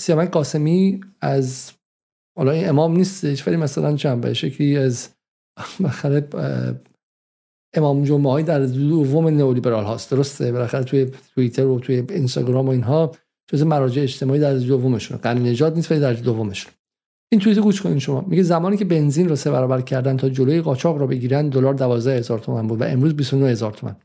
سیامک 0.00 0.30
قاسمی 0.30 1.00
از 1.20 1.72
حالا 2.36 2.52
این 2.52 2.68
امام 2.68 2.96
نیستش 2.96 3.48
ولی 3.48 3.56
مثلا 3.56 3.96
چند 3.96 4.20
به 4.20 4.34
شکلی 4.34 4.76
از 4.76 5.08
بالاخره 5.80 6.28
امام 7.74 8.04
جمعه 8.04 8.32
های 8.32 8.42
در 8.42 8.60
دوم 8.66 9.28
نئولیبرال 9.28 9.84
هاست. 9.84 10.10
درسته؟ 10.10 10.52
بالاخره 10.52 10.84
توی 10.84 11.10
توییتر 11.34 11.66
و 11.66 11.78
توی 11.78 12.04
اینستاگرام 12.10 12.66
و 12.66 12.70
اینها 12.70 13.12
جز 13.46 13.62
مراجع 13.62 14.02
اجتماعی 14.02 14.40
در 14.40 14.54
دومشون. 14.54 15.18
قرن 15.18 15.46
نجات 15.46 15.76
نیست 15.76 15.90
ولی 15.90 16.00
در 16.00 16.12
دومشون. 16.12 16.72
این 17.32 17.40
توییت 17.40 17.58
گوش 17.58 17.82
کنید 17.82 17.98
شما. 17.98 18.20
میگه 18.20 18.42
زمانی 18.42 18.76
که 18.76 18.84
بنزین 18.84 19.28
رو 19.28 19.36
سه 19.36 19.50
برابر 19.50 19.80
کردن 19.80 20.16
تا 20.16 20.28
جلوی 20.28 20.60
قاچاق 20.60 20.98
رو 20.98 21.06
بگیرن 21.06 21.48
دلار 21.48 21.74
12000 21.74 22.38
تومان 22.38 22.66
بود 22.66 22.80
و 22.80 22.84
امروز 22.84 23.14
29000 23.14 23.72
تومان. 23.72 23.96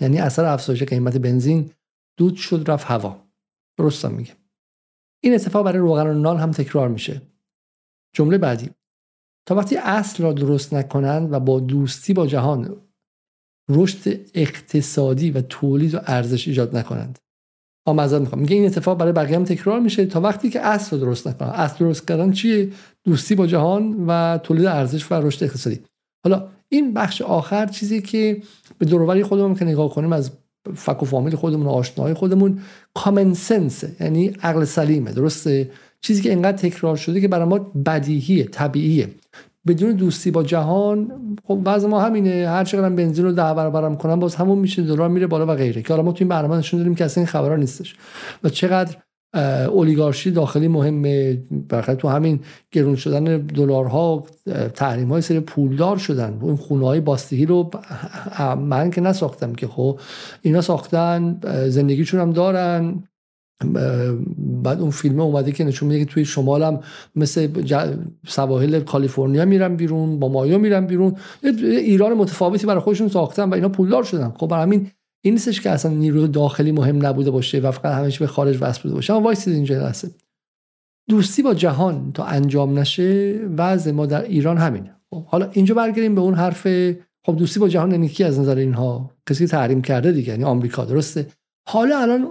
یعنی 0.00 0.18
اثر 0.18 0.44
افزایش 0.44 0.82
قیمت 0.82 1.16
بنزین 1.16 1.70
دود 2.18 2.36
شد 2.36 2.64
رفت 2.70 2.86
هوا. 2.86 3.25
درستم 3.78 4.12
میگه. 4.14 4.36
این 5.22 5.34
اتفاق 5.34 5.64
برای 5.64 5.78
روغن 5.78 6.06
و 6.06 6.14
نان 6.14 6.38
هم 6.38 6.50
تکرار 6.50 6.88
میشه. 6.88 7.22
جمله 8.14 8.38
بعدی. 8.38 8.70
تا 9.48 9.54
وقتی 9.54 9.76
اصل 9.76 10.22
را 10.22 10.32
درست 10.32 10.74
نکنند 10.74 11.32
و 11.32 11.40
با 11.40 11.60
دوستی 11.60 12.12
با 12.12 12.26
جهان 12.26 12.76
رشد 13.68 14.20
اقتصادی 14.34 15.30
و 15.30 15.40
تولید 15.40 15.94
و 15.94 15.98
ارزش 16.06 16.48
ایجاد 16.48 16.76
نکنند. 16.76 17.18
آمازون 17.86 18.20
می‌خوام. 18.20 18.40
میگه 18.40 18.56
این 18.56 18.66
اتفاق 18.66 18.98
برای 18.98 19.12
بقیه 19.12 19.36
هم 19.36 19.44
تکرار 19.44 19.80
میشه 19.80 20.06
تا 20.06 20.20
وقتی 20.20 20.50
که 20.50 20.60
اصل 20.60 20.96
رو 20.96 21.04
درست 21.04 21.28
نکنن 21.28 21.48
اصل 21.48 21.78
درست 21.78 22.08
کردن 22.08 22.32
چیه؟ 22.32 22.72
دوستی 23.04 23.34
با 23.34 23.46
جهان 23.46 24.06
و 24.06 24.38
تولید 24.38 24.66
ارزش 24.66 25.12
و 25.12 25.14
رشد 25.14 25.44
اقتصادی. 25.44 25.80
حالا 26.24 26.48
این 26.68 26.94
بخش 26.94 27.22
آخر 27.22 27.66
چیزی 27.66 28.02
که 28.02 28.42
به 28.78 28.86
دوروبری 28.86 29.22
خودمون 29.22 29.54
که 29.54 29.64
نگاه 29.64 29.90
کنیم 29.90 30.12
از 30.12 30.30
فک 30.74 31.02
و 31.02 31.06
فامیل 31.06 31.36
خودمون 31.36 31.66
و 31.66 31.70
آشناهای 31.70 32.14
خودمون 32.14 32.58
کامن 32.94 33.34
سنس 33.34 33.84
یعنی 34.00 34.32
عقل 34.42 34.64
سلیمه. 34.64 35.12
درسته؟ 35.12 35.70
چیزی 36.00 36.22
که 36.22 36.30
اینقدر 36.30 36.56
تکرار 36.56 36.96
شده 36.96 37.20
که 37.20 37.28
برای 37.28 37.48
ما 37.48 37.58
بدیهیه 37.58 38.44
طبیعیه. 38.44 39.08
بدون 39.66 39.92
دوستی 39.92 40.30
با 40.30 40.42
جهان 40.42 41.10
خب 41.44 41.60
وضع 41.64 41.88
ما 41.88 42.00
همینه. 42.00 42.48
هر 42.48 42.64
چقدر 42.64 42.88
بنزین 42.88 43.24
رو 43.24 43.32
ده 43.32 43.54
برابرم 43.54 43.96
کنم 43.96 44.20
باز 44.20 44.34
همون 44.34 44.58
میشه 44.58 44.82
دلار 44.82 45.08
میره 45.08 45.26
بالا 45.26 45.46
و 45.46 45.54
غیره. 45.54 45.82
که 45.82 45.88
حالا 45.88 46.02
ما 46.02 46.12
تو 46.12 46.18
این 46.20 46.28
برنامه 46.28 46.56
نشون 46.56 46.78
دادیم 46.80 46.94
که 46.94 47.04
اصلا 47.04 47.20
این 47.20 47.26
خبرها 47.26 47.56
نیستش. 47.56 47.94
و 48.44 48.48
چقدر 48.48 48.96
اولیگارشی 49.36 50.30
داخلی 50.30 50.68
مهمه. 50.68 51.42
برخلاف 51.68 51.98
تو 51.98 52.08
همین 52.08 52.40
گرون 52.72 52.96
شدن 52.96 53.24
دلارها 53.36 54.26
تحریم 54.74 55.08
های 55.08 55.22
سری 55.22 55.40
پولدار 55.40 55.96
شدن. 55.96 56.38
این 56.42 56.56
خونه 56.56 56.86
های 56.86 57.00
باستگی 57.00 57.46
رو 57.46 57.70
من 58.58 58.90
که 58.90 59.00
نساختم 59.00 59.54
که 59.54 59.66
خب 59.66 60.00
اینا 60.42 60.60
ساختن 60.60 61.40
زندگیشون 61.68 62.20
هم 62.20 62.32
دارن. 62.32 63.02
بعد 64.62 64.80
اون 64.80 64.90
فیلم 64.90 65.20
اومده 65.20 65.52
که 65.52 65.64
نشون 65.64 65.88
میده 65.88 66.04
که 66.04 66.12
توی 66.12 66.24
شمال 66.24 66.62
هم 66.62 66.80
مثل 67.14 67.48
سواحل 68.26 68.80
کالیفرنیا 68.80 69.44
میرن 69.44 69.76
بیرون 69.76 70.18
با 70.18 70.28
مایا 70.28 70.58
میرن 70.58 70.86
بیرون. 70.86 71.16
ایران 71.62 72.12
متفاوتی 72.12 72.66
برای 72.66 72.80
خودشون 72.80 73.08
ساختن 73.08 73.50
و 73.50 73.54
اینا 73.54 73.68
پولدار 73.68 74.02
شدن. 74.02 74.32
خب 74.36 74.46
برای 74.46 74.62
همین 74.62 74.90
این 75.26 75.34
نیستش 75.34 75.60
که 75.60 75.70
اصلا 75.70 75.90
نیروی 75.92 76.28
داخلی 76.28 76.72
مهم 76.72 77.06
نبوده 77.06 77.30
باشه 77.30 77.58
و 77.58 77.70
فقط 77.70 77.92
همش 77.92 78.18
به 78.18 78.26
خارج 78.26 78.58
وصل 78.60 78.82
بوده 78.82 78.94
باشه. 78.94 79.12
اما 79.12 79.22
وایسید 79.22 79.54
اینجا 79.54 79.86
هست 79.86 80.24
دوستی 81.08 81.42
با 81.42 81.54
جهان 81.54 82.12
تا 82.12 82.24
انجام 82.24 82.78
نشه 82.78 83.40
وضع 83.56 83.90
ما 83.90 84.06
در 84.06 84.22
ایران 84.22 84.58
همینه. 84.58 84.96
خب 85.10 85.24
حالا 85.24 85.50
اینجا 85.52 85.74
برگردیم 85.74 86.14
به 86.14 86.20
اون 86.20 86.34
حرف. 86.34 86.66
خب 87.26 87.36
دوستی 87.36 87.60
با 87.60 87.68
جهان 87.68 87.90
یعنی 87.90 88.08
کی 88.08 88.24
از 88.24 88.40
نظر 88.40 88.56
اینها؟ 88.56 89.10
کسی 89.28 89.46
تحریم 89.46 89.82
کرده 89.82 90.12
دیگه 90.12 90.28
یعنی 90.28 90.44
آمریکا 90.44 90.84
درسته؟ 90.84 91.26
حالا 91.68 91.98
الان 91.98 92.28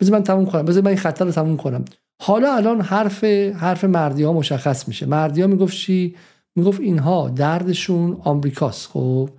بذار 0.00 0.18
من 0.18 0.24
تموم 0.24 0.46
کنم. 0.46 0.62
بذار 0.62 0.82
من 0.82 0.88
این 0.88 0.98
خط 0.98 1.22
رو 1.22 1.30
تموم 1.30 1.56
کنم. 1.56 1.84
حالا 2.22 2.54
الان 2.54 2.80
حرف 2.80 3.24
حرف 3.54 3.84
مردی 3.84 4.22
ها 4.22 4.32
مشخص 4.32 4.88
میشه. 4.88 5.06
مردی 5.06 5.40
ها 5.42 5.46
می‌گفت 5.46 5.76
چی؟ 5.76 6.16
می‌گفت 6.56 6.80
اینها 6.80 7.28
دردشون 7.28 8.16
آمریکاست. 8.20 8.88
خب 8.88 9.30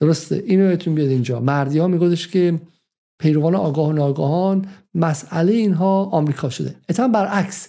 درسته. 0.00 0.42
اینو 0.46 0.68
بهتون 0.68 0.94
بیاد 0.94 1.08
اینجا. 1.08 1.40
مردی 1.40 1.78
ها 1.78 1.88
میگفتش 1.88 2.28
که 2.28 2.60
پیروان 3.20 3.54
آگاه 3.54 3.88
و 3.88 3.92
ناگاهان 3.92 4.66
مسئله 4.94 5.52
اینها 5.52 6.04
آمریکا 6.04 6.48
شده. 6.48 6.74
اتفاقا 6.88 7.08
برعکس 7.08 7.68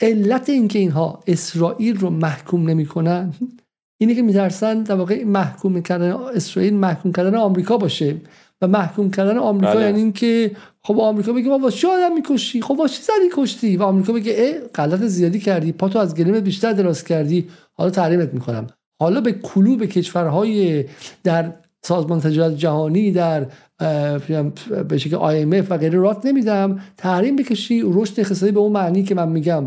علت 0.00 0.48
اینکه 0.48 0.78
اینها 0.78 1.22
اسرائیل 1.26 1.96
رو 1.96 2.10
محکوم 2.10 2.70
نمی‌کنن 2.70 3.32
اینه 4.00 4.14
که 4.14 4.22
میترسن 4.22 4.82
در 4.82 4.94
واقع 4.94 5.24
محکوم 5.24 5.82
کردن 5.82 6.12
اسرائیل 6.12 6.74
محکوم 6.74 7.12
کردن 7.12 7.34
آمریکا 7.34 7.76
باشه. 7.76 8.16
و 8.60 8.68
محکوم 8.68 9.10
کردن 9.10 9.38
آمریکا 9.38 9.74
بله. 9.74 9.84
یعنی 9.84 9.98
اینکه 9.98 10.56
خب 10.84 11.00
آمریکا 11.00 11.32
بگه 11.32 11.48
ما 11.48 11.58
واسه 11.58 11.88
آدم 11.88 12.14
می‌کشی؟ 12.14 12.62
خب 12.62 12.76
واسه 12.78 13.02
زدی 13.02 13.30
کشتی؟ 13.32 13.76
و 13.76 13.82
آمریکا 13.82 14.12
بگه 14.12 14.32
ای 14.32 14.58
غلط 14.74 15.00
زیادی 15.00 15.40
کردی. 15.40 15.72
پاتو 15.72 15.98
از 15.98 16.14
گلیمت 16.14 16.42
بیشتر 16.42 16.72
دراز 16.72 17.04
کردی. 17.04 17.48
حالا 17.72 17.90
تحریمت 17.90 18.34
می‌کنم. 18.34 18.66
حالا 19.00 19.20
به 19.20 19.32
کلوب 19.32 19.84
کشورهای 19.84 20.84
در 21.24 21.52
سازمان 21.82 22.20
تجارت 22.20 22.56
جهانی 22.56 23.12
در 23.12 23.46
به 24.88 24.98
شکل 24.98 25.16
IMF 25.16 25.66
و 25.70 25.78
غیره 25.78 25.98
رات 25.98 26.26
نمیدم. 26.26 26.80
تحریم 26.96 27.36
بکشی 27.36 27.82
رشد 27.84 28.20
اقتصادی 28.20 28.52
به 28.52 28.60
اون 28.60 28.72
معنی 28.72 29.02
که 29.02 29.14
من 29.14 29.28
میگم 29.28 29.64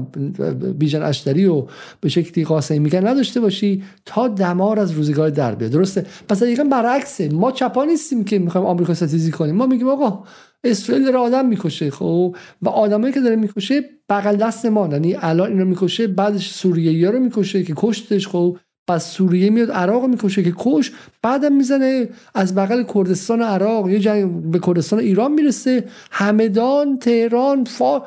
بیژن 0.77 1.01
اشتری 1.01 1.45
و 1.45 1.65
به 2.01 2.09
شکلی 2.09 2.45
قاسمی 2.45 2.79
میگن 2.79 3.07
نداشته 3.07 3.39
باشی 3.39 3.83
تا 4.05 4.27
دمار 4.27 4.79
از 4.79 4.91
روزگار 4.91 5.29
در 5.29 5.55
بیاد. 5.55 5.71
درسته؟ 5.71 6.05
پس 6.29 6.43
دقیقا 6.43 6.63
برعکسه. 6.63 7.29
ما 7.29 7.51
چپا 7.51 7.85
نیستیم 7.85 8.23
که 8.23 8.39
می‌خوایم 8.39 8.67
آمریکا 8.67 8.93
ستیزی 8.93 9.31
کنیم. 9.31 9.55
ما 9.55 9.65
میگیم 9.65 9.87
آقا 9.87 10.23
اسرائیل 10.63 11.05
داره 11.05 11.17
آدم 11.17 11.45
می‌کشه 11.45 11.91
خب؟ 11.91 12.35
و 12.61 12.69
آدمایی 12.69 13.13
که 13.13 13.21
داره 13.21 13.35
می‌کشه 13.35 13.81
بغل 14.09 14.35
دست 14.35 14.65
ما 14.65 14.89
یعنی 14.91 15.15
الان 15.19 15.51
اینو 15.51 15.65
می‌کشه 15.65 16.07
بعدش 16.07 16.51
سوریه 16.51 17.11
رو 17.11 17.19
می‌کشه 17.19 17.63
که 17.63 17.73
کشتش 17.77 18.27
خب؟ 18.27 18.57
پس 18.89 19.11
سوریه 19.11 19.49
میاد 19.49 19.71
عراق 19.71 20.05
می‌کشه 20.05 20.43
که 20.43 20.53
کش 20.57 20.91
بعدم 21.21 21.53
می‌زنه 21.53 22.09
از 22.35 22.55
بغل 22.55 22.83
کردستان 22.83 23.41
عراق. 23.41 23.89
یه 23.89 23.99
جنگ 23.99 24.51
به 24.51 24.59
کردستان 24.59 24.99
ایران 24.99 25.31
می‌رسه. 25.31 25.83
همدان 26.11 26.99
تهران 26.99 27.63
فا... 27.63 28.01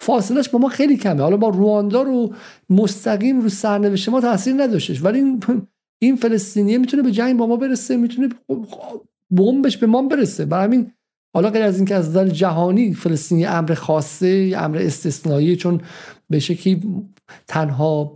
فاصلش 0.00 0.48
با 0.48 0.58
ما 0.58 0.68
خیلی 0.68 0.96
کمه. 0.96 1.22
حالا 1.22 1.36
با 1.36 1.48
رواندا 1.48 2.02
رو 2.02 2.34
مستقیم 2.70 3.40
رو 3.40 3.48
سرنوشت 3.48 4.08
ما 4.08 4.20
تاثیر 4.20 4.54
نداشتش. 4.62 5.04
ولی 5.04 5.18
این 5.18 5.42
این 6.02 6.16
فلسطینیه 6.16 6.78
می‌تونه 6.78 7.02
به 7.02 7.12
جنگ 7.12 7.36
با 7.36 7.46
ما 7.46 7.56
برسه 7.56 7.96
می‌تونه 7.96 8.28
بمبش 9.30 9.76
به 9.76 9.86
ما 9.86 10.02
برسه. 10.02 10.44
برای 10.44 10.64
همین 10.64 10.92
حالا 11.34 11.50
غیر 11.50 11.62
از 11.62 11.76
اینکه 11.76 11.94
از 11.94 12.08
نظر 12.08 12.28
جهانی 12.28 12.94
فلسطینی 12.94 13.46
امر 13.46 13.74
خاصه 13.74 14.54
امر 14.56 14.78
استثنایی 14.78 15.56
چون 15.56 15.80
به 16.30 16.38
شکلی 16.38 16.82
تنها 17.48 18.12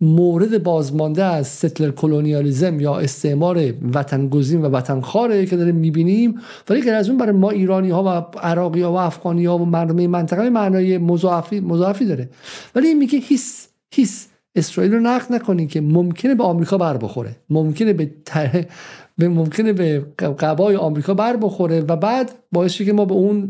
مورد 0.00 0.62
بازمانده 0.62 1.24
از 1.24 1.46
ستلر 1.46 1.90
کلونیالیزم 1.90 2.80
یا 2.80 2.98
استعمار 2.98 3.74
وطن 3.94 4.28
گزین 4.28 4.62
و 4.62 4.68
وطن 4.68 5.00
خاره 5.00 5.46
که 5.46 5.56
داریم 5.56 5.74
می‌بینیم. 5.74 6.34
ولی 6.68 6.82
غیر 6.82 6.94
از 6.94 7.08
اون 7.08 7.18
برای 7.18 7.32
ما 7.32 7.50
ایرانی 7.50 7.90
ها 7.90 8.04
و 8.04 8.38
عراقی 8.38 8.82
ها 8.82 8.92
و 8.92 8.96
افغانی 8.96 9.44
ها 9.44 9.58
و 9.58 9.64
مردم 9.64 10.06
منطقه 10.06 10.50
معنای 10.50 10.98
مضاعفی, 10.98 11.60
مضاعفی 11.60 12.04
داره. 12.04 12.28
ولی 12.74 12.88
این 12.88 12.98
میگه 12.98 13.18
هیس 13.18 13.68
هیس. 13.90 14.28
اسرائیل 14.56 14.94
رو 14.94 15.00
نقد 15.00 15.32
نکنید 15.32 15.68
که 15.68 15.80
ممکنه 15.80 16.34
به 16.34 16.44
آمریکا 16.44 16.78
بر 16.78 16.96
بخوره. 16.96 17.36
ممکنه 17.50 17.92
به 17.92 18.10
به 19.18 19.28
ممکنه 19.28 19.72
به 19.72 20.06
قبای 20.38 20.76
آمریکا 20.76 21.14
بر 21.14 21.36
بخوره 21.36 21.80
و 21.80 21.96
بعد 21.96 22.34
باعث 22.52 22.76
که 22.76 22.92
ما 22.92 23.04
به 23.04 23.14
اون 23.14 23.46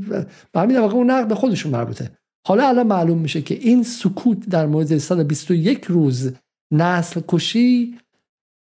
به 0.53 0.61
همین 0.61 0.77
اون 0.77 1.11
نقد 1.11 1.29
به 1.29 1.35
خودشون 1.35 1.73
مربوطه. 1.73 2.11
حالا 2.47 2.69
الان 2.69 2.87
معلوم 2.87 3.19
میشه 3.19 3.43
که 3.43 3.55
این 3.55 3.83
سکوت 3.83 4.49
در 4.49 4.67
مورد 4.67 4.99
121 4.99 5.85
روز 5.85 6.33
نسل 6.73 7.21
کشی 7.29 7.99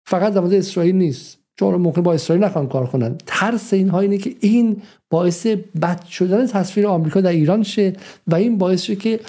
فقط 0.07 0.33
در 0.33 0.41
مورد 0.41 0.55
اسرائیل 0.55 0.95
نیست. 0.95 1.39
چون 1.59 1.75
ممکن 1.75 2.03
با 2.03 2.15
اسرائیل 2.15 2.45
نخوان 2.45 2.69
کار 2.69 2.87
کنن 2.87 3.19
ترس 3.27 3.73
اینها 3.73 4.01
اینه 4.01 4.19
که 4.19 4.37
این 4.41 4.83
باعث 5.11 5.47
بد 5.83 6.05
شدن 6.05 6.47
تصویر 6.47 6.87
آمریکا 6.87 7.21
در 7.21 7.31
ایران 7.31 7.63
شه 7.63 7.93
و 8.27 8.35
این 8.35 8.59
باعث 8.59 8.83
شه 8.83 8.97
که 8.97 9.21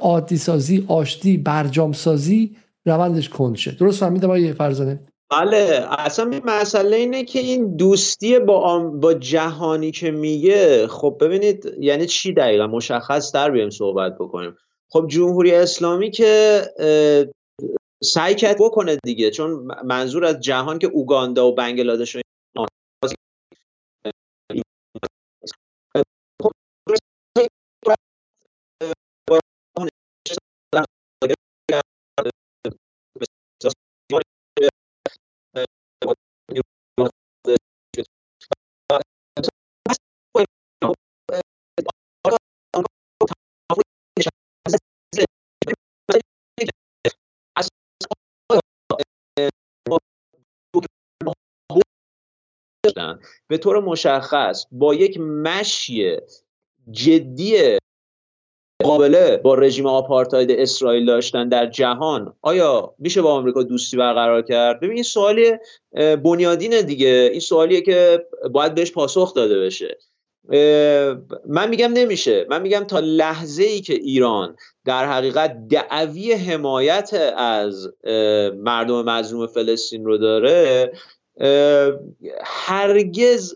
عادی 0.00 0.36
سازی 0.36 0.84
آشتی 0.88 1.36
برجام 1.36 1.92
سازی 1.92 2.56
روندش 2.86 3.28
کند 3.28 3.56
شه. 3.56 3.72
درست 3.72 4.00
فهمیدم 4.00 4.28
آقای 4.28 4.52
فرزانه؟ 4.52 5.00
بله 5.30 5.86
اصلا 5.98 6.40
مسئله 6.44 6.96
اینه 6.96 7.24
که 7.24 7.38
این 7.38 7.76
دوستی 7.76 8.38
با, 8.38 8.78
با 8.78 9.14
جهانی 9.14 9.90
که 9.90 10.10
میگه 10.10 10.86
خب 10.86 11.16
ببینید 11.20 11.76
یعنی 11.80 12.06
چی 12.06 12.32
دقیقا؟ 12.32 12.66
مشخص 12.66 13.32
در 13.32 13.50
بیایم 13.50 13.70
صحبت 13.70 14.14
بکنیم. 14.14 14.56
خب 14.88 15.06
جمهوری 15.08 15.54
اسلامی 15.54 16.10
که 16.10 16.62
سعی 18.02 18.34
کرد 18.34 18.56
بکنه 18.60 18.96
دیگه 19.04 19.30
چون 19.30 19.68
منظور 19.84 20.24
از 20.24 20.40
جهان 20.40 20.78
که 20.78 20.86
اوگاندا 20.86 21.48
و 21.48 21.54
بنگلادش 21.54 22.16
به 53.48 53.58
طور 53.58 53.80
مشخص 53.80 54.66
با 54.72 54.94
یک 54.94 55.20
مشی 55.20 56.16
جدی 56.90 57.78
مقابله 58.82 59.36
با 59.36 59.54
رژیم 59.54 59.86
آپارتاید 59.86 60.50
اسرائیل 60.50 61.06
داشتن 61.06 61.48
در 61.48 61.66
جهان 61.66 62.34
آیا 62.42 62.94
میشه 62.98 63.22
با 63.22 63.32
آمریکا 63.32 63.62
دوستی 63.62 63.96
برقرار 63.96 64.42
کرد؟ 64.42 64.80
ببین 64.80 64.94
این 64.94 65.02
سوالی 65.02 65.52
بنیادینه 66.24 66.82
دیگه. 66.82 67.28
این 67.30 67.40
سوالیه 67.40 67.80
که 67.80 68.26
باید 68.50 68.74
بهش 68.74 68.92
پاسخ 68.92 69.34
داده 69.34 69.60
بشه. 69.60 69.98
من 71.46 71.68
میگم 71.68 71.92
نمیشه. 71.92 72.46
من 72.50 72.62
میگم 72.62 72.84
تا 72.84 72.98
لحظه 72.98 73.62
ای 73.62 73.80
که 73.80 73.94
ایران 73.94 74.56
در 74.84 75.06
حقیقت 75.06 75.68
دعوی 75.68 76.32
حمایت 76.32 77.32
از 77.36 77.88
مردم 78.56 79.02
مظلوم 79.02 79.46
فلسطین 79.46 80.04
رو 80.04 80.18
داره 80.18 80.92
هرگز 82.44 83.54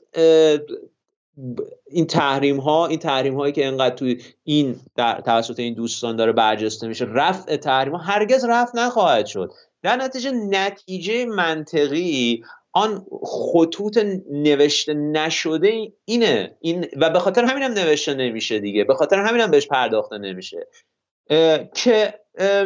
این 1.86 2.06
تحریم 2.06 2.56
ها 2.56 2.86
این 2.86 2.98
تحریم 2.98 3.34
هایی 3.34 3.52
که 3.52 3.66
انقدر 3.66 3.94
توی 3.94 4.22
این 4.44 4.80
در 4.96 5.20
توسط 5.20 5.58
این 5.58 5.74
دوستان 5.74 6.16
داره 6.16 6.32
برجسته 6.32 6.88
میشه 6.88 7.04
رفع 7.08 7.56
تحریم 7.56 7.94
ها 7.94 7.98
هرگز 7.98 8.44
رفع 8.44 8.78
نخواهد 8.78 9.26
شد. 9.26 9.52
در 9.82 9.96
نتیجه 9.96 10.30
نتیجه 10.30 11.26
منطقی 11.26 12.44
آن 12.72 13.06
خطوط 13.22 13.98
نوشته 14.30 14.94
نشده 14.94 15.92
اینه. 16.04 16.56
این 16.60 16.86
و 16.96 17.10
به 17.10 17.18
خاطر 17.18 17.44
همینم 17.44 17.72
نوشته 17.72 18.14
نمیشه 18.14 18.58
دیگه. 18.58 18.84
به 18.84 18.94
خاطر 18.94 19.18
همینم 19.18 19.50
بهش 19.50 19.66
پرداخته 19.66 20.18
نمیشه. 20.18 20.66
که 21.74 22.14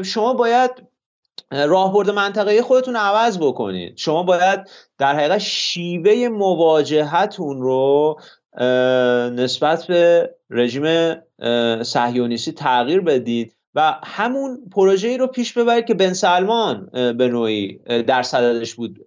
شما 0.05 0.35
باید 0.35 0.71
راهبرد 1.51 2.11
منطقه 2.11 2.63
خودتون 2.63 2.97
عوض 2.97 3.39
بکنید 3.39 3.97
شما 3.97 4.23
باید 4.23 4.61
در 4.99 5.17
حقیقت 5.17 5.39
شیوه 5.39 6.29
مواجهتون 6.29 7.61
رو 7.63 8.21
نسبت 9.35 9.87
به 9.87 10.31
رژیم 10.51 11.15
صهیونیستی 11.83 12.53
تغییر 12.53 13.01
بدید 13.01 13.55
و 13.75 13.97
همون 14.05 14.59
پروژه 14.73 15.17
رو 15.17 15.27
پیش 15.27 15.53
ببرید 15.53 15.85
که 15.85 15.95
بن 15.95 16.13
سلمان 16.13 16.91
به 16.93 17.29
نوعی 17.29 17.79
در 18.07 18.23
صددش 18.23 18.75
بود 18.75 18.99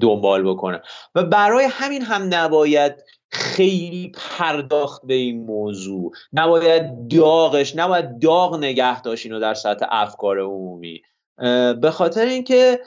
دنبال 0.00 0.42
بکنه. 0.42 0.82
و 1.14 1.24
برای 1.24 1.64
همین 1.70 2.02
هم 2.02 2.22
نباید 2.30 2.94
خیلی 3.32 4.12
پرداخت 4.14 5.02
به 5.06 5.14
این 5.14 5.44
موضوع. 5.44 6.12
نباید 6.32 7.08
داغش 7.08 7.76
نباید 7.76 8.18
داغ 8.18 8.56
نگه 8.56 9.02
داشت 9.02 9.26
اینو 9.26 9.40
در 9.40 9.54
سطح 9.54 9.86
افکار 9.90 10.40
عمومی. 10.40 11.02
به 11.80 11.90
خاطر 11.92 12.26
اینکه 12.26 12.80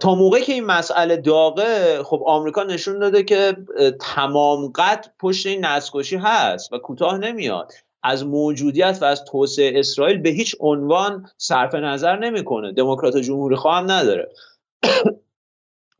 تا 0.00 0.14
موقعی 0.14 0.42
که 0.42 0.52
این 0.52 0.64
مسئله 0.64 1.16
داغه 1.16 2.02
خب 2.02 2.22
آمریکا 2.26 2.62
نشون 2.62 2.98
داده 2.98 3.22
که 3.22 3.56
تمام 4.00 4.72
قد 4.74 5.06
پشت 5.18 5.46
این 5.46 5.64
نسکشی 5.64 6.16
هست 6.16 6.72
و 6.72 6.78
کوتاه 6.78 7.18
نمیاد. 7.18 7.72
از 8.02 8.26
موجودیت 8.26 8.98
و 9.00 9.04
از 9.04 9.24
توسعه 9.24 9.80
اسرائیل 9.80 10.18
به 10.18 10.28
هیچ 10.28 10.56
عنوان 10.60 11.30
صرف 11.36 11.74
نظر 11.74 12.18
نمی‌کنه. 12.18 12.72
دموکرات 12.72 13.16
جمهوری 13.16 13.56
خواهم 13.56 13.90
نداره. 13.90 14.28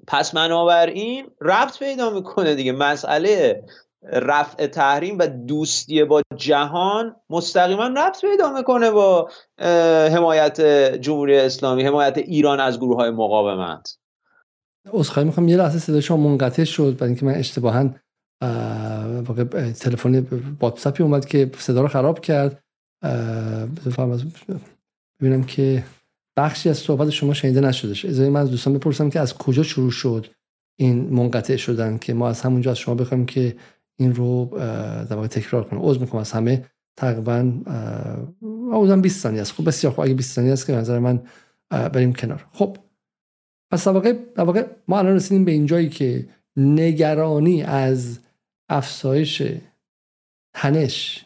پس 0.06 0.34
بنابراین 0.34 1.26
ربط 1.40 1.78
پیدا 1.78 2.10
می‌کنه 2.10 2.54
دیگه. 2.54 2.72
مسئله 2.72 3.64
رفع 4.12 4.66
تحریم 4.66 5.18
و 5.18 5.26
دوستی 5.26 6.04
با 6.04 6.22
جهان 6.36 7.16
مستقیما 7.30 7.86
ربط 7.86 8.20
پیدا 8.20 8.52
می‌کنه 8.52 8.90
با 8.90 9.30
حمایت 10.14 10.60
جمهوری 11.00 11.38
اسلامی 11.38 11.82
حمایت 11.82 12.18
ایران 12.18 12.60
از 12.60 12.78
گروه 12.78 12.96
های 12.96 13.10
مقاومت. 13.10 13.98
عذرخواهی 14.92 15.26
می‌خوام. 15.26 15.48
یه 15.48 15.56
لحظه 15.56 15.78
صدا 15.78 16.00
شما 16.00 16.16
منقطع 16.16 16.64
شد 16.64 16.96
برای 16.96 17.08
اینکه 17.08 17.26
من 17.26 17.34
اشتباها 17.34 17.90
تلفن 19.80 20.26
واتساپی 20.60 21.02
اومد 21.02 21.26
که 21.26 21.50
صدا 21.58 21.80
رو 21.80 21.88
خراب 21.88 22.20
کرد. 22.20 22.62
ببینم 25.20 25.44
که 25.44 25.84
بخشی 26.36 26.68
از 26.68 26.78
صحبت 26.78 27.10
شما 27.10 27.34
شنیده 27.34 27.60
نشدش 27.60 28.04
از 28.04 28.20
من 28.20 28.40
از 28.40 28.50
دوستان 28.50 28.74
بپرسم 28.74 29.10
که 29.10 29.20
از 29.20 29.34
کجا 29.34 29.62
شروع 29.62 29.90
شد 29.90 30.26
این 30.78 31.00
منقطع 31.10 31.56
شدن 31.56 31.98
که 31.98 32.14
ما 32.14 32.28
از 32.28 32.40
همونجا 32.40 32.70
از 32.70 32.78
شما 32.78 32.94
بخوایم 32.94 33.26
که 33.26 33.56
این 33.98 34.14
رو 34.14 34.50
در 35.10 35.26
تکرار 35.26 35.64
کنم 35.64 35.80
عذر 35.82 36.00
می‌خوام 36.00 36.20
از 36.20 36.32
همه. 36.32 36.64
تقریبا 36.96 37.52
حدودا 38.72 38.96
20 38.96 39.22
ثانیه 39.22 39.40
است. 39.40 39.52
خب 39.52 39.68
بسیار 39.68 39.92
خوب. 39.92 40.04
اگه 40.04 40.14
20 40.14 40.34
ثانیه 40.34 40.52
است 40.52 40.66
که 40.66 40.72
نظر 40.72 40.98
من 40.98 41.22
بریم 41.70 42.12
کنار. 42.12 42.46
خب. 42.52 42.76
پس 43.72 43.84
در 43.84 43.92
واقع, 43.92 44.14
واقع 44.36 44.66
ما 44.88 44.98
الان 44.98 45.14
رسیدیم 45.14 45.44
به 45.44 45.52
این 45.52 45.66
جایی 45.66 45.88
که 45.88 46.28
نگرانی 46.56 47.62
از 47.62 48.18
افزایش 48.68 49.42
تنش 50.54 51.24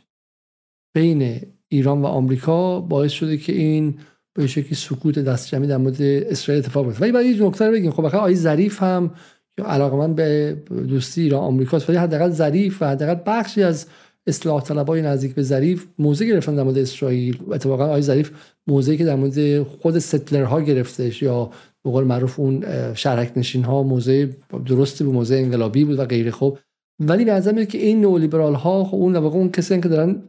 بین 0.95 1.41
ایران 1.69 2.03
و 2.03 2.07
آمریکا 2.07 2.81
باعث 2.81 3.13
شده 3.13 3.37
که 3.37 3.53
این 3.53 3.99
به 4.35 4.47
شکلی 4.47 4.75
سکوت 4.75 5.19
دست 5.19 5.49
جمعی 5.49 5.69
در 5.69 5.77
مورد 5.77 6.03
اسرائیل 6.03 6.65
اتفاق 6.65 6.87
بیفته 6.87 7.03
ولی 7.03 7.13
باید 7.13 7.37
یه 7.37 7.47
نکته 7.47 7.71
بگیم. 7.71 7.91
خب 7.91 8.05
آقای 8.05 8.35
ظریف 8.35 8.83
هم 8.83 9.11
علاقه 9.59 9.97
من 9.97 10.15
به 10.15 10.57
دوستی 10.69 11.23
ایران 11.23 11.43
آمریکاست 11.43 11.89
ولی 11.89 11.99
حداقل 11.99 12.31
ظریف 12.31 12.83
و 12.83 12.89
حداقل 12.89 13.17
بخشی 13.27 13.63
از 13.63 13.87
اصلاح 14.27 14.63
طلبای 14.63 15.03
نزدیک 15.03 15.35
به 15.35 15.43
ظریف 15.43 15.87
موضع 15.99 16.25
گرفتن 16.25 16.55
در 16.55 16.63
مورد 16.63 16.79
اسرائیل. 16.79 17.39
اتفاقا 17.53 17.85
آقای 17.85 18.03
ظریف 18.03 18.31
موضعی 18.67 18.97
که 18.97 19.05
در 19.05 19.15
مورد 19.15 19.63
خود 19.63 19.99
settler 19.99 20.53
ها 20.53 20.61
گرفتش 20.61 21.23
یا 21.23 21.51
به 21.85 21.91
قول 21.91 22.05
معروف 22.05 22.41
اون 22.41 22.65
شهرک 22.95 23.33
نشین 23.37 23.65
ها 23.65 23.83
موضع 23.83 24.27
درستی 24.67 25.05
بود 25.05 25.15
موضع 25.15 25.35
انقلابی 25.35 25.85
بود 25.85 25.99
و 25.99 26.05
غیره. 26.05 26.31
خوب 26.31 26.59
ولی 27.01 27.25
به 27.25 27.33
نظر 27.33 27.65
که 27.65 27.79
این 27.79 28.01
نولیبرال 28.01 28.55
ها 28.55 28.85
خب 28.85 28.95
اون 28.95 29.17
واقع 29.17 29.37
اون 29.37 29.51
کسی 29.51 29.81
که 29.81 29.89
دارن 29.89 30.23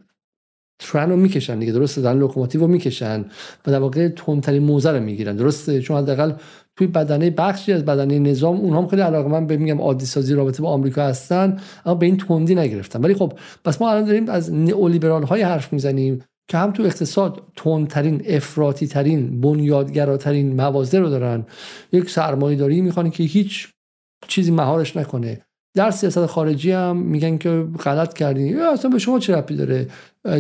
ترن 0.81 1.09
رو 1.09 1.15
می‌کشن 1.15 1.59
دیگه. 1.59 1.71
درسته 1.71 2.01
دارن 2.01 2.19
لوکوموتیو 2.19 2.61
رو 2.61 2.67
می‌کشن 2.67 3.25
و 3.67 3.71
در 3.71 3.79
واقع 3.79 4.07
تندترین 4.07 4.63
موضع 4.63 4.91
رو 4.91 4.99
می‌گیرن. 4.99 5.35
درسته؟ 5.35 5.81
چون 5.81 5.97
حداقل 5.97 6.33
توی 6.75 6.87
بدنه 6.87 7.29
بخشی 7.29 7.73
از 7.73 7.85
بدنه 7.85 8.19
نظام 8.19 8.57
اونها 8.57 8.81
هم 8.81 8.87
خیلی 8.87 9.01
علاقه 9.01 9.29
من 9.29 9.47
به 9.47 9.57
میگم 9.57 9.81
عادی 9.81 10.05
سازی 10.05 10.33
رابطه 10.33 10.63
با 10.63 10.69
آمریکا 10.69 11.03
هستن 11.03 11.59
اما 11.85 11.95
به 11.95 12.05
این 12.05 12.17
تندی 12.17 12.55
نگرفتن. 12.55 13.01
ولی 13.01 13.13
خب 13.13 13.33
پس 13.65 13.81
ما 13.81 13.91
الان 13.91 14.05
داریم 14.05 14.29
از 14.29 14.53
نئولیبرال 14.53 15.23
های 15.23 15.41
حرف 15.41 15.73
می‌زنیم 15.73 16.23
که 16.47 16.57
هم 16.57 16.71
تو 16.71 16.83
اقتصاد 16.83 17.43
تندترین 17.55 18.21
افراطی 18.25 18.87
ترین 18.87 19.41
بنیادگراترین 19.41 20.55
موازه 20.55 20.99
رو 20.99 21.09
دارن. 21.09 21.45
یک 21.91 22.09
سرمایه 22.09 22.57
داری 22.57 22.81
می‌خوان 22.81 23.09
که 23.09 23.23
هیچ 23.23 23.67
چیزی 24.27 24.51
مهارش 24.51 24.97
نکنه. 24.97 25.41
در 25.73 25.91
سیاست 25.91 26.26
خارجی 26.26 26.72
هم 26.72 26.98
میگن 26.98 27.38
که 27.38 27.68
غلط 27.84 28.14
کردین 28.14 28.60
اصلا 28.60 28.91
به 28.91 28.99
شما 28.99 29.19
چه 29.19 29.35
ربطی 29.35 29.56
داره؟ 29.56 29.88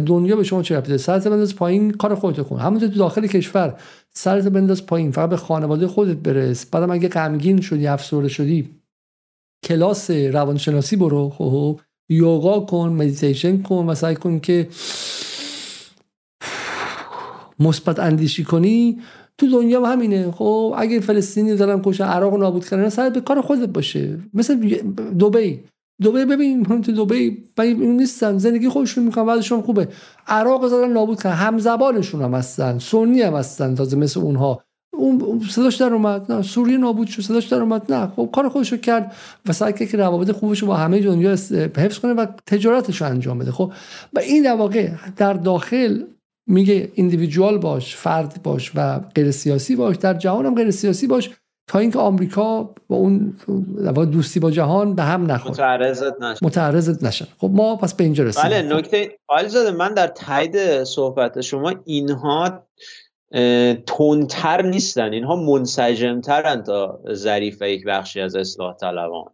دنیا 0.05 0.35
به 0.35 0.43
شما 0.43 0.63
چه 0.63 0.77
ربطی 0.77 0.87
داره؟ 0.87 0.97
سرت 0.97 1.27
بنداز 1.27 1.55
پایین 1.55 1.91
کار 1.91 2.15
خودت 2.15 2.41
کن. 2.41 2.59
همونطور 2.59 2.89
تو 2.89 2.99
داخل 2.99 3.27
کشور 3.27 3.79
سرت 4.13 4.47
بنداز 4.47 4.85
پایین. 4.85 5.11
فقط 5.11 5.29
به 5.29 5.37
خانواده 5.37 5.87
خودت 5.87 6.17
برس. 6.17 6.65
بعدم 6.65 6.91
اگه 6.91 7.07
غمگین 7.07 7.61
شدی 7.61 7.87
افسرده 7.87 8.27
شدی 8.27 8.69
کلاس 9.63 10.11
روانشناسی 10.11 10.95
برو. 10.95 11.29
خب 11.29 11.79
یوگا 12.09 12.59
کن 12.59 12.89
مدیتیشن 12.89 13.61
کن 13.61 13.85
و 13.89 13.95
سعی 13.95 14.15
کن 14.15 14.39
که 14.39 14.67
مثبت 17.59 17.99
اندیشی 17.99 18.43
کنی. 18.43 19.01
تو 19.41 19.47
دنیا 19.47 19.85
هم 19.85 19.91
همینه. 19.91 20.31
خب 20.31 20.73
اگه 20.77 20.99
فلسطینی 20.99 21.55
دارن 21.55 21.81
کشن 21.81 22.03
عراق 22.03 22.35
نابود 22.39 22.65
کردن 22.65 22.89
سر 22.89 23.09
به 23.09 23.21
کار 23.21 23.41
خودت 23.41 23.69
باشه. 23.69 24.19
مثل 24.33 24.55
دبی. 25.19 25.59
دبی 26.03 26.25
ببین 26.25 26.81
تو 26.81 27.05
دبی 27.05 27.43
این 27.59 27.97
نیستن 27.97 28.37
زندگی 28.37 28.69
خودشون 28.69 29.03
می‌کنن 29.03 29.25
بعدشون 29.25 29.61
خوبه. 29.61 29.87
عراق 30.27 30.69
دارن 30.69 30.93
نابود 30.93 31.23
کردن. 31.23 31.35
هم 31.35 31.57
زبانشون 31.57 32.21
هم 32.21 32.33
هستن. 32.33 32.79
سنی 32.79 33.21
هم 33.21 33.33
هستن 33.33 33.75
تازه 33.75 33.97
مثل 33.97 34.19
اونها. 34.19 34.63
اون 34.93 35.41
صداش 35.49 35.75
در 35.75 35.93
اومد. 35.93 36.31
نه 36.31 36.41
سوریه 36.41 36.77
نابود 36.77 37.07
شد 37.07 37.21
صداش 37.21 37.45
در 37.47 37.61
اومد. 37.61 37.93
نه 37.93 38.07
خب 38.15 38.29
کار 38.33 38.49
خودشو 38.49 38.77
کرد 38.77 39.15
و 39.45 39.53
سعی 39.53 39.73
که 39.73 39.97
روابط 39.97 40.31
خوبش 40.31 40.63
با 40.63 40.75
همه 40.75 40.99
دنیا 40.99 41.31
حفظ 41.77 41.99
کنه 41.99 42.13
و 42.13 42.25
تجارتش 42.45 43.01
رو 43.01 43.07
انجام 43.07 43.39
بده. 43.39 43.51
خب 43.51 43.71
و 44.13 44.19
این 44.19 44.43
در 44.43 44.55
واقع 44.55 44.89
در 45.17 45.33
داخل 45.33 46.03
میگه 46.47 46.91
ایندیویدوال 46.95 47.57
باش 47.57 47.95
فرد 47.95 48.43
باش 48.43 48.71
و 48.75 48.99
غیر 48.99 49.31
سیاسی 49.31 49.75
باش 49.75 49.95
در 49.95 50.13
جهان 50.13 50.45
هم 50.45 50.55
غیر 50.55 50.71
سیاسی 50.71 51.07
باش 51.07 51.29
تا 51.67 51.79
اینکه 51.79 51.99
آمریکا 51.99 52.75
با 52.87 52.95
اون 52.95 53.37
دوستی 54.11 54.39
با 54.39 54.51
جهان 54.51 54.95
به 54.95 55.03
هم 55.03 55.31
نخوره. 55.31 55.51
متعرضت 55.51 56.21
نشن 56.21 56.45
متعرضت 56.45 57.03
نشن. 57.03 57.25
خب 57.37 57.49
ما 57.53 57.75
پس 57.75 57.93
به 57.93 58.03
اینجا 58.03 58.23
رسیدیم. 58.23 58.49
بله 58.49 58.75
نکته 58.75 59.17
زاده 59.47 59.71
من 59.71 59.93
در 59.93 60.07
تایید 60.07 60.83
صحبت 60.83 61.41
شما 61.41 61.73
اینها 61.85 62.67
تندتر 63.87 64.61
نیستن. 64.61 65.13
اینها 65.13 65.35
منسجمترن 65.35 66.63
تا 66.63 66.99
ظریف 67.13 67.57
و 67.61 67.69
یک 67.69 67.85
بخشی 67.85 68.21
از 68.21 68.35
اصلاح 68.35 68.75
طلبان. 68.75 69.25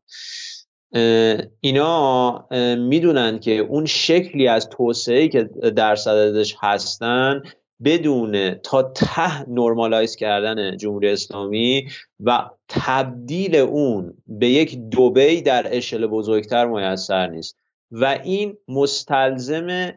اینا 1.61 2.47
می‌دونن 2.77 3.39
که 3.39 3.51
اون 3.57 3.85
شکلی 3.85 4.47
از 4.47 4.69
توسعه 4.69 5.27
که 5.27 5.43
در 5.76 5.95
صددش 5.95 6.55
هستن 6.59 7.43
بدون 7.84 8.53
تا 8.53 8.84
ته 8.84 9.49
نرمالایز 9.49 10.15
کردن 10.15 10.77
جمهوری 10.77 11.09
اسلامی 11.09 11.88
و 12.19 12.49
تبدیل 12.68 13.55
اون 13.55 14.14
به 14.27 14.47
یک 14.47 14.77
دوبی 14.77 15.41
در 15.41 15.77
اشل 15.77 16.07
بزرگتر 16.07 16.65
میسر 16.65 17.27
نیست. 17.27 17.57
و 17.91 18.19
این 18.23 18.57
مستلزم 18.68 19.91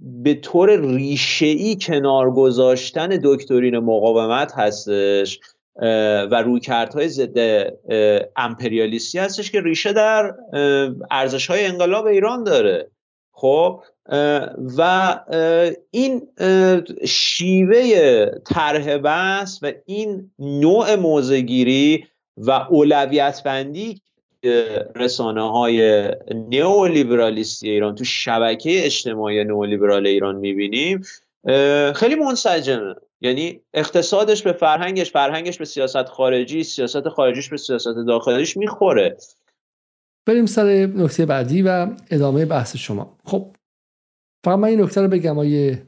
به 0.00 0.34
طور 0.42 0.80
ریشه‌ای 0.80 1.76
کنار 1.80 2.30
گذاشتن 2.30 3.08
دکترین 3.24 3.78
مقاومت 3.78 4.52
هستش. 4.56 5.40
و 6.30 6.42
رویکردهای 6.42 7.08
ضد 7.08 7.66
امپریالیستی 8.36 9.18
هستش 9.18 9.50
که 9.50 9.60
ریشه 9.60 9.92
در 9.92 10.34
ارزش 11.10 11.46
های 11.46 11.66
انقلاب 11.66 12.06
ایران 12.06 12.44
داره. 12.44 12.90
خب 13.32 13.82
و 14.78 15.20
این 15.90 16.28
شیوه 17.06 18.24
طرح 18.44 18.96
بحث 18.96 19.58
و 19.62 19.72
این 19.86 20.30
نوع 20.38 20.94
موزگیری 20.94 22.06
و 22.36 22.50
اولویت 22.50 23.42
بندی 23.44 24.00
رسانه 24.96 25.50
های 25.50 26.08
نئولیبرالیستی 26.50 27.70
ایران 27.70 27.94
تو 27.94 28.04
شبکه 28.04 28.86
اجتماعی 28.86 29.44
نئولیبرال 29.44 30.06
ایران 30.06 30.36
می‌بینیم 30.36 31.02
خیلی 31.94 32.14
منسجمه. 32.14 32.94
یعنی 33.20 33.60
اقتصادش 33.74 34.42
به 34.42 34.52
فرهنگش 34.52 35.12
فرهنگش 35.12 35.58
به 35.58 35.64
سیاست 35.64 36.04
خارجی 36.04 36.64
سیاست 36.64 37.08
خارجیش 37.08 37.48
به 37.48 37.56
سیاست 37.56 37.94
داخلیش 38.06 38.56
می‌خوره. 38.56 39.16
بریم 40.26 40.46
سر 40.46 40.86
نکته 40.86 41.26
بعدی 41.26 41.62
و 41.62 41.88
ادامه 42.10 42.44
بحث 42.44 42.76
شما. 42.76 43.18
خب 43.24 43.56
فقط 44.44 44.58
من 44.58 44.68
این 44.68 44.80
نکته 44.80 45.00
رو 45.00 45.08
بگم 45.08 45.38
آیه 45.38 45.86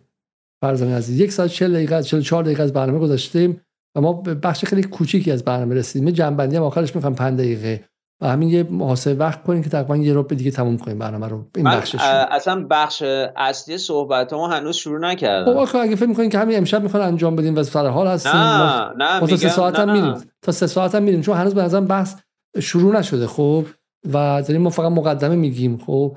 فرزانه 0.62 0.96
عزیز. 0.96 1.20
یک 1.20 1.32
ساعت 1.32 1.50
40 1.50 1.74
دقیقه 1.74 2.02
44 2.02 2.44
دقیقه 2.44 2.62
از 2.62 2.72
برنامه 2.72 2.98
گذاشتیم 2.98 3.60
و 3.96 4.00
ما 4.00 4.12
به 4.12 4.34
بخش 4.34 4.64
خیلی 4.64 4.82
کوچیکی 4.82 5.30
از 5.30 5.44
برنامه 5.44 5.74
رسیدیم. 5.74 6.10
جنبندی 6.10 6.56
هم 6.56 6.62
آخرش 6.62 6.94
می‌خوام 6.94 7.14
5 7.14 7.38
دقیقه. 7.38 7.84
و 8.22 8.28
همین 8.28 8.48
یه 8.48 8.62
محاسبه 8.62 9.14
وقت 9.14 9.42
کنیم 9.42 9.62
که 9.62 9.70
تقریبا 9.70 9.96
یه 9.96 10.12
رو 10.12 10.22
دیگه 10.22 10.50
تموم 10.50 10.78
کنیم 10.78 10.98
برنامه 10.98 11.28
رو. 11.28 11.44
این 11.56 11.64
بخشش 11.64 12.00
اصلا 12.30 12.66
بخش 12.70 13.02
اصلی 13.36 13.78
صحبت 13.78 14.32
ما 14.32 14.48
هنوز 14.48 14.76
شروع 14.76 15.00
نکردم. 15.00 15.64
خب 15.64 15.76
اگه 15.76 15.96
فکر 15.96 16.08
می‌کنین 16.08 16.30
که 16.30 16.38
همین 16.38 16.56
امشب 16.56 16.82
می‌خوان 16.82 17.02
انجام 17.02 17.36
بدیم 17.36 17.56
و 17.56 17.62
سر 17.62 17.86
حال 17.86 18.06
هستیم 18.06 18.32
نه 18.32 18.90
نه 18.96 19.20
تا 19.20 19.36
سه 19.36 19.48
ساعت 19.48 19.78
هم 19.78 19.92
میریم. 19.92 20.14
تا 20.42 20.52
سه 20.52 20.66
ساعت 20.66 20.94
هم 20.94 21.02
میریم 21.02 21.20
چون 21.20 21.36
هنوز 21.36 21.54
به 21.54 21.62
نظرم 21.62 21.86
بحث 21.86 22.16
شروع 22.60 22.98
نشده 22.98 23.26
خب؟ 23.26 23.64
و 24.12 24.42
داریم 24.46 24.62
ما 24.62 24.70
فقط 24.70 24.92
مقدمه 24.92 25.34
میگیم 25.34 25.78
خب؟ 25.86 26.16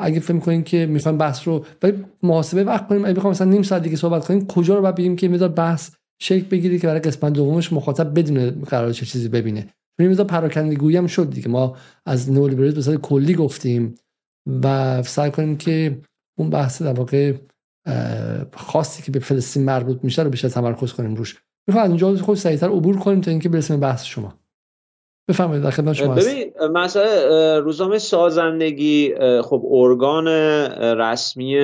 اگه 0.00 0.20
فکر 0.20 0.32
می‌کنین 0.32 0.64
که 0.64 0.86
می‌خوایم 0.86 1.18
بحث 1.18 1.48
رو 1.48 1.64
ولی 1.82 2.04
محاسبه 2.22 2.64
وقت 2.64 2.88
کنیم 2.88 3.04
اگه 3.04 3.14
بخوام 3.14 3.30
مثلا 3.30 3.46
نیم 3.46 3.62
ساعت 3.62 3.82
دیگه 3.82 3.96
صحبت 3.96 4.26
کنیم 4.26 4.46
کجا 4.46 4.74
رو 4.74 4.82
بعد 4.82 5.16
که 5.16 5.28
میذار 5.28 5.48
بحث 5.48 5.90
شکل 6.20 6.44
بگیری 6.48 6.78
که 6.78 6.86
برای 6.86 7.00
قسمت 7.00 7.32
دومش 7.32 7.72
مخاطب 7.72 8.18
بدون 8.18 8.50
قرار 8.50 8.92
چه 8.92 9.06
چیزی 9.06 9.28
ببینه. 9.28 9.66
میذار 9.98 10.26
پراکندگویی 10.26 10.96
هم 10.96 11.06
شد 11.06 11.30
دیگه. 11.30 11.48
ما 11.48 11.76
از 12.06 12.32
نئولیبرالیسم 12.32 12.90
به 12.90 12.96
کلی 12.96 13.34
گفتیم 13.34 13.94
و 14.62 15.02
سعی 15.02 15.30
کنیم 15.30 15.56
که 15.56 15.98
اون 16.38 16.50
بحث 16.50 16.82
در 16.82 16.92
واقع 16.92 17.32
خاصی 18.56 19.02
که 19.02 19.10
به 19.12 19.18
فلسطین 19.18 19.64
مربوط 19.64 19.98
میشه 20.02 20.22
رو 20.22 20.30
بیشتر 20.30 20.48
تمرکز 20.48 20.92
کنیم 20.92 21.14
روش. 21.14 21.42
می‌خوام 21.66 21.84
از 21.84 21.90
اینجا 21.90 22.16
خود 22.16 22.36
سریعتر 22.36 22.68
عبور 22.68 22.98
کنیم 22.98 23.20
تا 23.20 23.30
اینکه 23.30 23.48
برسیم 23.48 23.80
بحث 23.80 24.04
شما. 24.04 24.34
بفرمایید 25.28 25.64
در 25.64 25.70
خدمت 25.70 25.92
شما 25.92 26.14
ببین 26.14 26.52
مسئله 26.72 27.60
روزنامه 27.60 27.98
سازندگی 27.98 29.14
خب 29.42 29.66
ارگان 29.70 30.28
رسمی 30.98 31.58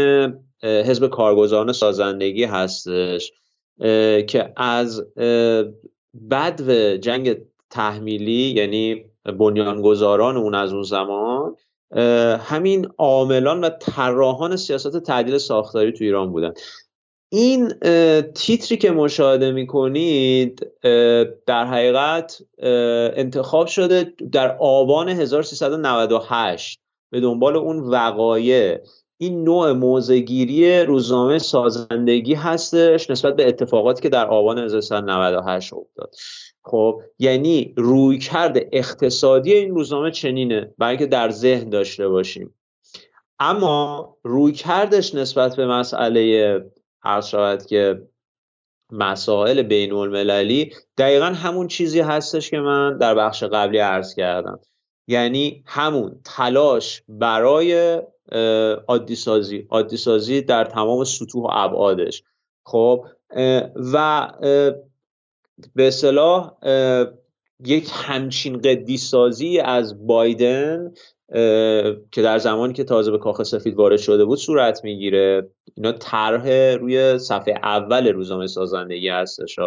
حزب 0.62 1.06
کارگزاران 1.06 1.72
سازندگی 1.72 2.44
هستش 2.44 3.32
که 4.26 4.52
از 4.56 5.06
بدو 6.30 6.96
جنگ 6.96 7.36
تحمیلی 7.70 8.50
یعنی 8.56 9.04
بنیانگذاران 9.38 10.36
اون 10.36 10.54
از 10.54 10.72
اون 10.72 10.82
زمان 10.82 11.56
همین 12.38 12.88
عاملان 12.98 13.60
و 13.60 13.68
طراحان 13.80 14.56
سیاست 14.56 15.00
تعدیل 15.00 15.38
ساختاری 15.38 15.92
تو 15.92 16.04
ایران 16.04 16.32
بودن. 16.32 16.52
این 17.32 17.68
تیتری 18.34 18.76
که 18.76 18.90
مشاهده 18.90 19.52
می‌کنید 19.52 20.66
در 21.46 21.64
حقیقت 21.64 22.42
انتخاب 23.16 23.66
شده 23.66 24.14
در 24.32 24.56
آبان 24.56 25.08
1398 25.08 26.78
به 27.10 27.20
دنبال 27.20 27.56
اون 27.56 27.78
وقایع. 27.78 28.78
این 29.18 29.44
نوع 29.44 29.72
موزگیری 29.72 30.80
روزنامه 30.80 31.38
سازندگی 31.38 32.34
هستش 32.34 33.10
نسبت 33.10 33.36
به 33.36 33.48
اتفاقاتی 33.48 34.02
که 34.02 34.08
در 34.08 34.26
آبان 34.26 34.58
1398 34.58 35.72
افتاد. 35.72 36.14
خب 36.62 37.02
یعنی 37.18 37.74
روی 37.76 38.18
کرده 38.18 38.68
اقتصادی 38.72 39.52
این 39.52 39.70
روزنامه 39.70 40.10
چنینه 40.10 40.74
برای 40.78 40.90
اینکه 40.90 41.06
در 41.06 41.30
ذهن 41.30 41.70
داشته 41.70 42.08
باشیم. 42.08 42.54
اما 43.38 44.16
روی 44.24 44.52
کردش 44.52 45.14
نسبت 45.14 45.56
به 45.56 45.66
مسئله 45.66 46.60
عرض 47.02 47.26
شود 47.26 47.66
که 47.66 48.02
مسائل 48.92 49.62
بین 49.62 49.92
المللی 49.92 50.72
دقیقا 50.98 51.26
همون 51.26 51.68
چیزی 51.68 52.00
هستش 52.00 52.50
که 52.50 52.58
من 52.58 52.98
در 52.98 53.14
بخش 53.14 53.42
قبلی 53.42 53.78
عرض 53.78 54.14
کردم. 54.14 54.60
یعنی 55.09 55.62
همون 55.66 56.20
تلاش 56.24 57.02
برای 57.09 58.02
عادی 58.89 59.14
سازی 59.14 59.66
عادی 59.70 59.97
سازی 59.97 60.43
در 60.43 60.64
تمام 60.64 61.05
سطوح 61.05 61.43
و 61.43 61.48
ابعادش. 61.51 62.22
خب 62.64 63.05
و 63.93 64.28
به 65.74 65.89
اصطلاح 65.89 66.52
یک 67.64 67.90
همچین 67.93 68.59
قدی 68.59 68.97
سازی 68.97 69.59
از 69.59 70.06
بایدن 70.06 70.93
که 72.12 72.22
در 72.22 72.39
زمانی 72.39 72.72
که 72.72 72.85
تازه 72.85 73.10
به 73.10 73.18
کاخ 73.18 73.43
سفید 73.43 73.74
وارد 73.74 73.98
شده 73.98 74.24
بود 74.24 74.39
صورت 74.39 74.85
می‌گیره. 74.85 75.51
اینا 75.74 75.93
طرح 75.93 76.74
روی 76.74 77.18
صفحه 77.18 77.55
اول 77.62 78.09
روزنامه 78.09 78.47
سازندگی 78.47 79.09
هستش 79.09 79.59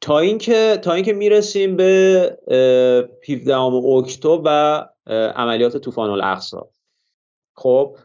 تا 0.00 0.18
اینکه 0.18 0.78
تا 0.82 0.92
اینکه 0.92 1.12
می‌رسیم 1.12 1.76
به 1.76 2.38
17 3.28 3.56
اکتبر 3.58 4.40
و 4.44 4.88
عملیات 5.10 5.76
طوفان 5.76 6.10
الاقصا 6.10 6.68
خب 7.54 7.96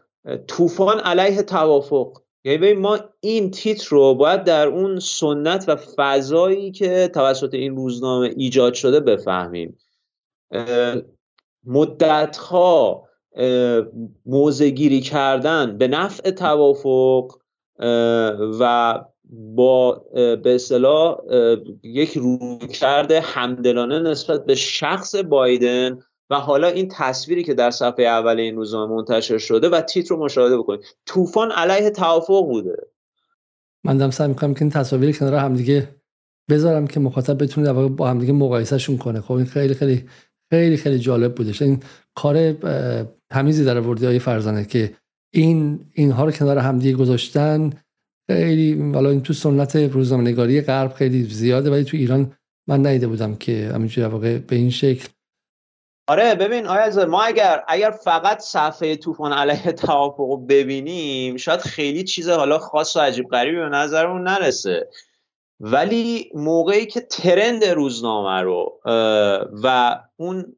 طوفان 0.46 0.98
علیه 0.98 1.42
توافق. 1.42 2.20
یعنی 2.44 2.72
ما 2.72 2.98
این 3.20 3.50
تیتر 3.50 3.86
رو 3.90 4.14
باید 4.14 4.44
در 4.44 4.66
اون 4.66 4.98
سنت 4.98 5.64
و 5.68 5.76
فضایی 5.76 6.70
که 6.70 7.10
توسط 7.14 7.54
این 7.54 7.76
روزنامه 7.76 8.34
ایجاد 8.36 8.74
شده 8.74 9.00
بفهمیم. 9.00 9.78
مدتها 11.64 13.08
موزگیری 14.26 15.00
کردن 15.00 15.78
به 15.78 15.88
نفع 15.88 16.30
توافق 16.30 17.36
و 18.60 19.04
با 19.30 20.04
به 20.14 20.54
اصطلاح 20.54 21.18
یک 21.82 22.16
رویکرد 22.16 23.12
همدلانه 23.12 23.98
نسبت 23.98 24.44
به 24.44 24.54
شخص 24.54 25.14
بایدن 25.14 25.98
و 26.30 26.34
حالا 26.34 26.68
این 26.68 26.88
تصویری 26.92 27.44
که 27.44 27.54
در 27.54 27.70
صفحه 27.70 28.06
اول 28.06 28.40
این 28.40 28.56
روزنامه 28.56 28.94
منتشر 28.94 29.38
شده 29.38 29.68
و 29.68 29.80
تیتر 29.80 30.14
رو 30.14 30.24
مشاهده 30.24 30.58
بکنید. 30.58 30.80
طوفان 31.06 31.50
علیه 31.50 31.90
توافق 31.90 32.44
بوده. 32.46 32.76
من 33.84 33.96
دارم 33.96 34.10
سعی 34.10 34.28
می‌کنم 34.28 34.54
که 34.54 34.62
این 34.62 34.70
تصاویر 34.70 35.18
کنار 35.18 35.34
همدیگه 35.34 35.88
بذارم 36.50 36.86
که 36.86 37.00
مخاطب 37.00 37.42
بتونه 37.42 37.66
در 37.66 37.72
با 37.72 38.08
همدیگه 38.08 38.32
مقایسهشون 38.32 38.98
کنه. 38.98 39.20
خب 39.20 39.32
این 39.32 39.46
خیلی 39.46 39.74
خیلی 39.74 40.04
خیلی 40.50 40.76
خیلی 40.76 40.98
جالب 40.98 41.34
بودش 41.34 41.62
این 41.62 41.82
کار 42.14 42.52
تمیزی 43.30 43.64
در 43.64 43.80
وردی 43.80 44.06
های 44.06 44.18
فرزانه 44.18 44.64
که 44.64 44.94
این 45.32 45.86
اینها 45.94 46.24
رو 46.24 46.30
کنار 46.30 46.58
همدیگه 46.58 46.96
گذاشتن 46.96 47.70
خیلی 48.26 48.74
والا 48.74 49.10
این 49.10 49.22
تو 49.22 49.32
سنت 49.32 49.76
روزنامه‌نگاری 49.76 50.60
غرب 50.60 50.92
خیلی 50.92 51.24
زیاده 51.24 51.70
ولی 51.70 51.84
تو 51.84 51.96
ایران 51.96 52.36
من 52.68 52.86
ندیده 52.86 53.06
بودم 53.06 53.34
که 53.34 53.70
همینجوری 53.74 54.06
واقع 54.06 54.38
به 54.38 54.56
این 54.56 54.70
شکل. 54.70 55.08
آره 56.08 56.34
ببین 56.34 56.66
آیا 56.66 57.06
ما 57.06 57.22
اگر 57.22 57.62
اگر 57.68 57.90
فقط 57.90 58.40
صفحه 58.40 58.96
طوفان 58.96 59.32
علیه 59.32 59.72
توافق 59.72 60.46
ببینیم 60.48 61.36
شاید 61.36 61.60
خیلی 61.60 62.04
چیز 62.04 62.28
حالا 62.28 62.58
خاص 62.58 62.96
و 62.96 63.00
عجیب 63.00 63.28
غریبی 63.28 63.56
به 63.56 63.68
نظرمون 63.68 64.22
نرسه. 64.22 64.88
ولی 65.60 66.30
موقعی 66.34 66.86
که 66.86 67.00
ترند 67.00 67.64
روزنامه 67.64 68.40
رو 68.40 68.80
و 69.62 69.98
اون 70.16 70.56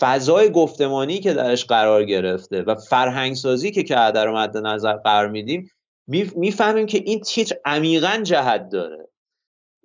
فضای 0.00 0.50
گفتمانی 0.50 1.20
که 1.20 1.34
درش 1.34 1.64
قرار 1.64 2.04
گرفته 2.04 2.62
و 2.62 2.74
فرهنگسازی 2.74 3.70
که 3.70 3.82
که 3.82 3.94
رو 3.96 4.36
مد 4.36 4.56
نظر 4.56 4.92
قرار 4.92 5.28
میدیم 5.28 5.70
می‌فهمیم 6.08 6.86
که 6.86 6.98
این 6.98 7.20
تیتر 7.20 7.56
عمیقا 7.64 8.20
جهت 8.22 8.68
داره. 8.68 9.08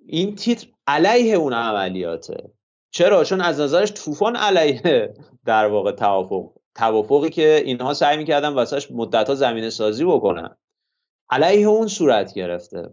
این 0.06 0.36
تیتر 0.36 0.68
علیه 0.88 1.36
اون 1.36 1.54
عملیاته. 1.54 2.52
چرا؟ 2.92 3.24
چون 3.24 3.42
از 3.42 3.60
نظرش 3.60 3.94
طوفان 3.94 4.36
علیه 4.36 5.14
در 5.46 5.66
واقع 5.68 5.92
توافق 5.92 6.52
توافقی 6.76 7.30
که 7.30 7.62
اینها 7.66 7.94
سعی 7.94 8.18
می‌کردن 8.18 8.50
واسش 8.50 8.92
مدت 8.92 9.30
ها 9.30 9.36
زمینه 9.36 9.70
سازی 9.70 10.06
بکنن. 10.06 10.58
علیه 11.30 11.68
اون 11.68 11.88
صورت 11.88 12.34
گرفته. 12.34 12.90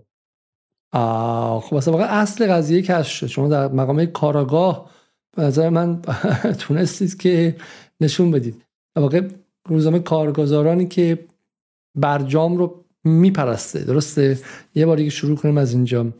آه 0.92 1.60
خب 1.60 1.76
اصلا 1.76 1.92
واقعا 1.94 2.08
اصل 2.08 2.52
قضیه 2.52 2.82
کش 2.82 3.08
شد. 3.08 3.26
شما 3.26 3.48
در 3.48 3.68
مقام 3.68 4.06
کاراگاه 4.06 4.90
به 5.36 5.42
نظر 5.42 5.68
من 5.68 6.02
تونستید 6.60 7.16
که 7.20 7.56
نشون 8.00 8.30
بدید. 8.30 8.64
واقع 8.96 9.28
روزنامه 9.68 9.98
کارگزارانی 9.98 10.88
که 10.88 11.26
برجام 11.94 12.56
رو 12.56 12.83
میپرسته 13.04 13.84
درسته؟ 13.84 14.38
یه 14.74 14.86
باری 14.86 15.04
که 15.04 15.10
شروع 15.10 15.36
کنیم 15.36 15.58
از 15.58 15.72
اینجا. 15.72 16.12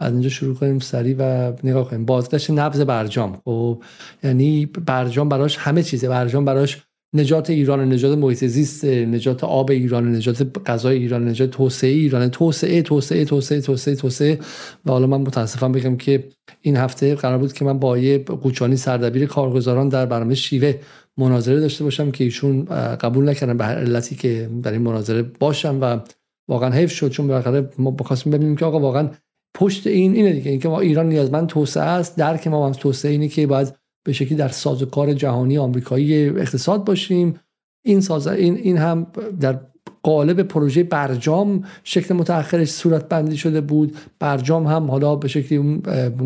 از 0.00 0.12
اینجا 0.12 0.28
شروع 0.28 0.54
کنیم 0.54 0.78
سریع 0.78 1.16
و 1.18 1.52
نگاه 1.64 1.90
کنیم. 1.90 2.04
بازگشت 2.04 2.50
نبض 2.50 2.80
برجام 2.80 3.40
خب؟ 3.44 3.82
یعنی 4.24 4.66
برجام 4.66 5.28
براش 5.28 5.56
همه 5.56 5.82
چیزه. 5.82 6.08
برجام 6.08 6.44
براش 6.44 6.82
نجات 7.14 7.50
ایران 7.50 7.92
نجات 7.92 8.18
محیط 8.18 8.44
زیست 8.44 8.84
نجات 8.84 9.44
آب 9.44 9.70
ایران 9.70 10.14
نجات 10.14 10.58
غذای 10.66 10.98
ایران 10.98 11.28
نجات 11.28 11.50
توسعه 11.50 11.90
ایران. 11.90 12.28
توسعه 12.28 12.82
توسعه 12.82 13.24
توسعه 13.24 13.60
توسعه 13.60 13.94
توسعه. 13.94 14.38
و 14.86 14.90
حالا 14.90 15.06
من 15.06 15.20
متاسفم 15.20 15.72
بگم 15.72 15.96
که 15.96 16.28
این 16.60 16.76
هفته 16.76 17.14
قرار 17.14 17.38
بود 17.38 17.52
که 17.52 17.64
من 17.64 17.78
با 17.78 17.98
یه 17.98 18.18
قوچانی 18.18 18.76
سردبیر 18.76 19.26
کارگزاران 19.26 19.88
در 19.88 20.06
برنامه 20.06 20.34
شیوه 20.34 20.74
مناظره 21.18 21.60
داشته 21.60 21.84
باشم 21.84 22.10
که 22.10 22.24
ایشون 22.24 22.64
قبول 22.94 23.28
نکردن 23.28 23.56
به 23.56 23.64
علتی 23.64 24.16
که 24.16 24.50
در 24.62 24.72
این 24.72 24.82
مناظره 24.82 25.22
باشم 25.22 25.78
و 25.80 26.00
واقعا 26.48 26.70
حیف 26.70 26.92
شد 26.92 27.08
چون 27.08 27.26
بالاخره 27.26 27.70
ما 27.78 27.90
بخواستیم 27.90 28.32
ببینیم 28.32 28.56
که 28.56 28.64
آقا 28.64 28.80
واقعا 28.80 29.10
پشت 29.54 29.86
این 29.86 30.14
اینه 30.14 30.32
دیگه 30.32 30.50
اینکه 30.50 30.68
ما 30.68 30.80
ایران 30.80 31.08
نیازمند 31.08 31.46
توسعه 31.46 31.82
است 31.82 32.16
درک 32.16 32.46
ما 32.46 32.66
هم 32.66 32.72
توسعه 32.72 33.12
اینه 33.12 33.28
که 33.28 33.46
باید 33.46 33.74
به 34.06 34.12
شکلی 34.12 34.34
در 34.34 34.48
سازوکار 34.48 35.12
جهانی 35.12 35.58
آمریکایی 35.58 36.28
اقتصاد 36.28 36.84
باشیم. 36.84 37.40
این 37.84 38.00
ساز 38.00 38.26
این 38.26 38.56
این 38.56 38.76
هم 38.76 39.06
در 39.40 39.60
قالب 40.08 40.42
پروژه 40.42 40.82
برجام 40.82 41.64
شکل 41.84 42.14
متأخرش 42.14 42.68
صورت 42.68 43.08
بندی 43.08 43.36
شده 43.36 43.60
بود. 43.60 43.96
برجام 44.18 44.66
هم 44.66 44.90
حالا 44.90 45.16
به 45.16 45.28
شکلی 45.28 45.58
اون 45.58 45.82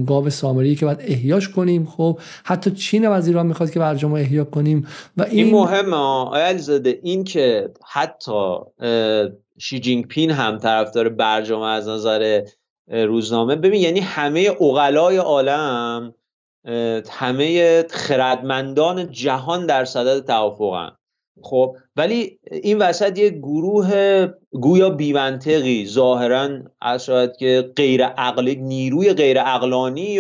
گاو 0.07 0.31
سامری 0.31 0.75
که 0.75 0.87
باید 0.87 0.99
احیاش 1.01 1.49
کنیم. 1.49 1.87
خب 1.87 2.19
حتی 2.45 2.71
چین 2.71 3.05
هم 3.05 3.13
از 3.13 3.27
ایران 3.27 3.47
می‌خواد 3.47 3.71
که 3.71 3.79
برجام 3.79 4.11
رو 4.11 4.17
احیا 4.17 4.45
کنیم 4.45 4.87
و 5.17 5.23
این, 5.23 5.45
این 5.45 5.55
مهمه 5.55 5.97
آیا 5.97 6.59
زده 6.59 7.01
این 7.03 7.25
که 7.25 7.71
حتی 7.91 8.57
شی 9.59 9.81
جینگ 9.81 10.07
پین 10.07 10.31
هم 10.31 10.59
طرفدار 10.59 11.09
برجام 11.09 11.63
از 11.63 11.89
نظر 11.89 12.43
روزنامه. 12.89 13.57
ببین 13.57 13.81
یعنی 13.81 14.01
همه 14.01 14.51
اقلای 14.61 15.17
عالم 15.17 16.15
همه 17.11 17.83
خردمندان 17.91 19.11
جهان 19.11 19.67
در 19.67 19.85
صدد 19.85 20.27
توافقن. 20.27 20.93
خب 21.41 21.77
ولی 21.97 22.39
این 22.63 22.79
وسط 22.79 23.19
یه 23.19 23.31
گروه 23.31 24.27
گویا 24.51 24.91
بیمنطقی. 24.91 25.87
ظاهرا 25.87 26.49
از 26.81 27.05
شاید 27.05 27.37
که 27.37 27.73
غیر 27.77 28.05
عقلی 28.05 28.57
نیروی 28.57 29.13
غیر 29.13 29.41
عقلانی 29.41 30.15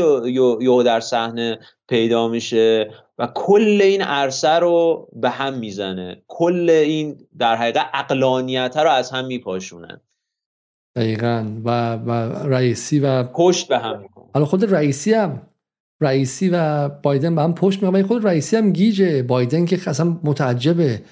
یو 0.61 0.83
در 0.83 1.01
صحنه 1.01 1.59
پیدا 1.89 2.29
میشه 2.29 2.91
و 3.19 3.29
کل 3.35 3.79
این 3.83 4.03
عرصه 4.03 4.49
رو 4.49 5.09
به 5.13 5.31
هم 5.31 5.59
می‌زنه. 5.59 6.23
کل 6.29 6.71
این 6.71 7.17
در 7.39 7.57
حقیقت 7.57 7.87
عقلانیت 7.95 8.77
رو 8.77 8.91
از 8.91 9.11
هم 9.11 9.27
میپاشونن. 9.27 10.01
دقیقا. 10.97 11.47
و, 11.65 11.97
و 11.97 12.11
رئیسی 12.49 13.01
و 13.01 13.23
پشت 13.23 13.69
به 13.69 13.79
هم 13.79 14.05
حالا 14.35 14.47
خود 14.47 14.75
رئیسی 14.75 15.15
هم 15.15 15.43
رئیسی 16.03 16.49
و 16.49 16.89
بایدن 16.89 17.35
به 17.35 17.43
هم 17.43 17.55
پشت 17.55 17.83
می‌کنن 17.83 18.03
خود 18.03 18.27
رئیسی 18.27 18.57
هم 18.57 18.73
گیجه 18.73 19.23
بایدن 19.23 19.65
که 19.65 19.79
اصلا 19.87 20.17
متعجبه. 20.25 21.03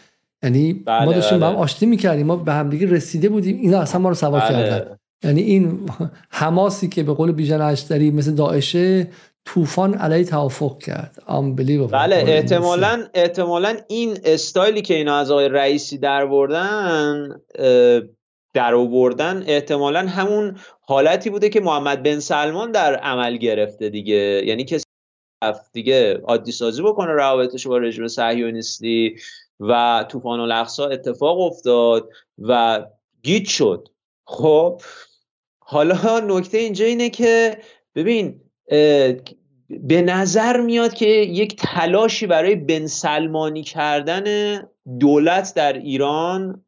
یعنی 0.42 0.72
بله 0.72 1.04
ما 1.04 1.12
داشتیم 1.12 1.38
بله. 1.38 1.48
با 1.48 1.54
هم 1.54 1.62
آشتی 1.62 1.86
می‌کردیم. 1.86 2.26
ما 2.26 2.36
به 2.36 2.52
هم 2.52 2.70
دیگه 2.70 2.86
رسیده 2.86 3.28
بودیم. 3.28 3.58
اینا 3.60 3.78
اصلا 3.78 4.00
ما 4.00 4.08
رو 4.08 4.14
سوار 4.14 4.40
بله. 4.40 4.48
کردن. 4.48 4.96
یعنی 5.24 5.40
این 5.40 5.80
حماسی 6.30 6.88
که 6.88 7.02
به 7.02 7.12
قول 7.12 7.32
بیژن 7.32 7.60
اشتری 7.60 8.10
مثل 8.10 8.34
داعشه 8.34 9.08
طوفان 9.44 9.94
علیه 9.94 10.24
توافق 10.24 10.78
کرد. 10.78 11.22
بله 11.92 12.16
احتمالا 12.16 13.04
احتمالا 13.14 13.76
این 13.88 14.18
استایلی 14.24 14.82
که 14.82 14.94
اینا 14.94 15.16
از 15.16 15.30
آقای 15.30 15.48
رئیسی 15.48 15.98
در 15.98 16.26
بردن 16.26 17.28
در 18.52 18.74
آوردن 18.74 19.44
احتمالا 19.46 20.00
همون 20.00 20.56
حالتی 20.80 21.30
بوده 21.30 21.48
که 21.48 21.60
محمد 21.60 22.02
بن 22.02 22.18
سلمان 22.18 22.72
در 22.72 22.96
عمل 22.96 23.36
گرفته 23.36 23.88
دیگه. 23.88 24.42
یعنی 24.46 24.64
کسی 24.64 24.84
دیگه 25.72 26.14
عادی 26.14 26.52
سازی 26.52 26.82
بکنه 26.82 27.12
روابطش 27.12 27.66
با 27.66 27.78
رژیم 27.78 28.08
صهیونیستی 28.08 29.16
و 29.60 30.04
طوفان 30.08 30.40
الاقصا 30.40 30.86
اتفاق 30.86 31.40
افتاد 31.40 32.08
و 32.38 32.84
گیت 33.22 33.46
شد. 33.46 33.88
خب 34.24 34.82
حالا 35.58 36.20
نکته 36.20 36.58
اینجا 36.58 36.84
اینه 36.84 37.10
که 37.10 37.58
ببین 37.94 38.40
به 39.68 40.02
نظر 40.02 40.60
میاد 40.60 40.94
که 40.94 41.06
یک 41.06 41.56
تلاشی 41.56 42.26
برای 42.26 42.54
بن 42.54 42.86
سلمانی 42.86 43.62
کردن 43.62 44.56
دولت 45.00 45.54
در 45.54 45.72
ایران 45.72 46.64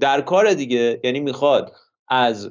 در 0.00 0.20
کار 0.20 0.54
دیگه 0.54 1.00
یعنی 1.04 1.20
می‌خواد 1.20 1.72
از 2.08 2.50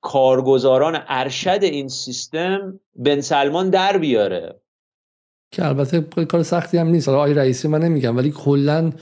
کارگزاران 0.00 0.98
ارشد 1.08 1.58
این 1.62 1.88
سیستم 1.88 2.80
بن 2.96 3.20
سلمان 3.20 3.70
در 3.70 3.98
بیاره. 3.98 4.60
که 5.52 5.66
البته 5.66 6.00
کار 6.24 6.42
سختی 6.42 6.78
هم 6.78 6.86
نیست. 6.86 7.08
آقای 7.08 7.34
رئیسی 7.34 7.68
من 7.68 7.82
نمیگم 7.82 8.16
ولی 8.16 8.30
کلا 8.30 8.92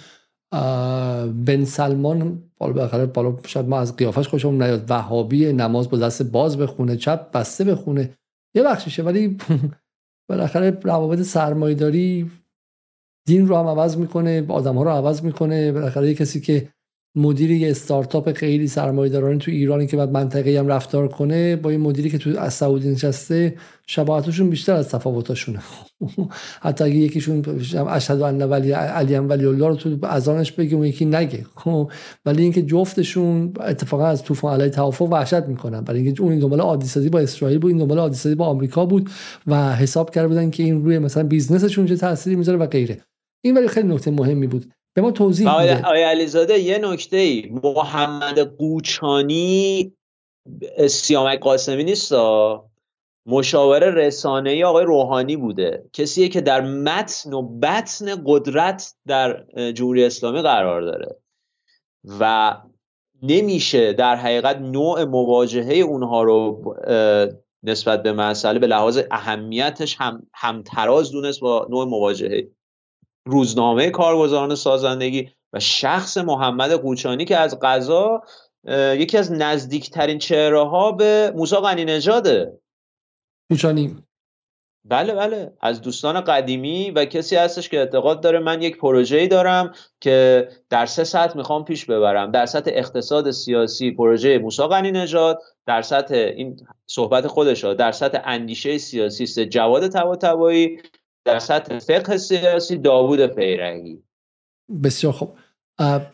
بن 1.47 1.65
سلمان 1.65 2.43
بالا 2.59 2.73
بالاخره 2.73 3.07
بالا 3.07 3.37
شاید 3.47 3.67
ما 3.67 3.81
از 3.81 3.97
قیافش 3.97 4.29
خوشمون 4.29 4.63
نیاد. 4.63 4.85
وهابی 4.89 5.53
نماز 5.53 5.91
با 5.91 5.99
دست 5.99 6.23
باز 6.23 6.59
بخونه 6.59 6.97
چپ 6.97 7.31
بسته 7.31 7.65
بخونه 7.65 8.11
یه 8.55 8.63
بخشیشه 8.63 9.03
ولی 9.03 9.37
بالاخره 10.29 10.79
روابط 10.83 11.23
سرمایه‌داری 11.23 12.31
دین 13.27 13.49
رو 13.49 13.57
هم 13.57 13.67
عوض 13.67 13.97
می‌کنه 13.97 14.47
آدم 14.49 14.77
ها 14.77 14.83
رو 14.83 14.91
عوض 14.91 15.23
می‌کنه. 15.23 15.73
بالاخره 15.73 16.09
یه 16.09 16.15
کسی 16.15 16.41
که 16.41 16.69
مدیر 17.15 17.51
یه 17.51 17.71
استارتاپ 17.71 18.33
خیلی 18.33 18.69
سرمایه‌دارانه 18.69 19.39
تو 19.39 19.51
ایرانی 19.51 19.87
که 19.87 19.97
بعد 19.97 20.11
منطقه 20.11 20.59
هم 20.59 20.69
رفتار 20.69 21.09
کنه 21.09 21.57
با 21.57 21.71
این 21.71 21.81
مدیری 21.81 22.11
که 22.11 22.19
تو 22.19 22.39
از 22.39 22.55
سعودی 22.55 22.91
نشسته 22.91 23.57
شباهتشون 23.87 24.51
بیشتر 24.51 24.75
از 24.75 24.89
تفاوتاشونه. 24.89 25.59
حتی 26.63 26.85
اگه 26.85 26.95
یکیشون 26.95 27.43
اشهد 27.89 28.23
ان 28.23 28.43
ولی 28.43 28.73
علی 28.73 29.19
ولی 29.19 29.47
الله 29.47 29.69
رو 29.69 29.75
تو 29.75 29.99
اذانش 30.03 30.53
بگه 30.53 30.77
اون 30.77 30.87
یکی 30.87 31.05
نگه. 31.05 31.47
خب، 31.57 31.91
ولی 32.27 32.43
اینکه 32.43 32.63
جفتشون 32.63 33.53
اتفاقا 33.61 34.07
از 34.07 34.23
طوفان 34.23 34.55
علیه 34.55 34.71
توافق 34.71 35.13
وحشت 35.13 35.43
می‌کنن. 35.43 35.81
برای 35.81 36.03
اینکه 36.03 36.23
اون 36.23 36.39
دنبال 36.39 36.61
عادی 36.61 36.87
سازی 36.87 37.09
با 37.09 37.19
اسرائیل 37.19 37.59
بود 37.59 37.71
این 37.71 37.79
دنبال 37.79 37.99
عادی 37.99 38.17
سازی 38.17 38.35
با 38.35 38.47
آمریکا 38.47 38.87
بود 38.87 39.11
و 39.47 39.77
حساب 39.77 40.11
کرده 40.11 40.29
بودن 40.29 40.51
که 40.51 40.63
این 40.63 40.85
روی 40.85 40.99
مثلا 40.99 41.23
بیزنسشون 41.23 41.87
چه 41.87 41.97
تأثیری 41.97 42.37
می‌ذاره 42.37 42.59
و 42.59 42.67
غیره. 42.67 43.01
این 43.45 43.57
ولی 43.57 43.69
خیلی 43.69 43.89
نکته 43.89 44.11
مهمی 44.11 44.47
بود. 44.47 44.73
به 44.95 45.03
ما 45.03 45.11
توضیح 45.11 45.49
آیا, 45.49 45.81
آیا 45.85 46.09
علیزاده 46.09 46.59
یه 46.59 46.79
نکته 46.79 47.17
ای 47.17 47.51
محمد 47.63 48.39
قوچانی 48.39 49.93
سیامک 50.89 51.41
قاسمی 51.41 51.85
نیست 51.85 52.13
مشاور 53.27 53.91
رسانه 53.91 54.51
ای 54.51 54.65
آقای 54.65 54.85
روحانی 54.85 55.37
بوده. 55.37 55.85
کسیه 55.93 56.29
که 56.29 56.41
در 56.41 56.61
متن 56.61 57.33
و 57.33 57.43
بطن 57.43 58.23
قدرت 58.27 58.95
در 59.07 59.45
جمهوری 59.73 60.05
اسلامی 60.05 60.43
قرار 60.43 60.83
داره. 60.83 61.17
و 62.21 62.57
نمیشه 63.23 63.93
در 63.93 64.17
حقیقت 64.17 64.57
نوع 64.57 65.05
مواجهه 65.05 65.75
اونها 65.75 66.23
رو 66.23 66.63
نسبت 67.63 68.03
به 68.03 68.13
مسئله 68.13 68.59
به 68.59 68.67
لحاظ 68.67 69.01
اهمیتش 69.11 69.97
هم 70.01 70.27
همتراز 70.35 71.13
دونست 71.13 71.41
با 71.41 71.67
نوع 71.71 71.85
مواجهه. 71.85 72.49
روزنامه 73.27 73.91
کارگزاران 73.91 74.55
سازندگی 74.55 75.31
و 75.53 75.61
شخص 75.61 76.19
محمد 76.19 76.73
قوچانی 76.73 77.25
که 77.25 77.37
از 77.37 77.59
قضا 77.63 78.23
یکی 78.95 79.19
از 79.19 79.33
نزدیکترین 79.33 80.19
چهره 80.19 80.69
ها 80.69 80.93
به 80.93 81.33
موسی 81.37 81.57
غنی 81.57 81.85
نژاده 81.85 82.59
قوچانی. 83.51 83.97
بله 84.85 85.15
بله. 85.15 85.53
از 85.61 85.83
دوستان 85.83 86.21
قدیمی 86.21 86.91
و 86.91 87.05
کسی 87.05 87.37
هستش 87.37 87.69
که 87.69 87.79
اعتقاد 87.79 88.21
داره 88.23 88.39
من 88.39 88.63
یک 88.63 88.79
پروژه‌ای 88.79 89.29
دارم 89.29 89.75
که 90.01 90.49
در 90.71 90.87
سه 90.87 91.05
سطح 91.05 91.37
می‌خوام 91.37 91.65
پیش 91.65 91.85
ببرم. 91.85 92.31
در 92.31 92.47
سطح 92.47 92.71
اقتصاد 92.75 93.31
سیاسی 93.31 93.91
پروژه 93.91 94.39
موسی 94.39 94.63
غنی 94.63 94.91
نژاد 94.91 95.43
در 95.67 95.83
سطح 95.83 96.15
این 96.15 96.57
صحبت 96.87 97.27
خودش 97.27 97.65
در 97.65 97.93
سطح 97.93 98.21
اندیشه 98.25 98.79
سیاسی 98.79 99.27
سه 99.27 99.47
جواد 99.47 99.89
طباطبایی 99.89 100.79
در 101.25 101.39
سطح 101.39 101.79
فقه 101.79 102.17
سیاسی 102.17 102.79
داوود 102.79 103.27
پیرنگی 103.27 104.03
بسیار 104.85 105.13
خوب. 105.13 105.33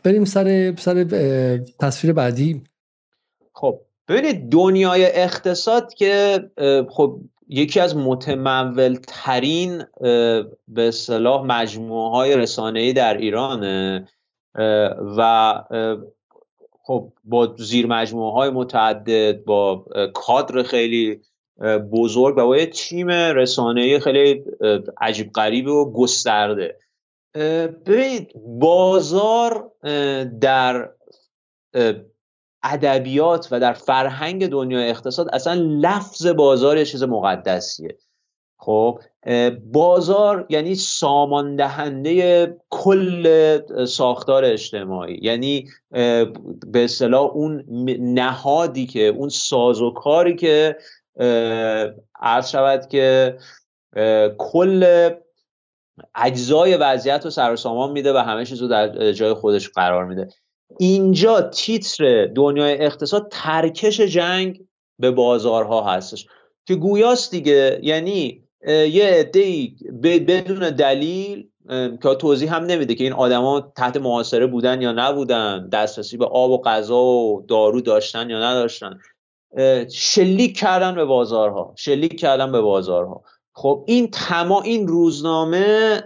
بریم 0.03 0.25
سر 0.25 0.77
سر 0.77 1.05
تصویر 1.81 2.13
بعدی. 2.13 2.63
خب 3.53 3.81
ببینید 4.09 4.53
دنیای 4.53 5.07
اقتصاد 5.07 5.95
که 5.95 6.41
خب 6.91 7.21
یکی 7.49 7.81
از 7.81 7.97
متمول 7.97 8.99
ترین 9.09 9.85
به 10.69 10.91
صلاح 10.91 11.45
مجموعه 11.47 12.11
های 12.11 12.37
رسانه‌ای 12.37 12.93
در 12.93 13.17
ایرانه 13.17 14.09
و 15.19 15.55
خب 16.83 17.13
با 17.25 17.55
زیر 17.59 17.87
مجموعه 17.87 18.33
های 18.33 18.51
متعدد 18.51 19.45
با 19.45 19.85
کادر 20.15 20.63
خیلی 20.63 21.21
بزرگ 21.93 22.39
و 22.39 22.47
با 22.47 22.57
یه 22.57 22.67
تیم 22.67 23.09
رسانه‌ای 23.11 24.01
خیلی 24.01 24.45
عجیب 25.01 25.33
غریب 25.33 25.67
و 25.67 25.93
گسترده. 25.93 26.77
ببینید 27.87 28.33
بازار 28.47 29.71
در 30.41 30.91
ادبیات 32.63 33.49
و 33.51 33.61
در 33.61 33.73
فرهنگ 33.73 34.47
دنیای 34.47 34.91
اقتصاد 34.91 35.29
اصلا 35.33 35.55
لفظ 35.55 36.27
بازار 36.27 36.79
یه 36.79 36.85
چیز 36.85 37.03
مقدسیه. 37.03 37.97
خب 38.61 39.01
بازار 39.73 40.47
یعنی 40.49 40.75
سامان 40.75 41.57
دهنده 41.57 42.57
کل 42.71 43.85
ساختار 43.85 44.45
اجتماعی. 44.45 45.19
یعنی 45.23 45.69
به 46.67 46.85
اصطلاح 46.85 47.31
اون 47.31 47.65
نهادی 47.99 48.87
که 48.87 49.07
اون 49.07 49.29
سازوکاری 49.29 50.37
که 50.37 50.77
عرض 52.21 52.51
شود 52.51 52.89
که 52.89 53.39
کل 54.39 55.11
اجزای 56.15 56.77
وضعیت 56.77 57.25
رو 57.25 57.31
سر 57.31 57.57
سامان 57.57 57.93
میده 57.93 58.13
و 58.13 58.17
همه 58.17 58.45
چیز 58.45 58.63
رو 58.63 58.69
در 58.69 59.13
جای 59.13 59.33
خودش 59.33 59.69
قرار 59.69 60.05
میده. 60.05 60.29
اینجا 60.79 61.41
تیتر 61.41 62.27
دنیای 62.27 62.85
اقتصاد 62.85 63.29
ترکش 63.31 64.01
جنگ 64.01 64.61
به 64.99 65.11
بازارها 65.11 65.85
هستش. 65.85 66.27
که 66.67 66.75
گویاست 66.75 67.31
دیگه 67.31 67.81
یعنی 67.83 68.45
یه 68.67 69.05
عده 69.05 69.69
بدون 70.03 70.71
دلیل 70.71 71.49
که 72.03 72.15
توضیح 72.15 72.55
هم 72.55 72.65
نمیده 72.65 72.95
که 72.95 73.05
این 73.05 73.13
آدما 73.13 73.73
تحت 73.77 73.97
محاصره 73.97 74.47
بودن 74.47 74.83
یا 74.83 74.93
نبودن 74.93 75.69
دسترسی 75.69 76.17
به 76.17 76.27
آب 76.27 76.51
و 76.51 76.63
غذا 76.63 77.03
و 77.03 77.45
دارو 77.49 77.81
داشتن 77.81 78.31
یا 78.31 78.51
نداشتن. 78.51 79.01
شلیک 79.93 80.59
کردن 80.59 80.95
به 80.95 81.05
بازارها 81.05 81.75
شلیک 81.77 82.21
کردن 82.21 82.53
به 82.53 82.61
بازارها. 82.61 83.23
خب 83.53 83.85
این 83.87 84.11
تما 84.11 84.63
این 84.63 84.89
روزنامه 84.89 86.03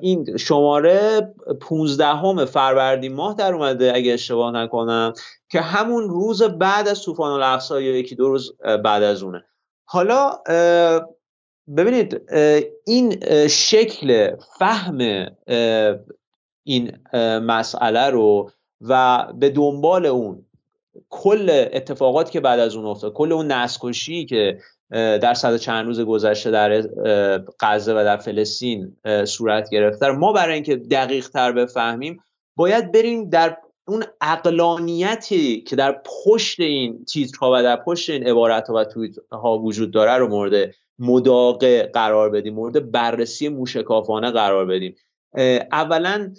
این 0.00 0.36
شماره 0.36 1.34
15 1.60 2.06
همه 2.06 2.44
فروردین 2.44 3.14
ماه 3.14 3.34
در 3.34 3.54
اومده 3.54 3.92
اگه 3.94 4.12
اشتباه 4.12 4.52
نکنم 4.52 5.12
که 5.50 5.60
همون 5.60 6.08
روز 6.08 6.42
بعد 6.42 6.88
از 6.88 7.02
طوفان 7.02 7.32
الاقصا 7.32 7.80
یا 7.80 7.96
یکی 7.96 8.14
دو 8.14 8.28
روز 8.28 8.56
بعد 8.84 9.02
از 9.02 9.22
اونه. 9.22 9.44
حالا 9.84 10.30
ببینید 11.76 12.22
این 12.86 13.20
شکل 13.48 14.36
فهم 14.58 15.26
این 16.64 16.98
مسئله 17.38 18.10
رو 18.10 18.50
و 18.80 19.24
به 19.34 19.50
دنبال 19.50 20.06
اون 20.06 20.46
کل 21.10 21.66
اتفاقاتی 21.72 22.32
که 22.32 22.40
بعد 22.40 22.60
از 22.60 22.76
اون 22.76 22.86
افتاد 22.86 23.12
کل 23.12 23.32
اون 23.32 23.52
نسکشی 23.52 24.24
که 24.26 24.58
در 24.90 25.34
صد 25.34 25.56
چند 25.56 25.86
روز 25.86 26.00
گذشته 26.00 26.50
در 26.50 26.82
غزه 27.60 27.92
و 27.92 28.04
در 28.04 28.16
فلسطین 28.16 28.96
صورت 29.24 29.70
گرفته 29.70 30.10
ما 30.10 30.32
برای 30.32 30.54
اینکه 30.54 30.76
دقیق 30.76 31.28
تر 31.28 31.52
بفهمیم 31.52 32.20
باید 32.56 32.92
بریم 32.92 33.30
در 33.30 33.56
اون 33.88 34.04
اقلانیتی 34.20 35.60
که 35.60 35.76
در 35.76 36.02
پشت 36.24 36.60
این 36.60 37.04
تیترها 37.04 37.52
و 37.54 37.62
در 37.62 37.76
پشت 37.76 38.10
این 38.10 38.26
عبارت 38.26 38.70
و 38.70 38.84
تویت 38.84 39.14
ها 39.32 39.58
وجود 39.58 39.90
داره 39.90 40.12
رو 40.12 40.28
مورد 40.28 40.74
مداقه 40.98 41.82
قرار 41.82 42.30
بدیم 42.30 42.54
مورد 42.54 42.90
بررسی 42.90 43.48
موشکافانه 43.48 44.30
قرار 44.30 44.66
بدیم. 44.66 44.94
اولا 45.72 46.30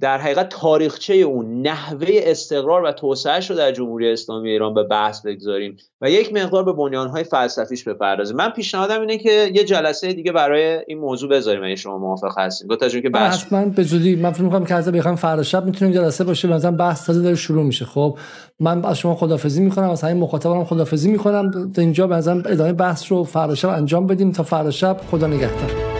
در 0.00 0.18
حقیقت 0.18 0.48
تاریخچه 0.48 1.14
اون 1.14 1.62
نحوه 1.62 2.08
استقرار 2.10 2.82
و 2.82 2.92
توسعهش 2.92 3.50
رو 3.50 3.56
در 3.56 3.72
جمهوری 3.72 4.12
اسلامی 4.12 4.50
ایران 4.50 4.74
به 4.74 4.82
بحث 4.82 5.26
بگذاریم 5.26 5.76
و 6.00 6.10
یک 6.10 6.32
مقدار 6.32 6.64
به 6.64 6.72
بنیانهای 6.72 7.24
فلسفیش 7.24 7.84
بپردازیم. 7.84 8.36
من 8.36 8.50
پیشنهادم 8.50 9.00
اینه 9.00 9.18
که 9.18 9.50
یه 9.54 9.64
جلسه 9.64 10.12
دیگه 10.12 10.32
برای 10.32 10.80
این 10.86 10.98
موضوع 10.98 11.30
بذاریم 11.30 11.64
اگه 11.64 11.76
شما 11.76 11.98
موافق 11.98 12.38
هستین. 12.38 12.68
گفت 12.68 13.02
که 13.02 13.08
بحث 13.08 13.44
حتما 13.44 13.64
به 13.64 13.82
زودی. 13.82 14.16
من 14.16 14.32
فکر 14.32 14.42
می‌کنم 14.42 14.64
که 14.64 14.74
از 14.74 14.88
بخوام 14.88 15.16
فردا 15.16 15.42
شب 15.42 15.64
می‌تونیم 15.64 15.94
جلسه 15.94 16.24
باشه. 16.24 16.48
مثلا 16.48 16.70
بحث 16.70 17.06
تازه 17.06 17.22
داره 17.22 17.36
شروع 17.36 17.62
میشه. 17.62 17.84
خب 17.84 18.18
من 18.60 18.84
از 18.84 18.98
شما 18.98 19.14
خدافظی 19.14 19.60
می‌کنم. 19.60 19.90
از 19.90 20.02
همین 20.02 20.16
مخاطبانم 20.16 20.64
خدافظی 20.64 21.10
می‌کنم. 21.10 21.72
تا 21.72 21.82
اینجا 21.82 22.06
به 22.06 22.16
ادامه 22.16 22.72
بحث 22.72 23.12
رو 23.12 23.24
فردا 23.24 23.54
شب 23.54 23.68
انجام 23.68 24.06
بدیم 24.06 24.32
تا 24.32 24.42
فردا 24.42 24.70
شب 24.70 24.96
خدا 25.10 25.26
نگهدار. 25.26 25.97